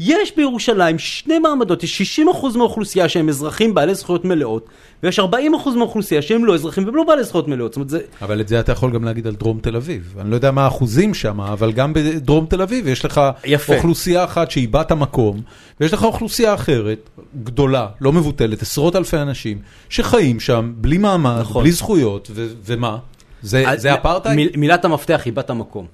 יש 0.00 0.36
בירושלים 0.36 0.98
שני 0.98 1.38
מעמדות, 1.38 1.82
יש 1.82 2.20
60% 2.20 2.58
מהאוכלוסייה 2.58 3.08
שהם 3.08 3.28
אזרחים 3.28 3.74
בעלי 3.74 3.94
זכויות 3.94 4.24
מלאות, 4.24 4.68
ויש 5.02 5.18
40% 5.18 5.22
מהאוכלוסייה 5.76 6.22
שהם 6.22 6.44
לא 6.44 6.54
אזרחים 6.54 6.84
והם 6.84 6.96
לא 6.96 7.04
בעלי 7.04 7.24
זכויות 7.24 7.48
מלאות. 7.48 7.72
זאת 7.72 7.76
אומרת, 7.76 7.88
זה, 7.90 8.00
אבל 8.22 8.40
את 8.40 8.48
זה 8.48 8.60
אתה 8.60 8.72
יכול 8.72 8.92
גם 8.92 9.04
להגיד 9.04 9.26
על 9.26 9.34
דרום 9.34 9.58
תל 9.62 9.76
אביב. 9.76 10.14
אני 10.20 10.30
לא 10.30 10.34
יודע 10.34 10.50
מה 10.50 10.64
האחוזים 10.64 11.14
שם, 11.14 11.40
אבל 11.40 11.72
גם 11.72 11.92
בדרום 11.92 12.46
תל 12.46 12.62
אביב 12.62 12.86
יש 12.86 13.04
לך 13.04 13.20
יפה. 13.44 13.76
אוכלוסייה 13.76 14.24
אחת 14.24 14.50
שהיא 14.50 14.68
בת 14.68 14.90
המקום, 14.90 15.40
ויש 15.80 15.92
לך 15.92 16.04
אוכלוסייה 16.04 16.54
אחרת, 16.54 17.10
גדולה, 17.42 17.86
לא 18.00 18.12
מבוטלת, 18.12 18.62
עשרות 18.62 18.96
אלפי 18.96 19.16
אנשים, 19.16 19.58
שחיים 19.88 20.40
שם 20.40 20.72
בלי 20.76 20.98
מעמד, 20.98 21.40
נכון. 21.40 21.62
בלי 21.62 21.72
זכויות, 21.72 22.30
ו- 22.34 22.46
ומה? 22.64 22.98
זה, 23.42 23.64
זה 23.76 23.94
אפרטהייד? 23.94 24.36
מיל, 24.36 24.50
מילת 24.56 24.84
המפתח 24.84 25.22
היא 25.24 25.32
בת 25.32 25.50
המקום. 25.50 25.86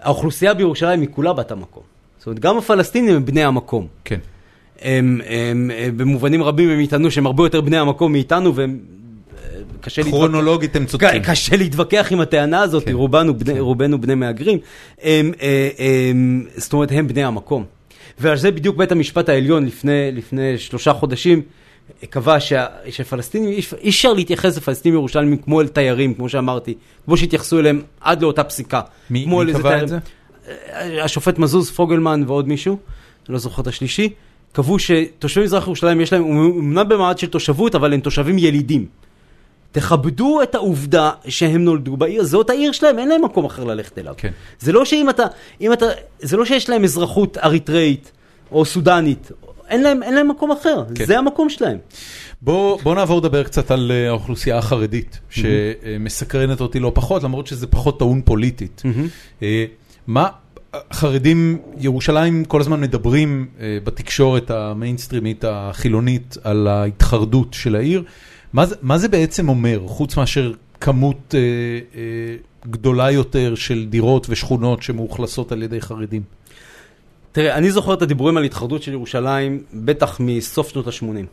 האוכלוסייה 0.00 0.54
בירושלים 0.54 1.00
היא 1.00 1.08
כולה 1.12 1.32
בת 1.32 1.50
המקום. 1.50 1.91
זאת 2.22 2.26
אומרת, 2.26 2.38
גם 2.38 2.58
הפלסטינים 2.58 3.16
הם 3.16 3.24
בני 3.24 3.44
המקום. 3.44 3.86
כן. 4.04 4.18
הם, 4.80 5.20
הם, 5.26 5.70
הם 5.78 5.96
במובנים 5.96 6.42
רבים 6.42 6.70
הם 6.70 6.80
יטענו 6.80 7.10
שהם 7.10 7.26
הרבה 7.26 7.44
יותר 7.44 7.60
בני 7.60 7.76
המקום 7.76 8.12
מאיתנו, 8.12 8.54
והם... 8.54 8.78
קשה. 9.80 10.02
כרונולוגית 10.02 10.76
הם 10.76 10.86
צודקים. 10.86 11.22
קשה 11.22 11.56
להתווכח 11.56 12.08
עם 12.10 12.20
הטענה 12.20 12.60
הזאת, 12.60 12.84
כן. 12.84 12.92
רובנו, 12.92 13.38
בני, 13.38 13.60
רובנו 13.60 14.00
בני 14.00 14.14
מהגרים. 14.14 14.58
הם, 15.02 15.32
אה, 15.42 15.68
הם, 15.78 16.46
זאת 16.56 16.72
אומרת, 16.72 16.88
הם 16.92 17.08
בני 17.08 17.24
המקום. 17.24 17.64
ועל 18.18 18.36
זה 18.36 18.50
בדיוק 18.50 18.76
בית 18.76 18.92
המשפט 18.92 19.28
העליון 19.28 19.66
לפני, 19.66 20.12
לפני 20.12 20.58
שלושה 20.58 20.92
חודשים 20.92 21.42
אה, 22.02 22.06
קבע 22.06 22.40
שה, 22.40 22.66
שפלסטינים, 22.90 23.48
אי 23.78 23.88
אפשר 23.88 24.12
להתייחס 24.12 24.56
לפלסטינים 24.56 24.98
ירושלמים 24.98 25.36
כמו 25.36 25.60
אל 25.60 25.68
תיירים, 25.68 26.14
כמו 26.14 26.28
שאמרתי, 26.28 26.74
כמו 27.04 27.16
שהתייחסו 27.16 27.58
אליהם 27.58 27.82
עד 28.00 28.22
לאותה 28.22 28.44
פסיקה. 28.44 28.80
מי, 29.10 29.26
מי 29.26 29.52
קבע 29.52 29.62
תיירים. 29.62 29.84
את 29.84 29.88
זה? 29.88 29.98
השופט 31.02 31.38
מזוז, 31.38 31.70
פוגלמן 31.70 32.24
ועוד 32.26 32.48
מישהו, 32.48 32.78
אני 33.28 33.32
לא 33.32 33.38
זוכר 33.38 33.62
את 33.62 33.66
השלישי, 33.66 34.08
קבעו 34.52 34.78
שתושבי 34.78 35.44
מזרח 35.44 35.66
ירושלים 35.66 36.00
יש 36.00 36.12
להם, 36.12 36.22
הם 36.22 36.38
אמנם 36.58 36.88
במעמד 36.88 37.18
של 37.18 37.26
תושבות, 37.26 37.74
אבל 37.74 37.94
הם 37.94 38.00
תושבים 38.00 38.38
ילידים. 38.38 38.86
תכבדו 39.72 40.42
את 40.42 40.54
העובדה 40.54 41.10
שהם 41.28 41.64
נולדו 41.64 41.96
בעיר, 41.96 42.24
זאת 42.24 42.50
העיר 42.50 42.72
שלהם, 42.72 42.98
אין 42.98 43.08
להם 43.08 43.24
מקום 43.24 43.44
אחר 43.44 43.64
ללכת 43.64 43.98
אליו. 43.98 44.14
כן. 44.16 44.30
זה 44.60 44.72
לא 44.72 44.84
שאם 44.84 45.10
אתה, 45.10 45.22
אם 45.60 45.72
אתה, 45.72 45.86
זה 46.20 46.36
לא 46.36 46.44
שיש 46.44 46.70
להם 46.70 46.84
אזרחות 46.84 47.38
אריתראית, 47.38 48.12
או 48.52 48.64
סודנית, 48.64 49.32
אין 49.68 49.82
להם, 49.82 50.02
אין 50.02 50.14
להם 50.14 50.28
מקום 50.28 50.50
אחר, 50.50 50.84
כן. 50.94 51.04
זה 51.04 51.18
המקום 51.18 51.50
שלהם. 51.50 51.78
בוא, 52.42 52.80
בוא 52.82 52.94
נעבור 52.94 53.18
לדבר 53.18 53.42
קצת 53.42 53.70
על 53.70 53.92
אה, 53.94 54.08
האוכלוסייה 54.08 54.58
החרדית, 54.58 55.20
שמסקרנת 55.30 56.60
אותי 56.60 56.80
לא 56.80 56.92
פחות, 56.94 57.22
למרות 57.22 57.46
שזה 57.46 57.66
פחות 57.66 57.98
טעון 57.98 58.22
פוליטית. 58.24 58.82
מה, 60.06 60.28
חרדים, 60.92 61.58
ירושלים 61.78 62.44
כל 62.44 62.60
הזמן 62.60 62.80
מדברים 62.80 63.46
אה, 63.60 63.78
בתקשורת 63.84 64.50
המיינסטרימית 64.50 65.44
החילונית 65.48 66.36
על 66.44 66.66
ההתחרדות 66.66 67.54
של 67.54 67.76
העיר. 67.76 68.02
מה 68.52 68.66
זה, 68.66 68.74
מה 68.82 68.98
זה 68.98 69.08
בעצם 69.08 69.48
אומר, 69.48 69.82
חוץ 69.86 70.16
מאשר 70.16 70.52
כמות 70.80 71.34
אה, 71.34 71.40
אה, 71.94 72.36
גדולה 72.66 73.10
יותר 73.10 73.54
של 73.54 73.86
דירות 73.90 74.26
ושכונות 74.30 74.82
שמאוכלסות 74.82 75.52
על 75.52 75.62
ידי 75.62 75.80
חרדים? 75.80 76.22
תראה, 77.32 77.56
אני 77.56 77.70
זוכר 77.70 77.94
את 77.94 78.02
הדיבורים 78.02 78.36
על 78.36 78.44
התחרדות 78.44 78.82
של 78.82 78.92
ירושלים, 78.92 79.62
בטח 79.74 80.20
מסוף 80.20 80.68
שנות 80.68 80.86
ה-80. 80.86 81.26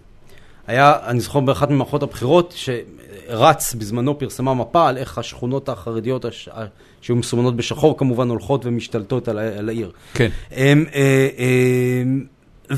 היה, 0.67 0.93
אני 1.05 1.19
זוכר 1.19 1.39
באחת 1.39 1.69
ממערכות 1.69 2.03
הבחירות, 2.03 2.53
שרץ 2.57 3.73
בזמנו 3.73 4.19
פרסמה 4.19 4.53
מפה 4.53 4.89
על 4.89 4.97
איך 4.97 5.17
השכונות 5.17 5.69
החרדיות, 5.69 6.25
הש... 6.25 6.49
שהיו 7.01 7.15
מסומנות 7.15 7.55
בשחור 7.55 7.97
כמובן, 7.97 8.29
הולכות 8.29 8.65
ומשתלטות 8.65 9.27
על. 9.27 9.39
על 9.39 9.69
העיר. 9.69 9.91
כן. 10.13 10.29
הם, 10.51 10.85
אה, 10.95 11.27
אה, 11.39 12.03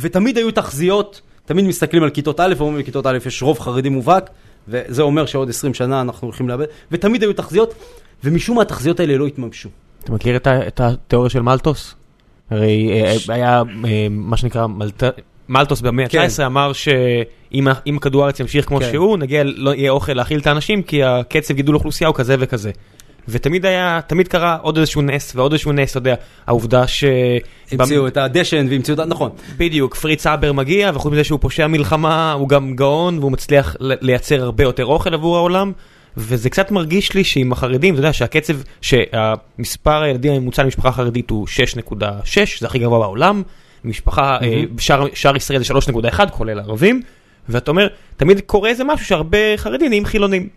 ותמיד 0.02 0.38
היו 0.38 0.52
תחזיות, 0.52 1.22
תמיד 1.46 1.66
מסתכלים 1.66 2.04
על 2.04 2.10
כיתות 2.10 2.40
א', 2.40 2.54
ואומרים 2.58 2.80
לכיתות 2.80 3.06
א' 3.06 3.18
יש 3.26 3.44
רוב 3.44 3.60
חרדי 3.60 3.90
מובהק, 3.90 4.30
וזה 4.68 5.02
אומר 5.02 5.26
שעוד 5.26 5.50
20 5.50 5.74
שנה 5.74 6.02
אנחנו 6.02 6.28
הולכים 6.28 6.50
לאבד, 6.50 6.66
ותמיד 6.92 7.22
היו 7.24 7.34
תחזיות, 7.34 7.74
ומשום 8.24 8.56
מה 8.56 8.62
התחזיות 8.62 9.00
האלה 9.00 9.18
לא 9.18 9.28
התממשו. 9.28 9.70
אתה 10.04 10.12
מכיר 10.12 10.36
את 10.36 10.48
את 10.48 10.80
התיאוריה 10.80 11.30
של 11.30 11.42
מלטוס? 11.42 11.96
הרי 12.50 12.90
אה, 12.92 13.16
היה 13.34 13.64
אה, 13.86 14.08
מה 14.10 14.38
שנקרא 14.38 14.68
מלט- 14.68 15.20
מלטוס 15.50 15.82
במאה 15.82 16.08
כן. 16.10 16.20
ה-19 16.20 16.46
אמר 16.46 16.74
שאם 16.74 17.98
כדור 18.02 18.24
הארץ 18.24 18.40
ימשיך 18.40 18.68
כמו 18.68 18.80
כן. 18.80 18.92
שהוא, 18.92 19.18
נגיע, 19.18 19.44
לא 19.44 19.76
יהיה 19.76 19.92
אוכל 19.92 20.14
להאכיל 20.14 20.40
את 20.40 20.48
האנשים 20.48 20.84
כי 20.84 21.04
הקצב 21.04 21.54
גידול 21.54 21.76
אוכלוסייה 21.76 22.08
הוא 22.08 22.16
כזה 22.16 22.36
וכזה. 22.40 22.72
ותמיד 23.28 23.66
היה, 23.66 24.00
תמיד 24.08 24.28
קרה 24.28 24.58
עוד 24.62 24.78
איזשהו 24.78 25.02
נס 25.02 25.36
ועוד 25.36 25.52
איזשהו 25.52 25.72
נס, 25.72 25.92
אתה 25.92 25.98
יודע, 25.98 26.16
העובדה 26.48 26.88
ש... 26.88 27.04
המציאו 27.72 28.08
את 28.08 28.18
הדשן 28.18 28.68
והמציאו 28.70 28.96
את 28.96 29.00
ה... 29.00 29.06
נכון. 29.06 29.30
בדיוק, 29.58 29.96
פריץ 29.96 30.28
אבר 30.28 30.54
מגיע, 30.54 30.92
וחוץ 30.94 31.14
מזה 31.14 31.24
שהוא 31.24 31.40
פושע 31.40 31.68
מלחמה, 31.68 32.32
הוא 32.32 32.50
גם 32.50 32.76
גאון, 32.76 33.20
והוא 33.20 33.32
מצליח 33.32 33.76
לייצר 33.80 34.44
הרבה 34.44 34.64
יותר 34.64 34.86
אוכל 34.86 35.14
עבור 35.14 35.38
העולם. 35.38 35.72
וזה 36.18 36.50
קצת 36.50 36.72
מרגיש 36.72 37.14
לי 37.14 37.24
שעם 37.24 37.52
החרדים, 37.52 37.94
אתה 37.94 38.00
יודע 38.00 38.14
שהקצב, 38.14 38.54
שהמספר 38.82 40.02
הילדים 40.02 40.34
הממוצע 40.34 40.64
למשפחה 40.64 40.92
חרדית 40.92 41.30
הוא 41.30 41.48
6.6, 41.48 42.04
זה 42.60 42.68
הכי 42.68 42.80
גבוה 42.80 43.00
בעולם. 43.00 43.44
משפחה, 43.86 44.38
אה, 44.42 44.64
שער, 44.78 45.06
שער 45.14 45.36
ישראל 45.36 45.64
זה 45.64 45.74
3.1, 45.74 46.30
כולל 46.32 46.60
ערבים. 46.60 47.02
ואתה 47.50 47.72
אומר, 47.72 47.88
תמיד 48.18 48.42
קורה 48.46 48.70
איזה 48.70 48.84
משהו 48.84 49.06
שהרבה 49.06 49.38
חרדים 49.58 49.90
נהיים 49.90 50.06
חילונים. 50.06 50.50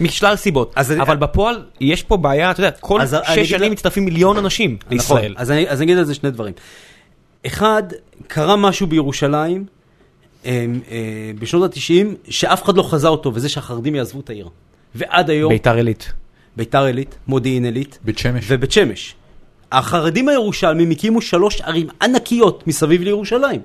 משלל 0.00 0.36
סיבות. 0.36 0.72
אז 0.76 0.92
אני- 0.92 1.02
אבל 1.02 1.16
בפועל, 1.16 1.64
יש 1.80 2.02
פה 2.02 2.16
בעיה, 2.16 2.50
אתה 2.50 2.60
יודע, 2.60 2.70
כל 2.70 3.00
שש 3.34 3.50
שנים 3.50 3.72
מצטרפים 3.72 4.04
מיליון 4.04 4.36
אנשים 4.36 4.76
נכון, 4.80 4.92
לישראל. 4.96 5.34
אז 5.36 5.50
אני, 5.50 5.68
אז 5.68 5.78
אני 5.78 5.84
אגיד 5.84 5.98
על 5.98 6.04
זה 6.04 6.14
שני 6.14 6.30
דברים. 6.30 6.54
אחד, 7.46 7.82
קרה 8.26 8.56
משהו 8.56 8.86
בירושלים 8.86 9.64
אה, 10.46 10.66
אה, 10.90 10.96
בשנות 11.38 11.72
ה-90, 11.76 12.30
שאף 12.30 12.62
אחד 12.62 12.76
לא 12.76 12.82
חזה 12.82 13.08
אותו, 13.08 13.34
וזה 13.34 13.48
שהחרדים 13.48 13.94
יעזבו 13.94 14.20
את 14.20 14.30
העיר. 14.30 14.48
ועד 14.94 15.30
היום, 15.30 15.52
ביתר 15.52 15.74
עילית. 15.74 16.12
ביתר 16.56 16.84
עילית, 16.84 17.14
מודיעין 17.26 17.64
עילית 17.64 17.98
בית 18.04 18.18
שמש. 18.18 18.44
ובית 18.48 18.72
שמש. 18.72 19.14
החרדים 19.72 20.28
הירושלמים 20.28 20.90
הקימו 20.90 21.22
שלוש 21.22 21.60
ערים 21.60 21.86
ענקיות 22.02 22.66
מסביב 22.66 23.02
לירושלים. 23.02 23.60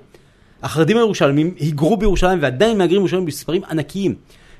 החרדים 0.64 0.98
הירושלמים 0.98 1.54
היגרו 1.60 1.98
בירושלים 1.98 2.40
ועדיין 2.42 2.78
מהגרים 2.78 2.98
בירושלים 3.00 3.26
במספרים 3.26 3.62
ענקיים. 3.70 4.16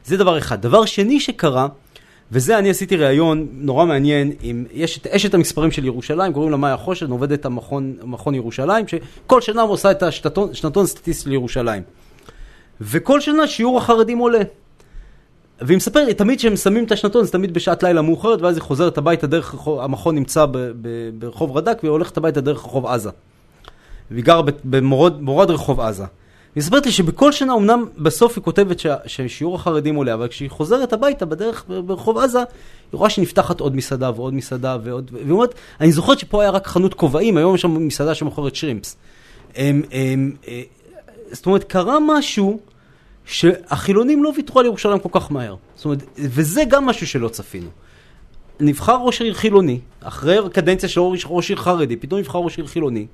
זה 0.08 0.18
דבר 0.18 0.38
אחד. 0.38 0.62
דבר 0.62 0.86
שני 0.86 1.20
שקרה, 1.20 1.68
וזה 2.32 2.58
אני 2.58 2.70
עשיתי 2.70 2.96
ראיון 2.96 3.48
נורא 3.52 3.86
מעניין, 3.86 4.32
עם, 4.42 4.66
יש 4.72 4.98
את 4.98 5.08
אשת 5.08 5.34
המספרים 5.34 5.72
של 5.72 5.86
ירושלים, 5.86 6.34
קוראים 6.34 6.52
לה 6.52 6.58
מאיה 6.58 6.78
חושן, 6.78 7.12
עובדת 7.12 7.46
המכון, 7.46 7.96
מכון 8.04 8.36
ירושלים, 8.36 8.86
שכל 8.88 9.42
שנה 9.42 9.62
עושה 9.62 9.92
את 9.92 10.04
השנתון 10.04 10.54
שנתון 10.54 10.86
סטטיסטי 10.86 11.30
לירושלים. 11.30 11.84
וכל 12.82 13.22
שנה 13.22 13.48
שיעור 13.48 13.78
החרדים 13.78 14.18
עולה. 14.18 14.42
והיא 15.62 15.78
מספרת, 15.78 16.18
תמיד 16.18 16.38
כשהם 16.38 16.56
שמים 16.56 16.84
את 16.84 16.92
השנתון 16.92 17.26
זה 17.26 17.32
תמיד 17.32 17.54
בשעת 17.54 17.84
לילה 17.84 18.02
מאוחרת, 18.02 18.42
ואז 18.42 18.56
היא 18.56 18.62
חוזרת 18.62 18.98
הביתה 18.98 19.28
דרך 19.28 19.54
רחוב, 19.54 19.80
המכון 19.80 20.16
נמצא 20.16 20.46
ב, 20.46 20.58
ב, 20.82 21.10
ברחוב 21.20 21.58
רד"ק, 21.58 21.78
והיא 21.84 21.92
הולכת 21.92 22.18
הביתה 22.18 22.42
דרך 22.42 22.58
רחוב 22.58 22.86
עזה. 22.86 23.10
והיא 24.12 24.24
גרה 24.24 24.42
במורד 24.64 25.22
מורד 25.22 25.52
רחוב 25.52 25.80
עזה. 25.80 26.06
היא 26.58 26.62
מספרת 26.62 26.86
לי 26.86 26.92
שבכל 26.92 27.32
שנה, 27.32 27.54
אמנם 27.54 27.86
בסוף 27.98 28.38
היא 28.38 28.44
כותבת 28.44 28.82
ששיעור 29.06 29.56
החרדים 29.56 29.96
עולה, 29.96 30.14
אבל 30.14 30.28
כשהיא 30.28 30.50
חוזרת 30.50 30.94
הביתה 30.94 31.26
בדרך 31.26 31.66
ברחוב 31.68 32.18
עזה, 32.18 32.40
היא 32.40 32.46
רואה 32.92 33.10
שנפתחת 33.10 33.60
עוד 33.60 33.76
מסעדה 33.76 34.12
ועוד 34.16 34.34
מסעדה 34.34 34.78
ועוד, 34.84 35.12
והיא 35.14 35.32
אומרת, 35.32 35.56
אני 35.82 35.92
זוכרת 35.92 36.20
שפה 36.20 36.42
היה 36.42 36.52
רק 36.52 36.68
חנות 36.68 36.94
כובעים, 36.94 37.38
היום 37.38 37.56
יש 37.56 37.62
שם 37.62 37.88
מסעדה 37.88 38.16
שמוכרת 38.16 38.56
שרימפס. 38.56 38.98
הם, 39.56 39.82
הם, 39.92 40.36
אה, 40.48 40.62
זאת 41.32 41.46
אומרת, 41.46 41.64
קרה 41.64 41.98
משהו 42.00 42.60
שהחילונים 43.26 44.24
לא 44.24 44.32
ויתרו 44.36 44.60
על 44.60 44.66
ירושלים 44.66 45.00
כל 45.00 45.10
כך 45.12 45.32
מהר. 45.32 45.56
זאת 45.76 45.86
אומרת, 45.86 46.04
וזה 46.18 46.64
גם 46.70 46.86
משהו 46.86 47.08
שלא 47.08 47.30
צפינו. 47.30 47.70
נבחר 48.60 48.98
ראש 48.98 49.22
עיר 49.22 49.34
חילוני, 49.34 49.80
אחרי 50.02 50.38
קדנציה 50.54 50.90
של 50.90 51.02
ראש 51.26 51.50
עיר 51.50 51.60
חרדי, 51.60 51.96
פתאום 51.96 52.20
נבחר 52.20 52.40
ראש 52.40 52.58
עיר 52.58 52.68
חילוני, 52.68 53.08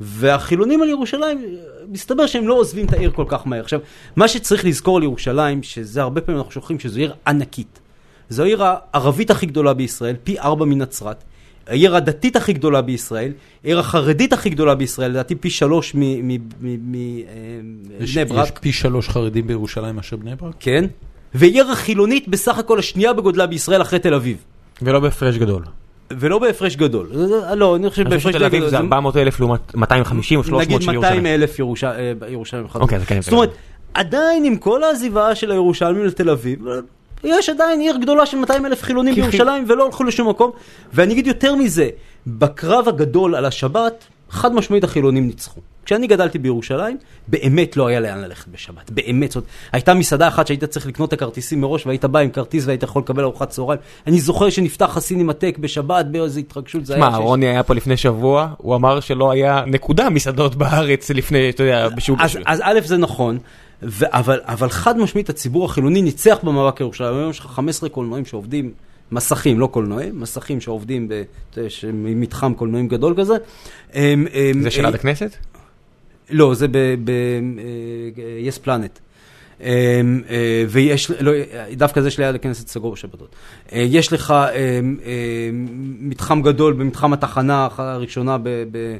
והחילונים 0.00 0.82
על 0.82 0.88
ירושלים, 0.88 1.44
מסתבר 1.88 2.26
שהם 2.26 2.48
לא 2.48 2.54
עוזבים 2.54 2.86
את 2.86 2.92
העיר 2.92 3.10
כל 3.10 3.24
כך 3.28 3.46
מהר. 3.46 3.60
עכשיו, 3.60 3.80
מה 4.16 4.28
שצריך 4.28 4.64
לזכור 4.64 4.96
על 4.96 5.02
ירושלים, 5.02 5.62
שזה 5.62 6.02
הרבה 6.02 6.20
פעמים 6.20 6.38
אנחנו 6.38 6.52
שוכחים 6.52 6.78
שזו 6.78 6.98
עיר 6.98 7.14
ענקית. 7.26 7.80
זו 8.28 8.42
העיר 8.42 8.62
הערבית 8.64 9.30
הכי 9.30 9.46
גדולה 9.46 9.74
בישראל, 9.74 10.16
פי 10.24 10.38
ארבע 10.38 10.64
מנצרת. 10.64 11.24
העיר 11.66 11.96
הדתית 11.96 12.36
הכי 12.36 12.52
גדולה 12.52 12.82
בישראל, 12.82 13.32
העיר 13.64 13.78
החרדית 13.78 14.32
הכי 14.32 14.50
גדולה 14.50 14.74
בישראל, 14.74 15.10
לדעתי 15.10 15.34
פי 15.34 15.50
שלוש 15.50 15.92
מבני 15.94 17.24
יש, 18.00 18.18
ברק. 18.18 18.44
יש 18.44 18.50
פי 18.60 18.72
שלוש 18.72 19.08
חרדים 19.08 19.46
בירושלים 19.46 19.96
מאשר 19.96 20.16
בני 20.16 20.36
ברק? 20.36 20.54
כן, 20.60 20.84
ועיר 21.34 21.70
החילונית 21.70 22.28
בסך 22.28 22.58
הכל 22.58 22.78
השנייה 22.78 23.12
בגודלה 23.12 23.46
בישראל 23.46 23.82
אחרי 23.82 23.98
תל 23.98 24.14
אביב. 24.14 24.36
ולא 24.82 25.00
בהפרש 25.00 25.36
גדול. 25.36 25.62
ולא 26.18 26.38
בהפרש 26.38 26.76
גדול. 26.76 27.08
זה- 27.12 27.26
לא, 27.54 27.76
אני 27.76 27.90
חושב 27.90 28.06
אני 28.06 28.16
חושב 28.16 28.28
בהפרש 28.28 28.34
שתל 28.34 28.44
אביב 28.44 28.58
גדול. 28.60 28.70
זה 28.70 28.76
400 28.76 29.16
אלף 29.16 29.40
לעומת 29.40 29.74
250 29.74 30.38
או 30.38 30.44
300 30.44 30.66
נגיד 30.66 30.82
של 30.82 30.86
200 30.92 31.04
ירושלים. 31.04 31.26
אלף 31.26 31.58
ירוש- 31.58 31.84
אה, 31.84 32.12
ירושלים. 32.28 32.66
אוקיי, 32.74 32.98
זה 32.98 33.06
כן. 33.06 33.20
זאת 33.22 33.32
אומרת, 33.32 33.50
עדיין 33.94 34.44
עם 34.44 34.56
כל 34.56 34.82
העזיבה 34.84 35.34
של 35.34 35.50
הירושלמים 35.50 36.04
לתל 36.04 36.30
אביב, 36.30 36.58
יש 37.24 37.48
עדיין 37.48 37.80
עיר 37.80 37.96
גדולה 37.96 38.26
של 38.26 38.36
200 38.36 38.66
אלף 38.66 38.82
חילונים 38.82 39.14
כי- 39.14 39.20
בירושלים 39.20 39.64
ולא 39.68 39.86
הלכו 39.86 40.04
לשום 40.04 40.28
מקום. 40.28 40.50
ואני 40.92 41.12
אגיד 41.12 41.26
יותר 41.26 41.54
מזה, 41.54 41.88
בקרב 42.26 42.88
הגדול 42.88 43.34
על 43.34 43.44
השבת, 43.44 44.04
חד 44.30 44.54
משמעית 44.54 44.84
החילונים 44.84 45.26
ניצחו. 45.26 45.60
כשאני 45.84 46.06
גדלתי 46.06 46.38
בירושלים, 46.38 46.96
באמת 47.28 47.76
לא 47.76 47.86
היה 47.86 48.00
לאן 48.00 48.20
ללכת 48.20 48.48
בשבת. 48.48 48.90
באמת. 48.90 49.32
זאת, 49.32 49.44
הייתה 49.72 49.94
מסעדה 49.94 50.28
אחת 50.28 50.46
שהיית 50.46 50.64
צריך 50.64 50.86
לקנות 50.86 51.08
את 51.08 51.12
הכרטיסים 51.12 51.60
מראש, 51.60 51.86
והיית 51.86 52.04
בא 52.04 52.18
עם 52.18 52.30
כרטיס 52.30 52.66
והיית 52.66 52.82
יכול 52.82 53.02
לקבל 53.02 53.22
ארוחת 53.22 53.50
צהריים. 53.50 53.80
אני 54.06 54.20
זוכר 54.20 54.50
שנפתח 54.50 54.96
הסינמטק 54.96 55.56
בשבת 55.60 56.06
באיזו 56.06 56.40
התרגשות. 56.40 56.86
זה 56.86 56.94
היה 56.94 57.10
שיש- 57.10 57.18
רוני 57.20 57.46
היה 57.48 57.62
פה 57.62 57.74
לפני 57.74 57.96
שבוע, 57.96 58.48
הוא 58.58 58.74
אמר 58.76 59.00
שלא 59.00 59.30
היה 59.30 59.62
נקודה 59.66 60.10
מסעדות 60.10 60.54
בארץ 60.54 61.10
לפני, 61.10 61.50
אתה 61.50 61.62
יודע, 61.62 61.88
בשוק... 61.88 62.18
אז, 62.22 62.38
אז 62.46 62.60
א' 62.64 62.80
זה 62.84 62.96
נכון, 62.96 63.38
ו- 63.82 64.04
אבל, 64.08 64.40
אבל 64.44 64.68
חד 64.68 64.98
משמעית 64.98 65.28
הציבור 65.30 65.64
החילוני 65.64 66.02
ניצח 66.02 66.38
במאבק 66.42 66.80
ירושלים. 66.80 67.14
היום 67.14 67.30
יש 67.30 67.38
לך 67.38 67.46
15 67.46 67.88
קולנועים 67.88 68.24
שעובדים, 68.24 68.72
מסכים, 69.12 69.60
לא 69.60 69.66
קולנועים, 69.66 70.20
מסכים 70.20 70.60
שעובדים 70.60 71.08
במתחם 71.82 72.54
קולנועים 72.54 72.88
גדול 72.88 73.14
כזה. 73.18 73.34
זה 73.92 74.86
עד 74.86 74.94
הכנסת? 74.94 75.36
לא, 76.30 76.54
זה 76.54 76.66
ב-yes 77.04 78.66
planet. 78.66 79.00
אמ, 79.60 80.22
אה, 80.30 80.64
ויש, 80.68 81.10
לא, 81.10 81.32
דווקא 81.72 82.00
זה 82.00 82.10
שליד 82.10 82.34
הכנסת 82.34 82.68
סגור 82.68 82.92
בשבתות. 82.92 83.34
אה, 83.72 83.84
יש 83.88 84.12
לך 84.12 84.34
מתחם 86.00 86.42
גדול 86.42 86.72
במתחם 86.72 87.12
התחנה 87.12 87.68
הראשונה 87.76 88.38
ב- 88.38 88.48
ב- 88.48 88.96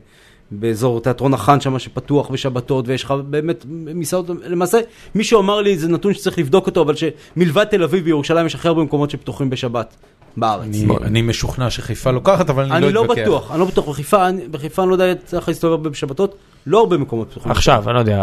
באזור 0.51 1.01
תיאטרון 1.01 1.35
החאן 1.35 1.61
שם 1.61 1.79
שפתוח 1.79 2.29
בשבתות, 2.29 2.89
ויש 2.89 3.05
לך 3.05 3.11
באמת 3.11 3.65
מסעדות, 3.69 4.37
למעשה 4.45 4.79
מישהו 5.15 5.41
אמר 5.41 5.61
לי, 5.61 5.79
זה 5.79 5.89
נתון 5.89 6.15
שצריך 6.15 6.39
לבדוק 6.39 6.67
אותו, 6.67 6.83
אבל 6.83 6.95
שמלבד 6.97 7.65
תל 7.65 7.83
אביב 7.83 8.07
וירושלים 8.07 8.47
יש 8.47 8.55
הכי 8.55 8.69
הרבה 8.69 8.83
מקומות 8.83 9.11
שפתוחים 9.11 9.51
בשבת 9.51 9.97
בארץ. 10.37 10.65
אני, 10.65 10.87
אני 11.03 11.23
משוכנע 11.23 11.71
שחיפה 11.71 12.11
לוקחת, 12.11 12.51
אבל 12.51 12.65
אני, 12.65 12.87
אני 12.87 12.93
לא 12.93 13.05
אתווכח. 13.05 13.23
בטוח, 13.23 13.51
אני 13.51 13.61
לא 13.61 13.65
בטוח, 13.65 13.89
בחיפה, 13.89 14.29
אני- 14.29 14.49
בחיפה 14.49 14.83
אני 14.83 14.89
לא 14.91 14.95
יודע, 14.95 15.15
צריך 15.25 15.49
להסתובב 15.49 15.89
בשבתות, 15.89 16.35
לא 16.67 16.79
הרבה 16.81 16.97
מקומות 16.99 17.31
פתוחים. 17.31 17.51
עכשיו, 17.53 17.85
אני 17.87 17.95
לא 17.95 17.99
יודע, 17.99 18.23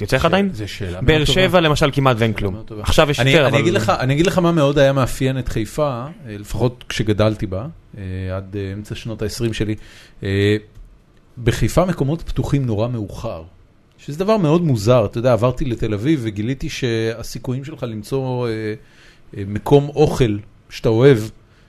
יוצא 0.00 0.16
לך 0.16 0.24
עדיין? 0.24 0.50
זו 0.52 0.68
שאלה 0.68 0.90
מאוד 1.00 1.04
באר. 1.04 1.24
שבע 1.24 1.60
למשל 1.60 1.90
כמעט 1.92 2.16
ואין 2.18 2.32
כלום. 2.32 2.62
עכשיו 2.80 3.10
יש 3.10 3.20
אני, 3.20 3.30
יותר, 3.30 3.42
אני, 3.46 3.50
אבל... 3.50 3.58
אגיד 3.58 3.74
לך, 3.74 3.90
אני 4.00 4.14
אגיד 4.14 4.26
לך 4.26 4.38
מה 4.38 4.52
מאוד 4.52 4.78
היה 4.78 4.92
מאפיין 4.92 5.38
את 5.38 5.48
חיפה, 5.48 5.88
אה, 6.04 6.06
לפחות 6.38 6.84
כשגדלתי 6.88 7.46
בה, 7.46 7.66
אה, 7.98 8.02
עד 8.36 8.56
אה, 8.58 8.72
אמצע 8.72 8.94
שנות 8.94 9.22
ה-20 9.22 9.52
שלי. 9.52 9.74
בחיפה 11.44 11.84
מקומות 11.84 12.22
פתוחים 12.22 12.66
נורא 12.66 12.88
מאוחר. 12.88 13.42
שזה 13.98 14.18
דבר 14.18 14.36
מאוד 14.36 14.62
מוזר, 14.62 15.04
אתה 15.04 15.18
יודע, 15.18 15.32
עברתי 15.32 15.64
לתל 15.64 15.94
אביב 15.94 16.20
וגיליתי 16.22 16.68
שהסיכויים 16.68 17.64
שלך 17.64 17.82
למצוא 17.82 18.48
אה, 18.48 18.52
אה, 19.36 19.42
מקום 19.46 19.88
אוכל 19.88 20.36
שאתה 20.70 20.88
אוהב, 20.88 21.18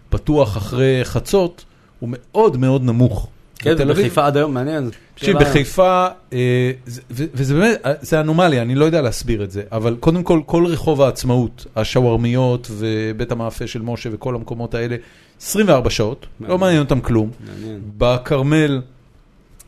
פתוח 0.09 0.57
אחרי 0.57 0.99
חצות, 1.03 1.65
הוא 1.99 2.09
מאוד 2.11 2.57
מאוד 2.57 2.83
נמוך. 2.83 3.27
כן. 3.59 3.87
בחיפה 3.87 4.25
עד 4.25 4.37
היום, 4.37 4.53
מעניין. 4.53 4.89
תקשיב, 5.15 5.37
בחיפה, 5.37 6.07
אה, 6.33 6.71
וזה 7.09 7.53
באמת, 7.53 7.81
אה, 7.85 7.93
זה 8.01 8.19
אנומליה, 8.19 8.61
אני 8.61 8.75
לא 8.75 8.85
יודע 8.85 9.01
להסביר 9.01 9.43
את 9.43 9.51
זה, 9.51 9.61
אבל 9.71 9.95
קודם 9.99 10.23
כל, 10.23 10.41
כל 10.45 10.65
רחוב 10.65 11.01
העצמאות, 11.01 11.65
השווארמיות 11.75 12.67
ובית 12.71 13.31
המאפה 13.31 13.67
של 13.67 13.81
משה 13.81 14.09
וכל 14.13 14.35
המקומות 14.35 14.73
האלה, 14.73 14.95
24 15.41 15.89
שעות, 15.89 16.21
לא 16.21 16.47
מעניין. 16.47 16.59
מעניין 16.59 16.79
אותם 16.79 16.99
כלום. 16.99 17.31
מעניין. 17.39 17.81
בכרמל, 17.97 18.81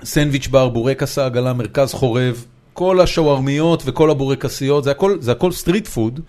סנדוויץ' 0.03 0.47
בר, 0.47 0.69
בורקס 0.69 1.17
העגלה, 1.17 1.53
מרכז 1.53 1.93
חורב, 1.93 2.45
כל 2.73 3.01
השווארמיות 3.01 3.83
וכל 3.85 4.11
הבורקסיות, 4.11 4.83
זה 4.83 4.91
הכל, 4.91 5.17
זה 5.21 5.31
הכל 5.31 5.51
street 5.51 5.87
food, 5.87 6.19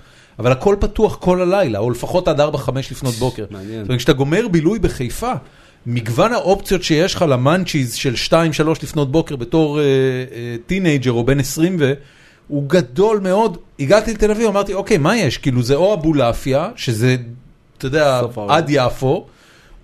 אבל 0.40 0.52
הכל 0.52 0.76
פתוח 0.80 1.16
כל 1.16 1.40
הלילה, 1.42 1.78
או 1.78 1.90
לפחות 1.90 2.28
עד 2.28 2.40
4-5 2.40 2.44
לפנות 2.90 3.14
בוקר. 3.14 3.44
מעניין. 3.50 3.80
זאת 3.80 3.88
אומרת, 3.88 3.98
כשאתה 3.98 4.12
גומר 4.12 4.48
בילוי 4.48 4.78
בחיפה, 4.78 5.32
מגוון 5.86 6.32
האופציות 6.32 6.82
שיש 6.82 7.14
לך 7.14 7.24
ל 7.28 7.36
munchies 7.36 7.94
של 7.94 8.14
2-3 8.28 8.34
לפנות 8.82 9.12
בוקר 9.12 9.36
בתור 9.36 9.78
אה, 9.78 9.84
אה, 9.84 10.56
teenager 10.66 11.12
או 11.12 11.24
בן 11.24 11.40
20 11.40 11.76
ו... 11.80 11.92
הוא 12.48 12.64
גדול 12.66 13.20
מאוד. 13.20 13.58
הגעתי 13.80 14.14
לתל 14.14 14.30
אביב, 14.30 14.48
אמרתי, 14.48 14.74
אוקיי, 14.74 14.98
מה 14.98 15.16
יש? 15.16 15.38
כאילו, 15.38 15.62
זה 15.62 15.74
או 15.74 15.94
אבולעפיה, 15.94 16.70
שזה, 16.76 17.16
אתה 17.78 17.86
יודע, 17.86 18.20
העולם. 18.36 18.50
עד 18.50 18.66
יפו, 18.68 19.26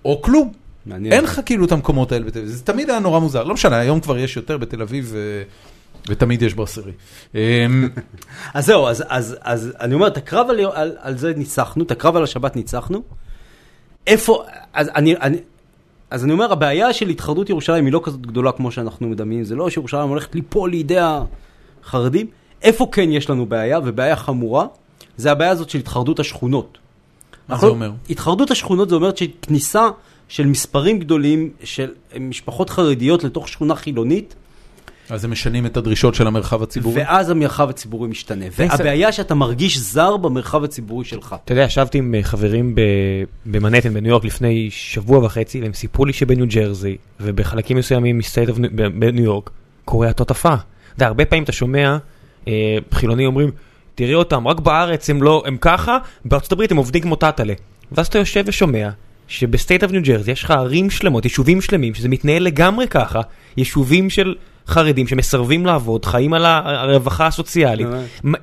או 0.05 0.21
כלום. 0.21 0.51
מעניין. 0.85 1.13
אין 1.13 1.23
לך 1.23 1.41
כאילו 1.45 1.65
את 1.65 1.71
המקומות 1.71 2.11
האלה 2.11 2.25
בתל 2.25 2.39
אביב, 2.39 2.51
זה 2.51 2.63
תמיד 2.63 2.89
היה 2.89 2.99
נורא 2.99 3.19
מוזר, 3.19 3.43
לא 3.43 3.53
משנה, 3.53 3.77
היום 3.77 3.99
כבר 3.99 4.17
יש 4.17 4.35
יותר 4.35 4.57
בתל 4.57 4.81
אביב 4.81 5.09
ו... 5.11 5.43
ותמיד 6.09 6.41
יש 6.41 6.53
ברסרי. 6.53 6.91
אמ, 7.35 7.89
אז 8.53 8.65
זהו, 8.65 8.87
אז, 8.87 9.03
אז, 9.07 9.37
אז 9.41 9.73
אני 9.79 9.93
אומר, 9.93 10.07
את 10.07 10.17
הקרב 10.17 10.49
על, 10.49 10.59
על, 10.73 10.91
על 10.99 11.17
זה 11.17 11.33
ניצחנו, 11.37 11.83
את 11.83 11.91
הקרב 11.91 12.15
על 12.15 12.23
השבת 12.23 12.55
ניצחנו. 12.55 13.01
איפה, 14.07 14.43
אז 14.73 14.89
אני, 14.95 15.17
אני, 15.17 15.37
אז 16.11 16.23
אני 16.23 16.33
אומר, 16.33 16.51
הבעיה 16.51 16.93
של 16.93 17.09
התחרדות 17.09 17.49
ירושלים 17.49 17.85
היא 17.85 17.93
לא 17.93 18.01
כזאת 18.03 18.25
גדולה 18.25 18.51
כמו 18.51 18.71
שאנחנו 18.71 19.07
מדמיינים, 19.07 19.45
זה 19.45 19.55
לא 19.55 19.69
שירושלים 19.69 20.09
הולכת 20.09 20.35
ליפול 20.35 20.69
לידי 20.69 20.97
החרדים. 21.83 22.27
איפה 22.61 22.89
כן 22.91 23.11
יש 23.11 23.29
לנו 23.29 23.45
בעיה, 23.45 23.79
ובעיה 23.83 24.15
חמורה, 24.15 24.65
זה 25.17 25.31
הבעיה 25.31 25.51
הזאת 25.51 25.69
של 25.69 25.79
התחרדות 25.79 26.19
השכונות. 26.19 26.77
מה 27.47 27.57
זה 27.57 27.67
אומר? 27.67 27.91
התחרדות 28.09 28.51
השכונות 28.51 28.89
זה 28.89 28.95
אומרת 28.95 29.17
שכניסה 29.17 29.89
של 30.27 30.45
מספרים 30.45 30.99
גדולים 30.99 31.49
של 31.63 31.91
משפחות 32.19 32.69
חרדיות 32.69 33.23
לתוך 33.23 33.47
שכונה 33.47 33.75
חילונית, 33.75 34.35
אז 35.09 35.25
הם 35.25 35.31
משנים 35.31 35.65
את 35.65 35.77
הדרישות 35.77 36.15
של 36.15 36.27
המרחב 36.27 36.63
הציבורי? 36.63 37.01
ואז 37.01 37.29
המרחב 37.29 37.69
הציבורי 37.69 38.07
משתנה. 38.09 38.45
והבעיה 38.57 39.11
שאתה 39.11 39.35
מרגיש 39.35 39.77
זר 39.77 40.17
במרחב 40.17 40.63
הציבורי 40.63 41.05
שלך. 41.05 41.35
אתה 41.45 41.53
יודע, 41.53 41.63
ישבתי 41.63 41.97
עם 41.97 42.15
אה, 42.15 42.23
חברים 42.23 42.75
ב- 42.75 42.81
במנהטן 43.45 43.93
בניו 43.93 44.09
יורק 44.09 44.25
לפני 44.25 44.67
שבוע 44.71 45.25
וחצי, 45.25 45.61
והם 45.61 45.73
סיפרו 45.73 46.05
לי 46.05 46.13
שבניו 46.13 46.47
ג'רזי, 46.47 46.97
ובחלקים 47.19 47.77
מסוימים 47.77 48.17
מ 48.17 48.22
state 48.22 48.49
of 48.49 48.57
בניו 48.99 49.23
יורק, 49.23 49.49
קורה 49.85 50.07
אותו 50.07 50.23
תופעה. 50.23 50.55
אתה 50.55 50.95
יודע, 50.95 51.07
הרבה 51.07 51.25
פעמים 51.25 51.43
אתה 51.43 51.51
שומע 51.51 51.97
אה, 52.47 52.77
חילונים 52.91 53.27
אומרים, 53.27 53.51
תראה 53.95 54.15
אותם, 54.15 54.47
רק 54.47 54.59
בארץ 54.59 55.09
הם 55.09 55.23
לא, 55.23 55.43
הם 55.45 55.57
ככה, 55.61 55.97
בארצות 56.25 56.51
הברית 56.51 56.71
הם 56.71 56.77
עובדים 56.77 57.01
כמו 57.01 57.15
טאטאלה. 57.15 57.53
ואז 57.91 58.07
אתה 58.07 58.17
יושב 58.17 58.43
ושומע 58.47 58.89
שב 59.27 59.48
state 59.48 59.83
of 59.83 59.91
New 59.91 60.01
Jersey 60.03 60.31
יש 60.31 60.43
לך 60.43 60.51
ערים 60.51 60.89
שלמות, 60.89 61.23
יישובים 61.23 61.61
שלמים, 61.61 61.93
שזה 61.93 62.09
מתנהל 62.09 62.43
לגמרי 62.43 62.87
ככה, 62.87 63.21
יישובים 63.57 64.09
של 64.09 64.35
חרדים 64.67 65.07
שמסרבים 65.07 65.65
לעבוד, 65.65 66.05
חיים 66.05 66.33
על 66.33 66.45
הרווחה 66.45 67.27
הסוציאלית, 67.27 67.87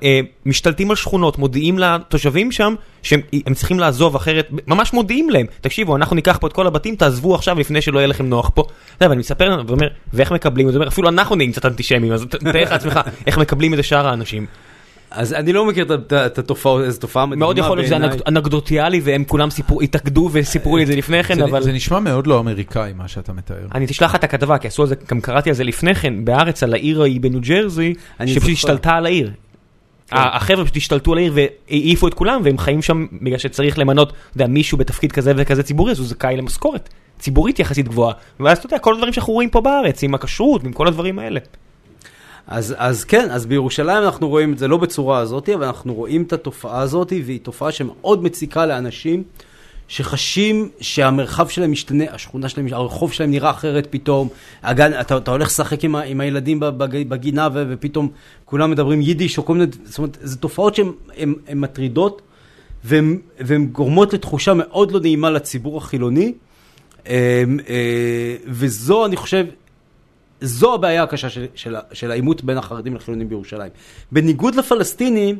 אה, 0.03 0.19
משתלטים 0.45 0.89
על 0.89 0.95
שכונות, 0.95 1.37
מודיעים 1.37 1.79
לתושבים 1.79 2.51
שם 2.51 2.75
שהם 3.03 3.21
הם 3.45 3.53
צריכים 3.53 3.79
לעזוב 3.79 4.15
אחרת, 4.15 4.47
ממש 4.67 4.93
מודיעים 4.93 5.29
להם, 5.29 5.45
תקשיבו, 5.61 5.95
אנחנו 5.95 6.15
ניקח 6.15 6.37
פה 6.41 6.47
את 6.47 6.53
כל 6.53 6.67
הבתים, 6.67 6.95
תעזבו 6.95 7.35
עכשיו 7.35 7.59
לפני 7.59 7.81
שלא 7.81 7.99
יהיה 7.99 8.07
לכם 8.07 8.25
נוח 8.25 8.51
פה. 8.53 8.63
ואני 9.01 9.15
מספר 9.15 9.63
ואומר, 9.67 9.87
ואיך 10.13 10.31
מקבלים 10.31 10.67
את 10.67 10.73
זה? 10.73 10.79
אפילו 10.87 11.09
אנחנו 11.09 11.35
נהיים 11.35 11.51
קצת 11.51 11.65
אנטישמים, 11.65 12.11
אז 12.11 12.25
תאר 12.29 12.71
לעצמך 12.71 12.99
איך 13.27 13.37
מקבלים 13.37 13.73
את 13.73 13.77
זה 13.77 13.83
שאר 13.83 14.07
האנשים. 14.07 14.45
אז 15.15 15.33
אני 15.33 15.53
לא 15.53 15.65
מכיר 15.65 15.85
את 16.25 16.37
התופעה, 16.37 16.79
איזו 16.83 16.99
תופעה 16.99 17.25
מדהימה 17.25 17.45
מאוד 17.45 17.57
יכול 17.57 17.77
להיות 17.77 17.85
שזה 17.87 17.99
בעיניי. 17.99 18.17
אנק- 18.17 18.27
אנקדוטיאלי 18.27 19.01
והם 19.03 19.23
כולם 19.23 19.49
התאגדו 19.81 20.29
וסיפרו 20.33 20.77
לי 20.77 20.83
את 20.83 20.87
זה 20.87 20.95
לפני 20.95 21.23
כן, 21.23 21.41
אבל... 21.41 21.61
זה 21.63 21.71
נשמע 21.71 21.99
מאוד 21.99 22.27
לא 22.27 22.39
אמריקאי, 22.39 22.93
מה 22.95 23.07
שאתה 23.07 23.33
מתאר. 23.33 23.67
אני 23.75 23.87
תשלח 23.87 24.09
לך 24.09 24.15
את 24.15 24.23
הכתבה, 24.23 24.57
כי 24.57 24.67
עשו 24.67 24.81
על 24.81 24.87
זה, 24.87 24.95
גם 25.09 25.21
קראתי 25.21 25.49
על 25.49 25.55
זה 25.55 25.63
לפני 25.63 25.95
כן, 25.95 26.25
בארץ, 26.25 26.63
על 26.63 26.73
העיר 26.73 27.01
ההיא 27.01 27.21
בניו 27.21 27.41
ג'רזי, 27.41 27.93
שפשוט. 28.25 28.49
השתלטה 28.51 28.91
על 28.91 29.05
העיר. 29.05 29.31
כן. 30.07 30.15
החבר'ה 30.19 30.63
פשוט 30.63 30.77
השתלטו 30.77 31.11
על 31.11 31.17
העיר 31.17 31.33
והעיפו 31.35 32.07
את 32.07 32.13
כולם, 32.13 32.41
והם 32.43 32.57
חיים 32.57 32.81
שם 32.81 33.05
בגלל 33.21 33.37
שצריך 33.37 33.79
למנות, 33.79 34.09
אתה 34.09 34.17
יודע, 34.35 34.47
מישהו 34.47 34.77
בתפקיד 34.77 35.11
כזה 35.11 35.33
וכזה 35.37 35.63
ציבורי, 35.63 35.91
אז 35.91 35.99
הוא 35.99 36.07
זכאי 36.07 36.37
למשכורת 36.37 36.89
ציבורית 37.19 37.59
יחסית 37.59 37.87
גבוהה. 37.87 38.13
ואז 38.39 38.57
אתה 38.57 38.65
יודע, 38.65 38.79
כל 38.79 38.93
הדברים 38.93 39.13
שאנחנו 39.13 39.33
רואים 39.33 39.49
פה 39.49 39.61
בארץ, 39.61 40.03
עם 40.03 40.15
הכשרות 40.15 40.63
ועם 40.63 40.73
כל 40.73 40.87
הדברים 40.87 41.19
האלה. 41.19 41.39
אז, 42.47 42.75
אז 42.77 43.03
כן, 43.03 43.27
אז 43.31 43.45
בירושלים 43.45 44.03
אנחנו 44.03 44.29
רואים 44.29 44.53
את 44.53 44.57
זה 44.57 44.67
לא 44.67 44.77
בצורה 44.77 45.19
הזאת, 45.19 45.49
אבל 45.49 45.63
אנחנו 45.65 45.93
רואים 45.93 46.23
את 46.23 46.33
התופעה 46.33 46.81
הזאת, 46.81 47.13
והיא 47.25 47.39
תופעה 47.43 47.71
שמאוד 47.71 48.23
מציקה 48.23 48.65
לאנשים 48.65 49.23
שחשים 49.87 50.69
שהמרחב 50.81 51.47
שלהם 51.47 51.71
משתנה, 51.71 52.03
השכונה 52.11 52.49
שלהם, 52.49 52.67
הרחוב 52.71 53.13
שלהם 53.13 53.31
נראה 53.31 53.49
אחרת 53.49 53.87
פתאום, 53.89 54.27
הגן, 54.63 54.91
אתה, 55.01 55.17
אתה 55.17 55.31
הולך 55.31 55.47
לשחק 55.47 55.83
עם, 55.83 55.95
עם 55.95 56.21
הילדים 56.21 56.59
בג- 56.59 57.09
בגינה 57.09 57.47
ו, 57.53 57.63
ופתאום 57.69 58.09
כולם 58.45 58.71
מדברים 58.71 59.01
יידיש 59.01 59.37
או 59.37 59.45
כל 59.45 59.53
מיני, 59.53 59.65
זאת 59.85 59.97
אומרת, 59.97 60.17
זה 60.21 60.37
תופעות 60.37 60.75
שהן 60.75 60.91
הן- 61.17 61.35
הן 61.47 61.59
מטרידות 61.59 62.21
והן 62.83 63.17
והן 63.39 63.65
גורמות 63.65 64.13
לתחושה 64.13 64.53
מאוד 64.53 64.91
לא 64.91 64.99
נעימה 64.99 65.29
לציבור 65.29 65.77
החילוני, 65.77 66.33
אה, 67.07 67.43
אה, 67.69 68.35
וזו, 68.47 69.05
אני 69.05 69.15
חושב, 69.15 69.45
זו 70.41 70.73
הבעיה 70.73 71.03
הקשה 71.03 71.29
של, 71.29 71.45
של, 71.55 71.75
של 71.93 72.11
העימות 72.11 72.43
בין 72.43 72.57
החרדים 72.57 72.95
לחילונים 72.95 73.29
בירושלים. 73.29 73.71
בניגוד 74.11 74.55
לפלסטינים, 74.55 75.39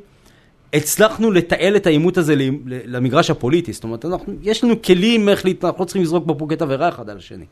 הצלחנו 0.73 1.31
לתעל 1.31 1.75
את 1.75 1.87
העימות 1.87 2.17
הזה 2.17 2.35
למגרש 2.65 3.29
הפוליטי. 3.29 3.73
זאת 3.73 3.83
אומרת, 3.83 4.05
אנחנו, 4.05 4.33
יש 4.41 4.63
לנו 4.63 4.81
כלים 4.81 5.29
איך 5.29 5.45
להתנהל, 5.45 5.71
אנחנו 5.71 5.83
לא 5.83 5.85
צריכים 5.85 6.03
לזרוק 6.03 6.25
בקבוקי 6.25 6.55
תבערה 6.55 6.89
אחד 6.89 7.09
על 7.09 7.17
השני. 7.17 7.45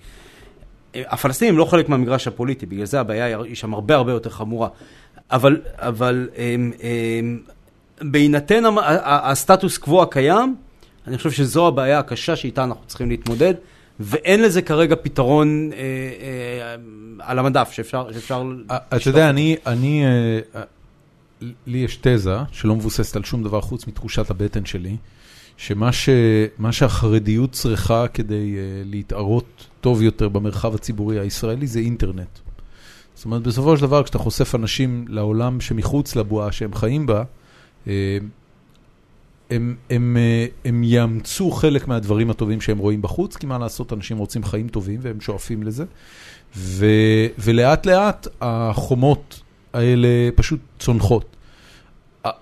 אה, 0.95 1.03
הפלסטינים 1.07 1.57
לא 1.57 1.65
חלק 1.65 1.90
מהמגרש 1.90 2.28
הפוליטי, 2.28 2.65
בגלל 2.65 2.86
זה 2.86 2.99
הבעיה 2.99 3.40
היא 3.40 3.56
שם 3.56 3.74
הרבה 3.74 3.95
הרבה 3.95 4.11
יותר 4.11 4.30
חמורה. 4.30 4.68
אבל, 5.32 5.61
אבל 5.78 6.30
הם, 6.38 6.72
הם, 6.82 7.40
בהינתן 8.02 8.65
המ- 8.65 8.78
ה- 8.78 8.82
ה- 8.82 9.32
הסטטוס 9.32 9.78
קוו 9.78 10.02
הקיים, 10.02 10.56
אני 11.07 11.18
חושב 11.18 11.32
שזו 11.32 11.68
הבעיה 11.68 11.99
הקשה 11.99 12.36
שאיתה 12.36 12.64
אנחנו 12.64 12.84
צריכים 12.88 13.10
להתמודד, 13.10 13.53
ואין 13.99 14.41
לזה 14.41 14.61
כרגע 14.61 14.95
פתרון 15.02 15.72
אה, 15.74 15.78
אה, 15.78 16.76
על 17.20 17.40
המדף 17.40 17.72
שאפשר... 17.72 18.11
שאפשר 18.14 18.44
אה, 18.72 18.78
אתה 18.78 19.10
יודע, 19.10 19.30
אני, 19.30 19.56
אני, 19.65 20.06
אה, 20.06 20.40
אה, 20.56 20.64
לי 21.68 21.78
יש 21.78 21.99
תזה 22.02 22.36
שלא 22.52 22.76
מבוססת 22.76 23.15
על 23.15 23.24
שום 23.24 23.44
דבר 23.44 23.61
חוץ 23.61 23.88
מתחושת 23.88 24.30
הבטן 24.30 24.65
שלי, 24.65 24.98
שמה 25.57 25.91
ש, 25.91 26.10
שהחרדיות 26.72 27.52
צריכה 27.52 28.07
כדי 28.07 28.56
אה, 28.57 28.82
להתערות 28.86 29.68
טוב 29.82 30.02
יותר 30.02 30.30
במרחב 30.30 30.76
הציבורי 30.76 31.20
הישראלי 31.20 31.68
זה 31.68 31.80
אינטרנט. 31.80 32.40
זאת 33.15 33.26
אומרת, 33.26 33.41
בסופו 33.41 33.78
של 33.78 33.82
דבר, 33.82 34.03
כשאתה 34.03 34.18
חושף 34.18 34.56
אנשים 34.56 35.06
לעולם 35.10 35.61
שמחוץ 35.61 36.15
לבועה 36.15 36.52
שהם 36.52 36.74
חיים 36.74 37.06
בה, 37.06 37.24
אה, 37.88 38.18
הם, 39.56 39.76
הם, 39.90 40.18
אה, 40.20 40.46
הם 40.66 40.84
יאמצו 40.84 41.52
חלק 41.52 41.88
מהדברים 41.88 42.30
הטובים 42.30 42.62
שהם 42.62 42.78
רואים 42.78 43.02
בחוץ, 43.02 43.38
כי 43.38 43.46
מה 43.46 43.58
לעשות, 43.58 43.94
אנשים 43.94 44.18
רוצים 44.18 44.44
חיים 44.44 44.68
טובים 44.68 45.00
והם 45.04 45.22
שואפים 45.22 45.64
לזה. 45.64 45.86
ו, 46.56 46.86
ולאט 47.40 47.86
לאט 47.86 48.28
החומות 48.42 49.42
האלה 49.74 50.08
פשוט 50.36 50.60
צונחות. 50.80 51.36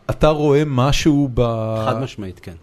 אתה 0.10 0.28
רואה 0.28 0.64
משהו 0.66 1.30
ב... 1.34 1.42
חד 1.86 2.02
משמעית, 2.02 2.40
כן. 2.40 2.56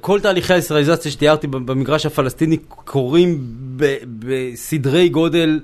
כל 0.00 0.20
תהליכי 0.20 0.52
הישראליזציה 0.52 1.10
שתיארתי 1.10 1.46
במגרש 1.46 2.06
הפלסטיני 2.06 2.56
קורים 2.68 3.40
בסדרי 4.18 5.08
גודל 5.08 5.60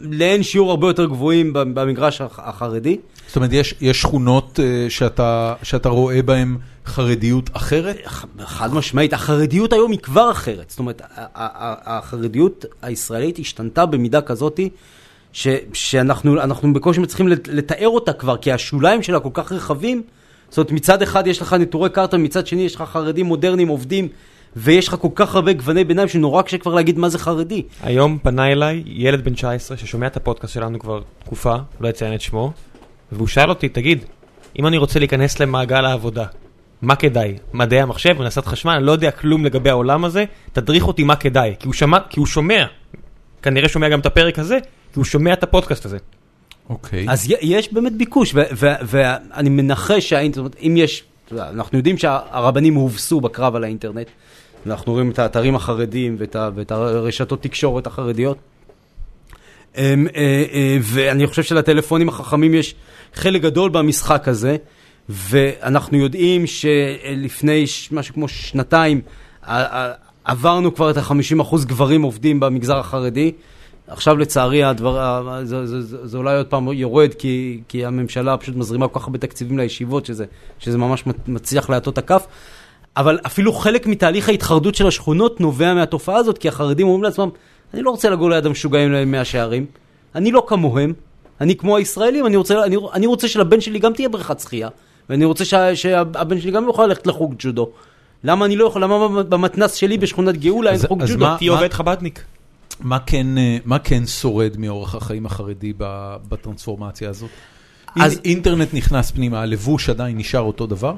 לאין 0.00 0.42
שיעור 0.42 0.70
הרבה 0.70 0.86
יותר 0.86 1.04
גבוהים 1.06 1.52
במגרש 1.52 2.20
הח- 2.20 2.38
החרדי. 2.42 2.96
זאת 3.26 3.36
אומרת, 3.36 3.52
יש, 3.52 3.74
יש 3.80 4.00
שכונות 4.00 4.60
אה, 4.62 4.90
שאתה, 4.90 5.54
שאתה 5.62 5.88
רואה 5.88 6.22
בהן 6.22 6.56
חרדיות 6.86 7.50
אחרת? 7.52 7.96
חד 8.40 8.74
משמעית, 8.74 9.12
החרדיות 9.12 9.72
היום 9.72 9.90
היא 9.90 9.98
כבר 9.98 10.30
אחרת. 10.30 10.70
זאת 10.70 10.78
אומרת, 10.78 11.02
החרדיות 11.86 12.64
הישראלית 12.82 13.38
השתנתה 13.38 13.86
במידה 13.86 14.20
כזאתי, 14.20 14.68
ש, 15.32 15.48
שאנחנו 15.72 16.40
אנחנו 16.42 16.72
בקושי 16.72 17.00
מצליחים 17.00 17.28
לת- 17.28 17.48
לתאר 17.48 17.88
אותה 17.88 18.12
כבר, 18.12 18.36
כי 18.36 18.52
השוליים 18.52 19.02
שלה 19.02 19.20
כל 19.20 19.28
כך 19.34 19.52
רחבים. 19.52 20.02
זאת 20.48 20.58
אומרת, 20.58 20.72
מצד 20.72 21.02
אחד 21.02 21.26
יש 21.26 21.42
לך 21.42 21.52
נטורי 21.52 21.90
קרתא, 21.90 22.16
מצד 22.16 22.46
שני 22.46 22.62
יש 22.62 22.74
לך 22.74 22.82
חרדים 22.92 23.26
מודרניים 23.26 23.68
עובדים 23.68 24.08
ויש 24.56 24.88
לך 24.88 24.94
כל 25.00 25.08
כך 25.14 25.34
הרבה 25.34 25.52
גווני 25.52 25.84
ביניים 25.84 26.08
שנורא 26.08 26.42
קשה 26.42 26.58
כבר 26.58 26.74
להגיד 26.74 26.98
מה 26.98 27.08
זה 27.08 27.18
חרדי. 27.18 27.62
היום 27.82 28.18
פנה 28.22 28.52
אליי 28.52 28.82
ילד 28.86 29.24
בן 29.24 29.34
19 29.34 29.76
ששומע 29.76 30.06
את 30.06 30.16
הפודקאסט 30.16 30.54
שלנו 30.54 30.78
כבר 30.78 31.00
תקופה, 31.24 31.54
לא 31.80 31.88
אציין 31.88 32.14
את 32.14 32.20
שמו, 32.20 32.52
והוא 33.12 33.28
שאל 33.28 33.48
אותי, 33.50 33.68
תגיד, 33.68 34.04
אם 34.58 34.66
אני 34.66 34.76
רוצה 34.76 34.98
להיכנס 34.98 35.40
למעגל 35.40 35.84
העבודה, 35.84 36.24
מה 36.82 36.96
כדאי? 36.96 37.36
מדעי 37.52 37.80
המחשב, 37.80 38.20
הנדסת 38.20 38.46
חשמל, 38.46 38.72
אני 38.72 38.84
לא 38.86 38.92
יודע 38.92 39.10
כלום 39.10 39.44
לגבי 39.44 39.70
העולם 39.70 40.04
הזה, 40.04 40.24
תדריך 40.52 40.86
אותי 40.86 41.02
מה 41.02 41.16
כדאי, 41.16 41.54
כי 41.58 41.66
הוא, 41.66 41.74
שמע, 41.74 41.98
כי 42.08 42.20
הוא 42.20 42.26
שומע, 42.26 42.64
כנראה 43.42 43.68
שומע 43.68 43.88
גם 43.88 44.00
את 44.00 44.06
הפרק 44.06 44.38
הזה, 44.38 44.58
כי 44.92 44.98
הוא 44.98 45.04
שומע 45.04 45.32
את 45.32 45.42
הפודקאסט 45.42 45.84
הזה. 45.84 45.98
אוקיי. 46.70 47.06
אז 47.08 47.30
י- 47.30 47.34
יש 47.40 47.72
באמת 47.72 47.96
ביקוש, 47.96 48.34
ואני 48.86 49.48
מנחש 49.50 50.08
שהאינטרנט, 50.08 50.56
אם 50.60 50.74
יש, 50.76 51.04
אנחנו 51.38 51.78
יודעים 51.78 51.98
שהרבנים 51.98 52.74
הובסו 52.74 53.20
בקרב 53.20 53.56
על 53.56 53.64
האינטרנט, 53.64 54.06
אנחנו 54.66 54.92
רואים 54.92 55.10
את 55.10 55.18
האתרים 55.18 55.54
החרדיים 55.54 56.16
ואת, 56.18 56.36
ה- 56.36 56.50
ואת 56.54 56.72
הרשתות 56.72 57.42
תקשורת 57.42 57.86
החרדיות. 57.86 58.38
אה, 59.78 59.94
אה, 60.16 60.78
ואני 60.82 61.26
חושב 61.26 61.42
שלטלפונים 61.42 62.08
החכמים 62.08 62.54
יש 62.54 62.74
חלק 63.14 63.42
גדול 63.42 63.70
במשחק 63.70 64.28
הזה, 64.28 64.56
ואנחנו 65.08 65.98
יודעים 65.98 66.46
שלפני 66.46 67.64
משהו 67.90 68.14
כמו 68.14 68.28
שנתיים 68.28 69.00
עברנו 70.24 70.74
כבר 70.74 70.90
את 70.90 70.96
ה-50% 70.96 71.56
גברים 71.66 72.02
עובדים 72.02 72.40
במגזר 72.40 72.78
החרדי. 72.78 73.32
עכשיו 73.86 74.16
לצערי 74.16 74.64
הדבר, 74.64 75.40
זה, 75.44 75.66
זה, 75.66 75.82
זה, 75.82 76.06
זה 76.06 76.18
אולי 76.18 76.36
עוד 76.36 76.46
פעם 76.46 76.72
יורד 76.72 77.14
כי, 77.14 77.60
כי 77.68 77.84
הממשלה 77.84 78.36
פשוט 78.36 78.56
מזרימה 78.56 78.88
כל 78.88 79.00
כך 79.00 79.06
הרבה 79.06 79.18
תקציבים 79.18 79.58
לישיבות 79.58 80.06
שזה, 80.06 80.24
שזה 80.58 80.78
ממש 80.78 81.04
מצליח 81.28 81.70
להטות 81.70 81.94
את 81.94 81.98
הכף. 81.98 82.26
אבל 82.96 83.18
אפילו 83.26 83.52
חלק 83.52 83.86
מתהליך 83.86 84.28
ההתחרדות 84.28 84.74
של 84.74 84.86
השכונות 84.86 85.40
נובע 85.40 85.74
מהתופעה 85.74 86.16
הזאת, 86.16 86.38
כי 86.38 86.48
החרדים 86.48 86.86
אומרים 86.86 87.02
לעצמם, 87.02 87.28
אני 87.74 87.82
לא 87.82 87.90
רוצה 87.90 88.10
לגור 88.10 88.30
ליד 88.30 88.46
המשוגעים 88.46 88.92
למאה 88.92 89.24
שערים, 89.24 89.66
אני 90.14 90.32
לא 90.32 90.44
כמוהם, 90.46 90.92
אני 91.40 91.56
כמו 91.56 91.76
הישראלים, 91.76 92.26
אני 92.26 92.36
רוצה, 92.36 92.64
אני, 92.64 92.76
אני 92.92 93.06
רוצה 93.06 93.28
שלבן 93.28 93.60
שלי 93.60 93.78
גם 93.78 93.92
תהיה 93.92 94.08
בריכת 94.08 94.40
שחייה, 94.40 94.68
ואני 95.10 95.24
רוצה 95.24 95.44
שה, 95.44 95.76
שהבן 95.76 96.40
שלי 96.40 96.50
גם 96.50 96.64
יוכל 96.64 96.86
ללכת 96.86 97.06
לחוג 97.06 97.34
ג'ודו. 97.38 97.70
למה 98.24 98.44
אני 98.44 98.56
לא 98.56 98.64
יכול, 98.66 98.82
למה 98.84 99.08
במתנ"ס 99.22 99.74
שלי 99.74 99.98
בשכונת 99.98 100.36
גאולה 100.36 100.70
אין 100.70 100.78
חוג 100.88 101.02
אז 101.02 101.10
ג'ודו? 101.10 101.26
תהיה 101.38 101.52
עובד 101.52 101.72
חב"דניק. 101.72 102.24
מה 102.80 102.98
כן, 102.98 103.38
אה, 103.38 103.56
מה 103.64 103.78
כן 103.78 104.06
שורד 104.06 104.56
מאורח 104.58 104.94
החיים 104.94 105.26
החרדי 105.26 105.72
ב- 105.78 106.16
בטרנספורמציה 106.28 107.10
הזאת? 107.10 107.30
אז- 107.96 108.12
אז 108.12 108.20
אינטרנט 108.24 108.74
נכנס 108.74 109.10
פנימה, 109.10 109.40
הלבוש 109.42 109.90
עדיין 109.90 110.18
נשאר 110.18 110.40
אותו 110.40 110.66
דבר? 110.66 110.94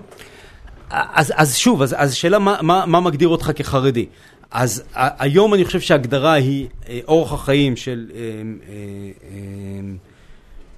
אז, 0.92 1.32
אז 1.36 1.56
שוב, 1.56 1.82
אז, 1.82 1.94
אז 1.98 2.14
שאלה 2.14 2.38
מה, 2.38 2.56
מה, 2.62 2.84
מה 2.86 3.00
מגדיר 3.00 3.28
אותך 3.28 3.50
כחרדי. 3.56 4.06
אז 4.50 4.82
ה- 4.94 5.24
היום 5.24 5.54
אני 5.54 5.64
חושב 5.64 5.80
שההגדרה 5.80 6.32
היא 6.32 6.66
אה, 6.88 6.98
אורח 7.08 7.32
החיים 7.32 7.76
של, 7.76 8.06
אה, 8.14 8.20
אה, 8.20 8.74
אה, 9.32 9.94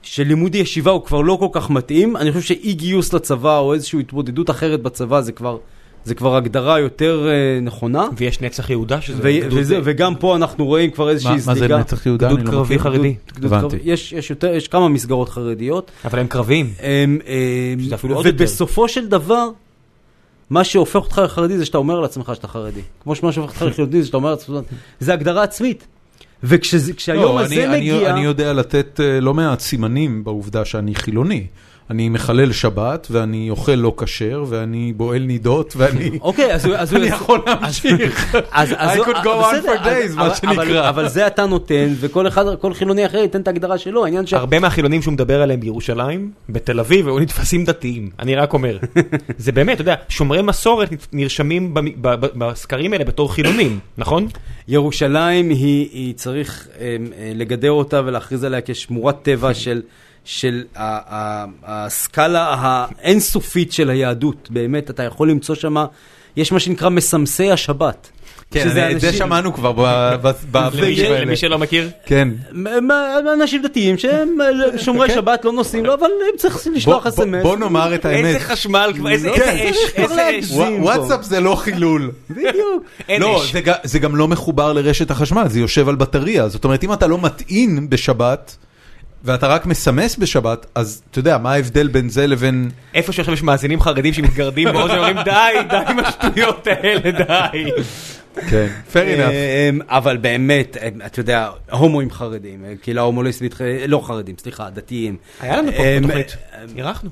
של 0.02 0.22
לימוד 0.22 0.54
ישיבה 0.54 0.90
הוא 0.90 1.04
כבר 1.04 1.20
לא 1.20 1.36
כל 1.40 1.48
כך 1.52 1.70
מתאים. 1.70 2.16
אני 2.16 2.32
חושב 2.32 2.46
שאי 2.46 2.72
גיוס 2.74 3.12
לצבא 3.12 3.58
או 3.58 3.74
איזושהי 3.74 4.00
התמודדות 4.00 4.50
אחרת 4.50 4.82
בצבא 4.82 5.20
זה 5.20 5.32
כבר, 5.32 5.56
זה 6.04 6.14
כבר 6.14 6.36
הגדרה 6.36 6.80
יותר 6.80 7.28
אה, 7.28 7.60
נכונה. 7.60 8.06
ויש 8.16 8.40
נצח 8.40 8.70
יהודה 8.70 9.00
שזה... 9.00 9.18
ו- 9.22 9.40
גדוד- 9.46 9.58
וזה, 9.58 9.80
וגם 9.84 10.14
פה 10.14 10.36
אנחנו 10.36 10.66
רואים 10.66 10.90
כבר 10.90 11.10
איזושהי 11.10 11.30
מה- 11.30 11.36
מה 11.36 11.40
זה 11.54 11.54
זליגה. 11.54 11.78
נצח 11.78 12.06
יהודה? 12.06 12.26
גדוד 12.28 12.42
לא 12.46 12.50
קרבי. 12.50 12.78
חרדי. 12.78 13.14
הבנתי. 13.42 13.76
יש, 13.84 14.12
יש, 14.12 14.30
יותר, 14.30 14.54
יש 14.54 14.68
כמה 14.68 14.88
מסגרות 14.88 15.28
חרדיות. 15.28 15.90
אבל 16.04 16.18
הם 16.18 16.26
קרביים. 16.26 16.70
אמ, 16.82 17.18
אמ, 17.74 17.80
שזה 17.80 17.94
אפילו 17.94 18.14
עוד 18.14 18.26
יותר. 18.26 18.36
ובסופו 18.38 18.88
של 18.88 19.08
דבר, 19.08 19.48
מה 20.54 20.64
שהופך 20.64 20.96
אותך 20.96 21.20
לחרדי 21.24 21.58
זה 21.58 21.64
שאתה 21.64 21.78
אומר 21.78 22.00
לעצמך 22.00 22.32
שאתה 22.34 22.48
חרדי. 22.48 22.80
כמו 23.02 23.14
שמה 23.14 23.32
שהופך 23.32 23.50
אותך 23.52 23.62
לחילוני 23.62 24.00
זה 24.00 24.06
שאתה 24.06 24.16
אומר 24.16 24.30
לעצמך, 24.30 24.56
זה 25.00 25.12
הגדרה 25.12 25.42
עצמית. 25.42 25.86
וכשהיום 26.42 27.22
לא, 27.24 27.40
הזה 27.40 27.54
אני- 27.54 27.66
אני- 27.66 27.76
מגיע... 27.92 28.10
אני 28.10 28.20
יודע 28.24 28.52
לתת 28.52 29.00
אה, 29.00 29.20
לא 29.20 29.34
מעט 29.34 29.60
סימנים 29.60 30.24
בעובדה 30.24 30.64
שאני 30.64 30.94
חילוני. 30.94 31.46
אני 31.90 32.08
מחלל 32.08 32.52
שבת, 32.52 33.06
ואני 33.10 33.50
אוכל 33.50 33.72
לא 33.72 33.94
כשר, 33.96 34.44
ואני 34.48 34.92
בועל 34.96 35.22
נידות, 35.22 35.74
ואני... 35.76 36.10
אוקיי, 36.20 36.54
אז 36.54 36.66
הוא... 36.66 36.74
אני 36.96 37.06
יכול 37.06 37.40
להמשיך. 37.46 38.34
I 38.52 38.56
could 38.96 39.24
go 39.24 39.26
on 39.26 39.56
בסדר, 39.56 39.74
for 39.74 39.84
days, 39.86 40.16
מה 40.16 40.26
אבל- 40.26 40.34
שנקרא. 40.34 40.88
אבל, 40.88 41.08
זה 41.08 41.26
אתה 41.26 41.46
נותן, 41.46 41.88
וכל 42.00 42.28
אחד, 42.28 42.44
כל 42.60 42.74
חילוני 42.74 43.06
אחר 43.06 43.18
ייתן 43.18 43.40
את 43.40 43.48
ההגדרה 43.48 43.78
שלו, 43.78 44.04
העניין 44.04 44.26
ש... 44.26 44.32
הרבה 44.34 44.60
מהחילונים 44.60 45.02
שהוא 45.02 45.12
מדבר 45.12 45.42
עליהם 45.42 45.60
בירושלים, 45.60 46.30
בתל 46.48 46.80
אביב, 46.80 47.06
היו 47.08 47.18
נתפסים 47.18 47.64
דתיים. 47.64 48.10
אני 48.18 48.34
רק 48.34 48.52
אומר. 48.52 48.78
זה 49.38 49.52
באמת, 49.52 49.74
אתה 49.74 49.82
יודע, 49.82 49.94
שומרי 50.08 50.42
מסורת 50.42 50.88
נרשמים 51.12 51.74
בסקרים 52.20 52.92
האלה 52.92 53.04
בתור 53.04 53.32
חילונים, 53.34 53.78
נכון? 53.98 54.26
ירושלים 54.68 55.50
היא, 55.50 55.88
היא 55.92 56.14
צריך 56.14 56.68
אה, 56.80 56.86
אה, 57.18 57.32
לגדר 57.34 57.70
אותה 57.70 58.00
ולהכריז 58.04 58.44
עליה 58.44 58.60
כשמורת 58.64 59.22
טבע 59.22 59.54
של, 59.54 59.82
של 60.24 60.64
ה- 60.76 61.14
ה- 61.14 61.44
הסקאלה 61.64 62.54
האינסופית 62.58 63.72
של 63.72 63.90
היהדות. 63.90 64.48
באמת, 64.50 64.90
אתה 64.90 65.02
יכול 65.02 65.30
למצוא 65.30 65.54
שם, 65.54 65.74
יש 66.36 66.52
מה 66.52 66.60
שנקרא 66.60 66.88
מסמסי 66.88 67.50
השבת. 67.50 68.10
כן, 68.50 68.64
שזה 68.64 68.90
את 68.90 69.00
זה 69.00 69.12
שמענו 69.12 69.54
כבר 69.54 69.72
ב- 69.72 69.80
ב- 70.22 70.26
למי 70.26 70.32
בפרקים 70.50 71.04
האלה. 71.04 71.20
למי 71.20 71.36
שלא 71.36 71.58
מכיר. 71.58 71.90
כן. 72.06 72.28
אנשים 73.42 73.62
דתיים 73.62 73.98
שהם 73.98 74.36
שומרי 74.84 75.08
כן. 75.08 75.14
שבת 75.14 75.44
לא 75.44 75.52
נוסעים 75.52 75.84
לו, 75.84 75.94
אבל 75.94 76.06
הם 76.06 76.36
צריכים 76.38 76.74
לשלוח 76.74 77.06
אס.אם.אס. 77.06 77.42
בוא 77.42 77.56
נאמר 77.56 77.94
את 77.94 78.04
האמת. 78.04 78.24
איזה 78.24 78.40
חשמל, 78.40 78.92
כבר, 78.96 79.10
איזה 79.10 79.30
כן, 79.36 79.56
אש, 79.70 79.76
איזה 79.94 80.30
אש. 80.40 80.50
וואטסאפ 80.80 81.22
זה 81.22 81.40
לא 81.40 81.54
חילול. 81.54 82.10
בדיוק. 82.30 82.84
לא, 83.20 83.42
זה 83.84 83.98
גם 83.98 84.16
לא 84.16 84.28
מחובר 84.28 84.72
לרשת 84.72 85.10
החשמל, 85.10 85.44
זה 85.48 85.60
יושב 85.60 85.88
על 85.88 85.94
בטריה. 85.94 86.48
זאת 86.48 86.64
אומרת, 86.64 86.84
אם 86.84 86.92
אתה 86.92 87.06
לא 87.06 87.18
מטעין 87.18 87.90
בשבת, 87.90 88.56
ואתה 89.24 89.46
רק 89.46 89.66
מסמס 89.66 90.16
בשבת, 90.16 90.66
אז 90.74 91.02
אתה 91.10 91.18
יודע, 91.18 91.38
מה 91.38 91.52
ההבדל 91.52 91.88
בין 91.88 92.08
זה 92.08 92.26
לבין... 92.26 92.70
איפה 92.94 93.12
שעכשיו 93.12 93.34
יש 93.34 93.42
מאזינים 93.42 93.80
חרדים 93.80 94.12
שמתגרדים 94.12 94.68
באוזן, 94.72 94.96
אומרים 94.96 95.16
די, 95.24 95.30
די 95.70 95.76
עם 95.88 95.98
השטויות 95.98 96.66
האלה, 96.66 97.10
די. 97.10 97.70
כן, 98.50 98.66
fair 98.92 98.96
enough. 98.96 99.32
אמ, 99.70 99.80
אבל 99.88 100.16
באמת, 100.16 100.76
אמ, 100.76 101.00
אתה 101.06 101.20
יודע, 101.20 101.50
הומואים 101.70 102.10
חרדים, 102.10 102.64
אה, 102.64 102.72
קהילה 102.82 103.00
הומוליסטית, 103.00 103.60
אה, 103.60 103.86
לא 103.86 104.02
חרדים, 104.06 104.34
סליחה, 104.38 104.70
דתיים. 104.70 105.16
היה 105.40 105.56
לנו 105.56 105.72
פה 105.72 105.82
בתוכנית, 105.98 106.36
אמ, 106.54 106.78
אירחנו. 106.78 107.10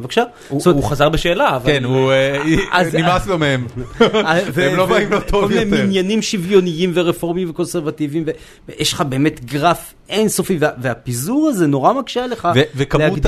בבקשה. 0.00 0.22
הוא 0.48 0.84
חזר 0.84 1.08
בשאלה, 1.08 1.56
אבל... 1.56 1.72
כן, 1.72 1.84
הוא... 1.84 2.12
אה, 2.12 2.38
אז- 2.72 2.94
נמאס 2.94 3.26
לו 3.26 3.38
מהם. 3.38 3.66
אה, 4.00 4.38
הם 4.70 4.76
לא 4.76 4.86
באים 4.86 5.10
לו 5.10 5.20
טוב 5.20 5.42
כל 5.42 5.48
מיני 5.48 5.60
יותר. 5.74 5.84
מניינים 5.84 6.22
שוויוניים 6.22 6.90
ורפורמיים 6.94 7.50
וקונסרבטיביים, 7.50 8.24
ויש 8.68 8.92
לך 8.92 9.00
באמת 9.00 9.44
גרף 9.44 9.94
אינסופי, 10.08 10.56
וה- 10.60 10.70
והפיזור 10.82 11.48
הזה 11.48 11.66
נורא 11.66 11.92
מקשה 11.92 12.24
עליך 12.24 12.48
וכמות. 12.76 13.18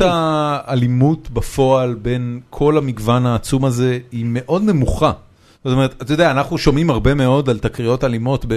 האלימות 0.00 1.30
בפועל 1.30 1.94
בין 1.94 2.40
כל 2.50 2.78
המגוון 2.78 3.26
העצום 3.26 3.64
הזה 3.64 3.98
היא 4.12 4.24
מאוד 4.28 4.62
נמוכה. 4.64 5.12
זאת 5.64 5.72
אומרת, 5.72 5.94
אתה 6.02 6.12
יודע, 6.12 6.30
אנחנו 6.30 6.58
שומעים 6.58 6.90
הרבה 6.90 7.14
מאוד 7.14 7.50
על 7.50 7.58
תקריות 7.58 8.04
אלימות 8.04 8.44
ב- 8.48 8.54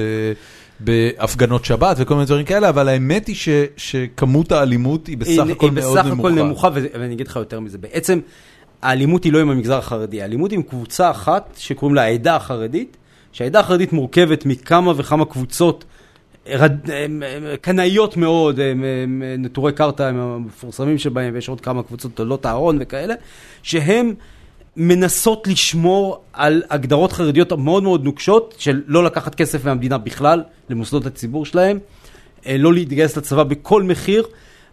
בהפגנות 0.83 1.65
שבת 1.65 1.95
וכל 1.99 2.13
מיני 2.13 2.25
דברים 2.25 2.45
כאלה, 2.45 2.69
אבל 2.69 2.87
האמת 2.89 3.27
היא 3.27 3.35
ש- 3.35 3.49
שכמות 3.77 4.51
האלימות 4.51 5.07
היא 5.07 5.17
בסך 5.17 5.29
היא- 5.29 5.51
הכל 5.51 5.65
היא 5.65 5.73
מאוד 5.73 5.97
בסך 5.97 6.05
הכל 6.05 6.13
נמוכה. 6.31 6.43
נמוכה, 6.43 6.69
ואני 6.93 7.13
אגיד 7.13 7.27
לך 7.27 7.35
יותר 7.35 7.59
מזה. 7.59 7.77
בעצם, 7.77 8.19
האלימות 8.81 9.23
היא 9.23 9.33
לא 9.33 9.39
עם 9.39 9.49
המגזר 9.49 9.77
החרדי, 9.77 10.21
האלימות 10.21 10.51
היא 10.51 10.57
עם 10.57 10.63
קבוצה 10.63 11.11
אחת 11.11 11.53
שקוראים 11.57 11.95
לה 11.95 12.01
העדה 12.01 12.35
החרדית, 12.35 12.97
שהעדה 13.31 13.59
החרדית 13.59 13.93
מורכבת 13.93 14.45
מכמה 14.45 14.93
וכמה 14.97 15.25
קבוצות 15.25 15.85
קנאיות 17.61 18.17
מאוד, 18.17 18.59
הם- 18.59 18.83
הם 19.03 19.23
נטורי 19.37 19.71
קרתא 19.73 20.03
הם 20.03 20.19
המפורסמים 20.19 20.97
שבהם, 20.97 21.33
ויש 21.33 21.49
עוד 21.49 21.61
כמה 21.61 21.83
קבוצות 21.83 22.11
תולדות 22.15 22.45
אהרון 22.45 22.77
וכאלה, 22.81 23.13
שהם 23.63 24.13
מנסות 24.77 25.47
לשמור 25.47 26.23
על 26.33 26.63
הגדרות 26.69 27.11
חרדיות 27.11 27.51
מאוד 27.51 27.83
מאוד 27.83 28.03
נוקשות, 28.03 28.55
של 28.57 28.81
לא 28.87 29.03
לקחת 29.03 29.35
כסף 29.35 29.65
מהמדינה 29.65 29.97
בכלל, 29.97 30.43
למוסדות 30.69 31.05
הציבור 31.05 31.45
שלהם, 31.45 31.79
אה, 32.45 32.57
לא 32.57 32.73
להתגייס 32.73 33.17
לצבא 33.17 33.43
בכל 33.43 33.83
מחיר, 33.83 34.23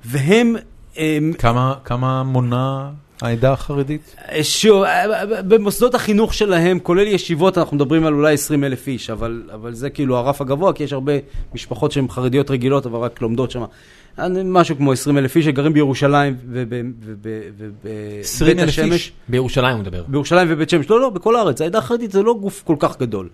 והם... 0.04 0.56
הם, 0.96 1.32
כמה- 1.38 1.74
כמה 1.84 2.22
מונה 2.22 2.90
העדה 3.22 3.52
החרדית? 3.52 4.16
שוב, 4.42 4.82
אה, 4.82 5.04
במוסדות 5.42 5.94
החינוך 5.94 6.34
שלהם, 6.34 6.78
כולל 6.78 7.06
ישיבות, 7.06 7.58
אנחנו 7.58 7.76
מדברים 7.76 8.06
על 8.06 8.14
אולי 8.14 8.34
20 8.34 8.64
אלף 8.64 8.86
איש, 8.88 9.10
אבל, 9.10 9.42
אבל 9.54 9.74
זה 9.74 9.90
כאילו 9.90 10.16
הרף 10.16 10.40
הגבוה, 10.40 10.72
כי 10.72 10.84
יש 10.84 10.92
הרבה 10.92 11.12
משפחות 11.54 11.92
שהן 11.92 12.08
חרדיות 12.08 12.50
רגילות, 12.50 12.86
אבל 12.86 12.98
רק 12.98 13.22
לומדות 13.22 13.50
שם. 13.50 13.62
משהו 14.44 14.76
כמו 14.76 14.92
20 14.92 15.18
אלף 15.18 15.36
איש 15.36 15.44
שגרים 15.44 15.72
בירושלים 15.72 16.36
ובבית 16.50 16.86
20,000 18.22 18.68
השמש. 18.68 18.92
איש? 18.92 19.12
בירושלים 19.28 19.74
הוא 19.74 19.80
מדבר. 19.82 20.04
בירושלים 20.08 20.48
ובית 20.50 20.70
שמש. 20.70 20.90
לא, 20.90 21.00
לא, 21.00 21.10
בכל 21.10 21.36
הארץ. 21.36 21.60
העדה 21.60 21.78
החרדית 21.78 22.12
זה 22.12 22.22
לא 22.22 22.34
גוף 22.34 22.62
כל 22.66 22.76
כך 22.78 22.98
גדול. 22.98 23.28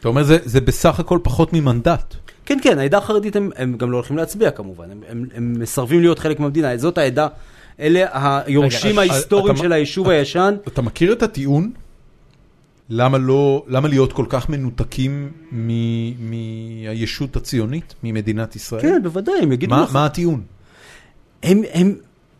אתה 0.00 0.08
אומר, 0.08 0.22
זה- 0.22 0.38
זה 0.44 0.60
בסך 0.60 1.00
הכל 1.00 1.18
פחות 1.22 1.52
ממנדט. 1.52 2.14
כן, 2.46 2.58
כן, 2.62 2.78
העדה 2.78 2.98
החרדית 2.98 3.36
הם, 3.36 3.50
הם 3.56 3.76
גם 3.76 3.90
לא 3.90 3.96
הולכים 3.96 4.16
להצביע 4.16 4.50
כמובן, 4.50 4.84
הם, 4.90 5.00
הם, 5.08 5.24
הם 5.34 5.54
מסרבים 5.58 6.00
להיות 6.00 6.18
חלק 6.18 6.40
מהמדינה, 6.40 6.76
זאת 6.76 6.98
העדה, 6.98 7.26
אלה 7.82 8.06
היורשים 8.12 8.98
ההיסטוריים 8.98 9.56
של 9.56 9.72
היישוב 9.72 10.08
הישן. 10.08 10.54
אתה 10.68 10.82
מכיר 10.82 11.12
את 11.12 11.22
הטיעון 11.22 11.72
למה 12.94 13.18
לא, 13.18 13.64
למה 13.68 13.88
להיות 13.88 14.12
כל 14.12 14.26
כך 14.28 14.48
מנותקים 14.48 15.32
מהישות 16.18 17.36
הציונית, 17.36 17.94
ממדינת 18.02 18.56
ישראל? 18.56 18.82
כן, 18.82 19.02
בוודאי, 19.02 19.34
הם 19.42 19.52
יגידו 19.52 19.74
מה, 19.74 19.82
לך. 19.82 19.94
מה 19.94 20.06
הטיעון? 20.06 20.42
הם, 21.42 21.62
הם, 21.72 21.94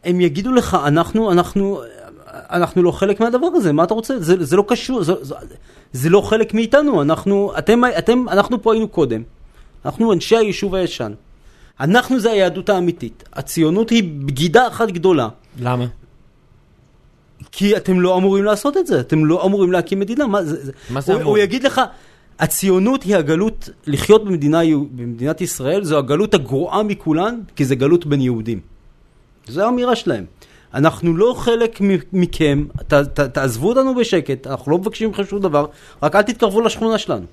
הם 0.05 0.21
יגידו 0.21 0.53
לך, 0.53 0.77
אנחנו, 0.85 1.33
אנחנו, 1.33 1.81
אנחנו 2.29 2.83
לא 2.83 2.91
חלק 2.91 3.21
מהדבר 3.21 3.47
הזה, 3.55 3.73
מה 3.73 3.85
אתה 3.85 3.95
רוצה? 3.95 4.21
זה, 4.21 4.45
זה 4.45 4.57
לא 4.57 4.65
קשור, 4.69 5.03
זה, 5.03 5.13
זה, 5.21 5.35
זה 5.93 6.11
לא 6.11 6.21
חלק 6.21 6.55
מאיתנו, 6.55 7.03
אנחנו, 7.03 7.53
אתם, 7.59 7.81
אתם, 7.99 8.29
אנחנו 8.29 8.63
פה 8.63 8.73
היינו 8.73 8.89
קודם, 8.89 9.23
אנחנו 9.85 10.13
אנשי 10.13 10.37
היישוב 10.37 10.75
הישן. 10.75 11.13
אנחנו 11.81 12.21
זה 12.21 12.31
היהדות 12.31 12.69
האמיתית. 12.69 13.25
הציונות 13.33 13.91
היא 13.91 14.03
בגידה 14.25 14.69
אחת 14.69 14.91
גדולה, 14.91 15.29
למה? 15.61 15.87
כי 17.53 17.77
אתם 17.77 18.01
לא 18.01 18.17
אמורים 18.17 18.45
לעשות 18.45 18.77
את 18.77 18.87
זה, 18.87 19.01
אתם 19.01 19.25
לא 19.25 19.47
אמורים 19.47 19.73
להקים 19.73 20.01
מדינה. 20.01 20.27
מה 20.27 20.45
זה, 20.45 20.73
מה 20.91 21.01
זה 21.01 21.13
הוא, 21.13 21.21
אמור? 21.21 21.31
הוא 21.31 21.39
יגיד 21.39 21.63
לך, 21.63 21.81
הציונות 22.39 23.03
היא 23.03 23.17
הגלות, 23.17 23.69
לחיות 23.87 24.25
במדינה, 24.25 24.61
במדינת 24.93 25.41
ישראל 25.41 25.85
זו 25.85 25.99
הגלות 25.99 26.35
הגרועה 26.35 26.83
מכולן, 26.83 27.41
כי 27.57 27.65
זה 27.65 27.75
גלות 27.75 28.07
בין 28.07 28.21
יהודים. 28.21 28.61
זו 29.47 29.65
האמירה 29.65 29.97
שלהם. 29.97 30.25
אנחנו 30.75 31.17
לא 31.17 31.35
חלק 31.39 31.81
מכם, 32.13 32.65
ת, 32.89 32.95
ת, 32.95 33.21
תעזבו 33.21 33.69
אותנו 33.69 33.95
בשקט, 33.95 34.47
אנחנו 34.47 34.73
לא 34.73 34.79
מבקשים 34.79 35.11
מכם 35.11 35.25
שום 35.25 35.41
דבר, 35.41 35.67
רק 36.03 36.17
אל 36.17 36.23
תתקרבו 36.23 36.61
לשכונה 36.61 36.99
שלנו. 36.99 37.27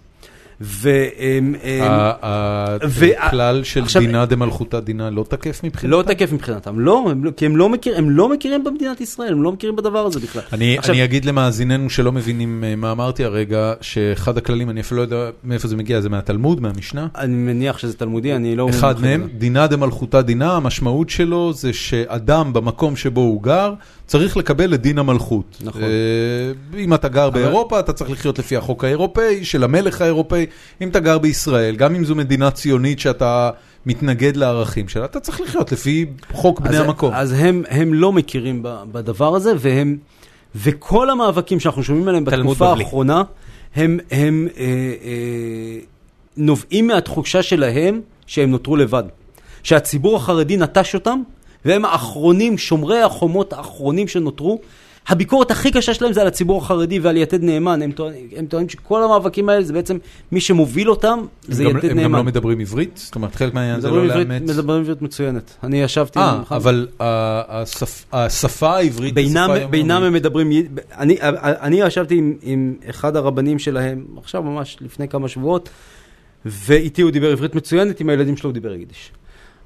הכלל 3.18 3.64
של 3.64 3.84
דינה 4.00 4.26
דמלכותא 4.26 4.80
דינה 4.80 5.10
לא 5.10 5.26
תקף 5.30 5.64
מבחינתם? 5.64 5.98
לא 5.98 6.04
תקף 6.04 6.32
מבחינתם, 6.32 6.80
לא, 6.80 7.12
לא, 7.24 7.32
כי 7.38 7.46
הם 7.46 7.58
לא, 7.58 7.70
הם 7.96 8.10
לא 8.10 8.30
מכירים 8.30 8.64
במדינת 8.64 9.02
ישראל, 9.02 9.34
הם 9.34 9.44
לא 9.44 9.52
מכירים 9.52 9.76
בדבר 9.76 10.06
הזה 10.06 10.20
בכלל. 10.20 10.42
אני, 10.54 11.04
אגיד 11.04 11.26
למאזיננו 11.26 11.90
שלא 11.90 12.12
מבינים 12.12 12.64
אה, 12.64 12.76
מה 12.76 12.92
אמרתי 12.92 13.24
הרגע, 13.24 13.74
שאחד 13.82 14.38
הכללים, 14.38 14.70
אני 14.70 14.82
אפילו 14.82 14.98
לא 14.98 15.02
יודע 15.02 15.30
מאיפה 15.44 15.68
זה 15.68 15.76
מגיע, 15.76 16.02
זה 16.02 16.10
מהתלמוד, 16.10 16.62
מהמשנה? 16.62 17.08
אני 17.18 17.36
מניח 17.36 17.78
שזה 17.78 17.98
תלמודי, 17.98 18.36
אני 18.36 18.56
לא... 18.56 18.70
אחד 18.70 19.02
מהם. 19.02 19.28
דינה 19.38 19.68
דמלכותא 19.68 20.22
דינה, 20.22 20.56
המשמעות 20.56 21.10
שלו 21.10 21.54
זה 21.54 21.74
שאדם 21.74 22.54
במקום 22.54 22.96
שבו 22.96 23.22
הוא 23.22 23.44
גר, 23.44 23.74
צריך 24.10 24.38
לקבל 24.38 24.74
את 24.74 24.82
דין 24.82 24.98
המלכות. 25.00 25.58
נכון. 25.64 25.82
אה, 25.82 25.88
אם 26.80 26.94
אתה 26.94 27.08
גר 27.08 27.30
באירופה, 27.30 27.80
אתה 27.80 27.94
צריך 27.94 28.10
לחיות 28.12 28.40
לפי 28.40 28.58
החוק 28.58 28.84
האירופאי, 28.84 29.46
של 29.46 29.64
המלך 29.64 30.02
האירופאי. 30.02 30.46
אם 30.82 30.90
אתה 30.90 31.00
גר 31.00 31.18
בישראל, 31.18 31.76
גם 31.76 31.96
אם 31.96 32.06
זו 32.06 32.16
מדינה 32.16 32.52
ציונית 32.52 33.00
שאתה 33.00 33.50
מתנגד 33.86 34.36
לערכים 34.36 34.88
שלה, 34.88 35.06
אתה 35.06 35.20
צריך 35.20 35.42
לחיות 35.42 35.72
לפי 35.72 36.06
חוק 36.34 36.60
בני 36.60 36.78
אז- 36.78 36.86
המקום. 36.86 37.14
אז 37.14 37.36
הם, 37.38 37.64
הם 37.70 37.94
לא 37.94 38.12
מכירים 38.12 38.64
בדבר 38.92 39.36
הזה, 39.36 39.52
והם, 39.60 39.98
וכל 40.56 41.10
המאבקים 41.10 41.60
שאנחנו 41.60 41.84
שומעים 41.84 42.08
עליהם 42.08 42.26
בתקופה 42.26 42.72
בבלי. 42.72 42.84
האחרונה, 42.84 43.24
הם, 43.76 44.00
הם 44.12 44.48
אה, 44.58 44.64
אה, 44.64 45.80
נובעים 46.38 46.88
מהתחושה 46.88 47.44
שלהם 47.44 48.02
שהם 48.28 48.52
נותרו 48.52 48.76
לבד. 48.76 49.04
שהציבור 49.64 50.16
החרדי 50.16 50.58
נטש 50.58 50.96
אותם, 50.96 51.22
והם 51.66 51.86
האחרונים, 51.86 52.58
שומרי 52.58 53.02
החומות 53.02 53.54
האחרונים 53.54 54.08
שנותרו. 54.08 54.60
הביקורת 55.08 55.52
הכי 55.52 55.72
קשה 55.72 55.94
שלהם 55.94 56.14
זה 56.14 56.22
על 56.22 56.28
הציבור 56.28 56.58
החרדי 56.62 57.00
ועל 57.00 57.18
יתד 57.18 57.44
נאמן. 57.44 57.82
הם 57.82 57.92
טוענים, 57.92 58.28
הם 58.38 58.46
טוענים 58.46 58.70
שכל 58.70 59.04
המאבקים 59.04 59.50
האלה 59.50 59.64
זה 59.64 59.74
בעצם 59.74 59.98
מי 60.32 60.42
שמוביל 60.42 60.90
אותם 60.90 61.20
זה 61.48 61.64
הם 61.64 61.70
גם- 61.70 61.78
יתד 61.78 61.86
הם 61.90 61.96
גם 61.96 62.02
נאמן. 62.02 62.18
לא 62.20 62.24
מדברים 62.24 62.60
עברית? 62.60 62.92
זאת 62.98 63.16
אומרת, 63.16 63.36
חלק 63.36 63.54
מהעניין 63.54 63.82
זה 63.82 63.90
לא 63.90 64.04
עברית- 64.06 64.28
לאמץ. 64.30 64.50
מדברים 64.50 64.82
עברית 64.82 65.02
מצוינת. 65.02 65.56
אני 65.64 65.82
ישבתי... 65.82 66.20
אה, 66.20 66.42
אבל 66.52 66.88
השפ- 67.00 68.06
השפה 68.14 68.76
העברית 68.76 69.14
בינם, 69.14 69.50
בינם. 69.70 70.04
הם 70.04 70.14
מדברים, 70.14 70.52
אני, 70.98 71.18
אני 71.22 71.82
ישבתי 71.82 72.16
עם, 72.16 72.34
עם 72.42 72.74
אחד 72.90 73.16
הרבנים 73.16 73.60
שלהם, 73.60 74.06
עכשיו 74.18 74.44
ממש 74.44 74.78
לפני 74.82 75.08
כמה 75.08 75.28
שבועות, 75.28 75.70
ואיתי 76.46 77.02
הוא 77.02 77.12
דיבר 77.12 77.32
עברית 77.32 77.56
מצוינת, 77.56 78.00
עם 78.00 78.10
הילדים 78.10 78.38
שלו 78.38 78.50
הוא 78.50 78.54
דיבר 78.54 78.74
יידיש. 78.74 79.12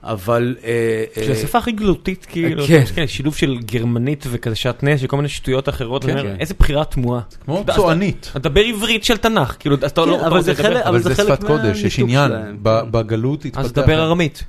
אבל... 0.04 0.56
אה, 0.64 1.04
שזה 1.16 1.26
אה, 1.32 1.38
השפה 1.38 1.58
הכי 1.58 1.72
גלותית, 1.72 2.26
כאילו, 2.30 2.64
כן. 2.68 2.84
כן, 2.96 3.08
שילוב 3.08 3.36
של 3.36 3.58
גרמנית 3.66 4.26
וכזה 4.32 4.56
שעטנז, 4.56 5.04
וכל 5.04 5.16
מיני 5.18 5.30
שטויות 5.30 5.70
אחרות, 5.70 6.06
כן. 6.06 6.36
איזה 6.40 6.54
בחירה 6.60 6.86
תמוהה. 6.86 7.22
כמו 7.46 7.64
צוענית. 7.76 8.28
אתה 8.32 8.40
מדבר 8.40 8.62
עברית 8.62 9.04
של 9.04 9.18
תנ"ך, 9.18 9.56
כאילו, 9.60 9.76
אתה 9.76 9.90
כן, 9.90 10.10
לא 10.10 10.28
אבל 10.28 10.38
רוצה 10.38 10.54
זה 10.54 10.64
לדבר- 10.64 10.90
אבל 10.90 11.00
זה 11.00 11.16
שפת 11.16 11.44
קודש, 11.44 11.84
יש 11.84 12.00
עניין. 12.00 12.32
בגלות 12.64 13.46
התפתח... 13.46 13.62
אז 13.66 13.74
דבר 13.74 14.04
ארמית. 14.04 14.44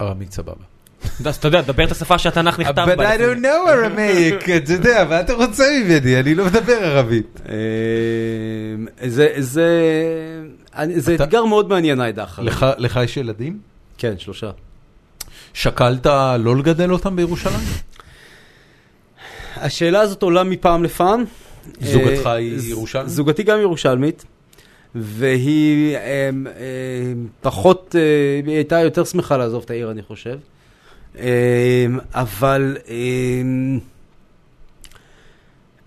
ארמית 0.00 0.32
סבבה. 0.32 0.64
אז 1.24 1.36
אתה 1.36 1.48
יודע, 1.48 1.60
דבר 1.60 1.84
את 1.84 1.90
השפה 1.92 2.18
שהתנ"ך 2.18 2.60
נכתב 2.60 2.86
But 2.92 2.96
בה. 2.96 3.14
I 3.14 3.18
don't 3.18 3.42
know 3.42 3.68
Aramaic, 3.68 4.50
אתה 4.56 4.72
יודע, 4.72 5.04
מה 5.10 5.20
אתה 5.20 5.32
רוצה 5.34 5.64
ממני? 5.84 6.20
אני 6.20 6.34
לא 6.34 6.44
מדבר 6.46 6.72
ערבית. 6.72 7.40
אה, 7.48 9.08
זה, 9.08 9.28
אתגר 11.14 11.44
מאוד 11.44 11.68
מעניין. 11.68 12.00
לך- 12.42 12.66
לך 12.78 13.00
יש 13.04 13.16
ילדים? 13.16 13.58
כן, 13.98 14.18
שלושה. 14.18 14.50
שקלת 15.54 16.06
לא 16.38 16.56
לגדל 16.56 16.92
אותם 16.92 17.16
בירושלים? 17.16 17.66
השאלה 19.56 20.00
הזאת 20.00 20.22
עולה 20.22 20.44
מפעם 20.44 20.84
לפעם. 20.84 21.24
זוגתך 21.80 22.26
אה, 22.26 22.32
היא 22.32 22.70
ירושלמית? 22.70 23.08
זוגתי 23.08 23.42
גם 23.42 23.60
ירושלמית, 23.60 24.24
והיא 24.94 25.96
אה, 25.96 26.00
אה, 26.00 26.30
פחות, 27.40 27.94
היא 28.46 28.54
הייתה 28.54 28.80
יותר 28.80 29.04
שמחה 29.04 29.36
לעזוב 29.36 29.62
את 29.64 29.70
העיר, 29.70 29.90
אני 29.90 30.02
חושב. 30.02 30.38
אבל 32.14 32.76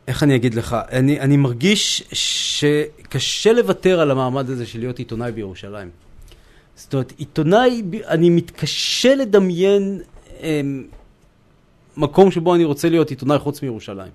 איך 0.07 0.23
אני 0.23 0.35
אגיד 0.35 0.53
לך? 0.53 0.77
אני, 0.91 1.19
אני 1.19 1.37
מרגיש 1.37 2.03
שקשה 2.11 3.53
לוותר 3.53 3.99
על 3.99 4.11
המעמד 4.11 4.49
הזה 4.49 4.65
של 4.65 4.79
להיות 4.79 4.99
עיתונאי 4.99 5.31
בירושלים. 5.31 6.00
זאת 6.75 6.93
אומרת, 6.93 7.13
עיתונאי, 7.17 7.83
אני 8.07 8.29
מתקשה 8.29 9.15
לדמיין 9.15 9.99
אה, 10.41 10.61
מקום 11.97 12.31
שבו 12.31 12.55
אני 12.55 12.63
רוצה 12.63 12.89
להיות 12.89 13.09
עיתונאי 13.09 13.39
חוץ 13.39 13.61
מירושלים. 13.61 14.11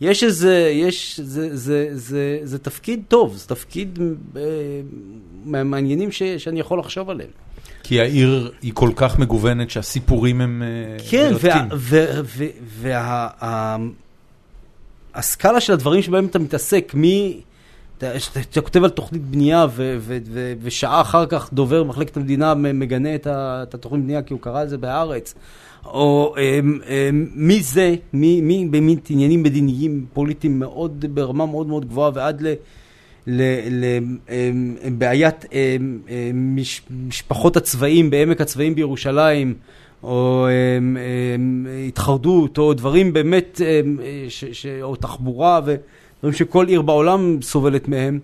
יש 0.00 0.24
איזה, 0.24 0.70
יש, 0.74 1.20
זה, 1.20 1.56
זה, 1.56 1.88
זה, 1.92 2.38
זה 2.42 2.58
תפקיד 2.58 3.02
טוב, 3.08 3.36
זה 3.36 3.48
תפקיד 3.48 3.98
אה, 4.36 4.42
מהמעניינים 5.44 6.12
ש, 6.12 6.22
שאני 6.22 6.60
יכול 6.60 6.78
לחשוב 6.78 7.10
עליהם. 7.10 7.30
כי 7.82 8.00
העיר 8.00 8.52
היא 8.62 8.72
כל 8.74 8.90
כך 8.96 9.18
מגוונת 9.18 9.70
שהסיפורים 9.70 10.40
הם 10.40 10.62
אה, 10.62 10.96
כן, 11.10 11.32
מרתקים. 11.32 11.78
והסקאלה 15.14 15.60
של 15.60 15.72
הדברים 15.72 16.02
שבהם 16.02 16.26
אתה 16.26 16.38
מתעסק, 16.38 16.92
מי... 16.94 17.40
אתה 17.98 18.60
כותב 18.60 18.84
על 18.84 18.90
תוכנית 18.90 19.22
בנייה 19.22 19.66
ו, 19.70 19.96
ו, 20.00 20.18
ו, 20.30 20.52
ושעה 20.62 21.00
אחר 21.00 21.26
כך 21.26 21.52
דובר 21.52 21.84
מחלקת 21.84 22.16
המדינה 22.16 22.54
מגנה 22.54 23.14
את, 23.14 23.26
את 23.30 23.74
התוכנית 23.74 24.04
בנייה 24.04 24.22
כי 24.22 24.32
הוא 24.32 24.40
קרא 24.40 24.60
על 24.60 24.68
זה 24.68 24.78
בהארץ. 24.78 25.34
או 25.84 26.34
אמ, 26.38 26.78
אמ, 26.88 27.26
מי 27.34 27.62
זה, 27.62 27.94
מי, 28.12 28.40
מי 28.40 28.66
באמת 28.70 29.10
עניינים 29.10 29.42
מדיניים 29.42 30.06
פוליטיים 30.12 30.58
מאוד, 30.58 31.04
ברמה 31.14 31.46
מאוד 31.46 31.66
מאוד 31.66 31.88
גבוהה 31.88 32.10
ועד. 32.14 32.42
לבעיית 34.84 35.44
אמ, 35.52 35.98
מש, 36.34 36.82
משפחות 37.06 37.56
הצבאים 37.56 38.10
בעמק 38.10 38.40
הצבאים 38.40 38.74
בירושלים, 38.74 39.54
או 40.02 40.46
אמ, 40.48 40.96
אמ, 40.96 41.66
התחרדות, 41.88 42.58
או 42.58 42.74
דברים 42.74 43.12
באמת, 43.12 43.60
אמ, 43.64 43.98
ש, 44.28 44.44
ש, 44.44 44.66
או 44.82 44.96
תחבורה, 44.96 45.60
ודברים 46.18 46.32
שכל 46.34 46.66
עיר 46.68 46.82
בעולם 46.82 47.38
סובלת 47.42 47.88
מהם. 47.88 48.18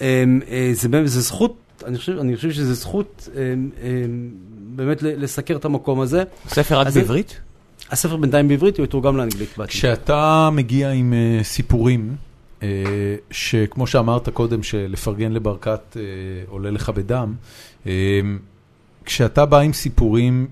אמ, 0.00 0.40
אה, 0.48 0.70
זה, 0.72 0.88
באמת- 0.88 1.08
זה 1.08 1.20
זכות, 1.20 1.56
אני 1.86 1.98
חושב, 1.98 2.18
אני 2.18 2.36
חושב 2.36 2.50
שזה 2.52 2.74
זכות 2.74 3.28
אמ, 3.34 3.70
אמ, 3.82 4.28
באמת 4.76 5.02
לסקר 5.02 5.56
את 5.56 5.64
המקום 5.64 6.00
הזה. 6.00 6.22
ספר 6.48 6.78
רק 6.78 6.86
בעברית? 6.94 7.40
הספר 7.90 8.16
בינתיים 8.16 8.48
בעברית, 8.48 8.78
הוא 8.78 8.84
יתורגם 8.84 9.16
לאנגלית 9.16 9.48
בעתיד. 9.58 9.72
כשאתה 9.72 10.48
מגיע 10.52 10.90
עם 10.90 11.12
אה, 11.12 11.44
סיפורים, 11.44 12.14
אה, 12.62 12.68
שכמו 13.30 13.86
שאמרת 13.86 14.28
קודם, 14.28 14.62
שלפרגן 14.62 15.32
לברקת 15.32 15.96
אה, 15.96 16.02
עולה 16.48 16.70
לך 16.70 16.90
בדם, 16.90 17.34
אה, 17.86 17.92
כשאתה 19.04 19.46
בא 19.46 19.58
עם 19.58 19.72
סיפורים 19.72 20.46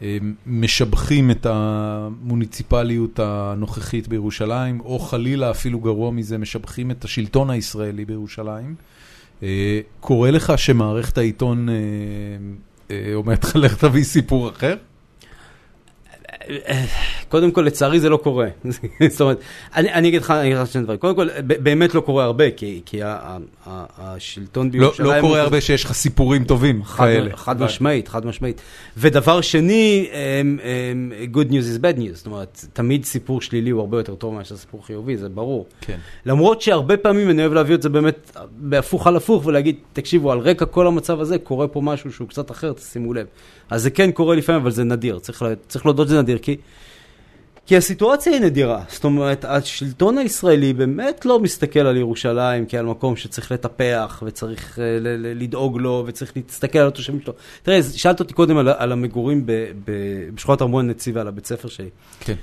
שמשבחים 0.00 1.30
את 1.30 1.46
המוניציפליות 1.50 3.18
הנוכחית 3.18 4.08
בירושלים, 4.08 4.80
או 4.80 4.98
חלילה 4.98 5.50
אפילו 5.50 5.80
גרוע 5.80 6.10
מזה, 6.10 6.38
משבחים 6.38 6.90
את 6.90 7.04
השלטון 7.04 7.50
הישראלי 7.50 8.04
בירושלים, 8.04 8.74
אה, 9.42 9.80
קורה 10.00 10.30
לך 10.30 10.52
שמערכת 10.56 11.18
העיתון 11.18 11.68
אה, 11.68 11.74
אה, 12.90 13.14
אומרת 13.14 13.44
לך, 13.44 13.56
לך 13.56 13.76
תביא 13.76 14.04
סיפור 14.04 14.48
אחר? 14.48 14.74
קודם 17.28 17.50
כל, 17.50 17.60
לצערי 17.60 18.00
זה 18.00 18.08
לא 18.08 18.16
קורה. 18.16 18.48
זאת 19.10 19.20
אומרת, 19.20 19.40
אני, 19.74 19.92
אני 19.92 20.08
אגיד 20.08 20.22
לך, 20.22 20.34
שני 20.66 20.82
דברים. 20.82 20.98
קודם 20.98 21.16
כל, 21.16 21.28
באמת 21.42 21.94
לא 21.94 22.00
קורה 22.00 22.24
הרבה, 22.24 22.50
כי, 22.50 22.80
כי 22.86 23.00
השלטון 23.66 24.66
לא 24.66 24.72
בירושלים... 24.72 25.08
לא 25.08 25.14
הוא 25.14 25.20
קורה 25.20 25.40
הרבה 25.40 25.60
שיש 25.60 25.84
לך 25.84 25.92
סיפורים 25.92 26.44
טובים 26.44 26.84
חד, 26.84 27.04
כאלה. 27.04 27.36
חד 27.36 27.60
משמעית, 27.60 28.08
חד 28.08 28.26
משמעית. 28.26 28.60
ודבר 28.96 29.40
שני, 29.40 30.08
good 31.32 31.48
news 31.50 31.78
is 31.78 31.82
bad 31.82 31.98
news, 31.98 32.14
זאת 32.14 32.26
אומרת, 32.26 32.64
תמיד 32.72 33.04
סיפור 33.04 33.40
שלילי 33.40 33.70
הוא 33.70 33.80
הרבה 33.80 33.98
יותר 33.98 34.14
טוב 34.14 34.34
מאשר 34.34 34.56
סיפור 34.56 34.86
חיובי, 34.86 35.16
זה 35.16 35.28
ברור. 35.28 35.66
כן. 35.80 35.98
למרות 36.26 36.62
שהרבה 36.62 36.96
פעמים 36.96 37.30
אני 37.30 37.42
אוהב 37.42 37.52
להביא 37.52 37.74
את 37.74 37.82
זה 37.82 37.88
באמת 37.88 38.36
בהפוך 38.56 39.06
על 39.06 39.16
הפוך 39.16 39.46
ולהגיד, 39.46 39.76
תקשיבו, 39.92 40.32
על 40.32 40.38
רקע 40.38 40.64
כל 40.64 40.86
המצב 40.86 41.20
הזה 41.20 41.38
קורה 41.38 41.68
פה 41.68 41.80
משהו 41.80 42.12
שהוא 42.12 42.28
קצת 42.28 42.50
אחר, 42.50 42.72
תשימו 42.72 43.14
לב. 43.14 43.26
אז 43.70 43.82
זה 43.82 43.90
כן 43.90 44.10
קורה 44.10 44.36
לפעמים, 44.36 44.60
אבל 44.62 44.70
זה 44.70 44.84
נדיר, 44.84 45.18
צריך, 45.18 45.44
צריך 45.68 45.86
להודות 45.86 46.08
שזה 46.08 46.19
נדיר, 46.22 46.38
כי, 46.38 46.56
כי 47.66 47.76
הסיטואציה 47.76 48.32
היא 48.32 48.40
נדירה. 48.40 48.82
זאת 48.88 49.04
אומרת, 49.04 49.44
השלטון 49.44 50.18
הישראלי 50.18 50.72
באמת 50.72 51.24
לא 51.24 51.40
מסתכל 51.40 51.80
על 51.80 51.96
ירושלים 51.96 52.64
כעל 52.68 52.86
מקום 52.86 53.16
שצריך 53.16 53.52
לטפח 53.52 54.22
וצריך 54.26 54.78
uh, 54.78 54.80
ל- 54.80 55.08
ל- 55.08 55.42
לדאוג 55.42 55.78
לו 55.78 56.04
וצריך 56.06 56.32
להסתכל 56.36 56.78
על 56.78 56.88
התושבים 56.88 57.20
שלו. 57.20 57.32
תראה, 57.62 57.82
שאלת 57.82 58.20
אותי 58.20 58.34
קודם 58.34 58.58
על, 58.58 58.68
על 58.68 58.92
המגורים 58.92 59.46
ב- 59.46 59.52
ב- 59.84 60.30
בשכונת 60.34 60.62
ארמון 60.62 60.88
הנציב 60.88 61.16
ועל 61.16 61.28
הבית 61.28 61.46
ספר 61.46 61.68
שלי. 61.68 61.88
כן. 62.20 62.34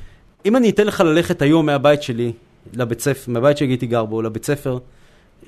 אם 0.46 0.56
אני 0.56 0.70
אתן 0.70 0.88
לך 0.88 1.02
ללכת 1.02 1.42
היום 1.42 1.66
מהבית 1.66 2.04
שלי 2.04 2.32
לבית 2.74 3.00
ספר, 3.00 3.32
מהבית 3.32 3.58
שהייתי 3.58 3.88
גר 3.88 4.06
בו, 4.06 4.22
לבית 4.22 4.46
ספר 4.46 4.78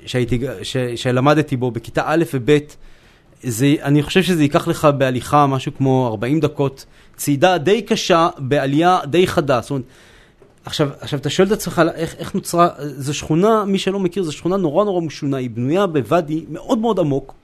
שהייתי, 0.06 0.40
ש, 0.62 0.76
שלמדתי 0.76 1.56
בו 1.56 1.70
בכיתה 1.70 2.02
א' 2.06 2.24
וב', 2.34 2.58
זה, 3.42 3.74
אני 3.82 4.02
חושב 4.02 4.22
שזה 4.22 4.42
ייקח 4.42 4.68
לך 4.68 4.88
בהליכה 4.98 5.46
משהו 5.46 5.72
כמו 5.76 6.06
40 6.06 6.40
דקות, 6.40 6.86
צעידה 7.20 7.58
די 7.58 7.82
קשה, 7.82 8.28
בעלייה 8.38 8.98
די 9.06 9.26
חדה. 9.26 9.60
זאת 9.60 9.70
אומרת, 9.70 9.84
עכשיו, 10.64 10.88
עכשיו 11.00 11.18
אתה 11.18 11.30
שואל 11.30 11.46
את 11.46 11.52
עצמך 11.52 11.82
איך, 11.94 12.14
איך 12.18 12.34
נוצרה, 12.34 12.68
זו 12.78 13.14
שכונה, 13.14 13.64
מי 13.64 13.78
שלא 13.78 14.00
מכיר, 14.00 14.22
זו 14.22 14.32
שכונה 14.32 14.56
נורא 14.56 14.84
נורא 14.84 15.00
משונה, 15.00 15.36
היא 15.36 15.50
בנויה 15.50 15.86
בוואדי 15.86 16.44
מאוד 16.50 16.78
מאוד 16.78 17.00
עמוק, 17.00 17.34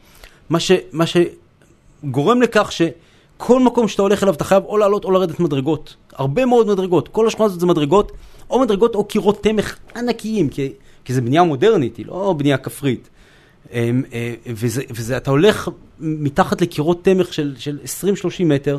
מה, 0.50 0.60
ש, 0.60 0.72
מה 0.92 1.04
שגורם 1.06 2.42
לכך 2.42 2.72
שכל 2.72 3.60
מקום 3.60 3.88
שאתה 3.88 4.02
הולך 4.02 4.22
אליו 4.22 4.34
אתה 4.34 4.44
חייב 4.44 4.64
או 4.64 4.76
לעלות 4.76 5.04
או 5.04 5.10
לרדת 5.10 5.40
מדרגות, 5.40 5.96
הרבה 6.12 6.46
מאוד 6.46 6.66
מדרגות, 6.66 7.08
כל 7.08 7.26
השכונה 7.26 7.46
הזאת 7.46 7.60
זה 7.60 7.66
מדרגות, 7.66 8.12
או 8.50 8.60
מדרגות 8.60 8.94
או 8.94 9.04
קירות 9.04 9.42
תמך 9.42 9.76
ענקיים, 9.96 10.48
כי, 10.48 10.72
כי 11.04 11.14
זה 11.14 11.20
בנייה 11.20 11.42
מודרנית, 11.42 11.96
היא 11.96 12.06
לא 12.06 12.34
בנייה 12.38 12.58
כפרית. 12.58 13.08
אמ, 13.72 14.02
אה, 14.12 14.34
וזה, 14.46 14.82
וזה, 14.90 15.16
אתה 15.16 15.30
הולך 15.30 15.68
מתחת 16.00 16.62
לקירות 16.62 17.04
תמך 17.04 17.34
של, 17.34 17.54
של 17.58 17.78
20-30 18.02 18.44
מטר, 18.44 18.78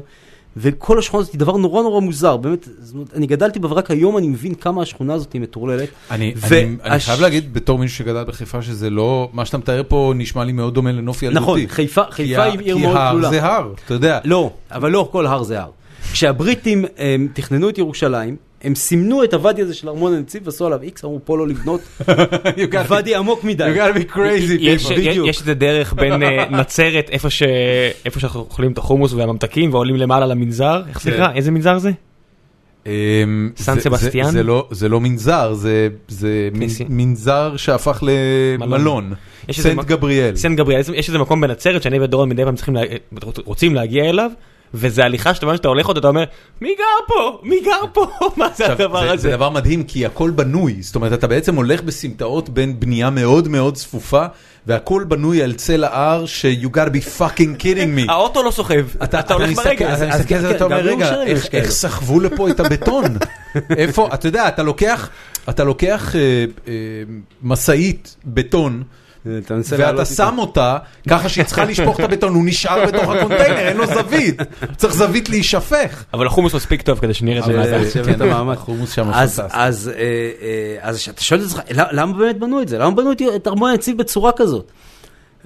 וכל 0.59 0.99
השכונה 0.99 1.21
הזאת 1.21 1.33
היא 1.33 1.39
דבר 1.39 1.57
נורא 1.57 1.83
נורא 1.83 1.99
מוזר, 2.01 2.37
באמת, 2.37 2.67
זאת 2.79 3.13
אני 3.15 3.27
גדלתי 3.27 3.59
בה 3.59 3.67
ורק 3.71 3.91
היום 3.91 4.17
אני 4.17 4.27
מבין 4.27 4.55
כמה 4.55 4.81
השכונה 4.81 5.13
הזאת 5.13 5.33
היא 5.33 5.41
מטורללת. 5.41 5.89
אני, 6.11 6.33
ו- 6.37 6.47
אני, 6.47 6.63
אני 6.83 6.95
הש- 6.95 7.05
חייב 7.05 7.21
להגיד, 7.21 7.53
בתור 7.53 7.77
מישהו 7.79 7.97
שגדל 7.97 8.23
בחיפה, 8.23 8.61
שזה 8.61 8.89
לא, 8.89 9.29
מה 9.33 9.45
שאתה 9.45 9.57
מתאר 9.57 9.81
פה 9.87 10.13
נשמע 10.15 10.43
לי 10.43 10.51
מאוד 10.51 10.73
דומה 10.73 10.91
לנוף 10.91 11.23
ילדותי. 11.23 11.41
נכון, 11.43 11.59
חיפה, 11.67 12.01
חיפה 12.11 12.43
היא 12.43 12.59
עיר 12.59 12.77
מאוד 12.77 12.91
כי 12.91 12.97
הר 12.99 13.09
גדולה. 13.13 13.29
זה 13.29 13.43
הר, 13.43 13.73
אתה 13.85 13.93
יודע. 13.93 14.19
לא, 14.25 14.51
אבל 14.71 14.91
לא 14.91 15.09
כל 15.11 15.25
הר 15.25 15.43
זה 15.43 15.59
הר. 15.61 15.69
כשהבריטים 16.11 16.85
הם, 16.97 17.27
תכננו 17.33 17.69
את 17.69 17.77
ירושלים, 17.77 18.35
הם 18.63 18.75
סימנו 18.75 19.23
את 19.23 19.33
הוואדי 19.33 19.61
הזה 19.61 19.73
של 19.73 19.89
ארמון 19.89 20.13
הנציב, 20.13 20.47
עשו 20.47 20.65
עליו 20.65 20.81
איקס, 20.81 21.05
אמרו 21.05 21.19
פה 21.25 21.37
לא 21.37 21.47
לבנות, 21.47 21.81
You 22.01 22.03
gotta- 22.71 22.77
ואדי 22.87 23.15
עמוק 23.15 23.43
מדי. 23.43 23.63
You 23.75 23.77
gotta 23.77 23.97
be 23.97 24.13
crazy. 24.15 24.91
בדיוק. 24.95 25.27
יש 25.27 25.39
איזה 25.39 25.53
דרך 25.53 25.93
בין 25.93 26.23
אה, 26.23 26.49
נצרת, 26.59 27.09
איפה, 27.09 27.29
שאנחנו 28.19 28.39
אוכלים 28.39 28.71
את 28.71 28.77
החומוס 28.77 29.13
והממתקים, 29.13 29.73
ועולים 29.73 29.95
למעלה 29.95 30.25
למנזר, 30.25 30.81
איך 30.89 31.01
זה 31.01 31.11
כן. 31.11 31.17
נקרא? 31.17 31.33
איזה 31.33 31.51
מנזר 31.51 31.77
זה? 31.77 31.91
אמ, 32.85 32.91
סן 33.57 33.79
סבסטיאן? 33.79 34.31
זה- 34.31 34.43
לא- 34.43 34.67
זה 34.71 34.89
לא 34.89 34.99
מנזר, 34.99 35.53
זה-. 35.53 35.87
מנזר 36.89 37.53
שהפך 37.57 38.03
למלון. 38.59 39.13
סנט 39.51 39.85
גבריאל. 39.85 40.35
סנט 40.35 40.57
גבריאל, 40.57 40.79
יש 40.95 41.07
איזה 41.07 41.17
מקום 41.17 41.41
בנצרת 41.41 41.83
שאני 41.83 41.99
ודורון 41.99 42.29
מדי 42.29 42.43
פעם. 42.45 42.55
רוצים 43.45 43.75
להגיע 43.75 44.09
אליו, 44.09 44.31
וזה 44.73 45.03
הליכה 45.05 45.33
שאתה 45.33 45.45
אומר 45.45 45.55
שאתה 45.55 45.67
הולך 45.67 45.87
עוד, 45.87 45.97
אתה 45.97 46.07
אומר, 46.07 46.23
מי 46.61 46.69
גר 46.77 46.83
פה? 47.07 47.39
מי 47.43 47.55
גר 47.65 47.81
פה? 47.93 48.07
מה 48.37 48.47
זה 48.55 48.71
הדבר 48.71 48.99
זה- 49.01 49.11
הזה? 49.11 49.21
זה 49.21 49.31
דבר 49.31 49.49
מדהים, 49.49 49.83
כי 49.83 50.05
הכל 50.05 50.29
בנוי. 50.29 50.77
זאת 50.81 50.95
אומרת, 50.95 51.13
אתה 51.13 51.27
בעצם 51.27 51.55
הולך 51.55 51.81
בסמטאות 51.81 52.49
בין 52.49 52.79
בנייה 52.79 53.09
מאוד 53.09 53.47
מאוד 53.47 53.75
צפופה, 53.75 54.25
והכל 54.67 55.03
בנוי 55.07 55.43
על 55.43 55.53
צל 55.53 55.83
ההר 55.83 56.25
ש- 56.25 56.45
you 56.45 56.67
gotta 56.67 56.89
be 56.89 57.19
fucking 57.19 57.61
kidding 57.61 57.97
me. 58.07 58.09
האוטו 58.11 58.43
לא 58.43 58.51
סוחב, 58.51 58.85
אתה 59.03 59.33
הולך 59.33 59.49
ברגל. 59.55 59.85
אתה 59.85 59.93
מסתכל 59.95 60.13
על 60.13 60.17
זה 60.17 60.23
כן, 60.27 60.39
ואתה 60.43 60.63
אומר, 60.63 60.81
גם 60.81 60.85
רגע, 60.87 61.21
איך- 61.23 61.43
יש 61.43 61.49
כאלה." 61.49 61.63
איך 61.63 61.71
סחבו 61.71 62.19
לפה 62.19 62.49
את 62.49 62.59
הבטון? 62.59 63.03
איפה, 63.77 64.09
אתה 64.13 64.27
יודע, 64.27 64.47
אתה 64.47 64.63
לוקח, 64.63 65.09
אתה 65.49 65.63
אה, 66.15 66.19
אה, 66.67 66.73
משאית 67.43 68.15
בטון, 68.25 68.73
אתה 68.79 68.87
ואתה 69.77 70.05
שם 70.05 70.35
אותה 70.37 70.77
ככה 71.09 71.29
שהיא 71.29 71.45
צריכה 71.45 71.65
לשפוך 71.65 71.99
את 71.99 72.13
הבטון, 72.13 72.33
הוא 72.33 72.43
נשאר 72.45 72.85
בתוך 72.85 73.09
הקונטיינר, 73.09 73.57
אין 73.57 73.77
לו 73.77 73.85
זווית, 73.85 74.35
צריך 74.77 74.93
זווית 74.93 75.29
להישפך. 75.29 76.03
אבל 76.13 76.27
החומוס 76.27 76.53
מספיק 76.55 76.81
טוב 76.81 76.99
כדי 76.99 77.13
שנראה 77.13 77.39
את 77.39 77.45
זה 77.45 77.51
כן, 77.53 77.57
אז, 79.51 79.91
אה, 79.95 80.01
אה, 80.01 80.77
אז 80.81 81.07
אתה 81.09 81.23
שואל 81.23 81.39
את 81.39 81.45
עצמך, 81.45 81.61
"למה- 81.71 81.87
למה 81.91 82.13
באמת 82.13 82.39
בנו 82.39 82.61
את 82.61 82.67
זה? 82.67 82.77
למה 82.77 82.91
בנו 82.91 83.11
את- 83.11 83.47
ארמון 83.47 83.71
הנציב 83.71 83.97
בצורה 83.97 84.31
כזאת? 84.31 84.71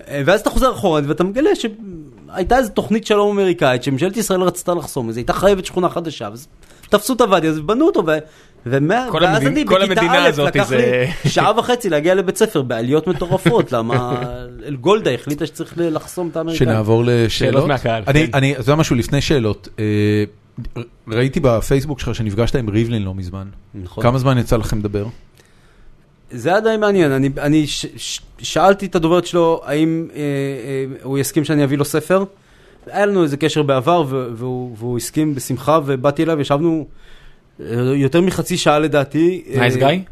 אה, 0.07 0.21
ואז 0.25 0.41
אתה 0.41 0.49
חוזר 0.49 0.71
אחורה 0.71 1.01
ואתה 1.07 1.23
מגלה 1.23 1.49
שהייתה 1.55 2.57
איזו 2.57 2.69
תוכנית 2.69 3.05
שלום 3.07 3.39
אמריקאית 3.39 3.83
שממשלת 3.83 4.17
ישראל 4.17 4.41
רצתה 4.41 4.73
לחסום 4.73 5.09
את 5.09 5.13
זה, 5.13 5.19
הייתה 5.19 5.33
חייבת 5.33 5.65
שכונה 5.65 5.89
חדשה, 5.89 6.27
אז 6.27 6.47
תפסו 6.89 7.13
את 7.13 7.21
הוואדי 7.21 7.47
הזה 7.47 7.59
ובנו 7.61 7.85
אותו, 7.85 8.03
ואז 8.65 9.45
אני 9.47 9.65
כל 9.65 9.85
בכיתה 9.85 10.01
א' 10.11 10.41
לקח 10.41 10.67
זה- 10.67 10.77
לי 11.23 11.29
שעה 11.29 11.59
וחצי 11.59 11.89
להגיע 11.89 12.15
לבית 12.15 12.37
ספר 12.37 12.61
בעליות 12.61 13.07
מטורפות, 13.07 13.71
למה 13.75 14.21
גולדה 14.81 15.11
החליטה 15.11 15.45
שצריך 15.45 15.73
לחסום 15.77 16.27
את 16.31 16.37
האמריקאים. 16.37 16.69
שנעבור 16.69 17.03
לשאלות. 17.05 17.29
שאלות 17.31 17.67
מהקהל, 17.67 18.03
אני, 18.07 18.27
כן. 18.27 18.37
אני, 18.37 18.51
אתה 18.53 18.61
יודע 18.61 18.75
משהו 18.75 18.95
לפני 18.95 19.21
שאלות, 19.21 19.69
אה, 19.79 20.23
ראיתי 21.07 21.39
בפייסבוק 21.39 21.99
שלך 21.99 22.15
שנפגשת 22.15 22.55
עם 22.55 22.69
ריבלין 22.69 23.03
לא 23.03 23.15
מזמן. 23.15 23.47
נכון. 23.75 24.03
כמה 24.03 24.17
זמן 24.17 24.37
יצא 24.37 24.57
לכם 24.57 24.79
לדבר? 24.79 25.05
זה 26.31 26.49
היה 26.49 26.59
די 26.59 26.75
מעניין, 26.79 27.11
אני, 27.11 27.29
אני 27.37 27.67
ש, 27.67 27.85
ש, 27.97 28.19
שאלתי 28.39 28.85
את 28.85 28.95
הדוברת 28.95 29.25
שלו 29.25 29.61
האם 29.65 30.07
אה, 30.13 30.19
אה, 30.19 30.23
הוא 31.03 31.17
יסכים 31.19 31.43
שאני 31.43 31.63
אביא 31.63 31.77
לו 31.77 31.85
ספר. 31.85 32.23
היה 32.87 33.05
לנו 33.05 33.23
איזה 33.23 33.37
קשר 33.37 33.63
בעבר 33.63 34.03
והוא, 34.09 34.75
והוא 34.79 34.97
הסכים 34.97 35.35
בשמחה 35.35 35.79
ובאתי 35.85 36.23
אליו, 36.23 36.41
ישבנו 36.41 36.87
יותר 37.95 38.21
מחצי 38.21 38.57
שעה 38.57 38.79
לדעתי. 38.79 39.43
nice 39.55 39.75
אה, 39.75 39.79
guy? 39.79 40.03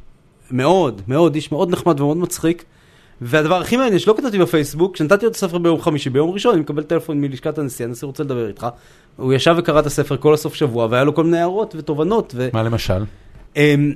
מאוד, 0.52 1.02
מאוד, 1.08 1.36
איש 1.36 1.52
מאוד 1.52 1.72
נחמד 1.72 2.00
ומאוד 2.00 2.18
מצחיק. 2.18 2.64
והדבר 3.22 3.62
הכי 3.62 3.78
מעניין 3.78 4.00
שלא 4.00 4.14
כתבתי 4.18 4.38
בפייסבוק, 4.38 4.94
כשנתתי 4.94 5.26
לו 5.26 5.32
את 5.32 5.36
הספר 5.36 5.58
ביום 5.58 5.82
חמישי, 5.82 6.10
ביום 6.10 6.30
ראשון 6.30 6.54
אני 6.54 6.62
מקבל 6.62 6.84
טלפון 6.84 7.22
מלשכת 7.22 7.58
הנשיא, 7.58 7.86
הנשיא 7.86 8.06
רוצה 8.06 8.24
לדבר 8.24 8.48
איתך. 8.48 8.68
הוא 9.16 9.34
ישב 9.34 9.56
וקרא 9.58 9.80
את 9.80 9.86
הספר 9.86 10.18
כל 10.18 10.34
הסוף 10.34 10.54
שבוע 10.54 10.88
והיה 10.90 11.04
לו 11.04 11.16
כל 11.16 11.24
מיני 11.24 11.38
הערות 11.38 11.76
ותובנות. 11.78 12.34
ו... 12.36 12.50
מה 12.54 12.64
למשל? 12.64 13.04
אמ, 13.56 13.94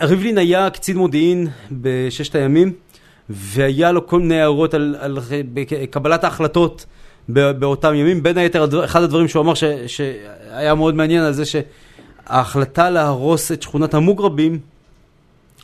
ריבלין 0.00 0.38
היה 0.38 0.70
קצין 0.70 0.96
מודיעין 0.96 1.48
בששת 1.72 2.34
הימים, 2.34 2.72
והיה 3.28 3.92
לו 3.92 4.06
כל 4.06 4.20
מיני 4.20 4.40
הערות 4.40 4.74
על, 4.74 4.96
על 4.98 5.18
קבלת 5.90 6.24
ההחלטות 6.24 6.86
באותם 7.28 7.94
ימים. 7.94 8.22
בין 8.22 8.38
היתר, 8.38 8.84
אחד 8.84 9.02
הדברים 9.02 9.28
שהוא 9.28 9.42
אמר 9.42 9.54
ש, 9.54 9.64
שהיה 9.86 10.74
מאוד 10.74 10.94
מעניין 10.94 11.22
על 11.22 11.32
זה 11.32 11.44
שההחלטה 12.30 12.90
להרוס 12.90 13.52
את 13.52 13.62
שכונת 13.62 13.94
המוגרבים, 13.94 14.58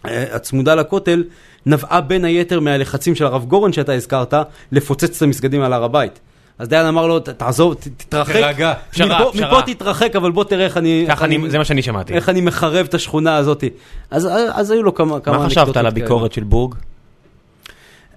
אה, 0.06 0.24
הצמודה 0.32 0.74
לכותל, 0.74 1.24
נבעה 1.66 2.00
בין 2.00 2.24
היתר 2.24 2.60
מהלחצים 2.60 3.14
של 3.14 3.24
הרב 3.24 3.44
גורן 3.44 3.72
שאתה 3.72 3.92
הזכרת, 3.92 4.34
לפוצץ 4.72 5.16
את 5.16 5.22
המסגדים 5.22 5.62
על 5.62 5.72
הר 5.72 5.84
הבית. 5.84 6.20
אז 6.58 6.68
דיין 6.68 6.86
אמר 6.86 7.06
לו, 7.06 7.18
"ת- 7.20 7.28
תעזוב, 7.28 7.74
תתרחק, 7.96 8.32
תירגע. 8.32 8.74
פשרה, 8.90 9.06
מפה, 9.20 9.30
פשרה. 9.32 9.48
מפה 9.60 9.74
תתרחק, 9.74 10.16
אבל 10.16 10.30
בוא 10.30 10.44
תראה 10.44 10.64
איך 10.64 10.76
אני... 10.76 11.06
איך 11.08 11.22
אני, 11.22 11.50
זה 11.50 11.58
מה 11.58 11.64
שאני 11.64 11.82
שמעתי. 11.82 12.12
איך 12.14 12.28
אני 12.28 12.40
מחרב 12.40 12.86
את 12.88 12.94
השכונה 12.94 13.36
הזאת. 13.36 13.64
אז, 14.10 14.28
אז 14.52 14.70
היו 14.70 14.82
לו 14.82 14.94
כמה, 14.94 15.20
כמה 15.20 15.38
מה 15.38 15.46
חשבת 15.46 15.58
אנקדוטות 15.58 15.76
על 15.76 15.90
כאלה. 15.90 16.04
הביקורת 16.04 16.32
של 16.32 16.44
בורג? 16.44 16.74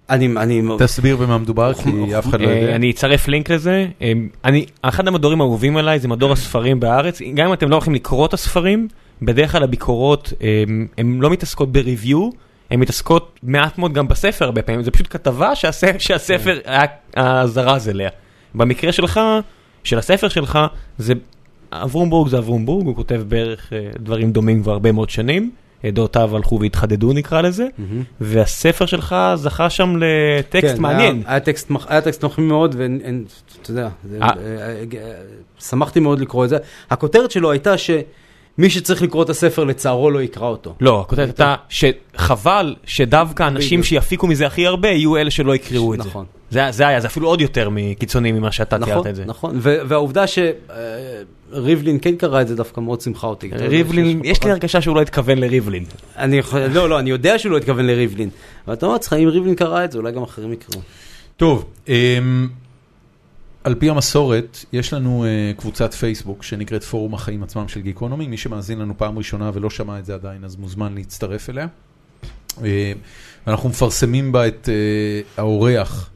אני, 0.10 0.28
אני, 0.38 0.62
תסביר 0.80 1.18
במה 1.18 1.38
מדובר, 1.38 1.74
כי 1.74 1.90
אף 2.20 2.28
אחד 2.28 2.42
לא 2.42 2.48
אה, 2.48 2.56
יודע. 2.56 2.76
אני 2.76 2.92
אצרף 2.92 3.28
לינק 3.28 3.50
לזה. 3.52 3.88
אה, 4.02 4.12
אני, 4.46 4.66
אחד 4.82 5.08
המדורים 5.08 5.42
האהובים 5.42 5.78
עליי 5.78 6.00
זה 6.00 6.08
מדור 6.08 6.32
הספרים 6.32 6.80
בארץ. 6.80 7.22
גם 7.34 7.48
אם 7.48 7.54
אתם 7.54 7.70
לא 7.70 7.76
הולכים 7.76 7.94
לקרוא 7.94 8.26
את 8.26 8.34
הספרים, 8.34 8.88
בדרך 9.22 9.52
כלל 9.52 9.64
הביקורות 9.64 10.34
הן- 10.68 10.88
הן 10.98 11.20
לא 11.22 11.30
מתעסקות 11.30 11.72
בריוויו, 11.72 12.30
הן 12.72 12.80
מתעסקות 12.80 13.40
מעט 13.44 13.78
מאוד 13.78 13.94
גם 13.94 14.08
בספר 14.08 14.46
הרבה 14.46 14.62
פעמים. 14.62 14.84
זה 14.84 14.92
פשוט 14.92 15.08
כתבה 15.10 15.56
שהספר, 15.56 15.98
שהספר 16.00 16.60
היה 16.66 16.84
הזרז 17.18 17.90
אליה. 17.90 18.10
במקרה 18.56 18.92
שלך, 18.92 19.20
של 19.84 19.98
הספר 19.98 20.28
שלך, 20.30 20.60
זה 20.98 21.14
אברום 21.72 22.10
בורג 22.10 22.30
זה 22.30 22.38
אברום 22.38 22.66
בורג, 22.66 22.86
הוא 22.86 22.96
כותב 22.96 23.22
בערך 23.28 23.74
אה, 23.74 23.90
דברים 24.00 24.32
דומים 24.32 24.62
כבר 24.64 24.72
הרבה 24.72 24.92
מאוד 24.92 25.10
שנים. 25.10 25.52
דעותיו 25.86 26.36
הלכו 26.36 26.60
והתחדדו 26.62 27.14
נקרא 27.14 27.42
לזה, 27.42 27.68
והספר 28.22 28.86
שלך 28.86 29.16
זכה 29.36 29.70
שם 29.70 29.96
לטקסט 30.00 30.76
כן, 30.76 30.82
מעניין. 30.82 31.16
היה, 31.16 31.32
היה 31.32 31.40
טקסט, 31.40 31.72
טקסט 32.04 32.26
מחמיא 32.26 32.48
מאוד, 32.48 32.76
ואתה 32.78 33.72
יודע, 33.72 33.90
זה, 34.10 34.20
אה. 34.22 34.30
אה, 34.30 34.84
אה, 35.02 35.12
שמחתי 35.60 36.00
מאוד 36.00 36.20
לקרוא 36.20 36.46
את 36.46 36.50
זה. 36.50 36.58
הכותרת 36.90 37.32
שלו 37.32 37.52
הייתה 37.52 37.78
ש... 37.78 37.90
מי 38.58 38.70
שצריך 38.70 39.02
לקרוא 39.02 39.24
את 39.24 39.30
הספר 39.30 39.64
לצערו 39.64 40.12
לא 40.12 40.22
יקרא 40.22 40.48
אותו. 40.48 40.76
לא, 40.82 41.02
הכותרת 41.02 41.28
הייתה 41.28 41.56
שחבל 41.70 42.76
שדווקא 42.86 43.48
אנשים. 43.48 43.84
שיפיקו 43.84 44.28
מזה 44.28 44.48
הכי 44.48 44.68
הרבה 44.68 44.90
יהיו 44.90 45.18
אלה 45.18 45.32
שלא 45.32 45.56
יקראו 45.56 45.94
את 45.94 46.02
זה. 46.04 46.10
נכון. 46.10 46.26
זה 46.52 46.68
זה 46.72 46.88
היה, 46.88 47.00
זה 47.00 47.08
אפילו 47.08 47.28
עוד 47.28 47.42
יותר 47.42 47.70
מקיצוני 47.72 48.32
ממה 48.32 48.52
שאתה 48.52 48.78
נכון, 48.78 48.94
תיארת 48.94 49.08
את 49.08 49.16
זה. 49.16 49.26
נכון, 49.26 49.56
ו- 49.62 49.78
והעובדה 49.88 50.26
שריבלין 50.28 51.98
כן 52.02 52.16
קרא 52.16 52.42
את 52.42 52.48
זה 52.48 52.56
דווקא 52.56 52.82
מאוד 52.82 53.02
שימחה 53.02 53.28
אותי. 53.28 53.50
ריבלין, 53.54 54.22
יש 54.24 54.44
לי 54.44 54.52
הרגשה 54.52 54.82
שהוא 54.82 54.96
לא 54.96 55.02
התכוון 55.02 55.38
לריבלין. 55.38 55.86
אני 56.18 56.38
יכול, 56.38 56.60
לא, 56.60 56.90
לא, 56.90 57.00
אני 57.00 57.10
יודע 57.10 57.40
שהוא 57.40 57.52
לא 57.52 57.58
התכוון 57.58 57.86
לריבלין. 57.88 58.30
אבל 58.68 58.74
אתה 58.74 58.86
אומר 58.86 58.94
לעצמך, 58.94 59.14
אם 59.14 59.28
ריבלין 59.28 59.56
קרא 59.56 59.84
את 59.86 59.92
זה, 59.92 59.98
אולי 59.98 60.12
גם 60.12 60.24
אחרים 60.24 60.54
יקראו. 60.54 60.82
טוב, 61.38 61.66
אמ, 61.88 62.50
על 63.64 63.76
פי 63.76 63.90
המסורת, 63.90 64.66
יש 64.74 64.94
לנו 64.94 65.26
אה, 65.26 65.52
קבוצת 65.58 65.94
פייסבוק 65.94 66.44
שנקראת 66.44 66.84
פורום 66.84 67.14
החיים 67.14 67.44
עצמם 67.44 67.68
של 67.68 67.80
גיקונומי. 67.80 68.28
מי 68.28 68.38
שמאזין 68.38 68.80
לנו 68.80 68.98
פעם 68.98 69.18
ראשונה 69.18 69.52
ולא 69.54 69.70
שמע 69.70 70.00
את 70.00 70.06
זה 70.06 70.14
עדיין, 70.14 70.44
אז 70.44 70.56
מוזמן 70.56 70.96
להצטרף 70.96 71.50
אליה. 71.50 71.68
אה, 72.64 72.94
אנחנו 73.48 73.70
מפרסמים 73.70 74.32
בה 74.32 74.48
את 74.48 74.70
אה, 74.70 75.22
האורח 75.38 76.10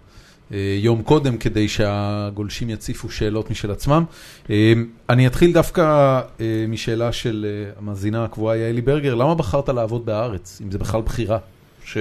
אה, 0.51 0.77
יום 0.81 1.03
קודם, 1.03 1.37
כדי 1.37 1.67
שהגולשים 1.67 2.69
יציפו 2.69 3.09
שאלות 3.09 3.51
משל 3.51 3.71
עצמם. 3.71 4.03
אה, 4.49 4.73
אני 5.09 5.27
אתחיל 5.27 5.53
דווקא 5.53 5.81
אה, 6.41 6.65
משאלה 6.67 7.11
של 7.11 7.45
אה, 7.49 7.71
המאזינה 7.79 8.23
הקבועה 8.23 8.57
יעלי 8.57 8.81
ברגר, 8.81 9.15
למה 9.15 9.35
בחרת 9.35 9.69
לעבוד 9.69 10.05
בהארץ, 10.05 10.61
אם 10.65 10.71
זה 10.71 10.77
בכלל 10.77 11.01
בחירה? 11.01 11.37
ש... 11.85 11.97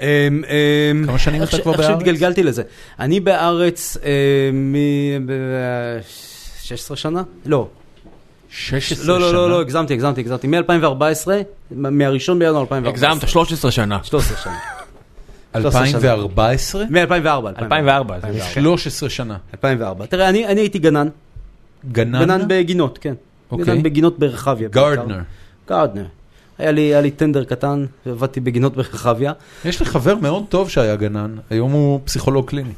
אמ, 0.00 0.44
אמ, 0.44 1.06
כמה 1.06 1.18
שנים 1.18 1.42
איך 1.42 1.54
אתה 1.54 1.62
כבר 1.62 1.72
איך 1.72 1.80
בארץ? 1.80 1.98
שהתגלגלתי 1.98 2.42
לזה. 2.42 2.62
אני 3.00 3.20
בארץ 3.20 3.96
מ-16 4.52 6.96
שנה? 6.96 7.22
לא. 7.46 7.68
16 8.50 9.06
לא, 9.06 9.20
לא, 9.20 9.28
שנה? 9.28 9.38
לא, 9.38 9.50
לא, 9.50 9.60
הגזמתי, 9.60 9.94
הגזמתי, 9.94 10.20
הגזמתי. 10.20 10.46
מ-2014, 10.46 11.28
מהראשון 11.70 12.38
בינואר 12.38 12.60
2014. 12.60 13.10
הגזמת 13.10 13.28
13 13.28 13.70
שנה. 13.70 13.98
13 14.02 14.36
שנה. 14.36 14.58
2014? 15.54 16.84
מ-2004. 16.90 17.48
2004. 17.58 18.18
זה 18.20 18.40
13 18.40 19.10
שנה. 19.10 19.36
2004. 19.54 20.06
תראה, 20.06 20.28
אני 20.28 20.46
אני 20.46 20.60
הייתי 20.60 20.78
גנן. 20.78 21.08
גנן? 21.92 22.24
גנן 22.24 22.48
בגינות, 22.48 22.98
כן. 22.98 23.14
אוקיי. 23.50 23.66
גנן 23.66 23.82
בגינות 23.82 24.18
ברחביה. 24.18 24.68
גארדנר. 24.68 25.18
גארדנר. 25.68 26.04
היה 26.62 26.72
לי, 26.72 26.80
היה 26.82 27.00
לי 27.00 27.10
טנדר 27.10 27.44
קטן, 27.44 27.84
ועבדתי 28.06 28.40
בגינות 28.40 28.76
ברחביה. 28.76 29.32
יש 29.64 29.80
לי 29.80 29.86
חבר 29.86 30.14
מאוד 30.16 30.44
טוב 30.48 30.70
שהיה 30.70 30.96
גנן, 30.96 31.34
היום 31.50 31.72
הוא 31.72 32.00
פסיכולוג 32.04 32.48
קליני. 32.48 32.72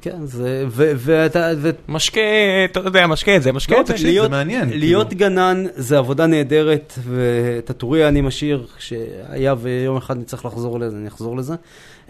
כן, 0.00 0.26
זה, 0.26 0.64
ו- 0.68 0.92
ואתה, 0.96 1.50
ו- 1.56 1.70
משקה, 1.88 2.20
אתה 2.64 2.80
יודע, 2.80 3.06
משקה 3.06 3.36
את 3.36 3.42
זה, 3.42 3.52
משקה 3.52 3.74
לא, 3.74 3.80
את 3.80 3.86
זה. 3.86 3.92
תקשיב, 3.92 4.06
זה 4.06 4.12
להיות- 4.12 4.30
מעניין. 4.30 4.68
להיות 4.72 5.08
כאילו. 5.08 5.18
גנן 5.20 5.64
זה 5.74 5.98
עבודה 5.98 6.26
נהדרת, 6.26 6.98
ואת 7.08 7.70
הטוריה 7.70 8.08
אני 8.08 8.20
משאיר, 8.20 8.66
שהיה 8.78 9.54
ויום 9.60 9.96
אחד 9.96 10.18
נצטרך 10.18 10.44
לחזור 10.44 10.80
לזה, 10.80 10.96
אני 10.96 11.08
אחזור 11.08 11.36
לזה. 11.36 11.54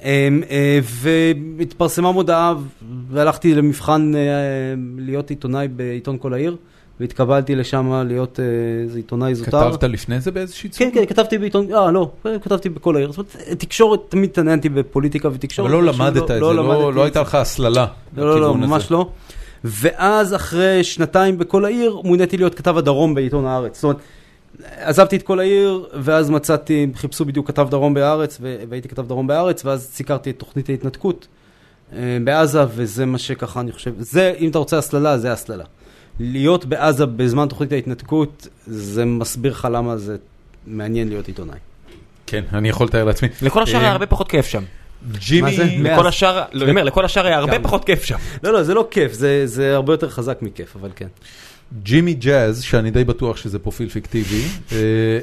אמ, 0.03 0.09
אה, 0.51 0.79
והתפרסמה 0.83 2.13
מודעה, 2.13 2.55
והלכתי 3.11 3.55
למבחן 3.55 4.13
אה, 4.15 4.21
להיות 4.99 5.31
עיתונאי 5.31 5.69
בעיתון 5.69 6.19
כל 6.21 6.35
העיר, 6.35 6.57
והתקבלתי 7.01 7.55
לשם 7.55 8.03
להיות 8.09 8.41
אה, 8.41 8.45
איזה 8.83 8.99
עיתונאי 8.99 9.35
זוטר. 9.35 9.71
כתבת 9.71 9.85
לפני 9.85 10.21
זה 10.21 10.31
באיזושהי 10.31 10.69
צורה? 10.69 10.91
כן, 10.91 11.01
כן, 11.01 11.07
כתבתי 11.07 11.39
בעיתון, 11.39 11.75
אה, 11.75 11.91
לא, 11.91 12.11
כתבתי 12.43 12.69
בכל 12.69 12.97
העיר. 12.97 13.13
זאת 13.13 13.19
אומרת, 13.19 13.59
תקשורת, 13.59 14.01
תמיד 14.09 14.31
התעניינתי 14.31 14.69
בפוליטיקה 14.69 15.29
ותקשורת. 15.33 15.71
אבל 15.71 15.81
לא 15.81 15.93
למדת 15.93 16.23
את 16.23 16.29
זה, 16.29 16.41
לא 16.41 16.55
למדתי 16.55 16.97
לא 16.97 17.03
הייתה 17.03 17.21
לך 17.21 17.35
הסללה. 17.35 17.87
לא, 18.17 18.27
לא, 18.27 18.41
לא. 18.41 18.55
ממש 18.55 18.91
לא. 18.91 19.11
ואז 19.65 20.35
אחרי 20.35 20.85
שנתיים 20.85 21.39
בכל 21.39 21.65
העיר, 21.65 22.01
מוניתי 22.05 22.37
להיות 22.37 22.55
כתב 22.55 22.77
הדרום 22.79 23.15
בעיתון 23.15 23.47
הארץ. 23.47 23.75
זאת 23.75 23.85
אומרת, 23.85 23.97
עזבתי 24.77 25.17
את 25.17 25.23
כל 25.23 25.41
העיר, 25.41 25.87
ואז 25.95 26.31
מצאתי, 26.31 26.87
חיפשו 26.95 27.25
בדיוק 27.25 27.49
כתב 27.49 27.67
דרום 27.71 27.95
בהארץ, 27.95 28.39
ו- 28.41 28.57
והייתי 28.69 28.89
כתב 28.89 29.07
דרום 29.07 29.27
בהארץ, 29.27 29.65
ואז 29.65 29.91
סיקרתי 29.93 30.31
את 30.31 30.39
תוכנית 30.39 30.69
ההתנתקות 30.69 31.27
אה, 31.93 32.19
בעזה, 32.25 32.65
וזה 32.75 33.07
מה 33.07 33.19
שככה 33.19 33.61
אני 33.61 33.73
חושב, 33.73 33.93
זה, 33.99 34.35
אם 34.39 34.51
אתה 34.51 34.59
רוצה 34.59 34.79
הסללה, 34.79 35.19
זה 35.19 35.33
הסללה. 35.33 35.65
להיות 36.21 36.65
בעזה 36.65 37.07
בזמן 37.07 37.49
תוכנית 37.49 37.73
ההתנתקות, 37.73 38.49
זה 38.67 39.05
מסביר 39.05 39.53
לך 39.53 39.69
למה 39.73 39.97
זה 39.97 40.17
מעניין 40.67 41.09
להיות 41.09 41.29
עיתונאי. 41.29 41.57
כן, 42.27 42.45
אני 42.53 42.69
יכול 42.69 42.87
לתאר 42.87 43.05
לעצמי. 43.05 43.29
לכל 43.43 43.63
השאר 43.63 43.79
היה 43.79 43.87
אה, 43.87 43.93
הרבה 43.93 44.07
פחות 44.07 44.29
כיף 44.29 44.47
שם. 44.47 44.63
ג'ימי, 45.13 45.51
מה 45.51 45.57
זה? 45.57 45.65
מאז. 45.65 45.97
לכל 45.97 46.07
השאר, 46.07 46.43
לא, 46.53 46.63
אני 46.63 46.71
אומר, 46.71 46.85
לכל 46.85 47.05
השאר 47.05 47.27
היה 47.27 47.39
הרבה? 47.39 47.59
פחות 47.59 47.85
כיף 47.85 48.05
שם. 48.05 48.17
לא, 48.43 48.53
לא, 48.53 48.63
זה 48.63 48.75
לא 48.75 48.89
כיף, 48.91 49.13
זה, 49.13 49.47
זה 49.47 49.75
הרבה 49.75 49.93
יותר 49.93 50.09
חזק 50.09 50.39
מכיף, 50.43 50.77
אבל 50.77 50.91
כן. 50.97 51.07
ג'ימי 51.83 52.15
ג'אז, 52.15 52.63
שאני 52.63 52.91
די 52.91 53.05
בטוח 53.05 53.37
שזה 53.37 53.59
פרופיל 53.59 53.89
פיקטיבי, 53.89 54.43
אה, 54.73 55.19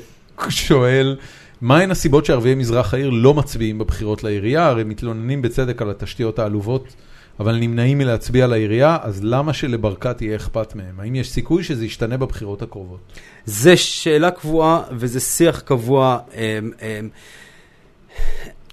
שואל, 0.50 1.18
מהן 1.62 1.92
הסיבות 1.92 2.26
שערביי 2.26 2.56
מזרח 2.56 2.94
העיר 2.94 3.10
לא 3.10 3.34
מצביעים 3.34 3.78
בבחירות 3.78 4.24
לעירייה? 4.24 4.68
הרי 4.68 4.84
מתלוננים 4.84 5.42
בצדק 5.42 5.82
על 5.82 5.90
התשתיות 5.90 6.40
העלובות, 6.40 6.94
אבל 7.40 7.56
נמנעים 7.56 7.98
מלהצביע 7.98 8.48
לעירייה, 8.48 8.98
אז 9.02 9.20
למה 9.24 9.54
שלברקת 9.54 10.22
יהיה 10.22 10.36
אכפת 10.36 10.76
מהם? 10.76 11.00
האם 11.00 11.16
יש 11.16 11.30
סיכוי 11.30 11.64
שזה 11.64 11.86
ישתנה 11.86 12.18
בבחירות 12.18 12.62
הקרובות? 12.62 13.00
זה 13.46 13.78
שאלה 13.78 14.32
קבועה 14.32 14.82
וזה 14.92 15.20
שיח 15.20 15.60
קבוע. 15.60 16.18
אמ, 16.36 16.72
אמ, 16.82 17.10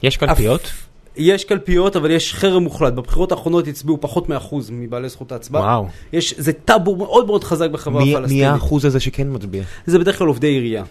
יש 0.03 0.17
קלפיות? 0.17 0.71
יש 1.17 1.45
קלפיות, 1.45 1.97
אבל 1.97 2.11
יש 2.11 2.35
חרם 2.35 2.63
מוחלט. 2.63 2.93
בבחירות 2.93 3.33
האחרונות 3.33 3.69
הצביעו 3.69 4.01
פחות 4.01 4.29
מאחוז 4.29 4.71
מבעלי 4.71 5.09
זכות 5.09 5.33
ההצבעה. 5.33 5.63
וואו. 5.63 5.87
יש, 6.13 6.35
זה 6.39 6.53
טאבו 6.53 6.97
מאוד 6.97 7.27
מאוד 7.27 7.45
חזק 7.45 7.71
בחברה 7.71 8.05
מי 8.05 8.11
מי 8.11 8.15
הפלסטינית. 8.17 8.45
האחוז 8.45 8.85
הזה 8.85 9.01
שכן 9.01 9.27
מצביע? 9.31 9.63
זה 9.87 9.99
בדרך 9.99 10.19
כלל 10.19 10.27
עובדי 10.27 10.47
עירייה. 10.47 10.85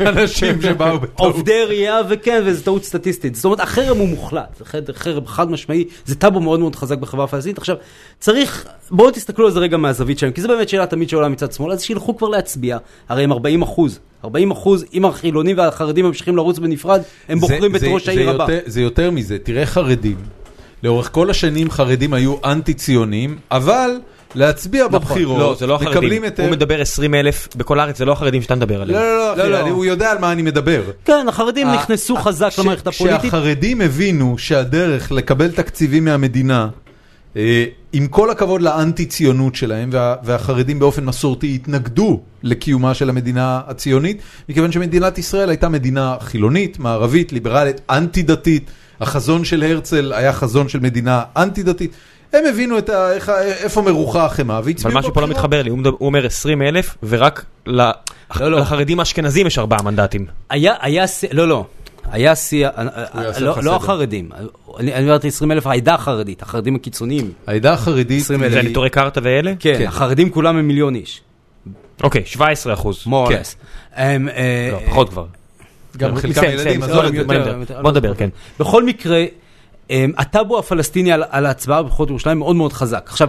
אנשים, 0.00 0.60
שבאו 0.62 0.98
בטעות. 1.00 1.34
עובדי 1.34 1.52
עירייה, 1.54 2.00
וכן, 2.08 2.42
וזו 2.46 2.64
טעות 2.64 2.84
סטטיסטית. 2.84 3.34
זאת 3.34 3.44
אומרת, 3.44 3.60
החרם 3.60 3.96
הוא 3.96 4.08
מוחלט. 4.08 4.62
זה 4.86 4.92
חרם 4.94 5.26
חד 5.26 5.50
משמעי, 5.50 5.84
זה 6.04 6.14
טאבו 6.14 6.40
מאוד 6.40 6.60
מאוד 6.60 6.76
חזק 6.76 6.98
בחברה 6.98 7.24
הפלסטינית. 7.24 7.58
עכשיו, 7.58 7.76
צריך, 8.20 8.66
בואו 8.90 9.10
תסתכלו 9.10 9.46
על 9.46 9.52
זה 9.52 9.60
רגע 9.60 9.76
מהזווית 9.76 10.18
שלהם, 10.18 10.32
כי 10.32 10.40
זו 10.42 10.48
באמת 10.48 10.68
שאלה 10.68 10.86
תמיד 10.86 11.08
שעולה 11.08 11.28
מצד 11.28 11.52
שמאל, 11.52 11.72
אז 11.72 11.82
שילכו 11.82 12.16
כבר 12.16 12.28
להצביע, 12.28 12.78
הרי 13.08 13.24
הם 13.24 13.32
40 13.32 13.62
אחוז. 13.62 13.98
40 14.24 14.50
אחוז, 14.50 14.84
אם 14.94 15.04
החילונים 15.04 15.58
והחרדים 15.58 16.04
ממשיכים 16.04 16.36
לרוץ 16.36 16.58
בנפרד, 16.58 17.00
הם 17.28 17.38
בוחרים 17.40 17.76
את 17.76 17.80
זה- 17.80 17.86
ראש 17.86 18.08
העיר 18.08 18.30
הבא. 18.30 18.46
זה 18.66 18.80
יותר 18.80 19.10
מזה, 19.10 19.38
תראה 19.38 19.66
חרדים. 19.66 20.16
לאורך 20.82 21.10
כל 21.12 21.30
השנים 21.30 21.70
חרדים 21.70 22.14
היו 22.14 22.34
אנטי 22.44 22.74
ציונים, 22.74 23.38
אבל 23.50 23.90
להצביע 24.36 24.88
בבחירות, 24.88 25.38
לא, 25.38 25.56
זה 25.58 25.66
לא 25.66 25.74
החרדים. 25.74 26.24
את... 26.24 26.40
הוא 26.40 26.50
מדבר 26.50 26.80
20 26.80 27.14
אלף 27.14 27.48
בכל 27.56 27.80
הארץ, 27.80 27.98
זה 27.98 28.04
לא 28.04 28.12
החרדים 28.12 28.42
שאתה 28.42 28.54
מדבר 28.54 28.76
לא, 28.76 28.82
עליהם. 28.82 29.00
לא, 29.02 29.08
לא, 29.36 29.48
לא, 29.50 29.60
אחי, 29.60 29.70
לא. 29.70 29.74
הוא 29.74 29.84
יודע 29.84 30.10
על 30.10 30.18
מה 30.18 30.32
אני 30.32 30.42
מדבר. 30.42 30.82
כן, 31.04 31.26
החרדים 31.28 31.66
ה- 31.66 31.74
נכנסו 31.74 32.16
ה- 32.18 32.22
חזק 32.22 32.48
ש- 32.50 32.58
למערכת 32.58 32.86
הפוליטית. 32.86 33.20
כשהחרדים 33.20 33.80
הבינו 33.80 34.38
שהדרך 34.38 35.12
לקבל 35.12 35.50
תקציבים 35.50 36.04
מהמדינה, 36.04 36.68
אה, 37.36 37.64
עם 37.92 38.06
כל 38.06 38.30
הכבוד 38.30 38.62
לאנטי 38.62 39.06
ציונות 39.06 39.54
שלהם, 39.54 39.88
וה- 39.92 40.14
והחרדים 40.24 40.78
באופן 40.78 41.04
מסורתי 41.04 41.54
התנגדו 41.54 42.20
לקיומה 42.42 42.94
של 42.94 43.08
המדינה 43.10 43.60
הציונית, 43.66 44.18
מכיוון 44.48 44.72
שמדינת 44.72 45.18
ישראל 45.18 45.48
הייתה 45.48 45.68
מדינה 45.68 46.16
חילונית, 46.20 46.78
מערבית, 46.78 47.32
ליברלית, 47.32 47.80
אנטי 47.90 48.22
דתית, 48.22 48.70
החזון 49.00 49.44
של 49.44 49.62
הרצל 49.62 50.12
היה 50.16 50.32
חזון 50.32 50.68
של 50.68 50.80
מדינה 50.80 51.22
אנטי 51.36 51.62
דתית. 51.62 51.90
הם 52.36 52.46
הבינו 52.46 52.78
את 52.78 52.88
ה- 52.88 53.12
איך 53.12 53.28
ה- 53.28 53.42
איפה 53.42 53.82
מרוחה 53.82 54.24
החמאה 54.26 54.60
והצביעו 54.64 54.90
אבל 54.92 54.98
משהו 55.00 55.14
פה 55.14 55.20
לא 55.20 55.26
בבחירות. 55.26 55.44
מתחבר 55.44 55.62
לי, 55.62 55.70
הוא 55.70 56.06
אומר 56.06 56.26
20 56.26 56.62
אלף, 56.62 56.96
ורק 57.02 57.44
ל- 57.66 57.80
לא, 57.80 57.90
לא. 58.50 58.58
לחרדים 58.60 58.98
האשכנזים 59.00 59.46
יש 59.46 59.58
ארבעה 59.58 59.82
מנדטים. 59.82 60.26
היה, 60.50 60.74
היה, 60.80 61.04
לא, 61.32 61.48
לא. 61.48 61.64
היה 62.12 62.36
שיא, 62.36 62.68
לא 63.14 63.22
לך 63.30 63.56
לא 63.56 63.62
סדר. 63.62 63.74
החרדים, 63.74 64.28
אני 64.78 65.08
אמרתי 65.08 65.28
20 65.28 65.52
אלף, 65.52 65.66
העדה 65.66 65.94
החרדית, 65.94 66.42
החרדים 66.42 66.74
הקיצוניים. 66.74 67.30
העדה 67.46 67.72
החרדית, 67.72 68.20
20,000. 68.22 68.52
זה 68.52 68.60
היא- 68.60 68.70
נטורי 68.70 68.90
קרתא 68.90 69.20
ואלה? 69.22 69.52
כן, 69.58 69.74
כן. 69.78 69.86
החרדים 69.86 70.30
כולם 70.30 70.56
הם 70.56 70.68
מיליון 70.68 70.94
איש. 70.94 71.20
אוקיי, 72.02 72.22
17 72.26 72.74
אחוז. 72.74 73.04
or 73.06 73.28
כן. 73.28 73.42
אה, 73.98 74.16
לא, 74.72 74.78
פחות 74.90 75.08
כבר. 75.08 75.24
גם 75.96 76.14
בסדר, 76.14 76.32
חלקם 76.34 76.50
ילדים, 76.52 76.82
עזוב 76.82 76.96
לא, 76.96 77.06
את 77.08 77.12
זה. 77.14 77.24
בוא 77.24 77.34
לא 77.82 77.90
נדבר. 77.90 78.14
כן. 78.14 78.28
בכל 78.60 78.84
מקרה, 78.84 79.24
הטאבו 79.90 80.58
הפלסטיני 80.58 81.12
על, 81.12 81.24
על 81.30 81.46
ההצבעה 81.46 81.82
בבחירות 81.82 82.08
ירושלים 82.10 82.38
מאוד 82.38 82.56
מאוד 82.56 82.72
חזק. 82.72 83.04
עכשיו, 83.08 83.28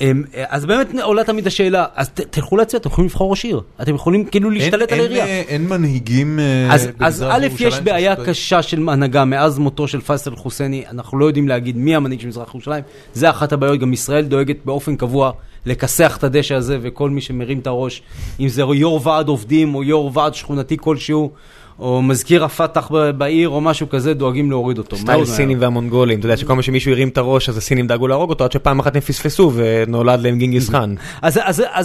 אמ, 0.00 0.22
אז 0.48 0.64
באמת 0.66 0.86
עולה 1.02 1.24
תמיד 1.24 1.46
השאלה, 1.46 1.84
אז 1.94 2.08
ת, 2.08 2.20
תלכו 2.20 2.56
להצביע, 2.56 2.80
אתם 2.80 2.88
יכולים 2.88 3.06
לבחור 3.08 3.30
ראש 3.30 3.44
עיר. 3.44 3.60
אתם 3.82 3.94
יכולים 3.94 4.24
כאילו 4.24 4.50
להשתלט 4.50 4.92
על 4.92 4.98
אין- 4.98 5.00
העירייה. 5.00 5.24
אין, 5.26 5.44
אה, 5.48 5.52
אין 5.52 5.68
מנהיגים 5.68 6.38
אה, 6.40 6.74
אז, 6.74 6.88
אז 7.00 7.22
א', 7.28 7.46
יש 7.60 7.80
בעיה 7.80 8.14
שספק- 8.16 8.28
קשה 8.28 8.62
של 8.62 8.88
הנהגה 8.88 9.24
מאז 9.24 9.58
מותו 9.58 9.88
של 9.88 10.00
פייסל 10.00 10.36
חוסייני, 10.36 10.84
אנחנו 10.90 11.18
לא 11.18 11.24
יודעים 11.26 11.48
להגיד 11.48 11.76
מי 11.76 11.96
המנהיג 11.96 12.20
של 12.20 12.28
מזרח 12.28 12.48
ירושלים, 12.54 12.84
זה 13.14 13.30
אחת 13.30 13.52
הבעיות, 13.52 13.78
גם 13.80 13.92
ישראל 13.92 14.24
דואגת 14.24 14.56
באופן 14.64 14.96
קבוע 14.96 15.32
לכסח 15.66 16.16
את 16.16 16.24
הדשא 16.24 16.54
הזה, 16.54 16.78
וכל 16.82 17.10
מי 17.10 17.20
שמרים 17.20 17.58
את 17.58 17.66
הראש, 17.66 18.02
אם 18.40 18.48
זה 18.48 18.62
יו"ר 18.62 19.00
ועד 19.04 19.28
עובדים 19.28 19.74
או 19.74 19.82
יו"ר 19.84 20.10
ועד 20.14 20.34
שכונתי 20.34 20.76
כלשהו, 20.80 21.30
או 21.78 22.02
מזכיר 22.02 22.44
הפת"ח 22.44 22.90
בעיר, 23.18 23.48
או 23.48 23.60
משהו 23.60 23.88
כזה, 23.88 24.14
דואגים 24.14 24.50
להוריד 24.50 24.78
אותו. 24.78 24.96
סטייל. 24.96 25.24
סינים 25.24 25.60
והמונגולים, 25.60 26.18
אתה 26.18 26.26
יודע 26.26 26.36
שכל 26.36 26.48
פעם 26.48 26.62
שמישהו 26.62 26.92
הרים 26.92 27.08
את 27.08 27.18
הראש 27.18 27.48
אז 27.48 27.56
הסינים 27.56 27.86
דאגו 27.86 28.08
להרוג 28.08 28.30
אותו 28.30 28.44
עד 28.44 28.52
שפעם 28.52 28.78
אחת 28.78 28.94
הם 28.94 29.00
פספסו 29.00 29.52
ונולד 29.54 30.20
להם 30.20 30.38
גינגיס 30.38 30.68
חאן. 30.72 30.94
אז, 31.22 31.40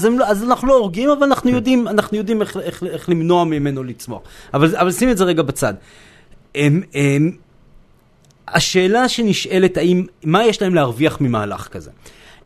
לא- 0.06 0.26
אז 0.26 0.44
אנחנו 0.44 0.68
לא 0.68 0.78
הורגים, 0.78 1.10
אבל 1.10 1.24
אנחנו 1.24 1.50
יודעים, 1.50 1.88
אנחנו 1.88 2.18
יודעים 2.18 2.42
איך, 2.42 2.58
למנוע 3.10 3.44
ממנו 3.44 3.84
לצמוח. 3.84 4.22
אבל, 4.54 4.92
שים 4.92 5.10
את 5.10 5.18
זה 5.18 5.24
רגע 5.24 5.44
בצד. 5.44 5.74
השאלה 8.48 9.10
שנשאלת, 9.10 9.78
האם, 9.78 10.06
מה 10.24 10.46
יש 10.46 10.62
להם 10.62 10.76
להרוויח 10.76 11.22
ממהלך 11.22 11.68
כזה? 11.68 11.92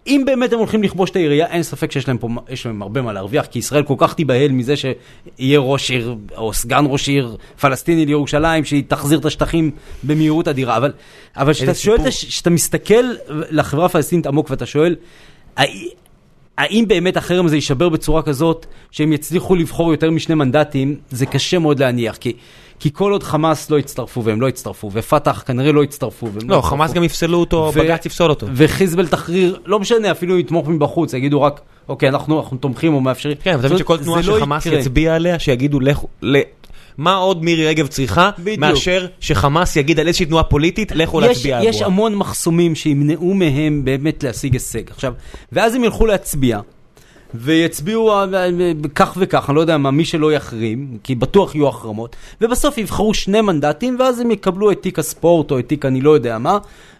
אם 0.07 0.23
באמת 0.25 0.53
הם 0.53 0.59
הולכים 0.59 0.83
לכבוש 0.83 1.09
את 1.09 1.15
העירייה, 1.15 1.47
אין 1.47 1.63
ספק 1.63 1.91
שיש 1.91 2.07
להם 2.07 2.17
פה, 2.17 2.27
יש 2.49 2.65
להם 2.65 2.81
הרבה 2.81 3.01
מה 3.01 3.13
להרוויח, 3.13 3.45
כי 3.45 3.59
ישראל 3.59 3.83
כל 3.83 3.95
כך 3.97 4.13
תיבהל 4.13 4.51
מזה 4.51 4.73
שיהיה 4.75 5.59
ראש 5.59 5.91
עיר, 5.91 6.15
או 6.37 6.53
סגן 6.53 6.85
ראש 6.87 7.07
עיר 7.07 7.37
פלסטיני 7.61 8.05
לירושלים, 8.05 8.65
שהיא 8.65 8.83
תחזיר 8.87 9.19
את 9.19 9.25
השטחים 9.25 9.71
במהירות 10.03 10.47
אדירה. 10.47 10.77
אבל, 10.77 10.91
אבל 11.37 11.53
כשאתה 11.53 11.73
שואל. 11.73 11.97
כשאתה 12.09 12.49
מסתכל 12.49 13.05
לחברה 13.29 13.85
הפלסטינית 13.85 14.27
עמוק 14.27 14.49
ואתה 14.49 14.65
שואל, 14.65 14.95
"האי- 15.57 15.89
האם 16.57 16.85
באמת 16.87 17.17
החרם 17.17 17.45
הזה 17.45 17.55
יישבר 17.55 17.89
בצורה 17.89 18.21
כזאת 18.21 18.65
שהם 18.91 19.13
יצליחו 19.13 19.55
לבחור 19.55 19.91
יותר 19.91 20.11
משני 20.11 20.35
מנדטים, 20.35 20.95
זה 21.09 21.25
קשה 21.25 21.59
מאוד 21.59 21.79
להניח, 21.79 22.15
כי, 22.17 22.33
כי 22.79 22.93
כל 22.93 23.11
עוד 23.11 23.23
חמאס 23.23 23.69
לא 23.69 23.79
יצטרפו, 23.79 24.23
והם 24.23 24.41
לא 24.41 24.49
יצטרפו, 24.49 24.89
ופת"ח 24.93 25.43
כנראה 25.45 25.71
לא 25.71 25.83
יצטרפו, 25.83 26.25
והם 26.25 26.35
לא, 26.35 26.55
יצטרפו. 26.55 26.61
חמאס 26.67 26.93
גם 26.93 27.03
יפסלו 27.03 27.37
אותו, 27.39 27.71
ו- 27.75 27.79
בג"ץ 27.79 28.05
יפסול 28.05 28.29
אותו. 28.29 28.47
וחיזבאל 28.55 29.07
תחריר, 29.07 29.59
לא 29.65 29.79
משנה, 29.79 30.11
אפילו 30.11 30.39
יתמוך 30.39 30.67
מבחוץ, 30.67 31.13
יגידו 31.13 31.41
רק, 31.41 31.61
אוקיי, 31.89 32.09
אנחנו, 32.09 32.39
אנחנו 32.39 32.57
תומכים 32.57 32.93
או 32.93 33.01
מאפשרים. 33.01 33.37
כן, 33.43 33.53
אבל 33.53 33.65
מבין 33.65 33.77
שכל 33.77 33.97
תנועה 33.97 34.21
לא 34.21 34.37
שחמאס 34.37 34.65
יקרה. 34.65 34.79
יצביע 34.79 35.15
עליה, 35.15 35.39
שיגידו 35.39 35.79
לכו, 35.79 36.07
ל- 36.21 36.41
מה 36.97 37.15
עוד 37.15 37.43
מירי 37.43 37.67
רגב 37.67 37.87
צריכה, 37.87 38.29
בדיוק. 38.39 38.59
מאשר 38.59 39.07
שחמאס 39.19 39.75
יגיד 39.75 39.99
על 39.99 40.07
איזושהי 40.07 40.25
תנועה 40.25 40.43
פוליטית, 40.43 40.91
לכו 40.91 41.21
יש, 41.21 41.27
להצביע 41.27 41.59
יש 41.63 41.75
עבורה. 41.75 41.87
המון 41.87 42.15
מחסומים 42.15 42.75
שימנעו 42.75 43.33
מהם 43.33 43.81
באמת 43.85 44.23
להשיג 44.23 44.53
הישג. 44.53 44.89
עכשיו, 44.89 45.13
ואז 45.51 45.75
הם 45.75 45.83
ילכו 45.83 46.05
להצביע, 46.05 46.59
ויצביעו 47.33 48.13
כך 48.95 49.13
וכך, 49.17 49.49
אני 49.49 49.55
לא 49.55 49.61
יודע 49.61 49.77
מה, 49.77 49.91
מי 49.91 50.05
שלא 50.05 50.33
יחרים, 50.33 50.97
כי 51.03 51.15
בטוח 51.15 51.55
יהיו 51.55 51.67
החרמות, 51.67 52.15
ובסוף 52.41 52.77
יבחרו 52.77 53.13
שני 53.13 53.41
מנדטים, 53.41 53.95
ואז 53.99 54.19
הם 54.19 54.31
יקבלו 54.31 54.71
את 54.71 54.81
תיק 54.81 54.99
הספורט 54.99 55.51
או 55.51 55.59
את 55.59 55.67
תיק 55.67 55.85
אני 55.85 56.01
לא 56.01 56.11
יודע 56.11 56.37
מה, 56.37 56.57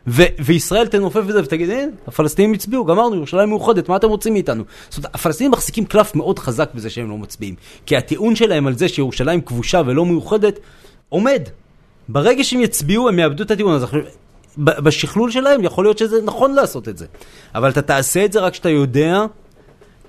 ו- 0.07 0.23
וישראל 0.39 0.87
תנופף 0.87 1.21
בזה 1.21 1.41
ותגיד, 1.43 1.69
אין, 1.69 1.91
הפלסטינים 2.07 2.53
הצביעו, 2.53 2.85
גמרנו, 2.85 3.15
ירושלים 3.15 3.49
מאוחדת, 3.49 3.89
מה 3.89 3.95
אתם 3.95 4.07
רוצים 4.07 4.33
מאיתנו? 4.33 4.63
זאת 4.89 4.97
אומרת, 4.97 5.15
הפלסטינים 5.15 5.51
מחזיקים 5.51 5.85
קלף 5.85 6.15
מאוד 6.15 6.39
חזק 6.39 6.69
בזה 6.75 6.89
שהם 6.89 7.09
לא 7.09 7.17
מצביעים, 7.17 7.55
כי 7.85 7.97
הטיעון 7.97 8.35
שלהם 8.35 8.67
על 8.67 8.77
זה 8.77 8.87
שירושלים 8.87 9.41
כבושה 9.41 9.81
ולא 9.85 10.05
מאוחדת, 10.05 10.59
עומד. 11.09 11.41
ברגע 12.09 12.43
שהם 12.43 12.61
יצביעו, 12.61 13.09
הם 13.09 13.19
יאבדו 13.19 13.43
את 13.43 13.51
הטיעון 13.51 13.73
הזה. 13.73 13.85
בשכלול 14.57 15.31
שלהם 15.31 15.63
יכול 15.63 15.85
להיות 15.85 15.97
שזה 15.97 16.21
נכון 16.21 16.55
לעשות 16.55 16.89
את 16.89 16.97
זה. 16.97 17.05
אבל 17.55 17.69
אתה 17.69 17.81
תעשה 17.81 18.25
את 18.25 18.33
זה 18.33 18.39
רק 18.39 18.53
כשאתה 18.53 18.69
יודע 18.69 19.25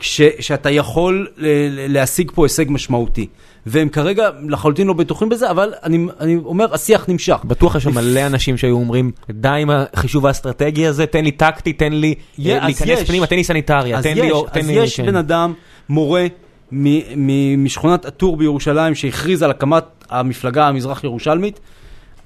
כש, 0.01 0.21
שאתה 0.41 0.71
יכול 0.71 1.29
ל- 1.37 1.47
ל- 1.47 1.93
להשיג 1.93 2.31
פה 2.35 2.45
הישג 2.45 2.65
משמעותי. 2.69 3.27
והם 3.67 3.89
כרגע 3.89 4.29
לחלוטין 4.49 4.87
לא 4.87 4.93
בטוחים 4.93 5.29
בזה, 5.29 5.51
אבל 5.51 5.73
אני, 5.83 6.07
אני 6.21 6.37
אומר, 6.45 6.75
השיח 6.75 7.05
נמשך. 7.09 7.41
בטוח 7.45 7.75
יש 7.77 7.83
שם 7.85 7.95
מלא 7.95 8.27
אנשים 8.27 8.57
שהיו 8.57 8.75
אומרים, 8.77 9.11
די 9.31 9.49
עם 9.49 9.71
החישוב 9.71 10.27
האסטרטגי 10.27 10.87
הזה, 10.87 11.07
תן 11.07 11.25
לי 11.25 11.31
טקטי, 11.31 11.73
תן 11.73 11.93
לי 11.93 12.15
אה, 12.47 12.57
אז 12.57 12.65
להיכנס 12.65 12.89
יש. 13.01 13.09
פנימה, 13.09 13.27
תן 13.27 13.37
לי 13.37 13.45
סניטריה, 13.45 14.03
תן 14.03 14.09
יש, 14.13 14.19
לי... 14.19 14.31
אז 14.33 14.43
תן 14.53 14.67
לי- 14.67 14.73
יש 14.73 14.97
כן. 15.01 15.07
בן 15.07 15.17
אדם, 15.17 15.53
מורה 15.89 16.27
מ- 16.73 16.99
מ- 17.27 17.65
משכונת 17.65 18.07
א-טור 18.07 18.37
בירושלים, 18.37 18.95
שהכריז 18.95 19.43
על 19.43 19.51
הקמת 19.51 19.85
המפלגה 20.11 20.69
המזרח 20.69 21.05
ירושלמית. 21.05 21.61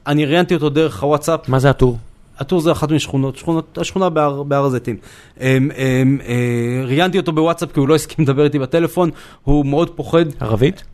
אני 0.07 0.25
ראיינתי 0.27 0.55
אותו 0.55 0.69
דרך 0.71 1.03
הוואטסאפ. 1.03 1.49
מה 1.49 1.59
זה 1.59 1.71
הטור? 1.71 1.99
הטור 2.39 2.61
זה 2.61 2.73
אחת 2.73 2.93
משכונות, 2.93 3.37
שכונות, 3.37 3.79
השכונה 3.79 4.09
בהר, 4.09 4.43
בהר 4.43 4.65
הזיתים. 4.65 4.97
אמ, 5.41 5.47
אמ, 5.47 6.19
אה, 6.27 6.85
ראיינתי 6.87 7.19
אותו 7.19 7.33
בוואטסאפ 7.33 7.73
כי 7.73 7.81
הוא 7.81 7.89
לא 7.89 7.95
הסכים 7.95 8.25
לדבר 8.25 8.45
איתי 8.45 8.59
בטלפון, 8.59 9.11
הוא 9.45 9.67
מאוד 9.67 9.91
פוחד, 9.91 10.25
ערבית? 10.41 10.85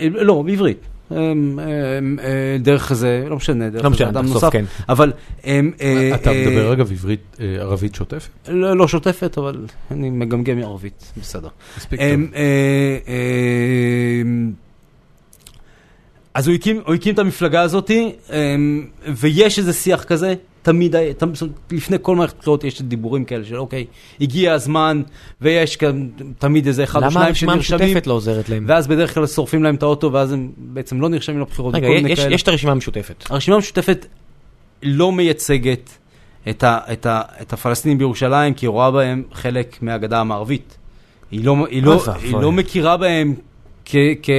אה, 0.00 0.06
לא, 0.10 0.42
בעברית. 0.42 0.78
אמ, 1.10 1.58
אה, 2.18 2.56
דרך 2.60 2.90
איזה, 2.90 3.24
לא 3.28 3.36
משנה, 3.36 3.70
דרך 3.70 3.84
לא 3.84 3.88
איזה 3.88 3.94
משנה, 3.94 4.08
אדם 4.08 4.26
נוסף, 4.26 4.50
כן. 4.50 4.64
אבל... 4.88 5.12
אתה 6.14 6.30
מדבר 6.32 6.72
אגב 6.72 6.92
עברית, 6.92 7.36
ערבית 7.58 7.94
שוטפת? 7.94 8.28
לא 8.48 8.76
לא 8.76 8.88
שוטפת, 8.88 9.38
אבל 9.38 9.66
אני 9.90 10.10
מגמגם 10.10 10.58
ערבית, 10.58 11.12
בסדר. 11.20 11.48
מספיק 11.76 12.00
טוב. 12.00 12.08
אז 16.34 16.48
הוא 16.48 16.54
הקים, 16.54 16.80
הוא 16.86 16.94
הקים 16.94 17.14
את 17.14 17.18
המפלגה 17.18 17.60
הזאת, 17.60 17.90
אמ, 17.90 18.86
ויש 19.06 19.58
איזה 19.58 19.72
שיח 19.72 20.04
כזה, 20.04 20.34
תמיד, 20.62 20.94
לפני 21.70 21.96
כל 22.02 22.16
מערכת 22.16 22.38
בחירות 22.38 22.64
יש 22.64 22.82
דיבורים 22.82 23.24
כאלה 23.24 23.44
של 23.44 23.56
אוקיי, 23.56 23.86
הגיע 24.20 24.52
הזמן, 24.52 25.02
ויש 25.40 25.76
כאן 25.76 26.08
תמיד 26.38 26.66
איזה 26.66 26.84
אחד 26.84 26.98
או 26.98 27.04
למה 27.04 27.10
שניים 27.10 27.28
הרשימה 27.28 27.52
שנרשמים, 27.52 27.80
המשותפת 27.88 28.06
לא 28.06 28.12
עוזרת 28.12 28.48
להם? 28.48 28.64
ואז 28.68 28.86
בדרך 28.86 29.14
כלל 29.14 29.26
שורפים 29.26 29.62
להם 29.62 29.74
את 29.74 29.82
האוטו, 29.82 30.12
ואז 30.12 30.32
הם 30.32 30.52
בעצם 30.56 31.00
לא 31.00 31.08
נרשמים 31.08 31.40
לבחירות. 31.40 31.74
רגע, 31.74 31.86
יש-. 31.88 32.18
יש 32.30 32.42
את 32.42 32.48
הרשימה 32.48 32.72
המשותפת. 32.72 33.24
הרשימה 33.30 33.56
המשותפת 33.56 34.06
לא 34.82 35.12
מייצגת 35.12 35.90
את, 36.50 36.64
ה, 36.64 36.78
את, 36.92 37.06
ה, 37.06 37.22
את 37.42 37.52
הפלסטינים 37.52 37.98
בירושלים, 37.98 38.54
כי 38.54 38.66
היא 38.66 38.70
רואה 38.70 38.90
בהם 38.90 39.22
חלק 39.32 39.78
מהגדה 39.82 40.20
המערבית. 40.20 40.78
היא 41.30 41.44
לא, 41.44 41.66
היא 41.70 41.82
לא. 41.82 42.04
היא 42.22 42.32
לא 42.32 42.52
מכירה 42.52 42.96
בהם 42.96 43.34
כ, 43.84 43.96
כ, 44.22 44.30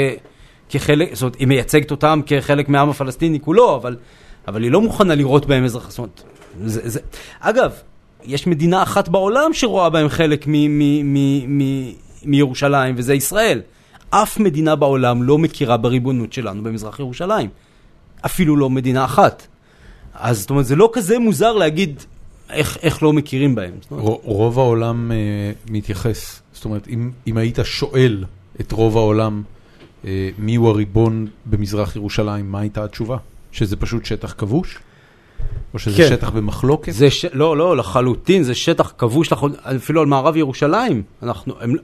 כחלק, 0.69 1.13
זאת 1.13 1.21
אומרת, 1.21 1.35
היא 1.35 1.47
מייצגת 1.47 1.91
אותם 1.91 2.21
כחלק 2.25 2.69
מהעם 2.69 2.89
הפלסטיני 2.89 3.39
כולו, 3.39 3.75
אבל, 3.75 3.95
אבל 4.47 4.63
היא 4.63 4.71
לא 4.71 4.81
מוכנה 4.81 5.15
לראות 5.15 5.45
בהם 5.45 5.63
אזרח. 5.63 5.89
זאת 5.89 5.97
אומרת, 5.97 6.23
זה, 6.65 6.89
זה, 6.89 6.99
אגב, 7.39 7.71
יש 8.23 8.47
מדינה 8.47 8.83
אחת 8.83 9.09
בעולם 9.09 9.53
שרואה 9.53 9.89
בהם 9.89 10.09
חלק 10.09 10.45
מ, 10.47 10.51
מ, 10.51 11.13
מ, 11.13 11.57
מ, 11.57 11.91
מירושלים, 12.25 12.95
וזה 12.97 13.13
ישראל. 13.13 13.61
אף 14.09 14.39
מדינה 14.39 14.75
בעולם 14.75 15.23
לא 15.23 15.37
מכירה 15.37 15.77
בריבונות 15.77 16.33
שלנו 16.33 16.63
במזרח 16.63 16.99
ירושלים. 16.99 17.49
אפילו 18.25 18.57
לא 18.57 18.69
מדינה 18.69 19.05
אחת. 19.05 19.47
אז 20.13 20.39
זאת 20.39 20.49
אומרת, 20.49 20.65
זה 20.65 20.75
לא 20.75 20.89
כזה 20.93 21.19
מוזר 21.19 21.53
להגיד 21.53 22.03
איך, 22.49 22.77
איך 22.81 23.03
לא 23.03 23.13
מכירים 23.13 23.55
בהם. 23.55 23.71
אומרת, 23.91 24.19
רוב 24.23 24.59
העולם 24.59 25.11
אה, 25.11 25.17
מתייחס, 25.69 26.41
זאת 26.53 26.65
אומרת, 26.65 26.87
אם, 26.87 27.11
אם 27.27 27.37
היית 27.37 27.59
שואל 27.63 28.23
את 28.61 28.71
רוב 28.71 28.97
העולם 28.97 29.43
אה, 30.05 30.29
מי 30.37 30.55
הוא 30.55 30.69
הריבון 30.69 31.27
במזרח 31.45 31.95
ירושלים, 31.95 32.51
מה 32.51 32.59
הייתה 32.59 32.83
התשובה? 32.83 33.17
שזה 33.51 33.75
פשוט 33.75 34.05
שטח 34.05 34.35
כבוש? 34.37 34.79
או 35.73 35.79
שזה 35.79 35.97
כן. 35.97 36.09
שטח 36.09 36.29
במחלוקת? 36.29 36.91
זה 36.93 37.09
ש... 37.09 37.25
לא, 37.33 37.57
לא, 37.57 37.77
לחלוטין, 37.77 38.43
זה 38.43 38.55
שטח 38.55 38.93
כבוש, 38.97 39.31
לחל... 39.31 39.47
אפילו 39.75 40.01
על 40.01 40.07
מערב 40.07 40.35
ירושלים. 40.37 41.03
אנחנו... 41.23 41.53
הם... 41.61 41.75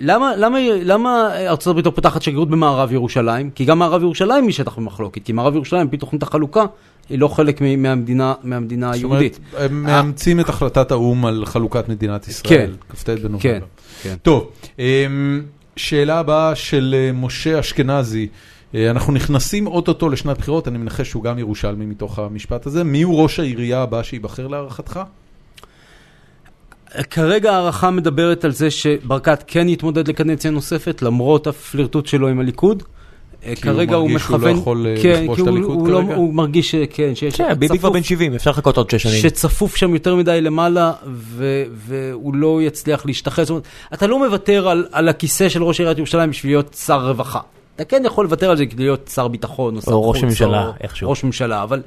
למה, 0.00 0.36
למה, 0.36 0.58
למה 0.82 1.28
ארצות 1.48 1.70
הברית 1.70 1.86
לא 1.86 1.90
פותחת 1.90 2.22
שגרירות 2.22 2.50
במערב 2.50 2.92
ירושלים? 2.92 3.50
כי 3.50 3.64
גם 3.64 3.78
מערב 3.78 4.02
ירושלים 4.02 4.44
היא 4.44 4.52
שטח 4.52 4.78
במחלוקת, 4.78 5.24
כי 5.24 5.32
מערב 5.32 5.54
ירושלים, 5.54 5.82
על 5.82 5.88
פי 5.88 5.96
תוכנית 5.96 6.22
החלוקה, 6.22 6.64
היא 7.08 7.18
לא 7.18 7.28
חלק 7.28 7.60
מ- 7.62 7.82
מהמדינה, 7.82 8.34
מהמדינה 8.42 8.92
זאת 8.92 9.04
אומרת, 9.04 9.20
היהודית. 9.20 9.40
הם 9.58 9.82
מאמצים 9.82 10.40
את 10.40 10.48
החלטת 10.48 10.90
האו"ם 10.90 11.26
על 11.26 11.46
חלוקת 11.46 11.88
מדינת 11.88 12.28
ישראל, 12.28 12.70
כן. 12.88 12.94
כ"ט 12.96 13.08
בנובמבר. 13.08 13.38
כן, 13.40 13.60
כן. 14.02 14.14
טוב, 14.22 14.50
אמ, 14.78 15.42
שאלה 15.76 16.18
הבאה 16.18 16.54
של 16.54 16.94
אה, 16.98 17.12
משה 17.12 17.60
אשכנזי. 17.60 18.28
אה, 18.74 18.90
אנחנו 18.90 19.12
נכנסים 19.12 19.66
אוטוטו 19.66 20.08
לשנת 20.08 20.38
בחירות, 20.38 20.68
אני 20.68 20.78
מנחש 20.78 21.10
שהוא 21.10 21.22
גם 21.22 21.38
ירושלמי 21.38 21.86
מתוך 21.86 22.18
המשפט 22.18 22.66
הזה. 22.66 22.84
מי 22.84 23.02
הוא 23.02 23.22
ראש 23.22 23.40
העירייה 23.40 23.82
הבא 23.82 24.02
שייבחר 24.02 24.46
להערכתך? 24.46 25.00
כרגע 27.10 27.52
ההערכה 27.52 27.90
מדברת 27.90 28.44
על 28.44 28.50
זה 28.50 28.70
שברקת 28.70 29.44
כן 29.46 29.68
יתמודד 29.68 30.08
לקדנציה 30.08 30.50
נוספת, 30.50 31.02
למרות 31.02 31.46
הפלירטוט 31.46 32.06
שלו 32.06 32.28
עם 32.28 32.40
הליכוד. 32.40 32.82
כרגע 33.62 33.94
הוא 33.96 34.10
מרגיש 34.10 34.22
שהוא 34.22 34.32
לא 34.32 34.38
מכוון, 34.38 34.56
יכול, 34.56 34.86
אה, 34.86 35.02
כן, 35.02 35.22
לכבוש 35.22 35.36
כי 35.36 35.42
את 35.42 35.48
הוא- 35.48 35.56
הליכוד 35.56 35.76
הוא 35.76 35.88
לא- 35.88 35.98
כרגע? 36.02 36.14
הוא 36.14 36.34
מרגיש 36.34 36.70
שכן, 36.70 37.14
שיש 37.14 37.36
כן, 37.36 37.54
ביבי 37.58 37.78
כבר 37.78 37.90
בן 37.90 38.02
70, 38.02 38.34
אפשר 38.34 38.50
לחכות 38.50 38.76
עוד 38.76 38.90
שש 38.90 39.02
שנים. 39.02 39.22
שצפוף 39.22 39.76
שם 39.76 39.94
יותר 39.94 40.16
מדי 40.16 40.40
למעלה, 40.40 40.92
והוא 41.74 42.34
לא 42.34 42.62
יצליח 42.62 43.06
להשתחרר. 43.06 43.44
זאת 43.44 43.50
אומרת, 43.50 43.62
אתה 43.94 44.06
לא 44.06 44.26
מוותר 44.26 44.68
על, 44.68 44.86
על 44.92 45.08
הכיסא 45.08 45.48
של 45.48 45.62
ראש 45.62 45.80
עיריית 45.80 45.98
ירושלים 45.98 46.30
בשביל 46.30 46.52
להיות 46.52 46.76
שר 46.86 47.06
רווחה. 47.08 47.40
אתה 47.76 47.84
כן 47.84 48.02
יכול 48.06 48.24
לוותר 48.24 48.50
על 48.50 48.56
זה 48.56 48.66
כדי 48.66 48.82
להיות 48.82 49.10
שר 49.14 49.28
ביטחון, 49.28 49.76
או 49.76 49.82
שר 49.82 49.92
או 49.92 50.08
ראש 50.10 50.16
חוץ, 50.18 50.24
ממשלה, 50.24 50.70
איכשהו. 50.80 51.10
ראש 51.10 51.24
ממשלה, 51.24 51.62
אבל... 51.62 51.82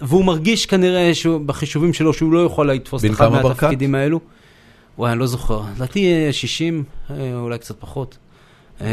והוא 0.00 0.24
מרגיש 0.24 0.66
כנראה 0.66 1.14
שהוא, 1.14 1.40
בחישובים 1.46 1.92
שלו 1.92 2.12
שהוא 2.14 2.32
לא 2.32 2.44
יכול 2.44 2.70
לתפוס 2.70 3.04
את 3.04 3.10
אחד? 3.10 3.28
מהתפקידים 3.28 3.94
האלו. 3.94 4.20
וואי, 4.98 5.12
אני 5.12 5.20
לא 5.20 5.26
זוכר. 5.26 5.60
לדעתי 5.76 6.12
אה, 6.26 6.32
60, 6.32 6.84
אה, 7.10 7.16
אולי 7.36 7.58
קצת 7.58 7.74
פחות. 7.80 8.16
אה, 8.80 8.86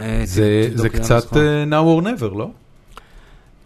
אה, 0.00 0.20
זה 0.24 0.66
תבדוק 0.70 0.82
זה 0.82 0.88
קצת. 0.88 1.36
אה, 1.36 1.64
now 1.70 2.02
or 2.02 2.04
never, 2.04 2.34
לא? 2.38 2.48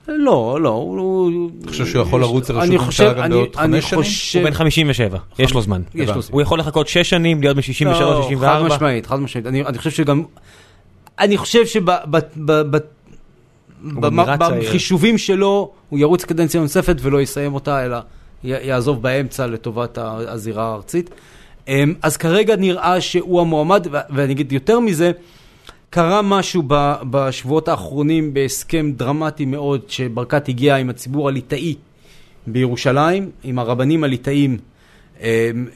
לא, 0.09 0.59
לא, 0.61 0.69
הוא... 0.69 1.51
אתה 1.61 1.71
חושב 1.71 1.87
שהוא 1.87 2.03
יכול 2.03 2.21
לרוץ 2.21 2.51
לראשות 2.51 2.69
אני 2.69 2.77
ממשלה 2.77 2.87
חושב- 2.87 3.15
גם 3.19 3.25
אני- 3.25 3.35
בעוד 3.35 3.57
חמש 3.57 3.85
שנים? 3.91 4.03
חושב- 4.03 4.39
הוא 4.39 4.49
בן 4.49 4.55
57, 4.55 5.19
יש 5.39 5.53
לו 5.55 5.61
זמן. 5.63 5.83
יש 5.95 6.07
לו 6.07 6.13
הבנתי. 6.13 6.23
זמן. 6.27 6.33
הוא 6.35 6.43
יכול 6.43 6.59
לחכות 6.59 6.89
6 6.89 7.11
שנים, 7.11 7.41
להיות 7.41 7.57
בן 7.57 7.63
63, 7.63 8.01
לא, 8.01 8.23
64. 8.23 8.69
חד 8.69 8.75
משמעית, 8.75 9.07
חד 9.07 9.21
משמעית. 9.21 9.47
אני, 9.47 9.63
אני 9.65 9.79
חושב 9.79 9.91
שגם... 9.91 10.23
אני 11.19 11.37
חושב 11.39 11.65
גם 14.01 14.17
נראה 14.17 14.37
צעיר. 14.39 14.63
בחישובים 14.69 15.19
שלו, 15.19 15.71
הוא 15.89 15.99
ירוץ 15.99 16.25
קדנציה 16.25 16.61
נוספת 16.61 16.97
ולא 17.01 17.21
יסיים 17.23 17.55
אותה, 17.55 17.85
אלא 17.85 17.97
יעזוב 18.45 19.03
באמצע 19.03 19.47
לטובת 19.47 19.99
הזירה 20.03 20.65
הארצית. 20.65 21.11
אמ, 21.69 21.95
אז 22.03 22.17
כרגע 22.17 22.57
נראה 22.57 23.01
שהוא 23.01 23.41
המועמד, 23.41 23.87
ואני 24.11 24.33
אגיד 24.33 24.53
יותר 24.53 24.81
מזה, 24.81 25.11
קרה 25.95 26.23
משהו 26.23 26.63
בשבועות 27.11 27.69
האחרונים 27.69 28.35
בהסכם 28.35 28.93
דרמטי 28.97 29.45
מאוד, 29.45 29.81
שברקת 29.89 30.49
הגיע 30.49 30.77
עם 30.77 30.91
הציבור 30.91 31.29
הליטאי 31.29 31.75
בירושלים, 32.47 33.31
עם 33.45 33.59
הרבנים 33.59 34.05
הליטאים. 34.05 34.59
אמ, 35.21 35.27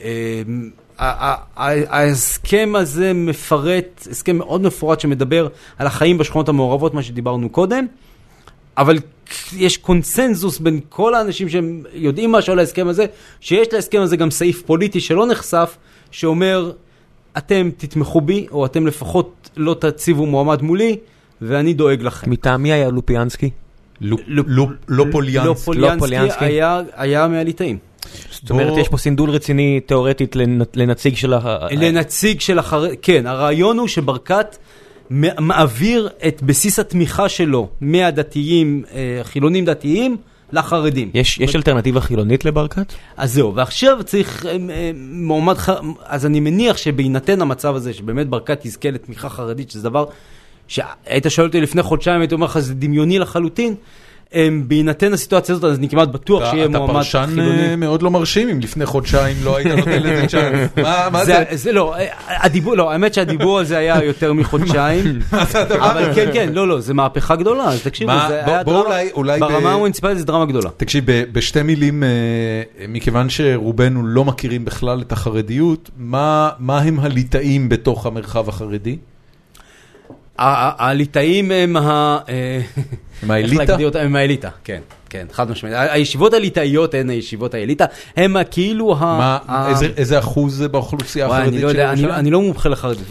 אמ, 0.01 0.71
ההסכם 0.99 2.73
הזה 2.77 3.13
מפרט, 3.13 4.07
הסכם 4.11 4.37
מאוד 4.37 4.63
מפורט 4.63 5.01
שמדבר 5.01 5.49
על 5.79 5.87
החיים 5.87 6.19
בשכונות 6.19 6.49
המעורבות, 6.49 6.95
מה 6.95 7.03
שדיברנו 7.03 7.49
קודם, 7.49 7.87
אבל 8.79 8.99
יש 9.57 9.77
קונסנזוס 9.77 10.59
בין 10.59 10.81
כל 10.89 11.15
האנשים 11.15 11.49
שהם 11.49 11.83
יודעים 11.93 12.33
משהו 12.33 12.53
על 12.53 12.59
ההסכם 12.59 12.89
הזה, 12.89 13.07
שיש 13.41 13.69
להסכם 13.73 14.01
הזה 14.01 14.17
גם 14.17 14.31
סעיף 14.31 14.63
פוליטי 14.63 15.01
שלא 15.01 15.27
נחשף, 15.27 15.77
שאומר, 16.11 16.73
אתם 17.39 17.71
תתמכו 17.77 18.21
בי, 18.21 18.47
או 18.51 18.67
אתם 18.67 18.87
לפחות 18.87 19.51
לא 19.57 19.77
תציבו 19.81 20.27
מועמד 20.27 20.63
מולי, 20.63 20.97
ואני 21.43 21.75
דואג 21.75 22.03
לכם. 22.03 22.31
מטעם 22.31 22.63
מי 22.63 22.73
היה 22.73 22.89
לופיאנסקי? 22.91 23.51
לא- 24.01 24.17
לא- 24.27 24.45
לא 24.49 24.67
לא 24.89 25.05
פוליאנסקי. 25.13 25.65
פוליאנסקי 25.65 25.99
פוליאנסקי. 25.99 26.45
היה- 26.45 26.81
היה 26.95 27.29
מהליטאים. 27.29 27.79
זאת 28.31 28.51
אומרת, 28.51 28.79
יש 28.79 28.89
פה 28.89 28.97
סינדול 28.99 29.31
רציני 29.31 29.81
תיאורטית 29.87 30.37
לנ- 30.37 30.43
לנציג 30.75 31.17
של 31.17 31.33
ה... 31.35 31.67
לנציג 31.71 32.41
של 32.41 32.59
החרד... 32.59 32.91
כן, 33.03 33.27
הרעיון 33.27 33.79
הוא 33.79 33.89
שברקת 33.89 34.57
מעביר 35.39 36.09
את 36.27 36.43
בסיס 36.43 36.79
התמיכה 36.79 37.29
שלו 37.29 37.69
מהדתיים, 37.81 38.83
אה, 38.95 39.21
חילונים 39.23 39.65
דתיים, 39.65 40.17
לחרדים. 40.53 41.11
יש 41.15 41.39
יש 41.41 41.57
אלטרנטיבה 41.57 42.01
חילונית 42.01 42.45
לברקת? 42.45 42.93
אז 43.17 43.33
זהו, 43.33 43.55
ועכשיו 43.55 43.99
צריך 44.05 44.47
אה, 44.47 44.51
אה, 44.51 44.91
מועמד. 44.95 45.57
אז 46.05 46.27
אני 46.27 46.41
מניח 46.41 46.77
שבהינתן 46.77 47.43
המצב 47.43 47.75
הזה, 47.75 47.95
שבאמת 47.95 48.29
ברקת 48.29 48.65
יזכה 48.65 48.91
לתמיכה 48.91 49.29
חרדית, 49.29 49.71
שזה 49.71 49.83
דבר 49.83 50.05
שהיית 50.69 51.25
שואל 51.29 51.47
אותי 51.47 51.61
לפני 51.61 51.83
חודשיים, 51.83 52.21
הייתי 52.21 52.35
אומר 52.35 52.47
לך, 52.47 52.59
זה 52.59 52.75
דמיוני 52.75 53.19
לחלוטין. 53.19 53.75
אה, 54.35 54.49
בהינתן 54.67 55.13
הסיטואציה 55.13 55.55
הזאת, 55.55 55.65
אז 55.65 55.79
אני 55.79 55.89
כמעט 55.89 56.09
בטוח 56.09 56.51
שיהיה 56.51 56.69
מועמד 56.69 56.85
אתה 56.85 56.93
פרשן 56.93 57.27
חילוני. 57.35 57.71
אה, 57.71 57.77
מאוד 57.77 58.03
לא 58.03 58.11
מרשים, 58.11 58.49
אם 58.49 58.61
לפני 58.61 58.87
חודשיים 58.87 59.37
לא 59.45 59.57
היית 59.57 59.67
נותן 59.67 60.03
לזה 60.03 60.27
צ'אנס. 60.31 60.71
מה 61.13 61.25
זה? 61.25 61.45
זה, 61.53 61.73
לא, 61.73 61.95
הדיבור, 62.27 62.77
לא, 62.77 62.93
האמת 62.93 63.15
שהדיבור 63.15 63.59
על 63.59 63.65
זה 63.65 63.79
היה 63.79 64.05
יותר 64.05 64.33
מחודשיים, 64.33 65.19
אבל 65.89 66.15
כן, 66.15 66.31
כן, 66.33 66.53
לא, 66.53 66.69
לא, 66.69 66.81
זה 66.81 66.95
מהפכה 66.95 67.37
גדולה, 67.37 67.65
אז 67.65 67.83
תקשיבו, 67.83 68.13
זה 68.29 68.45
היה 68.47 68.63
דרמה, 68.63 69.39
ברמה 69.41 69.73
המוניציפלית 69.73 70.19
זה 70.19 70.25
דרמה 70.25 70.45
גדולה. 70.47 70.71
תקשיב, 70.77 71.05
בשתי 71.33 71.63
מילים, 71.63 72.03
אה, 72.03 72.09
מכיוון 72.89 73.29
שרובנו 73.29 74.07
לא 74.07 74.25
מכירים 74.25 74.65
בכלל 74.65 75.01
את 75.01 75.13
החרדיות, 75.13 75.91
מה 75.97 76.51
הם 76.69 77.01
הליטאים 77.01 77.69
בתוך 77.69 78.07
המרחב 78.07 78.49
החרדי? 78.49 78.97
הליטאים 80.39 81.51
הם 81.51 81.77
ה... 81.77 82.19
אה, 82.29 82.61
הם 83.23 83.31
האליטה? 83.31 83.77
הם 84.01 84.17
האליטה, 84.17 84.49
כן, 84.65 84.81
כן, 85.11 85.27
חד 85.33 85.51
משמעית. 85.51 85.75
הישיבות 85.79 86.35
הליטאיות 86.35 86.95
הן 86.95 87.11
הישיבות 87.11 87.55
האליטה, 87.55 87.85
הם 88.17 88.37
כאילו 88.51 88.97
ה... 88.99 89.39
איזה- 89.97 90.19
אחוז 90.19 90.55
זה 90.57 90.69
באוכלוסייה 90.69 91.27
החרדית 91.27 91.63
לא 91.63 91.71
של 91.73 91.81
אני- 91.81 91.89
ירושלים? 91.91 92.11
אני 92.11 92.31
לא 92.31 92.41
מומחה 92.41 92.69
לחרדית. 92.69 93.05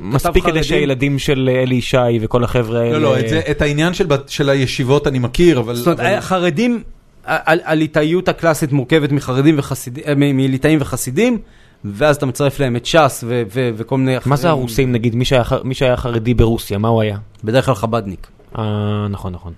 מספיק 0.00 0.42
כדי 0.42 0.52
חרדים- 0.52 0.62
שהילדים 0.62 1.18
של 1.18 1.50
אלי 1.62 1.74
ישי 1.74 1.96
וכל 2.20 2.44
החבר'ה 2.44 2.80
האלה... 2.80 2.98
לא, 2.98 3.00
לא, 3.02 3.16
את 3.50 3.62
העניין 3.62 3.92
של 4.26 4.50
הישיבות 4.50 5.06
אני 5.06 5.18
מכיר, 5.18 5.58
אבל... 5.58 5.74
זאת 5.74 5.86
אומרת, 5.86 6.00
אבל- 6.00 6.14
החרדים, 6.14 6.82
ה- 7.26 7.52
ה- 7.52 7.70
הליטאיות 7.70 8.28
הקלאסית 8.28 8.72
מורכבת 8.72 9.12
מחרדים 9.12 9.54
וחסידים, 9.58 10.04
אה, 10.06 10.12
מליטאים 10.16 10.78
וחסידים, 10.82 11.38
ואז 11.84 12.16
אתה 12.16 12.26
מצרף 12.26 12.60
להם 12.60 12.76
את 12.76 12.86
ש"ס 12.86 13.24
ו- 13.26 13.42
ו- 13.54 13.70
וכל 13.76 13.98
מיני 13.98 14.18
אחרים. 14.18 14.30
מה 14.30 14.36
זה 14.36 14.48
הרוסים 14.48 14.92
נגיד, 14.92 15.14
מי 15.14 15.24
שהיה 15.24 15.42
מי 15.64 15.74
שהיה 15.74 15.96
חרדי 15.96 16.34
ברוסיה, 16.34 16.78
מה 16.78 16.88
הוא 16.88 17.02
היה? 17.02 17.18
בדרך 17.44 17.66
כלל 17.66 17.74
חבדניק. 17.74 18.26
אה, 18.58 19.06
נכון, 19.10 19.32
נכון. 19.32 19.52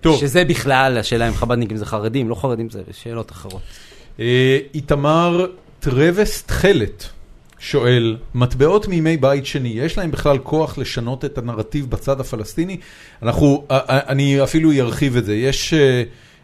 טוב. 0.00 0.20
שזה 0.20 0.44
בכלל, 0.44 0.98
השאלה 0.98 1.28
אם 1.28 1.34
חבדניקים 1.34 1.76
זה 1.76 1.86
חרדים, 1.86 2.28
לא 2.28 2.34
חרדים 2.34 2.70
זה 2.70 2.82
שאלות 2.92 3.32
אחרות. 3.32 3.60
אה, 4.20 4.58
איתמר 4.74 5.46
טרווס 5.80 6.42
תכלת 6.42 7.08
שואל, 7.58 8.16
מטבעות 8.34 8.88
מימי 8.88 9.16
בית 9.16 9.46
שני, 9.46 9.68
יש 9.68 9.98
להם 9.98 10.10
בכלל 10.10 10.38
כוח 10.38 10.78
לשנות 10.78 11.24
את 11.24 11.38
הנרטיב 11.38 11.90
בצד 11.90 12.20
הפלסטיני? 12.20 12.76
אנחנו, 13.22 13.64
אה, 13.70 13.78
אה, 13.88 14.00
אני 14.08 14.42
אפילו 14.42 14.72
ארחיב 14.72 15.16
את 15.16 15.24
זה, 15.24 15.34
יש 15.34 15.74
אה, 15.74 16.02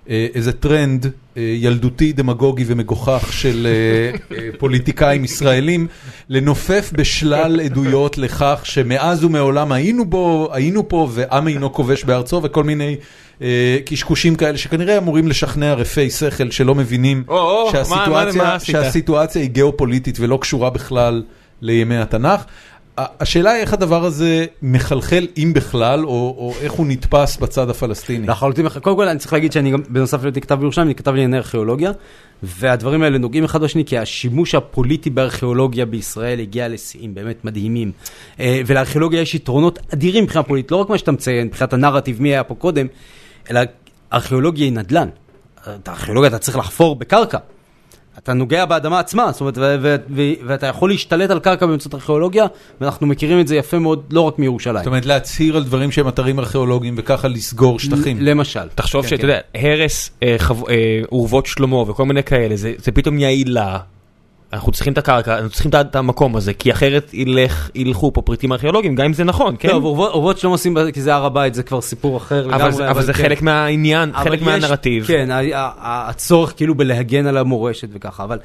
איזה 0.09 0.53
טרנד 0.53 1.07
אה, 1.37 1.43
ילדותי, 1.57 2.13
דמגוגי 2.13 2.65
ומגוחך 2.67 3.29
של 3.33 3.67
אה, 3.71 4.37
אה, 4.37 4.49
פוליטיקאים 4.59 5.25
ישראלים, 5.25 5.87
לנופף 6.29 6.91
בשלל 6.95 7.61
עדויות 7.61 8.19
לכך 8.19 8.61
שמאז 8.65 9.25
ומעולם 9.25 9.73
היינו 9.73 10.05
בו, 10.05 10.49
היינו 10.53 10.89
פה 10.89 11.09
ועם 11.13 11.49
אינו 11.49 11.73
כובש 11.73 12.05
בארצו 12.05 12.41
וכל 12.45 12.65
מיני 12.65 12.97
אה, 13.43 13.79
קשקושים 13.87 14.35
כאלה 14.35 14.59
שכנראה 14.59 14.99
אמורים 14.99 15.29
לשכנע 15.29 15.75
רפי 15.75 16.11
שכל 16.11 16.51
שלא 16.51 16.75
מבינים 16.75 17.25
או, 17.29 17.37
או, 17.39 17.65
מה- 17.67 17.73
מה- 17.73 17.85
שהסיטואציה, 17.85 18.43
מה 18.43 18.55
עשית? 18.55 18.73
שהסיטואציה 18.73 19.43
היא 19.43 19.51
גיאופוליטית 19.51 20.17
ולא 20.21 20.39
קשורה 20.41 20.71
בכלל 20.71 21.23
לימי 21.63 21.97
התנ"ך. 21.99 22.41
השאלה 22.99 23.51
היא 23.51 23.61
איך 23.61 23.73
הדבר 23.73 24.05
הזה 24.05 24.47
מחלחל, 24.63 25.27
אם 25.37 25.53
בכלל, 25.55 26.05
או, 26.05 26.11
או 26.11 26.55
איך 26.61 26.73
הוא 26.73 26.87
נתפס 26.87 27.37
בצד 27.37 27.71
הפלסטיני. 27.71 28.27
לחלוטין, 28.27 28.69
קודם 28.69 28.97
כל 28.97 29.09
אני 29.09 29.19
צריך 29.19 29.33
להגיד 29.33 29.53
שאני 29.53 29.71
גם, 29.71 29.83
בנוסף 29.89 30.23
להיותי 30.23 30.41
כתב 30.41 30.55
בירושלים, 30.55 30.87
אני 30.87 30.95
כתב 30.95 31.11
לענייני 31.11 31.37
ארכיאולוגיה, 31.37 31.93
והדברים 32.43 33.03
האלה 33.03 33.19
נוגעים 33.19 33.45
אחד 33.45 33.61
בשני, 33.61 33.85
כי 33.85 33.99
השימוש 33.99 34.55
הפוליטי 34.55 35.11
בארכיאולוגיה 35.11 35.87
בישראל 35.87 36.41
הגיע 36.41 36.69
לשיאים 36.69 37.15
באמת 37.15 37.45
מדהימים. 37.45 37.93
אה, 38.41 38.61
ולארכיאולוגיה 38.67 39.21
יש 39.21 39.35
יתרונות 39.35 39.79
אדירים 39.95 40.25
מבחינה 40.25 40.43
פוליטית, 40.43 40.71
לא 40.71 40.77
רק 40.77 40.89
מה 40.89 40.99
שאתה 40.99 41.13
מציין, 41.13 41.47
מבחינת 41.47 41.73
הנרטיב, 41.73 42.23
מי 42.23 42.29
היה 42.29 42.45
פה 42.45 42.55
קודם, 42.55 42.87
אלא 43.51 43.61
ארכיאולוגיה 44.13 44.65
היא 44.65 44.73
נדל"ן. 44.73 45.09
את 45.69 45.89
הארכיאולוגיה 45.89 46.29
אתה 46.29 46.39
צריך 46.39 46.59
לחפור 46.59 46.97
בקרקע. 46.97 47.39
אתה 48.19 48.33
נוגע 48.33 48.65
באדמה 48.65 48.99
עצמה, 49.01 49.33
זאת 49.33 49.41
אומרת, 49.41 49.59
ו- 49.59 49.77
ו- 49.83 49.97
ו- 50.11 50.33
ואתה 50.47 50.67
יכול 50.67 50.91
להשתלט 50.91 51.31
על 51.31 51.39
קרקע 51.41 51.67
באמצעות 51.67 51.95
ארכיאולוגיה, 51.95 52.45
ואנחנו 52.81 53.07
מכירים 53.07 53.41
את 53.41 53.49
זה 53.49 53.57
יפה 53.57 53.79
מאוד, 53.79 54.05
לא 54.11 54.21
רק 54.21 54.39
מירושלים. 54.39 54.79
זאת 54.79 54.87
אומרת, 54.87 55.07
להצהיר 55.07 55.57
על 55.57 55.65
דברים 55.65 55.91
שהם 55.91 56.09
אתרים 56.09 56.39
ארכיאולוגיים 56.39 56.95
וככה 56.99 57.29
לסגור 57.29 57.79
שטחים. 57.79 58.17
למשל. 58.21 58.69
תחשוב 58.75 59.03
כן, 59.03 59.09
שאתה 59.09 59.23
כן. 59.23 59.29
יודע, 59.29 59.41
הרס 59.55 60.11
אה, 60.23 60.35
חב- 60.39 60.69
אה, 60.69 60.75
אורוות 61.13 61.47
שלמה 61.47 61.77
וכל 61.77 62.05
מיני 62.05 62.23
כאלה, 62.23 62.57
זה 62.57 62.73
זה 62.79 62.93
פתאום 62.93 63.15
נהיה 63.15 63.29
עילה. 63.29 63.79
אנחנו 64.55 64.73
צריכים 64.73 64.93
את 64.93 64.99
הקרקע, 64.99 65.35
אנחנו 65.35 65.51
צריכים 65.51 65.71
את 65.81 65.97
המקום 65.97 66.37
הזה, 66.37 66.55
כי 66.55 66.73
אחרת 66.73 67.15
ילך, 67.15 67.71
ילכו 67.75 68.13
פה 68.13 68.23
פריטים 68.23 68.53
ארכיאולוגיים, 68.53 68.95
גם 68.95 69.05
אם 69.05 69.13
זה 69.13 69.25
נכון, 69.25 69.57
כן? 69.59 69.69
טוב, 69.69 69.85
אורוות 69.85 70.13
אורוות 70.13 70.39
שלא 70.39 70.51
עושים 70.51 70.77
כי 70.93 71.03
זה 71.03 71.15
הר 71.15 71.25
הבית, 71.25 71.55
זה 71.55 71.63
כבר 71.63 71.81
סיפור 71.81 72.17
אחר 72.17 72.45
אבל 72.45 72.69
לגמרי. 72.69 72.91
אבל 72.91 73.03
זה 73.03 73.13
כן. 73.13 73.23
חלק 73.23 73.43
מהעניין, 73.43 74.11
אבל 74.15 74.25
חלק 74.25 74.41
יש- 74.41 74.47
מהנרטיב. 74.47 75.05
כן, 75.07 75.29
הצורך 75.79 76.53
כאילו 76.57 76.75
בלהגן 76.75 77.27
על 77.27 77.37
המורשת 77.37 77.89
וככה, 77.93 78.25
אבל... 78.25 78.39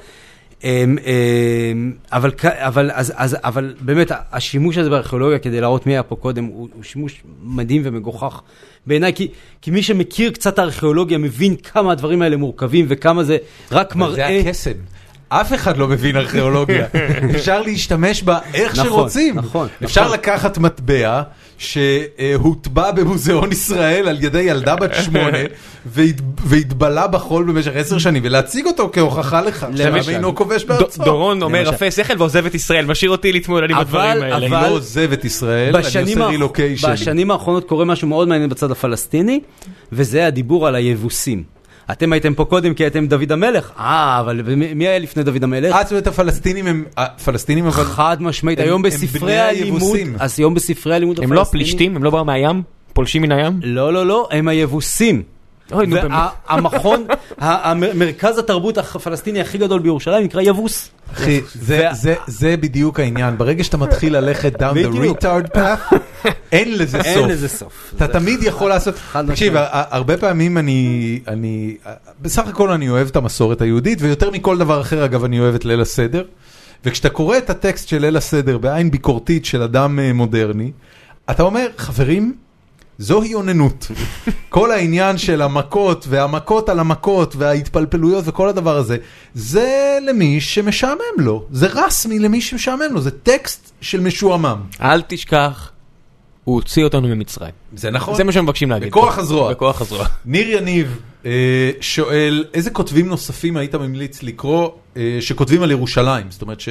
אמ, 0.64 0.98
אמ, 1.06 1.92
אבל, 2.12 2.32
אבל, 2.46 2.92
אז, 2.94 3.14
אז, 3.16 3.38
אבל 3.44 3.74
באמת 3.82 4.12
השימוש 4.32 4.78
הזה 4.78 4.90
בארכיאולוגיה 4.90 5.40
כדי 5.40 5.62
להראות 5.62 5.86
מי 5.86 5.92
היה 5.94 6.04
פה 6.04 6.16
קודם 6.16 6.44
הוא, 6.44 6.68
הוא 6.76 6.84
שימוש 6.84 7.24
מדהים 7.44 7.82
ומגוחך 7.86 8.42
בעיניי 8.88 9.14
כי, 9.14 9.28
כי 9.62 9.72
מי 9.72 9.84
שמכיר 9.84 10.32
קצת 10.32 10.60
ארכיאולוגיה 10.60 11.18
מבין 11.18 11.56
כמה 11.56 11.92
הדברים 11.92 12.22
האלה 12.22 12.38
מורכבים 12.38 12.86
וכמה 12.90 13.24
זה 13.24 13.38
רק 13.72 13.96
אבל 13.96 14.12
זה 14.12 14.18
מראה. 14.22 14.40
הקסם. 14.40 14.72
אף 15.30 15.54
אחד 15.54 15.78
לא 15.78 15.88
מבין 15.88 16.18
ארכיאולוגיה. 16.18 16.86
אפשר 17.36 17.62
להשתמש 17.62 18.24
בה 18.24 18.40
איך 18.54 18.72
נכון, 18.74 18.86
שרוצים. 18.86 19.36
נכון, 19.38 19.68
אפשר 19.84 20.02
נכון. 20.02 20.14
לקחת 20.14 20.58
מטבע 20.58 21.22
שהוטבע 21.58 22.92
במוזיאון 22.92 23.52
ישראל 23.52 24.08
על 24.08 24.24
ידי 24.24 24.42
ילדה 24.42 24.76
בת 24.76 24.92
שמונה 25.06 25.38
והת- 25.86 26.22
והתבלה 26.46 27.08
בחול 27.08 27.44
במשך 27.46 27.72
עשר 27.76 27.98
שנים 27.98 28.22
ולהציג 28.26 28.66
אותו 28.66 28.90
כהוכחה 28.94 29.42
לכך. 29.42 29.68
אינו 30.10 30.36
כובש 30.36 30.64
בארצו. 30.64 31.04
דורון 31.04 31.42
אומר. 31.42 31.62
רפה 31.62 31.92
שכל 31.92 32.14
ועוזב 32.18 32.46
את 32.46 32.56
ישראל, 32.56 32.86
משאיר 32.86 33.12
אותי 33.12 33.32
להתמודד 33.32 33.72
עם 33.72 33.78
הדברים 33.78 34.22
האלה. 34.24 34.38
אני 34.38 34.48
אבל- 34.48 34.68
לא 34.68 34.74
עוזב 34.74 35.12
את 35.14 35.26
ישראל, 35.26 35.76
אני 35.76 35.86
עושה. 36.14 36.26
רילוקיישן. 36.28 36.92
בשנים 36.94 37.32
האחרונות 37.32 37.68
קורה 37.70 37.86
משהו 37.86 38.08
מאוד 38.08 38.28
מעניין 38.28 38.50
בצד 38.50 38.72
הפלסטיני, 38.72 39.40
וזה 39.92 40.26
הדיבור 40.28 40.68
על 40.68 40.76
היבוסים. 40.76 41.59
אתם 41.92 42.14
הייתם 42.14 42.34
פה 42.34 42.46
קודם 42.46 42.74
כי 42.74 42.84
הייתם 42.84 43.08
דוד 43.08 43.32
המלך. 43.32 43.72
אה, 43.80 44.20
אבל 44.20 44.42
מי 44.76 44.88
היה 44.88 45.00
לפני 45.00 45.24
דוד 45.24 45.44
המלך? 45.44 45.76
זאת 45.84 45.92
אומרת 45.92 46.08
הפלסטינים 46.08 46.68
הם, 46.68 46.84
הפלסטינים 46.98 47.66
אבל, 47.66 47.84
חד 47.84 48.18
משמעית, 48.20 48.60
הם- 48.60 48.66
היום 48.66 48.76
הם 48.86 48.92
בספרי 48.92 49.20
בני 49.20 49.40
הלימוד, 49.40 49.82
היבוסים. 49.82 50.16
אז 50.20 50.40
היום 50.40 50.54
בספרי 50.54 50.96
הלימוד 50.96 51.20
הם 51.24 51.34
לא 51.34 51.42
הפלסטינים- 51.42 51.66
הפלישתים? 51.66 51.96
הם 51.96 52.04
לא 52.04 52.10
באו 52.10 52.26
מהים? 52.26 52.62
פולשים 52.94 53.22
מן 53.22 53.32
הים? 53.32 53.60
לא, 53.64 53.94
לא, 53.94 54.06
לא, 54.08 54.28
הם 54.32 54.48
היבוסים. 54.48 55.24
אוי, 55.72 55.88
נו, 55.88 55.96
באמת. 55.96 56.18
והמכון, 56.50 57.06
מרכז 57.96 58.38
התרבות 58.38 58.78
הפלסטיני 58.78 59.42
הכי 59.42 59.58
גדול 59.58 59.80
בירושלים 59.80 60.24
נקרא 60.24 60.42
יבוס. 60.42 60.90
אחי, 61.14 61.42
זה- 61.56 61.82
וה- 61.88 61.94
זה- 61.94 62.16
זה 62.28 62.56
בדיוק 62.58 63.00
העניין, 63.00 63.38
ברגע 63.38 63.64
שאתה 63.64 63.78
מתחיל 63.78 64.18
ללכת 64.18 64.62
down 64.62 64.76
the 64.76 64.96
retard 65.24 65.56
path, 65.58 65.96
אין 66.52 66.78
לזה 66.78 66.98
סוף. 66.98 67.06
אין 67.08 67.30
לזה 67.30 67.48
סוף. 67.48 67.94
אתה 67.96 68.08
תמיד 68.08 68.44
יכול 68.44 68.70
לעשות, 68.70 68.96
תקשיב, 69.28 69.54
הרבה 69.72 70.18
פעמים 70.18 70.58
אני, 70.58 71.20
אני, 71.28 71.78
בסך 72.22 72.48
הכל 72.48 72.72
אני 72.72 72.90
אוהב 72.90 73.08
את 73.08 73.16
המסורת 73.16 73.62
היהודית, 73.62 74.02
ויותר 74.02 74.32
מכל 74.32 74.58
דבר 74.58 74.82
אחר 74.82 75.06
אגב 75.06 75.24
אני 75.24 75.40
אוהב 75.40 75.56
את 75.56 75.66
ליל 75.66 75.82
הסדר, 75.82 76.24
וכשאתה 76.86 77.10
קורא 77.10 77.38
את 77.38 77.50
הטקסט 77.50 77.88
של 77.88 78.02
ליל 78.02 78.18
הסדר 78.18 78.58
בעין 78.58 78.92
ביקורתית 78.92 79.46
של 79.46 79.62
אדם 79.62 80.00
אה, 80.00 80.14
מודרני, 80.14 80.72
אתה 81.32 81.44
אומר, 81.44 81.68
חברים, 81.78 82.34
זוהי 83.00 83.34
אוננות. 83.34 83.92
כל 84.50 84.72
העניין 84.72 85.18
של 85.18 85.42
המכות 85.42 86.06
והמכות 86.10 86.70
על 86.70 86.80
המכות 86.80 87.36
וההתפלפלויות 87.36 88.24
וכל 88.28 88.50
הדבר 88.50 88.78
הזה, 88.78 88.98
זה 89.34 89.98
למי 90.08 90.42
שמשעמם 90.42 91.18
לו, 91.18 91.46
זה 91.52 91.68
רסמי 91.68 92.20
למי 92.20 92.42
שמשעמם 92.42 92.92
לו, 92.92 93.02
זה 93.02 93.12
טקסט 93.12 93.72
של 93.82 94.00
משועמם. 94.00 94.62
אל 94.82 95.02
תשכח, 95.02 95.72
הוא 96.44 96.56
הוציא 96.56 96.84
אותנו 96.84 97.08
ממצרים. 97.08 97.52
זה 97.76 97.92
נכון. 97.92 98.16
זה 98.16 98.24
מה 98.24 98.32
שהם 98.32 98.44
מבקשים 98.44 98.70
להגיד. 98.70 98.88
בכוח. 98.88 99.18
הזרוע. 99.18 99.52
בכוח 99.52 99.82
הזרוע. 99.82 100.06
ניר 100.26 100.50
יניב 100.50 101.00
אה, 101.26 101.72
שואל, 101.82 102.46
איזה 102.54 102.70
כותבים 102.70 103.08
נוספים 103.08 103.58
היית 103.58 103.76
ממליץ 103.76 104.24
לקרוא 104.24 104.70
אה, 104.98 105.18
שכותבים 105.22 105.64
על 105.64 105.72
ירושלים? 105.72 106.26
זאת 106.30 106.42
אומרת 106.42 106.60
ש... 106.60 106.70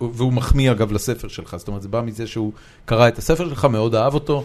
והוא 0.00 0.32
מחמיא 0.32 0.70
אגב 0.70 0.92
לספר 0.92 1.28
שלך, 1.28 1.56
זאת 1.56 1.68
אומרת 1.68 1.82
זה 1.82 1.88
בא 1.88 2.02
מזה 2.02 2.26
שהוא 2.26 2.52
קרא 2.84 3.08
את 3.08 3.18
הספר 3.18 3.48
שלך, 3.48 3.64
מאוד 3.64 3.94
אהב 3.94 4.14
אותו, 4.14 4.44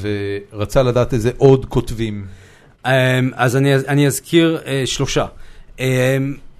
ורצה 0.00 0.82
לדעת 0.82 1.14
איזה 1.14 1.30
עוד 1.36 1.66
כותבים. 1.66 2.26
אמ, 2.86 2.90
אז 3.34 3.56
אני, 3.56 3.74
אני 3.76 4.06
אזכיר 4.06 4.58
אה, 4.66 4.82
שלושה. 4.86 5.26
אמ, 5.78 5.84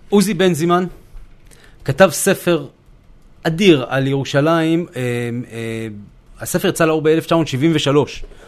עוזי 0.09 0.35
בן 0.35 0.55
זימן 0.55 0.85
כתב 1.85 2.09
ספר 2.13 2.67
אדיר 3.43 3.85
על 3.89 4.07
ירושלים, 4.07 4.87
אמ, 4.97 5.43
אה, 5.53 5.89
הספר 6.41 6.69
יצא 6.69 6.85
לאור 6.85 7.03
ב-1973. 7.03 7.97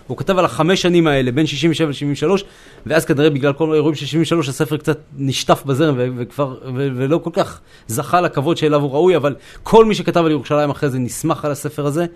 הוא 0.06 0.16
כתב 0.16 0.38
על 0.38 0.44
החמש 0.44 0.82
שנים 0.82 1.06
האלה, 1.06 1.32
בין 1.32 1.46
67 1.46 1.90
ל-73, 1.90 2.42
ואז 2.86 3.04
כנראה 3.04 3.30
בגלל 3.30 3.52
כל 3.52 3.72
האירועים 3.72 3.94
של 3.94 4.06
73 4.06 4.48
הספר 4.48 4.76
קצת 4.76 4.98
נשטף 5.16 5.62
בזרם 5.66 6.14
וכבר, 6.18 6.56
ו- 6.76 6.88
ולא 6.96 7.18
כל 7.18 7.30
כך 7.32 7.60
זכה 7.86 8.20
לכבוד 8.20 8.56
שאליו 8.56 8.80
הוא 8.80 8.92
ראוי, 8.92 9.16
אבל 9.16 9.34
כל 9.62 9.84
מי 9.84 9.94
שכתב 9.94 10.24
על 10.24 10.30
ירושלים 10.30 10.70
אחרי 10.70 10.90
זה 10.90 10.98
נסמך 10.98 11.44
על 11.44 11.52
הספר 11.52 11.86
הזה. 11.86 12.06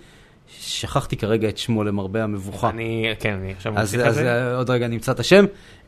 שכחתי 0.61 1.17
כרגע 1.17 1.49
את 1.49 1.59
שמו 1.59 1.85
למרבה 1.85 2.25
המבוכה. 2.25 2.71
אני, 2.71 3.15
כן, 3.21 3.39
אני 3.43 3.53
עכשיו 3.53 3.73
אז, 3.77 3.95
מוסיף 3.95 4.09
אז 4.09 4.15
זה. 4.15 4.29
אה, 4.29 4.57
עוד 4.57 4.71
רגע 4.71 4.89
נמצא 4.89 5.13
את 5.13 5.21
השם. 5.21 5.45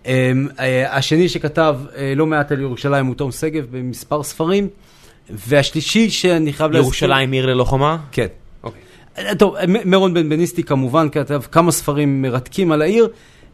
אה, 0.06 0.32
אה, 0.60 0.96
השני 0.96 1.28
שכתב 1.28 1.76
אה, 1.96 2.12
לא 2.16 2.26
מעט 2.26 2.52
על 2.52 2.60
ירושלים 2.60 3.06
הוא 3.06 3.14
תום 3.14 3.32
שגב 3.32 3.66
במספר 3.70 4.22
ספרים, 4.22 4.68
והשלישי 5.30 6.10
שאני 6.10 6.52
חייב 6.52 6.70
להזכיר... 6.70 6.84
ירושלים 6.84 7.32
עיר 7.32 7.46
ללא 7.46 7.64
חומה? 7.64 7.96
כן. 8.12 8.26
אוקיי. 8.62 8.80
טוב, 9.38 9.54
מרון 9.84 10.14
בן 10.14 10.28
בניסטי 10.28 10.62
כמובן 10.62 11.08
כתב 11.08 11.40
כמה 11.52 11.72
ספרים 11.72 12.22
מרתקים 12.22 12.72
על 12.72 12.82
העיר, 12.82 13.08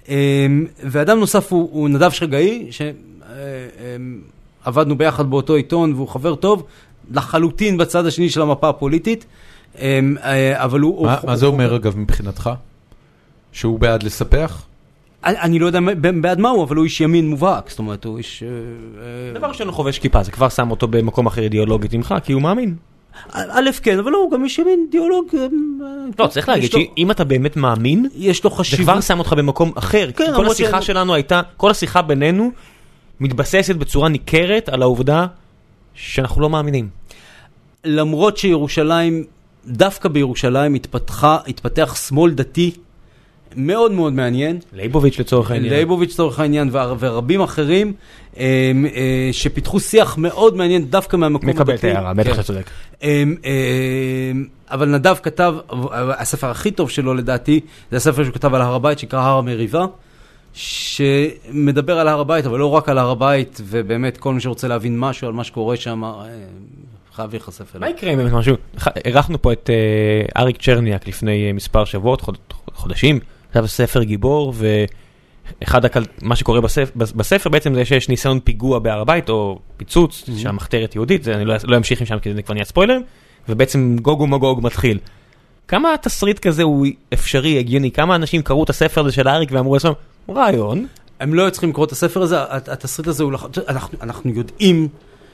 אה, 0.09 0.47
ואדם 0.83 1.19
נוסף 1.19 1.53
הוא, 1.53 1.69
הוא 1.73 1.89
נדב 1.89 2.11
שרגאי, 2.11 2.69
שעבדנו 4.65 4.99
ביחד 4.99 5.31
באותו 5.31 5.55
עיתון 5.55 5.93
והוא 5.93 6.09
חבר 6.09 6.35
טוב, 6.35 6.62
לחלוטין 7.11 7.77
בצד 7.77 8.07
השני 8.07 8.31
של 8.31 8.43
המפה 8.43 8.69
הפוליטית, 8.69 9.27
אבל 10.55 10.81
הוא... 10.81 11.07
מה 11.07 11.15
הוא- 11.15 11.27
מה 11.31 11.36
זה 11.36 11.47
הוא- 11.47 11.53
אומר 11.53 11.77
אגב 11.77 11.98
מבחינתך? 11.98 12.51
שהוא 13.53 13.78
בעד 13.78 14.03
לספח? 14.03 14.62
אני 15.24 15.39
אני 15.40 15.59
לא 15.59 15.66
יודע 15.66 15.78
בעד 16.20 16.40
מה 16.40 16.48
הוא, 16.48 16.65
אבל 16.65 16.77
הוא 16.77 16.85
איש 16.85 17.01
ימין 17.01 17.28
מובהק, 17.31 17.70
זאת 17.70 17.78
אומרת, 17.78 18.05
הוא 18.05 18.19
איש... 18.19 18.43
אה, 18.43 18.48
אה, 18.48 19.39
דבר 19.39 19.47
ראשון 19.48 19.66
הוא 19.66 19.74
חובש 19.74 19.98
כיפה, 19.98 20.23
זה 20.23 20.31
כבר 20.32 20.48
שם 20.48 20.70
אותו 20.70 20.89
במקום 20.89 21.27
אחר 21.27 21.43
אידיאולוגית 21.43 21.94
ממך, 21.94 22.15
כי 22.24 22.32
הוא 22.32 22.43
מאמין. 22.43 22.74
א', 23.32 23.70
כן, 23.82 23.98
אבל 23.98 24.11
לא, 24.12 24.19
הוא 24.19 24.31
גם 24.31 24.44
איש 24.44 24.59
ימין 24.59 24.81
אידיאולוג. 24.86 25.27
אה, 25.35 25.47
לא, 26.19 26.27
צריך 26.27 26.48
להגיד 26.48 26.70
שאם 26.73 27.11
אתה 27.11 27.24
באמת 27.24 27.57
מאמין, 27.57 28.09
יש 28.15 28.44
לו 28.44 28.51
זה 28.51 28.57
חשיבות. 28.57 28.85
כבר 28.85 29.01
שם 29.01 29.19
אותך 29.19 29.32
במקום 29.32 29.73
אחר. 29.74 30.11
כן, 30.16 30.27
כי 30.27 30.32
כל 30.36 30.47
השיחה 30.47 30.82
ש- 30.82 30.86
שלנו 30.86 31.15
הייתה, 31.15 31.40
כל 31.57 31.70
השיחה 31.70 32.03
בינינו 32.03 32.51
מתבססת 33.20 33.77
בצורה 33.77 34.09
ניכרת 34.09 34.69
על 34.69 34.82
העובדה 34.82 35.27
שאנחנו 35.94 36.40
לא 36.40 36.51
מאמינים. 36.51 36.89
למרות 37.85 38.36
שירושלים, 38.36 39.24
דווקא 39.67 40.09
בירושלים 40.09 40.75
התפתחה, 40.75 41.39
התפתח 41.49 41.97
שמאל 42.09 42.33
דתי 42.33 42.71
מאוד 43.57 43.93
מאוד 43.93 44.13
מעניין. 44.13 44.59
ליבוביץ' 44.73 45.19
לצורך 45.19 45.51
העניין. 45.51 45.73
לייבוביץ' 45.73 46.13
לצורך 46.13 46.41
העניין 46.41 46.69
והר- 46.73 46.95
ורבים 46.99 47.41
אחרים 47.41 47.93
אה, 48.39 48.73
אה, 48.95 49.29
שפיתחו 49.33 49.81
שיח 49.81 50.19
מאוד 50.19 50.57
מעניין 50.57 50.85
דווקא 50.85 51.17
מהמקום 51.17 51.49
הדתי. 51.49 51.61
מקבל 51.63 51.75
את 51.75 51.85
ההערה, 51.85 52.15
בטח 52.15 52.29
כן. 52.29 52.33
שאתה 52.33 52.43
צודק. 52.43 52.71
אה, 53.03 53.23
אה, 53.45 53.53
אבל 54.71 54.89
נדב 54.89 55.17
כתב, 55.23 55.55
הספר 56.19 56.51
הכי 56.51 56.71
טוב 56.71 56.91
שלו 56.91 57.15
לדעתי, 57.15 57.61
זה 57.91 57.97
הספר 57.97 58.25
שהוא 58.25 58.35
כתב 58.35 58.55
על 58.55 58.61
הר 58.63 58.75
הבית 58.75 58.99
שנקרא 58.99 59.21
הר 59.21 59.39
המריבה, 59.39 59.87
שמדבר 60.53 61.99
על 61.99 62.09
הר 62.09 62.21
הבית, 62.21 62.47
אבל 62.47 62.59
לא 62.59 62.67
רק 62.71 62.89
על 62.89 62.99
הר 62.99 63.11
הבית, 63.11 63.61
ובאמת 63.65 64.17
כל 64.17 64.35
מי 64.35 64.41
שרוצה 64.41 64.69
להבין 64.69 64.99
משהו 64.99 65.27
על 65.27 65.33
מה 65.33 65.45
שקורה 65.45 65.77
שם, 65.77 66.05
אה, 66.05 66.11
חייב 67.17 67.31
להיחשף 67.31 67.75
מה 67.75 67.87
אליו. 67.87 67.97
יקרה 67.99 68.13
אם 68.13 68.19
באמת 68.19 68.33
משהו, 68.33 68.55
אירחנו 69.05 69.43
פה 69.43 69.53
את 69.53 69.71
אה, 69.71 70.43
אריק 70.43 70.63
צ'רניאק 70.63 71.09
לפני 71.09 71.47
אה, 71.49 71.53
מספר 71.53 71.85
שבועות, 71.85 72.21
חוד- 72.21 72.39
חודשים, 72.75 73.21
כתב 73.51 73.67
ספר 73.67 74.03
גיבור, 74.03 74.55
ואחד 75.61 75.85
הקל... 75.85 76.05
מה 76.23 76.37
שקורה 76.37 76.61
בספר, 76.61 76.91
בספר 76.97 77.51
בעצם 77.51 77.75
זה 77.75 77.85
שיש 77.85 78.09
ניסיון 78.09 78.41
פיגוע 78.45 78.79
בהר 78.79 79.01
הבית, 79.01 79.29
או 79.29 79.59
פיצוץ, 79.77 80.25
שהמחתרת 80.37 80.95
יהודית, 80.95 81.23
זה 81.25 81.35
אני 81.35 81.45
לא 81.45 81.55
לא 81.65 81.77
אמשיך 81.77 82.03
משם 82.03 82.19
כי 82.19 82.35
זה 82.35 82.43
כבר 82.43 82.55
נהיה 82.55 82.65
ספוילר, 82.65 82.99
ובעצם 83.49 83.97
גוג 84.03 84.21
ומגוג 84.21 84.61
מתחיל. 84.63 84.99
כמה 85.69 85.89
תסריט 86.03 86.39
כזה 86.39 86.63
הוא 86.63 86.87
אפשרי, 87.15 87.59
הגיוני, 87.59 87.91
כמה 87.91 88.15
אנשים 88.15 88.43
קראו 88.43 88.65
את 88.65 88.71
הספר 88.71 89.01
הזה 89.01 89.13
של 89.13 89.29
אריק 89.29 89.49
ואמרו 89.53 89.75
לעצמם, 89.75 89.93
רעיון, 90.35 90.87
הם 91.21 91.35
לא 91.35 91.43
היו 91.43 91.51
צריכים 91.51 91.71
לקרוא 91.71 91.87
את 91.87 91.93
הספר 91.93 92.23
הזה, 92.23 92.43
הת- 92.43 92.69
התסריט 92.69 93.09
הזה 93.09 93.25
הוא... 93.25 93.33
אנחנו, 93.69 93.99
אנחנו 94.03 94.31
יודעים 94.31 94.89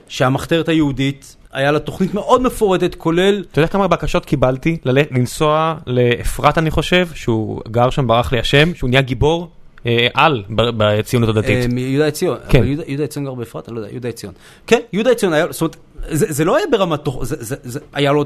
שהמחתרת 0.09 0.69
היהודית, 0.69 1.37
היה 1.53 1.73
לה 1.73 1.79
תוכנית 1.79 2.15
מאוד 2.15 2.43
מפורטת, 2.43 2.95
כולל... 2.95 3.45
אתה 3.53 3.61
יודע 3.61 3.69
כמה 3.69 3.89
בקשות 3.89 4.25
קיבלתי 4.25 4.77
לנסוע 5.11 5.75
לאפרת 5.87 6.59
אני 6.59 6.71
חושב, 6.71 7.09
שהוא 7.15 7.61
גר 7.71 7.91
שם, 7.91 8.07
ברח 8.07 8.33
לי 8.33 8.39
השם, 8.39 8.75
שהוא 8.75 8.91
נהיה 8.91 9.03
גיבור 9.03 9.49
אה, 9.87 10.07
על 10.15 10.43
בציונות 10.51 11.29
הדתית. 11.29 11.57
אה, 11.63 11.67
מיהודה 11.75 12.07
עציון. 12.07 12.39
כן. 12.49 12.65
יהודה- 12.65 13.05
עציון 13.05 13.25
גר 13.27 13.35
באפרת? 13.35 13.69
אני 13.69 13.77
לא 13.77 13.81
יודע, 13.81 13.93
יהודה 13.93 14.09
עציון. 14.09 14.33
כן, 14.67 14.79
יהודה 14.93 15.11
עציון 15.11 15.33
היה, 15.33 15.47
זאת 15.51 15.61
אומרת, 15.61 15.77
זה 16.09 16.27
זה 16.29 16.45
לא 16.45 16.57
היה 16.57 16.65
ברמת 16.71 17.01
תוך, 17.01 17.25
זה- 17.25 17.37
זה- 17.45 17.57
זה- 17.63 17.81
היה 17.93 18.13
לו 18.13 18.23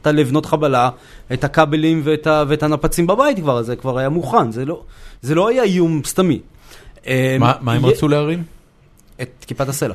את 0.00 0.06
הלבנות 0.06 0.46
חבלה, 0.46 0.90
את 1.32 1.44
הכבלים 1.44 2.02
ואת 2.04 2.62
הנפצים 2.62 3.06
בבית 3.06 3.38
כבר, 3.38 3.62
זה 3.62 3.76
כבר 3.76 3.98
היה 3.98 4.08
מוכן, 4.08 4.52
זה 4.52 4.64
לא- 4.64 4.82
לא 5.34 5.48
היה 5.48 5.62
איום 5.62 6.00
סתמי. 6.04 6.40
אה, 7.06 7.36
מה 7.60 7.72
הם 7.72 7.86
רצו 7.86 8.08
להרים? 8.08 8.42
את 9.22 9.44
כיפת 9.46 9.68
הסלע. 9.68 9.94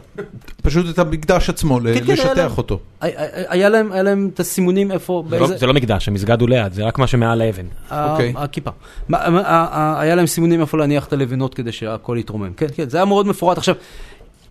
פשוט 0.62 0.86
את 0.90 1.00
המקדש 1.00 1.50
עצמו, 1.50 1.80
כן, 1.84 2.06
כן. 2.06 2.14
לשטח 2.14 2.58
אותו. 2.58 2.80
היה- 3.02 3.70
להם 3.70 4.30
את 4.34 4.40
הסימונים 4.40 4.92
איפה, 4.92 5.24
זה 5.30 5.40
לא- 5.40 5.48
לא 5.68 5.74
מקדש, 5.74 6.08
המסגד 6.08 6.42
הוא 6.42 6.50
ליד, 6.50 6.74
זה 6.74 6.84
רק 6.84 7.00
מה 7.00 7.08
שמעל 7.08 7.42
האבן. 7.42 7.66
אוקיי. 7.92 8.34
הכיפה. 8.38 8.72
היה 9.10 10.16
להם 10.16 10.26
סימונים 10.28 10.62
איפה 10.62 10.78
להניח 10.78 11.06
את 11.06 11.14
הלבנות 11.14 11.54
כדי 11.54 11.72
שהכל 11.72 12.18
יתרומם. 12.20 12.54
כן, 12.54 12.68
כן, 12.76 12.90
זה 12.90 12.98
היה 12.98 13.06
מאוד 13.06 13.28
מפורט. 13.28 13.58
עכשיו, 13.58 13.76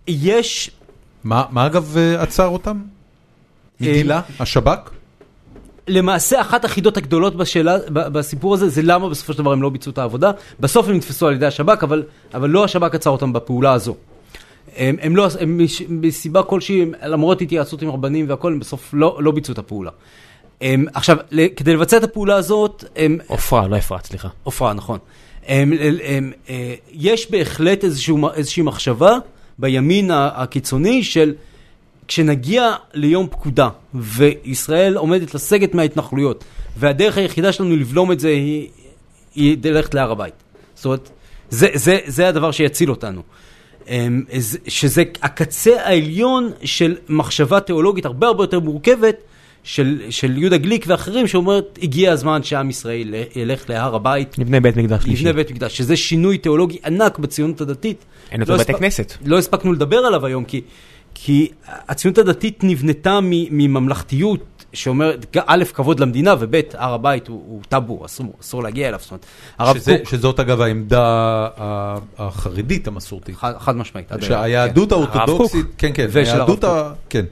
יש 0.07 0.71
מה 1.23 1.65
אגב 1.65 1.97
אה, 1.97 2.21
עצר 2.21 2.47
אותם? 2.47 2.77
מגילה? 3.79 4.21
השב"כ? 4.39 4.89
למעשה 5.87 6.41
אחת 6.41 6.65
החידות 6.65 6.97
הגדולות 6.97 7.35
בשאלה, 7.35 7.77
בסיפור 7.89 8.53
הזה, 8.53 8.69
זה 8.69 8.81
למה 8.81 9.09
בסופו 9.09 9.33
של 9.33 9.39
דבר 9.39 9.51
הם 9.51 9.61
לא 9.61 9.69
ביצעו 9.69 9.91
את 9.91 9.97
העבודה. 9.97 10.31
בסוף 10.59 10.89
הם 10.89 10.95
נתפסו 10.95 11.27
על 11.27 11.33
ידי 11.33 11.45
השב"כ, 11.45 11.83
אבל, 11.83 12.03
אבל 12.33 12.49
לא 12.49 12.63
השב"כ 12.63 12.95
עצר 12.95 13.09
אותם 13.09 13.33
בפעולה 13.33 13.73
הזו. 13.73 13.95
הם, 14.75 14.95
הם 15.01 15.15
לא, 15.15 15.27
הם 15.39 15.61
מסיבה 15.89 16.43
כלשהי, 16.43 16.85
למרות 17.03 17.41
התייעצות 17.41 17.81
עם 17.81 17.89
רבנים 17.89 18.29
והכל, 18.29 18.51
הם 18.51 18.59
בסוף 18.59 18.89
לא, 18.93 19.17
לא 19.21 19.31
ביצעו 19.31 19.53
את 19.53 19.57
הפעולה. 19.57 19.91
הם, 20.61 20.85
עכשיו, 20.93 21.17
כדי 21.55 21.73
לבצע 21.73 21.97
את 21.97 22.03
הפעולה 22.03 22.35
הזאת, 22.35 22.83
הם, 22.95 23.17
עופרה, 23.27 23.67
לא 23.67 23.77
אפרת, 23.77 24.05
סליחה. 24.05 24.27
עופרה, 24.43 24.73
נכון. 24.73 24.99
הם, 25.47 25.73
הם, 25.79 25.95
הם, 26.03 26.31
אה, 26.49 26.75
יש 26.91 27.31
בהחלט 27.31 27.83
איזשהו, 27.83 28.29
איזושהי 28.33 28.63
מחשבה 28.63 29.17
בימין 29.59 30.11
הקיצוני 30.13 31.03
של 31.03 31.33
כשנגיע 32.07 32.73
ליום 32.93 33.27
פקודה 33.27 33.69
וישראל 33.93 34.97
עומדת 34.97 35.35
לסגת 35.35 35.75
מההתנחלויות 35.75 36.43
והדרך 36.77 37.17
היחידה 37.17 37.51
שלנו 37.51 37.75
לבלום 37.75 38.11
את 38.11 38.19
זה 38.19 38.27
היא, 38.27 38.69
היא 39.35 39.57
ללכת 39.63 39.93
להר 39.93 40.11
הבית. 40.11 40.33
זאת 40.75 40.85
אומרת, 40.85 41.09
זה, 41.49 41.67
זה, 41.73 41.99
זה 42.05 42.27
הדבר 42.27 42.51
שיציל 42.51 42.89
אותנו. 42.89 43.21
אמ, 43.89 44.23
שזה 44.67 45.03
הקצה 45.21 45.81
העליון 45.81 46.51
של 46.63 46.95
מחשבה 47.09 47.59
תיאולוגית 47.59 48.05
הרבה 48.05 48.27
הרבה 48.27 48.43
יותר 48.43 48.59
מורכבת 48.59 49.15
של, 49.63 50.01
של 50.09 50.37
יהודה 50.37 50.57
גליק 50.57 50.85
ואחרים, 50.87 51.27
שאומרת, 51.27 51.79
הגיע 51.81 52.11
הזמן 52.11 52.43
שעם 52.43 52.69
ישראל 52.69 53.13
ילך 53.35 53.69
להר 53.69 53.95
הבית, 53.95 54.39
נבנה 54.39 54.59
בית 54.59 54.77
מקדש 54.77 55.03
שלישי. 55.03 55.21
יבנה 55.21 55.33
בית 55.33 55.51
מקדש, 55.51 55.77
שזה 55.77 55.95
שינוי 55.97 56.37
תיאולוגי 56.37 56.77
ענק 56.85 57.19
בציונות 57.19 57.61
הדתית. 57.61 58.05
אין 58.31 58.39
יותר 58.41 58.53
לא 58.53 58.59
בתי 58.59 58.71
הספק- 58.71 58.79
כנסת. 58.79 59.13
לא 59.25 59.37
הספקנו 59.37 59.73
לדבר 59.73 59.97
עליו 59.97 60.25
היום, 60.25 60.45
כי, 60.45 60.61
כי 61.13 61.49
הציונות 61.67 62.17
הדתית 62.17 62.63
נבנתה 62.63 63.19
מממלכתיות 63.21 64.54
שאומרת, 64.75 65.35
ג- 65.37 65.41
א', 65.45 65.63
כבוד 65.73 65.99
למדינה, 65.99 66.35
וב', 66.39 66.55
הר 66.73 66.93
הבית 66.93 67.27
הוא, 67.27 67.43
הוא 67.47 67.61
טאבו, 67.69 68.05
אסור, 68.05 68.33
אסור 68.41 68.63
להגיע 68.63 68.87
אליו. 68.87 68.99
זאת 69.01 69.11
אומרת, 69.11 69.25
הרב 69.57 69.77
שזה, 69.77 69.97
קוק, 69.97 70.09
שזאת 70.09 70.39
אגב 70.39 70.61
העמדה 70.61 71.47
החרדית 72.17 72.87
המסורתית. 72.87 73.35
חד, 73.35 73.53
חד 73.59 73.75
משמעית. 73.75 74.11
שהיהדות 74.21 74.91
הרב 74.91 75.09
האורתודוקסית, 75.13 75.65
כן 75.77 75.91
כן, 75.93 76.07
ושל 76.11 76.35
היהדות 76.35 76.63
הרב 76.63 76.85
ה... 76.87 76.93
כן. 77.09 77.25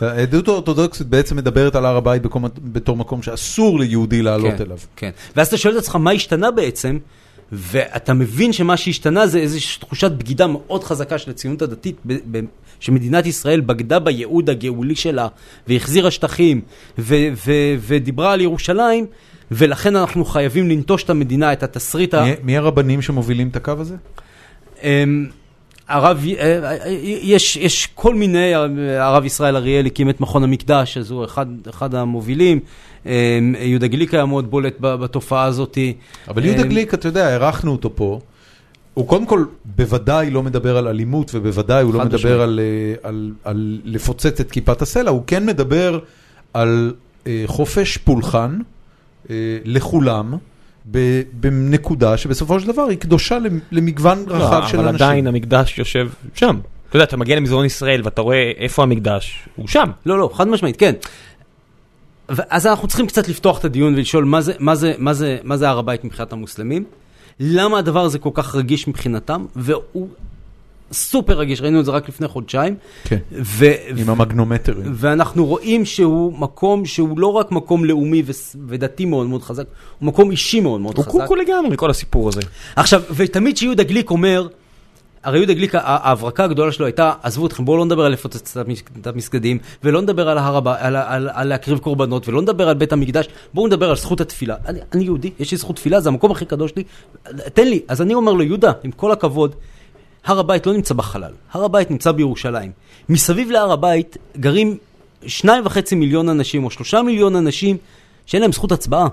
היהדות 0.00 0.48
האורתודוקסית 0.48 1.06
בעצם 1.06 1.36
מדברת 1.36 1.74
על 1.76 1.86
הר 1.86 1.96
הבית 1.96 2.22
בתור 2.62 2.96
מקום 2.96 3.22
שאסור 3.22 3.80
ליהודי 3.80 4.22
לעלות 4.22 4.54
כן, 4.58 4.62
אליו. 4.64 4.78
כן. 4.96 5.10
ואז 5.36 5.46
אתה 5.46 5.56
שואל 5.56 5.74
את 5.74 5.78
עצמך 5.78 5.96
מה 5.96 6.10
השתנה 6.10 6.50
בעצם, 6.50 6.98
ואתה 7.52 8.14
מבין 8.14 8.52
שמה 8.52 8.76
שהשתנה 8.76 9.26
זה 9.26 9.38
איזושהי 9.38 9.80
תחושת 9.80 10.10
בגידה 10.12 10.46
מאוד 10.46 10.84
חזקה 10.84 11.18
של 11.18 11.30
הציונות 11.30 11.62
הדתית, 11.62 11.96
ב- 12.06 12.18
ב- 12.30 12.40
שמדינת 12.80 13.26
ישראל 13.26 13.60
בגדה 13.60 13.98
בייעוד 13.98 14.50
הגאולי 14.50 14.94
שלה, 14.94 15.28
והחזירה 15.68 16.10
שטחים, 16.10 16.60
ו- 16.98 17.28
ו- 17.46 17.74
ודיברה 17.80 18.32
על 18.32 18.40
ירושלים, 18.40 19.06
ולכן 19.50 19.96
אנחנו 19.96 20.24
חייבים 20.24 20.68
לנטוש 20.70 21.02
את 21.04 21.10
המדינה, 21.10 21.52
את 21.52 21.62
התסריט 21.62 22.14
ה... 22.14 22.24
מי- 22.24 22.34
מי 22.42 22.56
הרבנים 22.56 23.02
שמובילים 23.02 23.48
את 23.48 23.56
הקו 23.56 23.72
הזה? 23.78 23.96
הרב, 25.88 26.24
אה, 26.38 26.70
אה, 26.70 26.90
יש, 27.22 27.56
יש 27.56 27.88
כל 27.94 28.14
מיני, 28.14 28.52
הרב 28.98 29.24
ישראל 29.24 29.56
אריאל 29.56 29.86
הקים 29.86 30.10
את 30.10 30.20
מכון 30.20 30.44
המקדש, 30.44 30.98
אז 30.98 31.10
הוא 31.10 31.24
אחד, 31.24 31.46
אחד 31.70 31.94
המובילים. 31.94 32.60
אמ, 33.06 33.10
יהודה 33.58 33.86
גליק 33.86 34.14
היה 34.14 34.24
מאוד 34.24 34.50
בולט 34.50 34.76
בתופעה 34.80 35.44
הזאת. 35.44 35.78
אבל 36.28 36.44
יהודה 36.44 36.62
אמ, 36.62 36.68
גליק, 36.68 36.94
אתה 36.94 37.08
יודע, 37.08 37.32
אירחנו 37.32 37.72
אותו 37.72 37.96
פה. 37.96 38.20
הוא 38.94 39.08
קודם 39.08 39.26
כל 39.26 39.44
בוודאי 39.64 40.30
לא 40.30 40.42
מדבר 40.42 40.76
על 40.76 40.88
אלימות, 40.88 41.30
ובוודאי 41.34 41.82
הוא 41.82 41.94
לא 41.94 42.04
מדבר. 42.04 42.40
על, 42.40 42.60
אה, 42.62 43.08
על, 43.08 43.32
על 43.44 43.80
לפוצץ 43.84 44.40
את 44.40 44.50
כיפת 44.50 44.82
הסלע, 44.82 45.10
הוא 45.10 45.22
כן 45.26 45.46
מדבר 45.46 45.98
על 46.52 46.94
אה, 47.26 47.42
חופש 47.46 47.96
פולחן 47.96 48.58
אה, 49.30 49.58
לכולם, 49.64 50.34
בנקודה 51.32 52.16
שבסופו 52.16 52.60
של 52.60 52.66
דבר 52.66 52.82
היא 52.82 52.98
קדושה 52.98 53.38
למ- 53.38 53.58
למגוון 53.72 54.24
לא, 54.26 54.34
רחב 54.34 54.62
של 54.68 54.78
אבל 54.78 54.88
אנשים. 54.88 55.06
עדיין 55.06 55.26
המקדש 55.26 55.78
יושב 55.78 56.08
שם. 56.34 56.58
אתה 56.88 56.96
יודע, 56.96 57.04
אתה 57.04 57.16
מגיע 57.16 57.36
למזרון 57.36 57.64
ישראל 57.66 58.00
ואתה 58.04 58.20
רואה 58.22 58.52
איפה 58.58 58.82
המקדש, 58.82 59.48
הוא 59.56 59.68
שם. 59.68 59.90
לא, 60.06 60.18
לא, 60.18 60.30
חד 60.34 60.48
משמעית, 60.48 60.76
כן. 60.76 60.92
אז 62.28 62.66
אנחנו 62.66 62.88
צריכים 62.88 63.06
קצת 63.06 63.28
לפתוח 63.28 63.58
את 63.58 63.64
הדיון 63.64 63.94
ולשאול 63.94 64.24
מה 64.24 64.40
זה, 64.40 64.52
מה 64.58 64.74
זה, 64.74 64.92
מה 64.98 65.14
זה, 65.14 65.38
מה 65.42 65.56
זה 65.56 65.68
הר 65.68 65.78
הבית 65.78 66.04
מבחינת 66.04 66.32
המוסלמים, 66.32 66.84
למה 67.40 67.78
הדבר 67.78 68.00
הזה 68.04 68.18
כל 68.18 68.30
כך 68.34 68.54
רגיש 68.54 68.88
מבחינתם, 68.88 69.46
והוא 69.56 70.08
סופר 70.94 71.38
רגיש, 71.38 71.60
ראינו 71.60 71.80
את 71.80 71.84
זה 71.84 71.90
רק 71.90 72.08
לפני 72.08 72.28
חודשיים, 72.28 72.74
כן, 73.04 73.18
ו- 73.32 73.64
עם 73.96 74.10
המגנומטרים. 74.10 74.92
ואנחנו 74.94 75.46
רואים 75.46 75.84
שהוא 75.84 76.38
מקום 76.38 76.84
שהוא 76.84 77.18
לא 77.18 77.26
רק 77.26 77.52
מקום 77.52 77.84
לאומי 77.84 78.22
ו- 78.26 78.32
ודתי 78.68 79.04
מאוד 79.04 79.26
מאוד 79.26 79.42
חזק, 79.42 79.64
הוא 79.98 80.06
מקום 80.06 80.30
אישי 80.30 80.60
מאוד 80.60 80.80
מאוד 80.80 80.96
הוא 80.96 81.04
חזק. 81.04 81.12
קוקו 81.20 81.34
לגמרי, 81.36 81.76
כל 81.76 81.90
הסיפור 81.90 82.28
הזה. 82.28 82.40
עכשיו, 82.76 83.02
ותמיד 83.16 83.54
כשיהודה 83.56 83.82
גליק 83.82 84.10
אומר, 84.10 84.48
הרי 85.24 85.38
יהודה 85.38 85.52
גליק, 85.52 85.72
ההברקה 85.74 86.44
הגדולה 86.44 86.72
שלו 86.72 86.86
הייתה, 86.86 87.12
עזבו 87.22 87.46
אתכם, 87.46 87.64
בואו 87.64 87.76
לא 87.76 87.84
נדבר 87.84 88.04
על 88.04 88.12
לפוצץ 88.12 88.56
את 88.56 88.66
המס- 88.68 88.82
את 89.00 89.06
המסגדים, 89.06 89.58
ולא 89.84 90.02
נדבר 90.02 90.28
על 90.28 90.38
הר 90.38 90.60
על, 90.78 90.96
על, 90.96 91.28
על 91.32 91.48
להקריב 91.48 91.78
קורבנות, 91.78 92.28
ולא 92.28 92.42
נדבר 92.42 92.68
על 92.68 92.74
בית 92.74 92.92
המקדש, 92.92 93.26
בואו 93.54 93.66
נדבר 93.66 93.90
על 93.90 93.96
זכות 93.96 94.20
התפילה. 94.20 94.56
אני, 94.66 94.78
אני 94.92 95.04
יהודי, 95.04 95.30
יש 95.38 95.50
לי 95.52 95.56
זכות 95.56 95.76
תפילה, 95.76 96.00
זה 96.00 96.08
המקום 96.08 96.30
הכי 96.30 96.44
קדוש 96.44 96.70
שלי, 96.70 96.84
תן 97.54 97.68
לי. 97.68 97.80
אז 97.88 98.02
אני 98.02 98.14
אומר 98.14 98.32
לו, 98.32 98.42
יהודה, 98.42 98.72
עם 98.84 98.90
כל 98.90 99.12
הכבוד, 99.12 99.54
הר 100.24 100.38
הבית 100.38 100.66
לא 100.66 100.72
נמצא 100.72 100.94
בחלל, 100.94 101.32
הר 101.52 101.64
הבית 101.64 101.90
נמצא 101.90 102.12
בירושלים. 102.12 102.72
מסביב 103.08 103.50
להר 103.50 103.72
הבית 103.72 104.16
גרים 104.36 104.76
שניים 105.26 105.66
וחצי 105.66 105.94
מיליון 105.94 106.28
אנשים, 106.28 106.64
או 106.64 106.70
שלושה 106.70 107.02
מיליון 107.02 107.36
אנשים, 107.36 107.76
שאין 108.26 108.42
להם 108.42 108.52
זכות 108.52 108.72
הצבעה. 108.72 109.08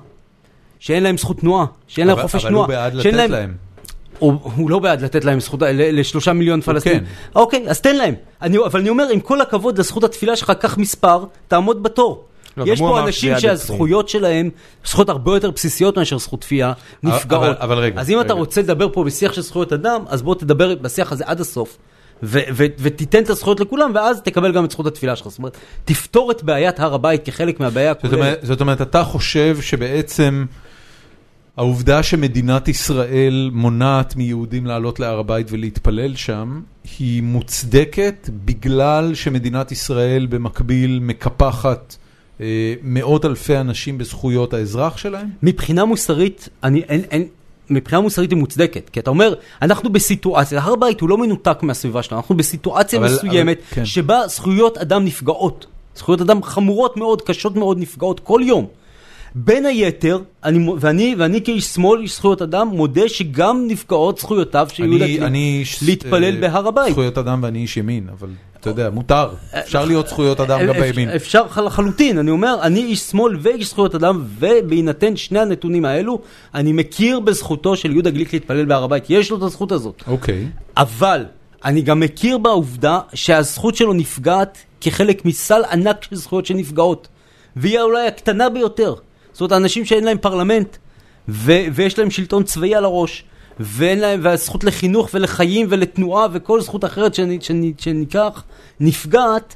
שאין 0.80 1.04
להם 1.04 1.18
זכות 1.18 1.40
תנועה, 1.40 1.66
שאין 1.88 2.08
להם 2.08 2.14
אבל- 2.16 2.22
חופש 2.28 2.42
אבל 2.42 2.50
תנועה, 2.50 2.66
הוא 2.66 2.74
בעד 2.74 2.94
לתת 2.94 3.30
להם. 3.30 3.54
הוא, 4.20 4.34
הוא 4.56 4.70
לא 4.70 4.80
בעד 4.80 5.02
לתת 5.02 5.26
להם 5.26 5.40
זכות, 5.40 5.60
לשלושה 5.74 6.34
מיליון 6.34 6.62
פלסטינים. 6.62 7.00
כן. 7.00 7.06
אוקיי, 7.36 7.70
אז 7.70 7.82
תן 7.82 7.96
להם. 7.96 8.14
אני, 8.42 8.58
אבל 8.58 8.80
אני 8.80 8.90
אומר, 8.90 9.10
עם 9.10 9.20
כל 9.20 9.42
הכבוד 9.42 9.78
לזכות 9.80 10.04
התפילה 10.04 10.36
שלך, 10.36 10.52
קח 10.60 10.78
מספר, 10.78 11.26
תעמוד 11.48 11.84
בתור. 11.84 12.26
לא, 12.57 12.64
יש 12.68 12.80
פה 12.80 13.02
אנשים 13.03 13.40
שהזכויות 13.40 14.10
שלהם, 14.10 14.49
זכויות 14.86 15.10
הרבה 15.10 15.34
יותר 15.36 15.52
בסיסיות 15.52 15.98
מאשר 15.98 16.18
זכות 16.18 16.41
תפילה, 16.41 16.73
נפגעות. 17.03 17.44
אבל- 17.44 17.56
אבל 17.60 17.78
רגע, 17.78 18.02
אז 18.02 18.10
אם 18.10 18.19
אתה 18.19 18.34
רגע. 18.34 18.34
רוצה 18.34 18.61
לדבר 18.61 18.90
פה 18.94 19.03
בשיח 19.03 19.34
של 19.34 19.41
זכויות 19.41 19.73
אדם, 19.73 20.02
אז 20.07 20.22
בוא 20.22 20.36
תדבר 20.36 20.76
בשיח 20.76 21.11
הזה 21.11 21.23
עד 21.28 21.40
הסוף. 21.41 21.78
ו- 22.23 22.40
ו- 22.53 22.65
ותיתן 22.80 23.23
את 23.23 23.30
הזכויות 23.30 23.60
לכולם, 23.60 23.91
ואז 23.95 24.22
תקבל 24.22 24.52
גם 24.52 24.65
את 24.65 24.72
זכות 24.72 24.86
התפילה 24.88 25.15
שלך. 25.15 25.28
זאת 25.28 25.38
אומרת, 25.38 25.57
תפתור 25.86 26.32
את 26.32 26.44
בעיית 26.44 26.80
הר 26.80 26.94
הבית 26.94 27.26
כחלק 27.26 27.60
מהבעיה 27.60 27.91
הכוללת. 27.91 28.40
זאת 28.44 28.61
אומרת, 28.61 28.82
אתה 28.82 29.03
חושב 29.03 29.57
שבעצם 29.61 30.45
העובדה 31.57 32.03
שמדינת 32.03 32.68
ישראל 32.68 33.49
מונעת 33.53 34.15
מיהודים 34.15 34.65
לעלות 34.65 34.99
להר 34.99 35.19
הבית 35.19 35.48
ולהתפלל 35.52 36.15
שם, 36.15 36.61
היא 36.99 37.23
מוצדקת 37.23 38.30
בגלל 38.45 39.14
שמדינת 39.14 39.72
ישראל 39.72 40.26
במקביל 40.30 40.99
מקפחת 41.02 41.95
מאות 42.84 43.26
אלפי 43.26 43.58
אנשים 43.58 43.98
בזכויות 43.98 44.54
האזרח 44.54 44.98
שלהם? 44.98 45.28
מבחינה 45.44 45.86
מוסרית, 45.86 46.50
אני, 46.64 46.82
אין, 46.90 47.02
אין, 47.12 47.28
מבחינה 47.70 48.02
מוסרית 48.02 48.30
היא 48.32 48.38
מוצדקת, 48.40 48.90
כי 48.90 49.00
אתה 49.00 49.10
אומר, 49.10 49.34
אנחנו 49.62 49.90
בסיטואציה, 49.90 50.62
הר 50.62 50.74
הבית 50.74 51.02
הוא 51.02 51.10
לא 51.10 51.18
מנותק 51.18 51.58
מהסביבה 51.64 52.04
שלנו, 52.04 52.22
אנחנו 52.22 52.36
בסיטואציה 52.38 53.00
אבל- 53.00 53.08
מסוימת, 53.14 53.58
אבל- 53.58 53.66
כן. 53.76 53.86
שבה 53.86 54.28
זכויות 54.28 54.78
אדם 54.78 55.06
נפגעות, 55.06 55.66
זכויות 55.96 56.22
אדם 56.22 56.44
חמורות 56.44 56.98
מאוד, 56.98 57.22
קשות 57.22 57.56
מאוד, 57.56 57.80
נפגעות 57.80 58.20
כל 58.20 58.42
יום. 58.44 58.68
בין 59.36 59.66
היתר, 59.66 60.20
אני, 60.44 60.70
ואני, 60.80 61.16
ואני 61.18 61.44
כאיש 61.44 61.66
שמאל, 61.66 62.02
איש 62.02 62.16
זכויות 62.16 62.42
אדם, 62.42 62.68
מודה 62.68 63.10
שגם 63.10 63.64
נפגעות 63.68 64.18
זכויותיו 64.18 64.68
של 64.74 64.84
יהודה 64.84 65.06
גליק 65.08 65.22
איש 65.34 65.84
להתפלל 65.84 66.36
אה, 66.36 66.42
בהר 66.42 66.68
הבית. 66.68 66.92
זכויות 66.92 67.18
אדם 67.18 67.40
ואני 67.44 67.60
איש 67.60 67.78
ימין, 67.78 68.08
אבל 68.20 68.28
אתה 68.62 68.70
יודע, 68.70 68.90
מותר, 68.90 69.30
אפשר 69.60 69.86
להיות 69.86 70.08
זכויות 70.08 70.40
אדם 70.40 70.60
גם 70.68 70.74
בימין. 70.74 71.10
אפשר 71.10 71.44
לחלוטין, 71.66 72.18
אני 72.18 72.32
אומר, 72.32 72.56
אני 72.62 72.80
איש 72.80 73.00
שמאל 73.00 73.38
ואיש 73.42 73.70
זכויות 73.70 73.96
אדם, 73.96 74.24
ובהינתן 74.40 75.16
שני 75.16 75.40
הנתונים 75.40 75.86
האלו, 75.86 76.22
אני 76.56 76.74
מכיר 76.74 77.20
בזכותו 77.20 77.76
של 77.76 77.92
יהודה 77.92 78.10
גליק 78.10 78.34
להתפלל 78.34 78.66
בהר 78.66 78.84
הבית, 78.84 79.04
יש 79.10 79.32
לו 79.32 79.38
את 79.38 79.42
הזכות 79.42 79.72
הזאת. 79.72 80.04
אוקיי. 80.08 80.48
אבל 80.78 81.26
אני 81.66 81.82
גם 81.82 82.00
מכיר 82.00 82.38
בעובדה 82.38 83.00
שהזכות 83.14 83.76
שלו 83.76 83.94
נפגעת 83.94 84.58
כחלק 84.82 85.26
מסל 85.26 85.62
ענק 85.72 86.04
של 86.04 86.16
זכויות 86.16 86.46
שנפגעות. 86.46 87.08
והיא 87.56 87.80
אולי 87.80 88.08
הקטנה 88.08 88.50
ביותר. 88.50 88.96
זאת 89.32 89.42
אומרת, 89.42 89.52
האנשים 89.52 89.86
שאין 89.86 90.04
להם 90.04 90.18
פרלמנט, 90.18 90.78
ו- 91.30 91.66
ויש 91.74 92.00
להם 92.00 92.12
שלטון 92.12 92.44
צבאי 92.44 92.76
על 92.76 92.86
הראש, 92.86 93.24
ואין 93.60 93.99
להם, 93.99 94.19
והזכות 94.23 94.64
לחינוך 94.64 95.10
ולחיים 95.14 95.68
ולתנועה 95.69 96.28
וכל 96.32 96.61
זכות 96.61 96.86
אחרת 96.86 97.14
שאני, 97.14 97.38
שאני, 97.41 97.73
שניקח, 97.78 98.44
נפגעת, 98.80 99.56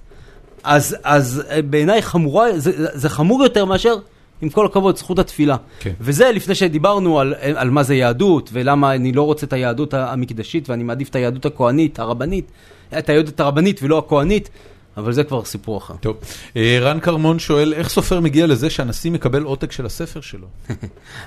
אז, 0.63 0.97
אז 1.03 1.43
אה, 1.49 1.61
בעיניי 1.61 2.01
חמורה, 2.01 2.59
זה, 2.59 2.71
זה 2.93 3.09
חמור 3.09 3.43
יותר 3.43 3.65
מאשר, 3.65 3.95
עם 4.41 4.49
כל 4.49 4.65
הכבוד, 4.65 4.97
זכות 4.97 5.19
התפילה. 5.19 5.55
כן. 5.79 5.91
וזה 5.99 6.31
לפני 6.31 6.55
שדיברנו 6.55 7.19
על, 7.19 7.33
על 7.55 7.69
מה 7.69 7.83
זה 7.83 7.95
יהדות, 7.95 8.49
ולמה 8.53 8.95
אני 8.95 9.11
לא 9.11 9.21
רוצה 9.21 9.45
את 9.45 9.53
היהדות 9.53 9.93
המקדשית, 9.93 10.69
ואני 10.69 10.83
מעדיף 10.83 11.09
את 11.09 11.15
היהדות 11.15 11.45
הכהנית, 11.45 11.99
הרבנית, 11.99 12.51
את 12.97 13.09
היהדות 13.09 13.39
הרבנית 13.39 13.79
ולא 13.83 13.97
הכהנית, 13.97 14.49
אבל 14.97 15.13
זה 15.13 15.23
כבר 15.23 15.45
סיפור 15.45 15.77
אחר. 15.77 15.93
טוב. 15.99 16.17
אה, 16.57 16.77
רן 16.81 16.99
כרמון 16.99 17.39
שואל, 17.39 17.73
איך 17.73 17.89
סופר 17.89 18.19
מגיע 18.19 18.47
לזה 18.47 18.69
שהנשיא 18.69 19.11
מקבל 19.11 19.43
עותק 19.43 19.71
של 19.71 19.85
הספר 19.85 20.21
שלו? 20.21 20.47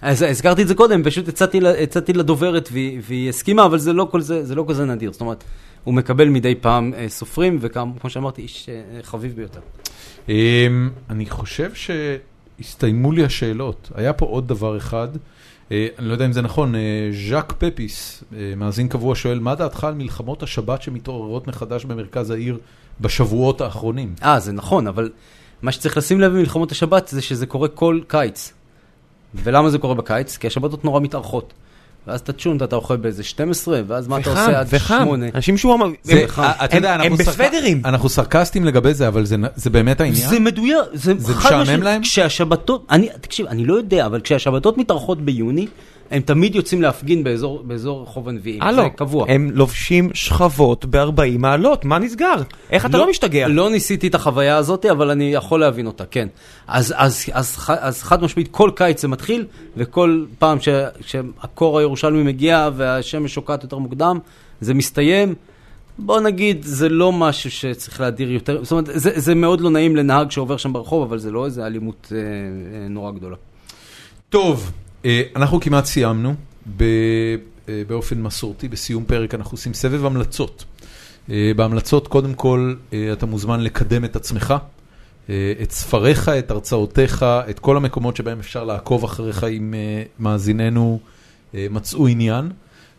אז 0.02 0.22
הזכרתי 0.22 0.62
את 0.62 0.68
זה 0.68 0.74
קודם, 0.74 1.04
פשוט 1.04 1.28
הצעתי, 1.28 2.12
לדוברת 2.14 2.68
והיא, 2.72 3.28
הסכימה, 3.28 3.64
אבל 3.64 3.78
זה 3.78 3.92
לא, 3.92 4.08
כל 4.10 4.20
זה, 4.20 4.44
זה 4.44 4.54
לא 4.54 4.64
כזה 4.68 4.84
נדיר. 4.84 5.12
זאת 5.12 5.20
אומרת, 5.20 5.44
הוא 5.84 5.94
מקבל 5.94 6.28
מדי 6.28 6.54
פעם 6.54 6.94
אה, 6.96 7.08
סופרים, 7.08 7.58
וכמו 7.60 8.10
שאמרתי, 8.10 8.42
איש 8.42 8.68
אה, 8.68 9.02
חביב 9.02 9.36
ביותר. 9.36 9.60
אמ, 10.28 10.90
אני 11.10 11.26
חושב 11.26 11.70
שהסתיימו 11.74 13.12
לי 13.12 13.24
השאלות. 13.24 13.90
היה 13.94 14.12
פה 14.12 14.26
עוד 14.26 14.48
דבר 14.48 14.76
אחד, 14.76 15.08
אני 15.70 16.08
לא 16.08 16.12
יודע 16.12 16.26
אם 16.26 16.32
זה 16.32 16.42
נכון, 16.42 16.74
ז'אק 17.28 17.52
פפיס, 17.58 18.24
מאזין 18.56 18.88
קבוע, 18.88 19.14
שואל, 19.14 19.38
מה 19.38 19.54
דעתך 19.54 19.84
על 19.84 19.94
מלחמות 19.94 20.42
השבת 20.42 20.82
שמתעוררות 20.82 21.46
מחדש 21.46 21.84
במרכז 21.84 22.30
העיר 22.30 22.58
בשבועות 23.00 23.60
האחרונים? 23.60 24.14
אה, 24.22 24.40
זה 24.40 24.52
נכון, 24.52 24.86
אבל 24.86 25.10
מה 25.62 25.72
שצריך 25.72 25.96
לשים 25.96 26.20
לב 26.20 26.32
במלחמות 26.32 26.72
השבת 26.72 27.08
זה 27.08 27.22
שזה 27.22 27.46
קורה 27.46 27.68
כל 27.68 28.00
קיץ. 28.08 28.52
ולמה 29.34 29.70
זה 29.70 29.78
קורה 29.78 29.94
בקיץ? 29.94 30.36
כי 30.36 30.46
השבתות 30.46 30.84
נורא 30.84 31.00
מתארכות. 31.00 31.52
ואז 32.06 32.20
את 32.20 32.28
הצ'ונט 32.28 32.62
אתה 32.62 32.76
אוכל 32.76 32.96
באיזה 32.96 33.22
12, 33.24 33.80
ואז 33.86 34.08
מה 34.08 34.18
אתה 34.18 34.30
עושה 34.30 34.60
עד 34.60 34.66
וחם. 34.70 35.00
8. 35.04 35.26
אנשים 35.34 35.56
שהוא 35.58 35.74
אמר, 35.74 35.86
זה- 36.02 36.12
הם- 36.12 36.44
אה, 36.44 36.64
אתה 36.64 36.76
יודע, 36.76 36.94
הם- 36.94 37.16
סרק- 37.16 37.28
בסוודרים. 37.28 37.82
אנחנו 37.84 38.08
סרקסטים 38.08 38.64
לגבי 38.64 38.94
זה, 38.94 39.08
אבל 39.08 39.24
זה 39.56 39.70
באמת 39.70 40.00
העניין? 40.00 40.28
זה 40.28 40.40
מדויק, 40.40 40.78
זה 40.92 41.12
זה 41.18 41.34
משעמם. 41.36 41.82
להם? 41.82 42.02
כשהשבתות, 42.02 42.86
אני, 42.90 43.08
תקשיב, 43.20 43.46
אני 43.46 43.64
לא 43.64 43.74
יודע, 43.74 44.06
אבל 44.06 44.20
כשהשבתות 44.20 44.78
מתארחות 44.78 45.20
ביוני, 45.20 45.66
הם 46.10 46.22
תמיד 46.22 46.54
יוצאים 46.54 46.82
להפגין 46.82 47.24
באזור 47.24 47.62
באזור 47.62 48.02
רחוב 48.02 48.28
הנביאים, 48.28 48.62
הלו, 48.62 48.82
זה 48.82 48.88
קבוע. 48.96 49.26
הם 49.28 49.50
לובשים 49.54 50.10
שכבות 50.14 50.84
ב-40 50.84 51.38
מעלות, 51.38 51.84
מה 51.84 51.98
נסגר? 51.98 52.34
איך 52.70 52.86
אתה 52.86 52.98
לא 52.98 53.10
משתגע? 53.10 53.48
לא 53.48 53.70
ניסיתי 53.70 54.08
את 54.08 54.14
החוויה 54.14 54.56
הזאת, 54.56 54.86
אבל 54.86 55.10
אני 55.10 55.32
יכול 55.34 55.60
להבין 55.60 55.86
אותה, 55.86 56.04
כן. 56.06 56.28
אז, 56.66 56.94
אז, 56.96 57.24
אז, 57.32 57.56
ח- 57.56 57.70
אז 57.70 58.02
חד 58.02 58.22
משמעית, 58.22 58.48
כל 58.50 58.70
קיץ 58.76 59.02
זה 59.02 59.08
מתחיל, 59.08 59.46
וכל 59.76 60.24
פעם 60.38 60.60
ש- 60.60 60.68
שהקור 61.00 61.78
הירושלמי 61.78 62.22
מגיע 62.22 62.68
והשמש 62.76 63.34
שוקעת 63.34 63.62
יותר 63.62 63.78
מוקדם, 63.78 64.18
זה 64.60 64.74
מסתיים. 64.74 65.34
בוא 65.98 66.20
נגיד, 66.20 66.62
זה 66.62 66.88
לא 66.88 67.12
משהו 67.12 67.50
שצריך 67.50 68.00
להדיר 68.00 68.32
יותר, 68.32 68.64
זאת 68.64 68.72
אומרת, 68.72 68.86
זה, 68.92 69.10
זה 69.14 69.34
מאוד 69.34 69.60
לא 69.60 69.70
נעים 69.70 69.96
לנהג 69.96 70.30
שעובר 70.30 70.56
שם 70.56 70.72
ברחוב, 70.72 71.02
אבל 71.02 71.18
זה 71.18 71.30
לא 71.30 71.44
איזה 71.46 71.66
אלימות 71.66 72.12
אה, 72.12 72.18
אה, 72.18 72.88
נורא 72.88 73.10
גדולה. 73.10 73.36
טוב, 74.28 74.72
אנחנו 75.36 75.60
כמעט 75.60 75.84
סיימנו. 75.84 76.34
אה, 77.68 77.82
באופן 77.86 78.22
מסורתי, 78.22 78.68
בסיום 78.68 79.04
פרק 79.04 79.34
אנחנו 79.34 79.54
עושים 79.54 79.74
סבב 79.74 80.04
המלצות. 80.04 80.64
אה, 81.30 81.52
בהמלצות, 81.56 82.08
קודם 82.08 82.34
כל, 82.34 82.74
אה, 82.92 83.12
אתה 83.12 83.26
מוזמן 83.26 83.60
לקדם 83.60 84.04
את 84.04 84.16
עצמך, 84.16 84.54
אה, 85.30 85.52
את 85.62 85.70
ספריך, 85.70 86.28
את 86.28 86.50
הרצאותיך, 86.50 87.26
את 87.50 87.58
כל 87.58 87.76
המקומות 87.76 88.16
שבהם 88.16 88.38
אפשר 88.38 88.64
לעקוב 88.64 89.04
אחריך 89.04 89.44
אם 89.44 89.74
אה, 89.74 90.02
מאזיננו 90.18 91.00
אה, 91.54 91.66
מצאו 91.70 92.06
עניין. 92.06 92.50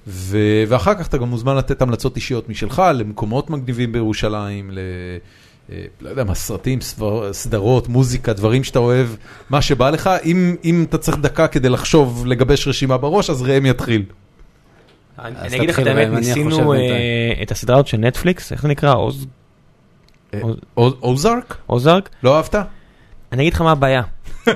ו- 0.08 0.64
ואחר 0.68 0.94
כך 0.96 1.08
אתה 1.08 1.18
גם 1.18 1.30
מוזמן 1.30 1.56
לתת 1.56 1.82
המלצות 1.82 2.16
אישיות 2.16 2.50
משלך 2.50 2.82
למקומות 2.96 3.50
מגניבים 3.50 3.92
בירושלים, 3.92 4.72
ל... 4.72 4.80
אה, 5.72 5.78
לא 6.02 6.10
יודע 6.10 6.24
מה, 6.24 6.36
סרטים, 6.36 6.82
סבר- 6.82 7.34
סדרות, 7.34 7.88
מוזיקה, 7.88 8.34
דברים 8.34 8.64
שאתה 8.64 8.80
אוהב, 8.80 9.08
מה 9.50 9.62
שבא 9.62 9.90
לך. 9.90 10.10
אם, 10.26 10.56
אם 10.64 10.86
אתה 10.90 10.98
צריך 10.98 11.18
דקה 11.18 11.48
כדי 11.48 11.70
לחשוב, 11.70 12.24
לגבש 12.28 12.68
רשימה 12.68 12.98
בראש, 12.98 13.30
אז 13.30 13.42
ראם 13.42 13.66
יתחיל. 13.66 14.04
אני 15.20 15.58
אגיד 15.58 15.70
לך 15.70 15.80
את 15.80 15.88
האמת, 15.88 16.08
ניסינו. 16.20 16.74
אה, 16.74 16.80
את 17.44 17.52
הסדרה 17.52 17.76
הזאת 17.76 17.88
של 17.88 17.98
נטפליקס, 17.98 18.52
איך 18.52 18.62
זה 18.62 18.68
נקרא? 18.68 18.90
אה, 20.34 20.40
אוז- 20.78 20.94
אוזארק? 21.02 21.58
אוזארק? 21.70 22.10
לא 22.24 22.38
אהבת? 22.38 22.56
אני 23.32 23.42
אגיד 23.42 23.54
לך 23.54 23.62
מה 23.62 23.72
הבעיה. 23.72 24.02
אני 24.48 24.56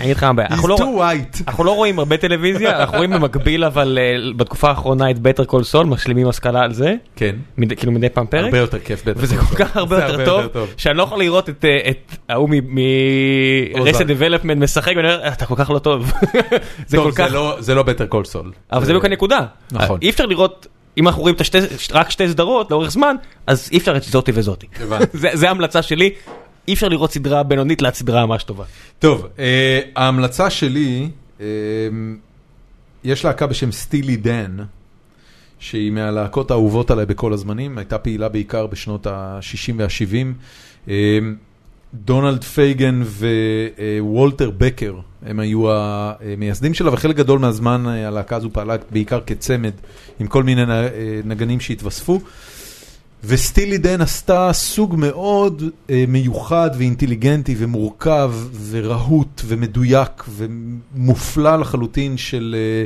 אגיד 0.00 0.16
לך 0.16 0.22
מה 0.22 0.28
הבעיה. 0.30 0.48
אנחנו 0.50 0.68
לא- 0.68 0.76
too 0.76 0.80
white. 1.00 1.42
אנחנו 1.48 1.64
לא 1.64 1.70
רואים 1.74 1.98
הרבה 1.98 2.16
טלוויזיה, 2.16 2.80
אנחנו 2.80 2.96
רואים 2.96 3.10
במקביל 3.10 3.64
אבל 3.64 3.98
אה, 4.00 4.32
בתקופה 4.36 4.68
האחרונה 4.68 5.10
את 5.10 5.18
בטר 5.18 5.44
קול 5.44 5.64
סול, 5.64 5.86
משלימים 5.86 6.28
השכלה 6.28 6.60
על 6.60 6.72
זה, 6.72 6.94
כן. 7.16 7.36
כאילו 7.76 7.92
מדי 7.92 8.08
פעם 8.08 8.26
פרק. 8.26 8.44
הרבה 8.44 8.58
יותר 8.58 8.78
כיף. 8.78 9.02
וזה 9.06 9.36
כל 9.36 9.56
כך 9.56 9.76
הרבה 9.76 9.96
יותר 10.04 10.24
טוב, 10.24 10.66
שאני 10.76 10.98
לא 10.98 11.02
יכול 11.02 11.18
לראות 11.18 11.48
את 11.48 11.64
אה, 11.64 11.90
ההוא. 12.28 12.48
מרסט 13.74 14.02
דבלפמנט 14.02 14.62
משחק, 14.62 14.92
ואני 14.96 15.14
אומר, 15.14 15.28
אתה 15.28 15.46
כל 15.46 15.54
כך 15.56 15.70
לא 15.70 15.78
טוב. 15.78 16.12
זה 16.86 16.96
לא- 17.30 17.56
זה 17.58 17.74
לא 17.74 17.82
בטר 17.82 18.06
קול 18.06 18.24
סול. 18.24 18.52
אבל 18.72 18.84
זה 18.84 18.90
בדיוק 18.92 19.04
הנקודה. 19.04 19.40
נכון. 19.72 19.98
אי 20.02 20.10
אפשר 20.10 20.26
לראות, 20.26 20.66
אם 20.98 21.06
אנחנו 21.08 21.22
רואים 21.22 21.34
רק 21.92 22.10
שתי 22.10 22.28
סדרות 22.28 22.70
לאורך 22.70 22.90
זמן, 22.90 23.16
אז 23.46 23.68
אי 23.72 23.78
אפשר 23.78 23.96
את 23.96 24.02
זאתי 24.02 24.32
וזאתי. 24.34 24.66
זה 25.12 25.48
ההמלצה 25.48 25.82
שלי, 25.82 26.10
אי 26.68 26.74
אפשר 26.74 26.88
לראות 26.88 27.12
סדרה 27.12 27.42
בינונית 27.42 27.82
ליד 27.82 27.94
סדרה 27.94 28.26
ממש 28.26 28.44
טובה. 28.44 28.64
טוב, 28.98 29.26
אה, 29.38 29.80
ההמלצה 29.96 30.50
שלי, 30.50 31.08
אה, 31.40 31.46
יש 33.04 33.24
להקה 33.24 33.46
בשם 33.46 33.72
סטילי 33.72 34.16
דן, 34.16 34.56
שהיא 35.58 35.92
מהלהקות 35.92 36.50
האהובות 36.50 36.90
עליי 36.90 37.06
בכל 37.06 37.32
הזמנים, 37.32 37.78
הייתה 37.78 37.98
פעילה 37.98 38.28
בעיקר 38.28 38.66
בשנות 38.66 39.06
ה-60 39.06 39.74
וה-70. 39.76 40.34
אה, 40.88 41.18
דונלד 41.94 42.44
פייגן 42.44 43.02
ווולטר 44.00 44.50
בקר, 44.50 44.94
הם 45.22 45.40
היו 45.40 45.64
המייסדים 45.70 46.74
שלה, 46.74 46.92
וחלק 46.92 47.16
גדול 47.16 47.38
מהזמן 47.38 47.86
הלהקה 47.86 48.36
הזו 48.36 48.50
פעלה 48.52 48.76
בעיקר 48.90 49.20
כצמד, 49.26 49.72
עם 50.20 50.26
כל 50.26 50.42
מיני 50.42 50.62
נגנים 51.24 51.60
שהתווספו. 51.60 52.20
וסטילי 53.24 53.78
דן 53.78 54.00
עשתה 54.00 54.50
סוג 54.52 54.94
מאוד 54.98 55.62
אה, 55.90 56.04
מיוחד 56.08 56.70
ואינטליגנטי 56.78 57.54
ומורכב 57.58 58.34
ורהוט 58.70 59.42
ומדויק 59.46 60.24
ומופלא 60.28 61.56
לחלוטין 61.56 62.16
של, 62.16 62.56
אה, 62.58 62.84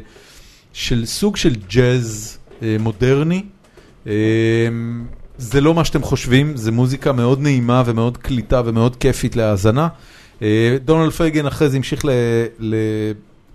של 0.72 1.06
סוג 1.06 1.36
של 1.36 1.54
ג'אז 1.68 2.38
אה, 2.62 2.76
מודרני. 2.80 3.42
אה, 4.06 4.12
זה 5.38 5.60
לא 5.60 5.74
מה 5.74 5.84
שאתם 5.84 6.02
חושבים, 6.02 6.56
זה 6.56 6.72
מוזיקה 6.72 7.12
מאוד 7.12 7.40
נעימה 7.40 7.82
ומאוד 7.86 8.16
קליטה 8.16 8.62
ומאוד 8.64 8.96
כיפית 8.96 9.36
להאזנה. 9.36 9.88
אה, 10.42 10.76
דונלד 10.84 11.12
פייגן 11.12 11.46
אחרי 11.46 11.68
זה 11.68 11.76
המשיך 11.76 12.04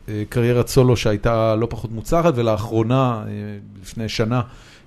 לקריירת 0.08 0.68
סולו 0.68 0.98
שהייתה 0.98 1.56
לא 1.56 1.68
פחות 1.70 1.92
מוצלחת, 1.92 2.34
ולאחרונה, 2.36 3.24
אה, 3.28 3.32
לפני 3.82 4.10
שנה, 4.10 4.42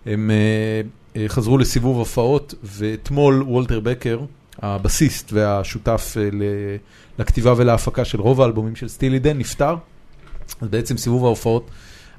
הם 0.06 0.30
אה, 0.30 0.36
אה, 0.36 0.80
חזרו 1.28 1.58
לסיבוב 1.58 1.96
הופעות, 1.96 2.54
ואתמול 2.62 3.42
וולטר 3.42 3.80
בקר, 3.80 4.20
הבסיסט 4.62 5.32
והשותף 5.32 6.14
אה, 6.20 6.28
לכתיבה 7.18 7.54
ולהפקה 7.56 8.04
של 8.04 8.20
רוב 8.20 8.40
האלבומים 8.40 8.76
של 8.76 8.88
סטילי 8.88 9.18
דן, 9.18 9.38
נפטר. 9.38 9.76
אז 10.60 10.68
בעצם 10.68 10.96
סיבוב 10.96 11.24
ההופעות 11.24 11.70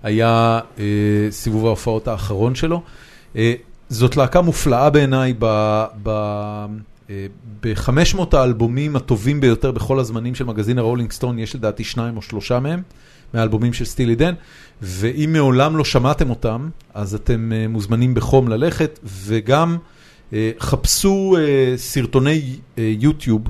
היה 0.04 0.60
אה, 0.80 0.84
סיבוב 1.30 1.66
ההופעות 1.66 2.08
האחרון 2.08 2.56
שלו. 2.56 2.82
אה, 3.36 3.54
זאת 3.90 4.18
להקה 4.18 4.42
מופלאה 4.42 4.90
בעיניי 4.90 5.34
ב... 5.40 5.46
ב 6.04 6.10
אה, 7.12 7.26
ב-500 7.62 8.38
האלבומים 8.38 8.96
הטובים 8.96 9.42
ביותר 9.42 9.72
בכל 9.72 10.00
הזמנים 10.00 10.36
של 10.36 10.44
מגזין 10.44 10.78
הרולינג 10.78 11.12
סטון, 11.12 11.40
יש 11.40 11.56
לדעתי 11.56 11.84
שניים 11.84 12.18
או 12.18 12.22
שלושה 12.22 12.60
מהם, 12.60 12.82
מהאלבומים 13.34 13.74
של 13.74 13.86
סטילי 13.86 14.16
דן, 14.16 14.34
ואם 14.82 15.30
מעולם 15.34 15.78
לא 15.78 15.86
שמעתם 15.86 16.30
אותם, 16.30 16.70
אז 16.94 17.16
אתם 17.16 17.52
אה, 17.54 17.68
מוזמנים 17.68 18.14
בחום 18.14 18.48
ללכת, 18.48 19.00
וגם 19.04 19.78
אה, 20.34 20.52
חפשו 20.60 21.38
אה, 21.40 21.74
סרטוני 21.78 22.56
יוטיוב 22.78 23.42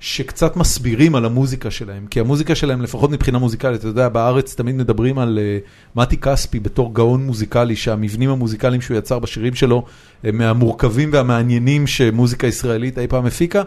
שקצת 0.00 0.56
מסבירים 0.56 1.14
על 1.14 1.24
המוזיקה 1.24 1.70
שלהם, 1.70 2.06
כי 2.10 2.20
המוזיקה 2.20 2.54
שלהם, 2.54 2.82
לפחות 2.82 3.10
מבחינה 3.10 3.38
מוזיקלית, 3.38 3.80
אתה 3.80 3.88
יודע, 3.88 4.08
בארץ 4.08 4.54
תמיד 4.54 4.74
מדברים 4.74 5.18
על 5.18 5.38
אה, 5.38 5.58
מתי 5.96 6.16
כספי 6.16 6.60
בתור 6.60 6.94
גאון 6.94 7.26
מוזיקלי, 7.26 7.76
שהמבנים 7.76 8.30
המוזיקליים 8.30 8.80
שהוא 8.80 8.96
יצר 8.96 9.18
בשירים 9.18 9.54
שלו 9.54 9.84
הם 10.24 10.38
מהמורכבים 10.38 11.10
והמעניינים 11.12 11.86
שמוזיקה 11.86 12.46
ישראלית 12.46 12.98
אי 12.98 13.06
פעם 13.06 13.26
הפיקה. 13.26 13.62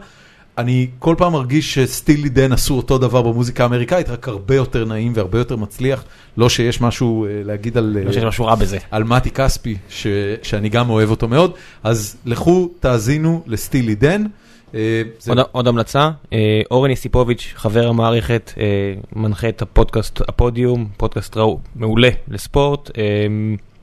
אני 0.57 0.88
כל 0.99 1.15
פעם 1.18 1.32
מרגיש 1.34 1.73
שסטילי 1.73 2.30
דן 2.30 2.52
עשו 2.52 2.78
אותו 2.78 2.98
דבר 2.98 3.22
במוזיקה 3.22 3.64
האמריקאית, 3.64 4.10
רק 4.10 4.28
הרבה 4.28 4.56
יותר 4.56 4.86
נעים 4.86 5.11
והרבה 5.15 5.38
יותר 5.38 5.56
מצליח. 5.56 6.03
לא 6.38 6.49
שיש 6.49 6.82
משהו 6.82 7.26
אה, 7.26 7.41
להגיד 7.44 7.78
על... 7.78 7.98
אה, 7.99 8.03
לא 8.06 8.11
שיש 8.11 8.23
משהו 8.23 8.45
רע 8.45 8.56
בזה. 8.56 8.78
על 8.91 9.03
מתי 9.03 9.32
כספי, 9.32 9.78
ש, 9.90 10.07
שאני 10.44 10.69
גם 10.69 10.90
אוהב 10.90 11.10
אותו 11.10 11.28
מאוד, 11.28 11.52
אז 11.84 12.15
לכו, 12.26 12.69
תאזינו 12.80 13.44
לסטילי 13.48 13.95
דן. 13.95 14.23
אה, 14.76 15.02
זה- 15.19 15.32
עוד, 15.32 15.40
עוד 15.52 15.68
המלצה, 15.68 16.10
אה, 16.34 16.38
אורן 16.72 16.90
יסיפוביץ', 16.91 17.53
חבר 17.56 17.88
המערכת, 17.88 18.53
אה, 18.57 18.64
מנחה 19.15 19.49
את 19.49 19.61
הפודקאסט 19.61 20.22
הפודיום, 20.28 20.88
פודקאסט 20.98 21.38
ראו 21.38 21.60
מעולה 21.76 22.10
לספורט, 22.28 22.91
אה, 22.98 23.03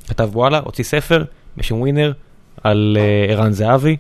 כתב 0.08 0.28
וואלה, 0.32 0.58
הוציא 0.58 0.84
ספר 0.84 1.24
בשם 1.56 1.80
ווינר 1.80 2.12
על 2.64 2.96
אה, 3.00 3.32
ערן 3.32 3.52
זהבי. 3.52 3.96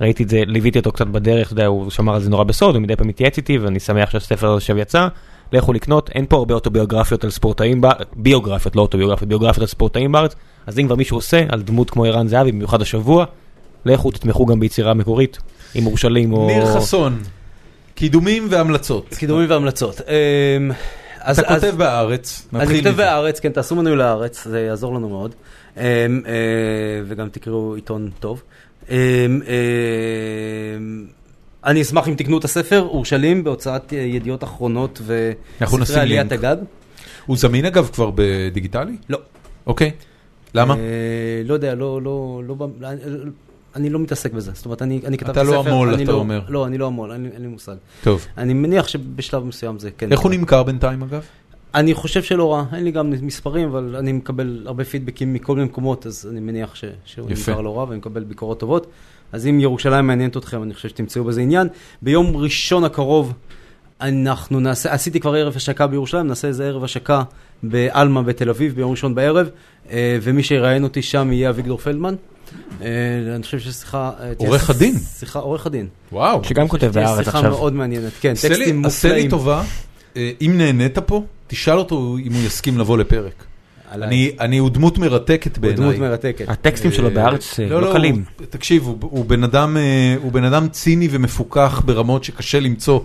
ראיתי 0.00 0.22
את 0.22 0.28
זה, 0.28 0.42
ליוויתי 0.46 0.78
אותו 0.78 0.92
קצת 0.92 1.06
בדרך, 1.06 1.46
אתה 1.46 1.52
יודע, 1.52 1.66
הוא 1.66 1.90
שמר 1.90 2.14
על 2.14 2.20
זה 2.22 2.30
נורא 2.30 2.44
בסוד, 2.44 2.74
הוא 2.74 2.82
מדי 2.82 2.96
פעם 2.96 3.08
התייעץ 3.08 3.36
איתי, 3.36 3.58
ואני 3.58 3.80
שמח 3.80 4.10
שהספר 4.10 4.46
הזה 4.46 4.56
עכשיו 4.56 4.78
יצא. 4.78 5.08
לכו 5.52 5.72
לקנות, 5.72 6.10
אין 6.14 6.26
פה 6.28 6.36
הרבה 6.36 6.54
אוטוביוגרפיות 6.54 7.24
על 7.24 7.30
ספורטאים, 7.30 7.80
בא- 7.80 7.92
ביוגרפיות, 8.16 8.76
לא 8.76 8.82
אוטוביוגרפיות, 8.82 9.28
ביוגרפיות 9.28 9.60
על 9.60 9.66
ספורטאים 9.66 10.12
בארץ, 10.12 10.34
אז 10.66 10.78
אם 10.78 10.86
כבר 10.86 10.94
מישהו 10.94 11.16
עושה 11.16 11.42
על 11.48 11.62
דמות 11.62 11.90
כמו 11.90 12.04
ערן 12.04 12.28
זהבי, 12.28 12.52
במיוחד 12.52 12.82
השבוע, 12.82 13.24
לכו 13.84 14.10
תתמכו 14.10 14.46
גם 14.46 14.60
ביצירה 14.60 14.94
מקורית, 14.94 15.38
עם 15.74 15.86
אורשלים 15.86 16.32
או... 16.32 16.46
ניר 16.46 16.66
חסון, 16.74 17.18
קידומים 17.94 18.46
והמלצות. 18.50 19.14
קידומים 19.18 19.50
והמלצות. 19.50 20.00
אמ, 20.00 20.70
אז- 21.20 21.38
אתה 21.38 21.48
אז- 21.54 21.64
כותב 21.64 21.74
בהארץ, 21.78 22.48
אני 22.52 22.62
נתחיל 22.62 22.76
כותב 22.78 22.88
מזה. 22.90 22.96
בהארץ, 23.02 23.40
כן, 23.40 23.52
תעשו 23.52 23.76
מנוי 23.76 23.96
להארץ, 23.96 24.44
זה 24.44 24.60
יעזור 24.60 24.94
לנו 24.94 25.08
מאוד. 25.08 25.34
אמ, 25.76 25.82
אה, 26.26 26.32
וגם 27.08 27.28
תקראו 27.28 27.74
עיתון 27.74 28.10
טוב. 28.20 28.42
אמ, 28.90 28.96
אמ, 30.76 31.04
אני 31.64 31.82
אשמח 31.82 32.08
אם 32.08 32.14
תקנו 32.14 32.38
את 32.38 32.44
הספר, 32.44 32.80
אורשלים, 32.82 33.44
בהוצאת 33.44 33.92
אה, 33.92 33.98
ידיעות 33.98 34.44
אחרונות 34.44 35.00
וספרי 35.06 36.00
עליית. 36.00 36.32
הגג. 36.32 36.56
הוא 37.26 37.36
זמין 37.36 37.64
אגב 37.64 37.90
כבר 37.92 38.10
בדיגיטלי? 38.14 38.96
לא. 39.08 39.18
אוקיי. 39.66 39.90
למה? 40.54 40.74
אה, 40.74 40.80
לא 41.44 41.54
יודע, 41.54 41.74
לא, 41.74 42.02
לא, 42.02 42.42
לא, 42.46 42.56
אני- 43.76 43.90
לא 43.90 43.98
מתעסק 43.98 44.32
בזה. 44.32 44.50
זאת 44.54 44.64
אומרת, 44.64 44.82
אני 44.82 45.00
אני 45.04 45.18
כתבתי 45.18 45.40
אתה 45.40 45.48
ספר. 45.48 45.54
לא 45.54 45.64
המו"ל, 45.70 45.94
אתה 45.94 46.02
לא- 46.04 46.12
אומר. 46.12 46.40
לא, 46.48 46.66
אני 46.66 46.78
לא 46.78 46.86
המו"ל, 46.86 47.12
אין 47.12 47.30
לי- 47.38 47.46
מושג. 47.46 47.74
טוב. 48.02 48.26
אני 48.38 48.54
מניח 48.54 48.88
שבשלב 48.88 49.44
מסוים 49.44 49.78
זה 49.78 49.90
כן. 49.98 50.12
איך 50.12 50.20
הוא. 50.20 50.30
נמכר 50.32 50.62
בינתיים 50.62 51.02
אגב? 51.02 51.24
אני 51.78 51.94
חושב 51.94 52.22
שלא 52.22 52.52
רע, 52.52 52.64
אין 52.72 52.84
לי 52.84 52.90
גם 52.90 53.10
מספרים, 53.22 53.68
אבל 53.68 53.96
אני 53.98 54.12
מקבל 54.12 54.62
הרבה 54.66 54.84
פידבקים 54.84 55.32
מכל 55.32 55.54
מיני 55.54 55.64
מקומות, 55.66 56.06
אז 56.06 56.28
אני 56.30 56.40
מניח 56.40 56.74
ש- 56.74 56.84
שהוא 57.04 57.30
יפה. 57.30 57.50
נמכר 57.50 57.62
לא 57.62 57.78
רע 57.78 57.84
ואני 57.84 57.98
מקבל 57.98 58.24
ביקורות 58.24 58.60
טובות. 58.60 58.86
אז 59.32 59.46
אם 59.46 59.60
ירושלים 59.60 60.06
מעניינת 60.06 60.36
אתכם, 60.36 60.62
אני 60.62 60.74
חושב 60.74 60.88
שתמצאו 60.88 61.24
בזה 61.24 61.40
עניין. 61.40 61.68
ביום 62.02 62.36
ראשון 62.36 62.84
הקרוב 62.84 63.32
אנחנו 64.00 64.60
נעשה, 64.60 64.92
עשיתי 64.92 65.20
כבר 65.20 65.34
ערב 65.34 65.56
השקה 65.56 65.86
בירושלים, 65.86 66.26
נעשה 66.26 66.48
איזה 66.48 66.66
ערב 66.66 66.84
השקה 66.84 67.22
בעלמה 67.62 68.22
בתל 68.22 68.50
אביב 68.50 68.74
ביום 68.74 68.90
ראשון 68.90 69.14
בערב, 69.14 69.48
אה, 69.90 70.18
ומי 70.22 70.42
שיראיין 70.42 70.84
אותי 70.84 71.02
שם 71.02 71.32
יהיה 71.32 71.50
אביגדור 71.50 71.78
פלדמן. 71.78 72.14
אה, 72.82 72.86
אני 73.34 73.42
חושב 73.42 73.58
ששיחה... 73.58 74.10
אה, 74.20 74.32
עורך 74.36 74.70
הדין. 74.70 74.94
שיחה, 74.98 75.38
עורך 75.38 75.66
הדין. 75.66 75.86
וואו. 76.12 76.44
שגם 76.44 76.68
כותב 76.68 76.92
תהיה 76.92 77.06
בהארץ 77.06 77.24
שיחה 77.24 77.38
עכשיו. 77.38 77.50
מאוד 77.50 77.72
מעניינת, 77.72 78.12
כן, 78.20 78.34
טקסטים 78.34 78.84
עשה 78.84 79.08
לי 79.08 79.14
מופלאים. 79.14 79.30
טובה, 79.30 79.62
אם 80.16 80.54
נהנית 80.56 80.98
פה, 80.98 81.22
תשאל 81.48 81.78
אותו 81.78 82.16
אם 82.26 82.32
הוא 82.32 82.42
יסכים 82.42 82.78
לבוא 82.78 82.98
לפרק. 82.98 83.44
אני, 83.92 84.32
אני, 84.40 84.58
הוא 84.58 84.70
דמות 84.70 84.98
מרתקת 84.98 85.56
הוא 85.56 85.62
בעיניי. 85.62 85.80
דמות 85.80 85.98
מרתקת. 85.98 86.48
הטקסטים 86.48 86.92
שלו 86.92 87.08
אה, 87.08 87.14
בהארץ 87.14 87.60
אה, 87.60 87.66
לא, 87.68 87.80
לא 87.82 87.88
לא, 87.88 87.92
קלים. 87.92 88.24
הוא- 88.38 88.46
תקשיב, 88.50 88.86
הוא, 88.86 88.96
הוא, 89.00 89.24
בן 89.24 89.44
אדם, 89.44 89.76
אה, 89.76 90.16
הוא 90.22 90.32
בן 90.32 90.44
אדם 90.44 90.68
ציני 90.68 91.08
ומפוכח 91.10 91.82
ברמות 91.84 92.24
שקשה 92.24 92.60
למצוא 92.60 93.00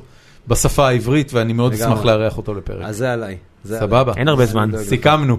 בשפה 0.48 0.88
העברית, 0.88 1.34
ואני 1.34 1.53
מאוד. 1.53 1.74
אשמח 1.74 2.06
לארח 2.06 2.38
אותו 2.38 2.53
לפרק. 2.53 2.82
אז 2.86 2.98
זה 2.98 3.14
עליי. 3.14 3.38
סבבה. 3.65 4.14
אין 4.18 4.28
הרבה 4.28 4.45
זמן. 4.45 4.72
סיכמנו. 4.78 5.38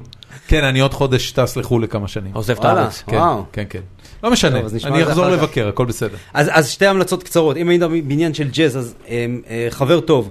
כן, 0.49 0.65
אני 0.65 0.81
עוד 0.81 0.95
חודש 0.95 1.33
טס 1.33 1.57
לחו"ל 1.57 1.83
לכמה 1.83 2.09
שנים. 2.09 2.31
עוזב 2.35 2.59
את. 2.59 2.65
הארץ. 2.65 3.03
כן. 3.07 3.19
כן, 3.53 3.65
כן. 3.71 3.81
לא 4.25 4.31
משנה, 4.31 4.61
אני 4.85 5.03
אחזור. 5.03 5.29
לבקר, 5.29 5.69
הכל 5.69 5.85
בסדר. 5.85 6.17
אז, 6.35 6.51
אז 6.53 6.69
שתי 6.71 6.87
המלצות 6.87 7.23
קצרות. 7.23 7.57
אם 7.57 7.69
היית 7.69 7.83
בעניין 7.83 8.35
של 8.35 8.49
ג'אז, 8.51 8.79
אז 8.79 8.95
אה, 9.09 9.27
אה, 9.51 9.67
חבר 9.71 10.01
טוב, 10.01 10.31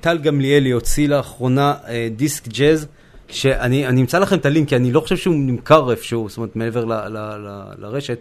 טל 0.00 0.18
גמליאלי 0.22 0.70
הוציא 0.70 1.08
לאחרונה 1.08 1.74
אה, 1.88 2.08
דיסק 2.16 2.48
ג'אז, 2.48 2.86
שאני 3.28 3.86
אני 3.86 4.00
אמצא 4.00 4.18
לכם 4.18 4.36
את 4.36 4.46
הלינק, 4.46 4.68
כי 4.68 4.76
אני 4.76 4.92
לא 4.92 5.00
חושב 5.00 5.16
שהוא 5.16 5.34
נמכר 5.34 5.90
איפשהו, 5.90 6.28
זאת 6.28 6.36
אומרת, 6.36 6.56
מעבר 6.56 6.84
ל, 6.84 6.92
ל, 6.92 7.16
ל, 7.18 7.62
לרשת. 7.78 8.18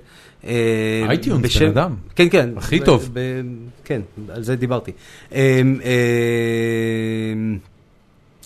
אה, 0.47 1.03
iTunes, 1.09 1.43
בשם- 1.45 1.59
בן 1.59 1.67
אדם. 1.67 1.95
כן, 2.15 2.27
כן. 2.31 2.49
הכי 2.57 2.79
ב- 2.79 2.83
טוב. 2.85 3.09
ב- 3.13 3.41
כן, 3.85 4.01
על 4.29 4.43
זה 4.43 4.55
דיברתי. 4.55 4.91
אה, 5.33 5.61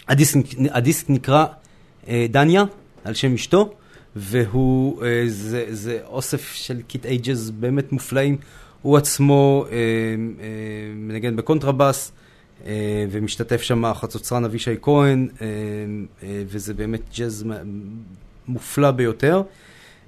הדיסק, 0.07 0.40
הדיסק 0.72 1.10
נקרא 1.10 1.45
אה, 2.07 2.26
דניה, 2.30 2.64
על 3.03 3.14
שם 3.14 3.34
אשתו, 3.34 3.73
והוא, 4.15 5.03
אה, 5.03 5.23
זה, 5.27 5.65
זה 5.69 5.99
אוסף 6.07 6.53
של 6.53 6.82
קטעי 6.88 7.18
ג'אז 7.18 7.52
באמת 7.52 7.91
מופלאים. 7.91 8.38
הוא 8.82 8.98
עצמו 8.98 9.65
מנגן 10.95 11.36
בקונטרבאס, 11.36 12.11
ומשתתף 13.12 13.62
שם 13.62 13.86
החצוצרן 13.86 14.46
אבישי 14.46 14.76
כהן, 14.82 15.28
אה, 15.42 15.48
אה, 16.24 16.44
וזה 16.48 16.74
באמת 16.74 17.02
ג'אז 17.18 17.46
מופלא 18.48 18.92
ביותר. 18.92 19.42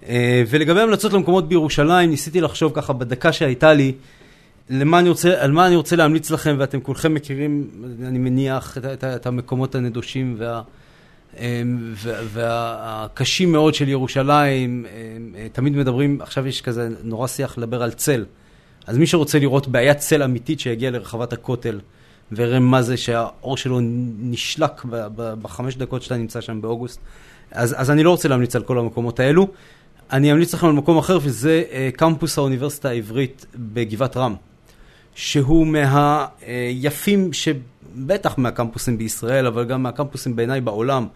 אה, 0.07 0.43
ולגבי 0.49 0.81
המלצות 0.81 1.13
למקומות 1.13 1.49
בירושלים, 1.49 2.09
ניסיתי 2.09 2.41
לחשוב 2.41 2.71
ככה 2.75 2.93
בדקה 2.93 3.33
שהייתה 3.33 3.73
לי, 3.73 3.93
למה 4.69 4.99
אני 4.99 5.09
רוצה, 5.09 5.43
על 5.43 5.51
מה 5.51 5.67
אני 5.67 5.75
רוצה 5.75 5.95
להמליץ 5.95 6.31
לכם, 6.31 6.55
ואתם 6.59 6.79
כולכם 6.79 7.13
מכירים, 7.13 7.67
אני 8.05 8.19
מניח, 8.19 8.77
את, 8.77 8.85
את, 8.85 9.03
את 9.03 9.25
המקומות 9.25 9.75
הנדושים 9.75 10.35
וה, 10.39 10.61
וה- 11.39 12.21
והקשים 12.33 13.51
מאוד 13.51 13.73
של 13.73 13.89
ירושלים. 13.89 14.85
אה, 15.35 15.47
תמיד 15.51 15.75
מדברים, 15.75 16.21
עכשיו 16.21 16.47
יש 16.47 16.61
כזה 16.61 16.89
נורא 17.03 17.27
שיח 17.27 17.57
לדבר 17.57 17.83
על 17.83 17.91
צל. 17.91 18.25
אז 18.87 18.97
מי 18.97 19.07
שרוצה 19.07 19.39
לראות 19.39 19.67
בעיית 19.67 19.97
צל 19.97 20.23
אמיתית 20.23 20.59
שיגיע 20.59 20.91
לרחבת 20.91 21.33
הכותל, 21.33 21.79
ויראה 22.31 22.59
מה 22.59 22.81
זה 22.81 22.97
שהאור 22.97 23.57
שלו 23.57 23.79
נשלק 24.19 24.85
בחמש 25.15 25.75
דקות 25.75 26.01
שאתה 26.01 26.17
נמצא 26.17 26.41
שם 26.41 26.61
באוגוסט, 26.61 26.99
אז, 27.51 27.75
אז 27.77 27.91
אני 27.91 28.03
לא 28.03 28.11
רוצה 28.11 28.27
להמליץ 28.27 28.55
על 28.55 28.63
כל 28.63 28.79
המקומות 28.79 29.19
האלו. 29.19 29.47
אני 30.11 30.31
אמליץ 30.31 30.53
לכם 30.53 30.67
על 30.67 30.73
מקום 30.73 30.97
אחר, 30.97 31.17
וזה 31.21 31.63
אה, 31.71 31.89
קמפוס 31.95 32.37
האוניברסיטה 32.37 32.89
העברית 32.89 33.45
בגבעת 33.55 34.17
רם. 34.17 34.35
שהוא 35.15 35.67
מהיפים, 35.67 37.33
שבטח 37.33 38.37
מהקמפוסים 38.37 38.97
בישראל, 38.97 39.47
אבל 39.47 39.65
גם 39.65 39.83
מהקמפוסים 39.83 40.35
בעיניי 40.35 40.61
בעולם. 40.61 41.07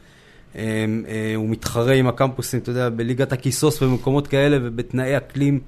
אה, 0.56 0.62
אה, 1.08 1.34
הוא 1.36 1.50
מתחרה 1.50 1.94
עם 1.94 2.08
הקמפוסים, 2.08 2.60
אתה 2.60 2.70
יודע, 2.70 2.90
בליגת 2.90 3.32
הכיסוס 3.32 3.82
ובמקומות 3.82 4.28
כאלה 4.28 4.58
ובתנאי 4.62 5.18
אקלים 5.18 5.60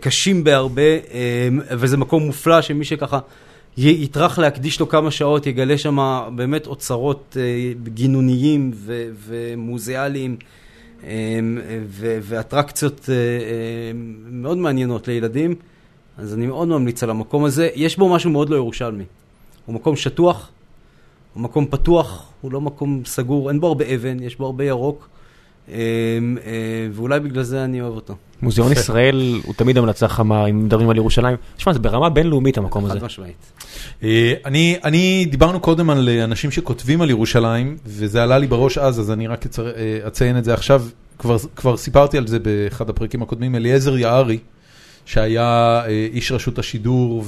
קשים 0.00 0.44
בהרבה, 0.44 0.82
וזה 1.70 1.96
מקום 1.96 2.22
מופלא 2.22 2.62
שמי 2.62 2.84
שככה 2.84 3.18
יטרח 3.76 4.38
להקדיש 4.38 4.80
לו 4.80 4.88
כמה 4.88 5.10
שעות, 5.10 5.46
יגלה 5.46 5.78
שם 5.78 5.98
באמת 6.36 6.66
אוצרות 6.66 7.36
אה, 7.40 7.72
גינוניים 7.84 8.70
ו- 8.74 9.08
ומוזיאליים. 9.26 10.36
אה, 11.04 11.40
ו- 11.86 12.18
ואטרקציות 12.22 13.06
אה, 13.08 13.14
אה, 13.14 13.92
מאוד 14.30 14.58
מעניינות 14.58 15.08
לילדים. 15.08 15.54
אז 16.18 16.34
אני 16.34 16.46
מאוד 16.46 16.68
ממליץ 16.68 17.02
על 17.02 17.10
המקום 17.10 17.44
הזה. 17.44 17.68
יש 17.74 17.96
בו 17.96 18.08
משהו 18.08 18.30
מאוד 18.30 18.50
לא 18.50 18.56
ירושלמי. 18.56 19.04
הוא 19.66 19.74
מקום 19.74 19.96
שטוח, 19.96 20.50
הוא 21.34 21.42
מקום 21.42 21.66
פתוח, 21.66 22.32
הוא 22.40 22.52
לא 22.52 22.60
מקום 22.60 23.02
סגור, 23.04 23.48
אין 23.48 23.60
בו 23.60 23.66
הרבה 23.66 23.94
אבן, 23.94 24.22
יש 24.22 24.36
בו 24.36 24.46
הרבה 24.46 24.64
ירוק, 24.64 25.08
אה, 25.68 25.74
אה, 25.74 26.88
ואולי 26.92 27.20
בגלל 27.20 27.42
זה 27.42 27.64
אני 27.64 27.80
אוהב 27.80 27.94
אותו. 27.94 28.14
מוזיאון 28.42 28.72
ישראל 28.72 29.40
הוא 29.44 29.54
תמיד 29.54 29.78
המלצה 29.78 30.08
חמה 30.08 30.46
אם 30.46 30.64
מדברים 30.64 30.90
על 30.90 30.96
ירושלים. 30.96 31.36
תשמע, 31.56 31.72
זה 31.72 31.78
ברמה 31.78 32.10
בינלאומית 32.10 32.58
המקום 32.58 32.84
הזה. 32.84 33.00
חד 33.00 33.04
משמעית. 33.04 33.52
אה, 34.02 34.34
אני, 34.44 34.76
אני, 34.84 35.26
דיברנו 35.30 35.60
קודם 35.60 35.90
על 35.90 36.08
אה, 36.08 36.24
אנשים 36.24 36.50
שכותבים 36.50 37.02
על 37.02 37.10
ירושלים, 37.10 37.76
וזה 37.86 38.22
עלה 38.22 38.38
לי 38.38 38.46
בראש 38.46 38.78
אז, 38.78 39.00
אז 39.00 39.10
אני 39.10 39.26
רק 39.26 39.46
אצר- 39.46 39.66
אה, 39.76 40.06
אציין 40.06 40.38
את 40.38 40.44
זה 40.44 40.54
עכשיו. 40.54 40.84
כבר, 41.18 41.36
כבר 41.56 41.76
סיפרתי 41.76 42.18
על 42.18 42.26
זה 42.26 42.38
באחד 42.38 42.90
הפרקים 42.90 43.22
הקודמים, 43.22 43.54
אליעזר 43.54 43.98
יערי, 43.98 44.38
שהיה 45.06 45.82
איש 46.12 46.32
רשות 46.32 46.58
השידור, 46.58 47.24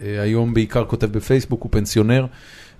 והיום 0.00 0.54
בעיקר 0.54 0.84
כותב 0.84 1.06
בפייסבוק, 1.06 1.62
הוא 1.62 1.70
פנסיונר, 1.72 2.26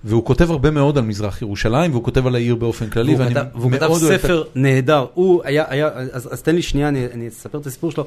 והוא 0.03 0.25
כותב 0.25 0.51
הרבה 0.51 0.71
מאוד 0.71 0.97
על 0.97 1.03
מזרח 1.03 1.41
ירושלים, 1.41 1.91
והוא 1.91 2.03
כותב 2.03 2.27
על 2.27 2.35
העיר 2.35 2.55
באופן 2.55 2.89
כללי, 2.89 3.15
והוא 3.15 3.19
ואני 3.25 3.35
כתב- 3.35 3.45
והוא 3.55 3.71
כתב 3.71 3.87
מאוד 3.87 4.01
אוהב 4.03 4.13
את- 4.13 4.21
ספר 4.21 4.43
נהדר. 4.55 5.05
הוא 5.13 5.41
היה, 5.43 5.63
היה, 5.67 5.87
אז, 6.11 6.33
אז 6.33 6.41
תן 6.41 6.55
לי 6.55 6.61
שנייה, 6.61 6.87
אני, 6.87 7.05
אני 7.13 7.27
אספר 7.27 7.57
את 7.59 7.65
הסיפור 7.65 7.91
שלו. 7.91 8.05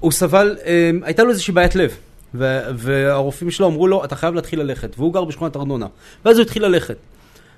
הוא 0.00 0.12
סבל, 0.12 0.56
אה, 0.66 0.90
הייתה 1.02 1.22
לו 1.24 1.30
איזושהי 1.30 1.54
בעיית 1.54 1.74
לב, 1.74 1.96
ו, 2.34 2.60
והרופאים 2.74 3.50
שלו 3.50 3.66
אמרו 3.66 3.86
לו, 3.86 4.04
אתה 4.04 4.16
חייב 4.16 4.34
להתחיל 4.34 4.60
ללכת, 4.60 4.94
והוא 4.98 5.14
גר 5.14 5.24
בשכונת 5.24 5.56
ארנונה. 5.56 5.86
ואז 6.24 6.36
הוא 6.36 6.42
התחיל 6.42 6.64
ללכת. 6.64 6.96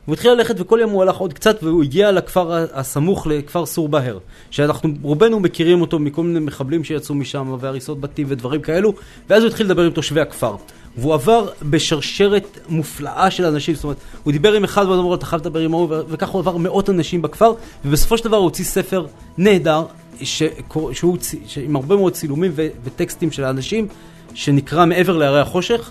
והוא 0.04 0.14
התחיל 0.14 0.30
ללכת 0.32 0.54
וכל 0.60 0.78
יום 0.82 0.90
הוא 0.90 1.02
הלך 1.02 1.16
עוד 1.16 1.32
קצת 1.32 1.62
והוא 1.62 1.82
הגיע 1.82 2.12
לכפר 2.12 2.52
הסמוך 2.72 3.26
לכפר 3.26 3.66
סור 3.66 3.88
בהר 3.88 4.18
שאנחנו 4.50 4.88
רובנו 5.02 5.40
מכירים 5.40 5.80
אותו 5.80 5.98
מכל 5.98 6.22
מיני 6.22 6.40
מחבלים 6.40 6.84
שיצאו 6.84 7.14
משם 7.14 7.56
והריסות 7.60 8.00
בתים 8.00 8.26
ודברים 8.30 8.60
כאלו 8.60 8.94
ואז 9.30 9.42
הוא 9.42 9.48
התחיל 9.48 9.66
לדבר 9.66 9.82
עם 9.82 9.90
תושבי 9.90 10.20
הכפר 10.20 10.56
והוא 10.96 11.14
עבר 11.14 11.48
בשרשרת 11.62 12.58
מופלאה 12.68 13.30
של 13.30 13.44
אנשים 13.44 13.74
זאת 13.74 13.84
אומרת 13.84 13.96
הוא 14.22 14.32
דיבר 14.32 14.52
עם 14.52 14.64
אחד 14.64 14.86
ואמר 14.86 15.00
לו 15.00 15.14
אתה 15.14 15.26
חייב 15.26 15.40
לדבר 15.40 15.60
עם 15.60 15.74
ההוא 15.74 15.86
ו- 15.90 16.00
וככה 16.08 16.32
הוא 16.32 16.40
עבר 16.40 16.56
מאות 16.56 16.90
אנשים 16.90 17.22
בכפר 17.22 17.52
ובסופו 17.84 18.18
של 18.18 18.24
דבר 18.24 18.36
הוא 18.36 18.44
הוציא 18.44 18.64
ספר 18.64 19.06
נהדר 19.38 19.84
שקור- 20.22 20.92
שהוא 20.92 21.16
עם 21.64 21.76
הרבה 21.76 21.96
מאוד 21.96 22.12
צילומים 22.12 22.52
ו- 22.54 22.68
וטקסטים 22.84 23.30
של 23.30 23.44
האנשים 23.44 23.88
שנקרא 24.34 24.86
מעבר 24.86 25.16
להרי 25.16 25.40
החושך 25.40 25.90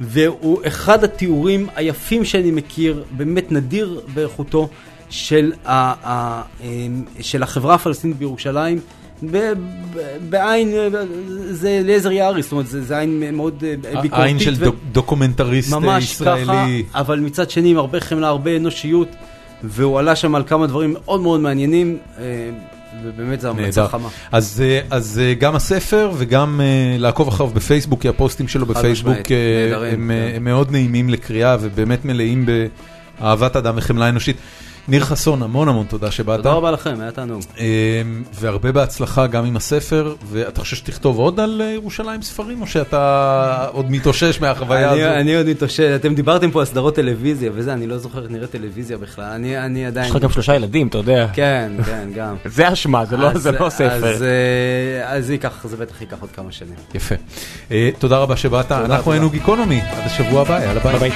והוא 0.00 0.60
אחד 0.66 1.04
התיאורים 1.04 1.66
היפים 1.74 2.24
שאני 2.24 2.50
מכיר, 2.50 3.04
באמת 3.10 3.52
נדיר 3.52 4.00
באיכותו, 4.14 4.68
של, 5.10 5.52
ה, 5.64 5.72
ה, 6.10 6.42
אמ, 6.60 7.04
של 7.20 7.42
החברה 7.42 7.74
הפלסטינית 7.74 8.16
בירושלים. 8.16 8.78
בעין, 10.30 10.74
זה 11.50 11.68
אליעזר 11.68 12.12
יערי, 12.12 12.42
זאת 12.42 12.52
אומרת, 12.52 12.66
זה, 12.66 12.82
זה 12.82 12.98
עין 12.98 13.36
מאוד 13.36 13.64
אה, 13.66 13.74
ביקורתית. 14.02 14.12
עין 14.12 14.38
של 14.38 14.54
דוקומנטריסט 14.92 15.72
אה, 15.72 15.78
ממש 15.78 16.04
ישראלי. 16.04 16.44
ככה, 16.90 17.00
אבל 17.00 17.20
מצד 17.20 17.50
שני 17.50 17.70
עם 17.70 17.78
הרבה 17.78 18.00
חמלה, 18.00 18.28
הרבה 18.28 18.56
אנושיות, 18.56 19.08
והוא 19.64 19.98
עלה 19.98 20.16
שם 20.16 20.34
על 20.34 20.42
כמה 20.46 20.66
דברים 20.66 20.92
מאוד 20.92 21.20
מאוד 21.20 21.40
מעניינים, 21.40 21.98
אה, 22.18 22.24
ובאמת 23.04 23.40
זו 23.40 23.48
המלצה. 23.48 23.88
חמה. 23.88 24.08
אז, 24.32 24.62
אה, 24.64 24.80
אז 24.90 25.20
אה, 25.24 25.34
גם 25.34 25.56
הספר 25.56 26.10
וגם 26.16 26.60
אה, 26.60 26.96
לעקוב 26.98 27.28
אחריו 27.28 27.50
בפייסבוק, 27.50 28.02
כי 28.02 28.08
הפוסטים 28.08 28.48
שלו 28.48 28.66
בפייסבוק 28.66 29.16
אה, 29.30 29.92
הם, 29.92 30.10
אה, 30.10 30.28
כן. 30.30 30.36
הם 30.36 30.44
מאוד 30.44 30.70
נעימים 30.70 31.10
לקריאה 31.10 31.56
ובאמת 31.60 32.04
מלאים 32.04 32.46
באהבת 33.20 33.56
אדם 33.56 33.74
וחמלה 33.76 34.08
אנושית. 34.08 34.36
ניר 34.88 35.04
חסון, 35.04 35.42
המון 35.42 35.68
המון 35.68 35.86
תודה 35.86 36.10
שבאת. 36.10 36.36
תודה 36.36 36.52
רבה 36.52 36.70
לכם, 36.70 37.00
היה 37.00 37.10
תענוג. 37.10 37.42
אה, 37.58 37.64
והרבה 38.34 38.72
בהצלחה 38.72 39.26
גם 39.26 39.44
עם 39.44 39.56
הספר, 39.56 40.14
ואתה 40.30 40.60
חושב 40.60 40.76
שתכתוב 40.76 41.18
עוד 41.18 41.40
על 41.40 41.62
אה, 41.64 41.70
ירושלים 41.70 42.22
ספרים, 42.22 42.60
או 42.60 42.66
שאתה 42.66 43.66
עוד 43.72 43.90
מתאושש 43.90 44.40
מהחוויה 44.40 44.90
הזו? 44.90 45.04
אני 45.20 45.36
עוד 45.36 45.46
מתאושש, 45.46 45.80
אתם 45.80 46.14
דיברתם 46.14 46.50
פה 46.50 46.60
על 46.60 46.66
סדרות 46.66 46.94
טלוויזיה 46.94 47.50
וזה, 47.54 47.72
אני 47.72 47.86
לא 47.86 47.98
זוכר 47.98 48.22
איך 48.22 48.30
נראית 48.30 48.50
טלוויזיה 48.50 48.98
בכלל, 48.98 49.24
אני, 49.24 49.58
אני 49.58 49.86
עדיין... 49.86 50.06
יש 50.06 50.10
לך 50.16 50.22
גם 50.22 50.30
שלושה 50.30 50.54
ילדים, 50.54 50.86
אתה 50.88 50.98
יודע. 50.98 51.26
כן, 51.32 51.72
כן, 51.86 52.08
גם. 52.14 52.36
זה 52.56 52.72
אשמה, 52.72 53.04
זה 53.04 53.16
לא- 53.16 53.32
לא 53.60 53.70
ספר. 53.70 53.94
אז, 53.94 54.22
אה, 54.22 55.16
אז 55.16 55.26
זה 55.26 55.32
ייקח, 55.32 55.66
זה 55.66 55.76
בטח 55.76 56.00
ייקח 56.00 56.16
עוד 56.20 56.30
כמה 56.30 56.52
שנים. 56.52 56.74
יפה. 56.94 57.14
אה, 57.70 57.90
תודה 57.98 58.18
רבה 58.18 58.36
שבאת, 58.36 58.72
אנחנו. 58.72 59.12
היינו 59.12 59.30
גיקונומי, 59.30 59.80
עד 59.80 60.06
השבוע 60.06 60.40
הבא, 60.42 60.60
יאללה 60.64 60.98
ביי. 60.98 61.10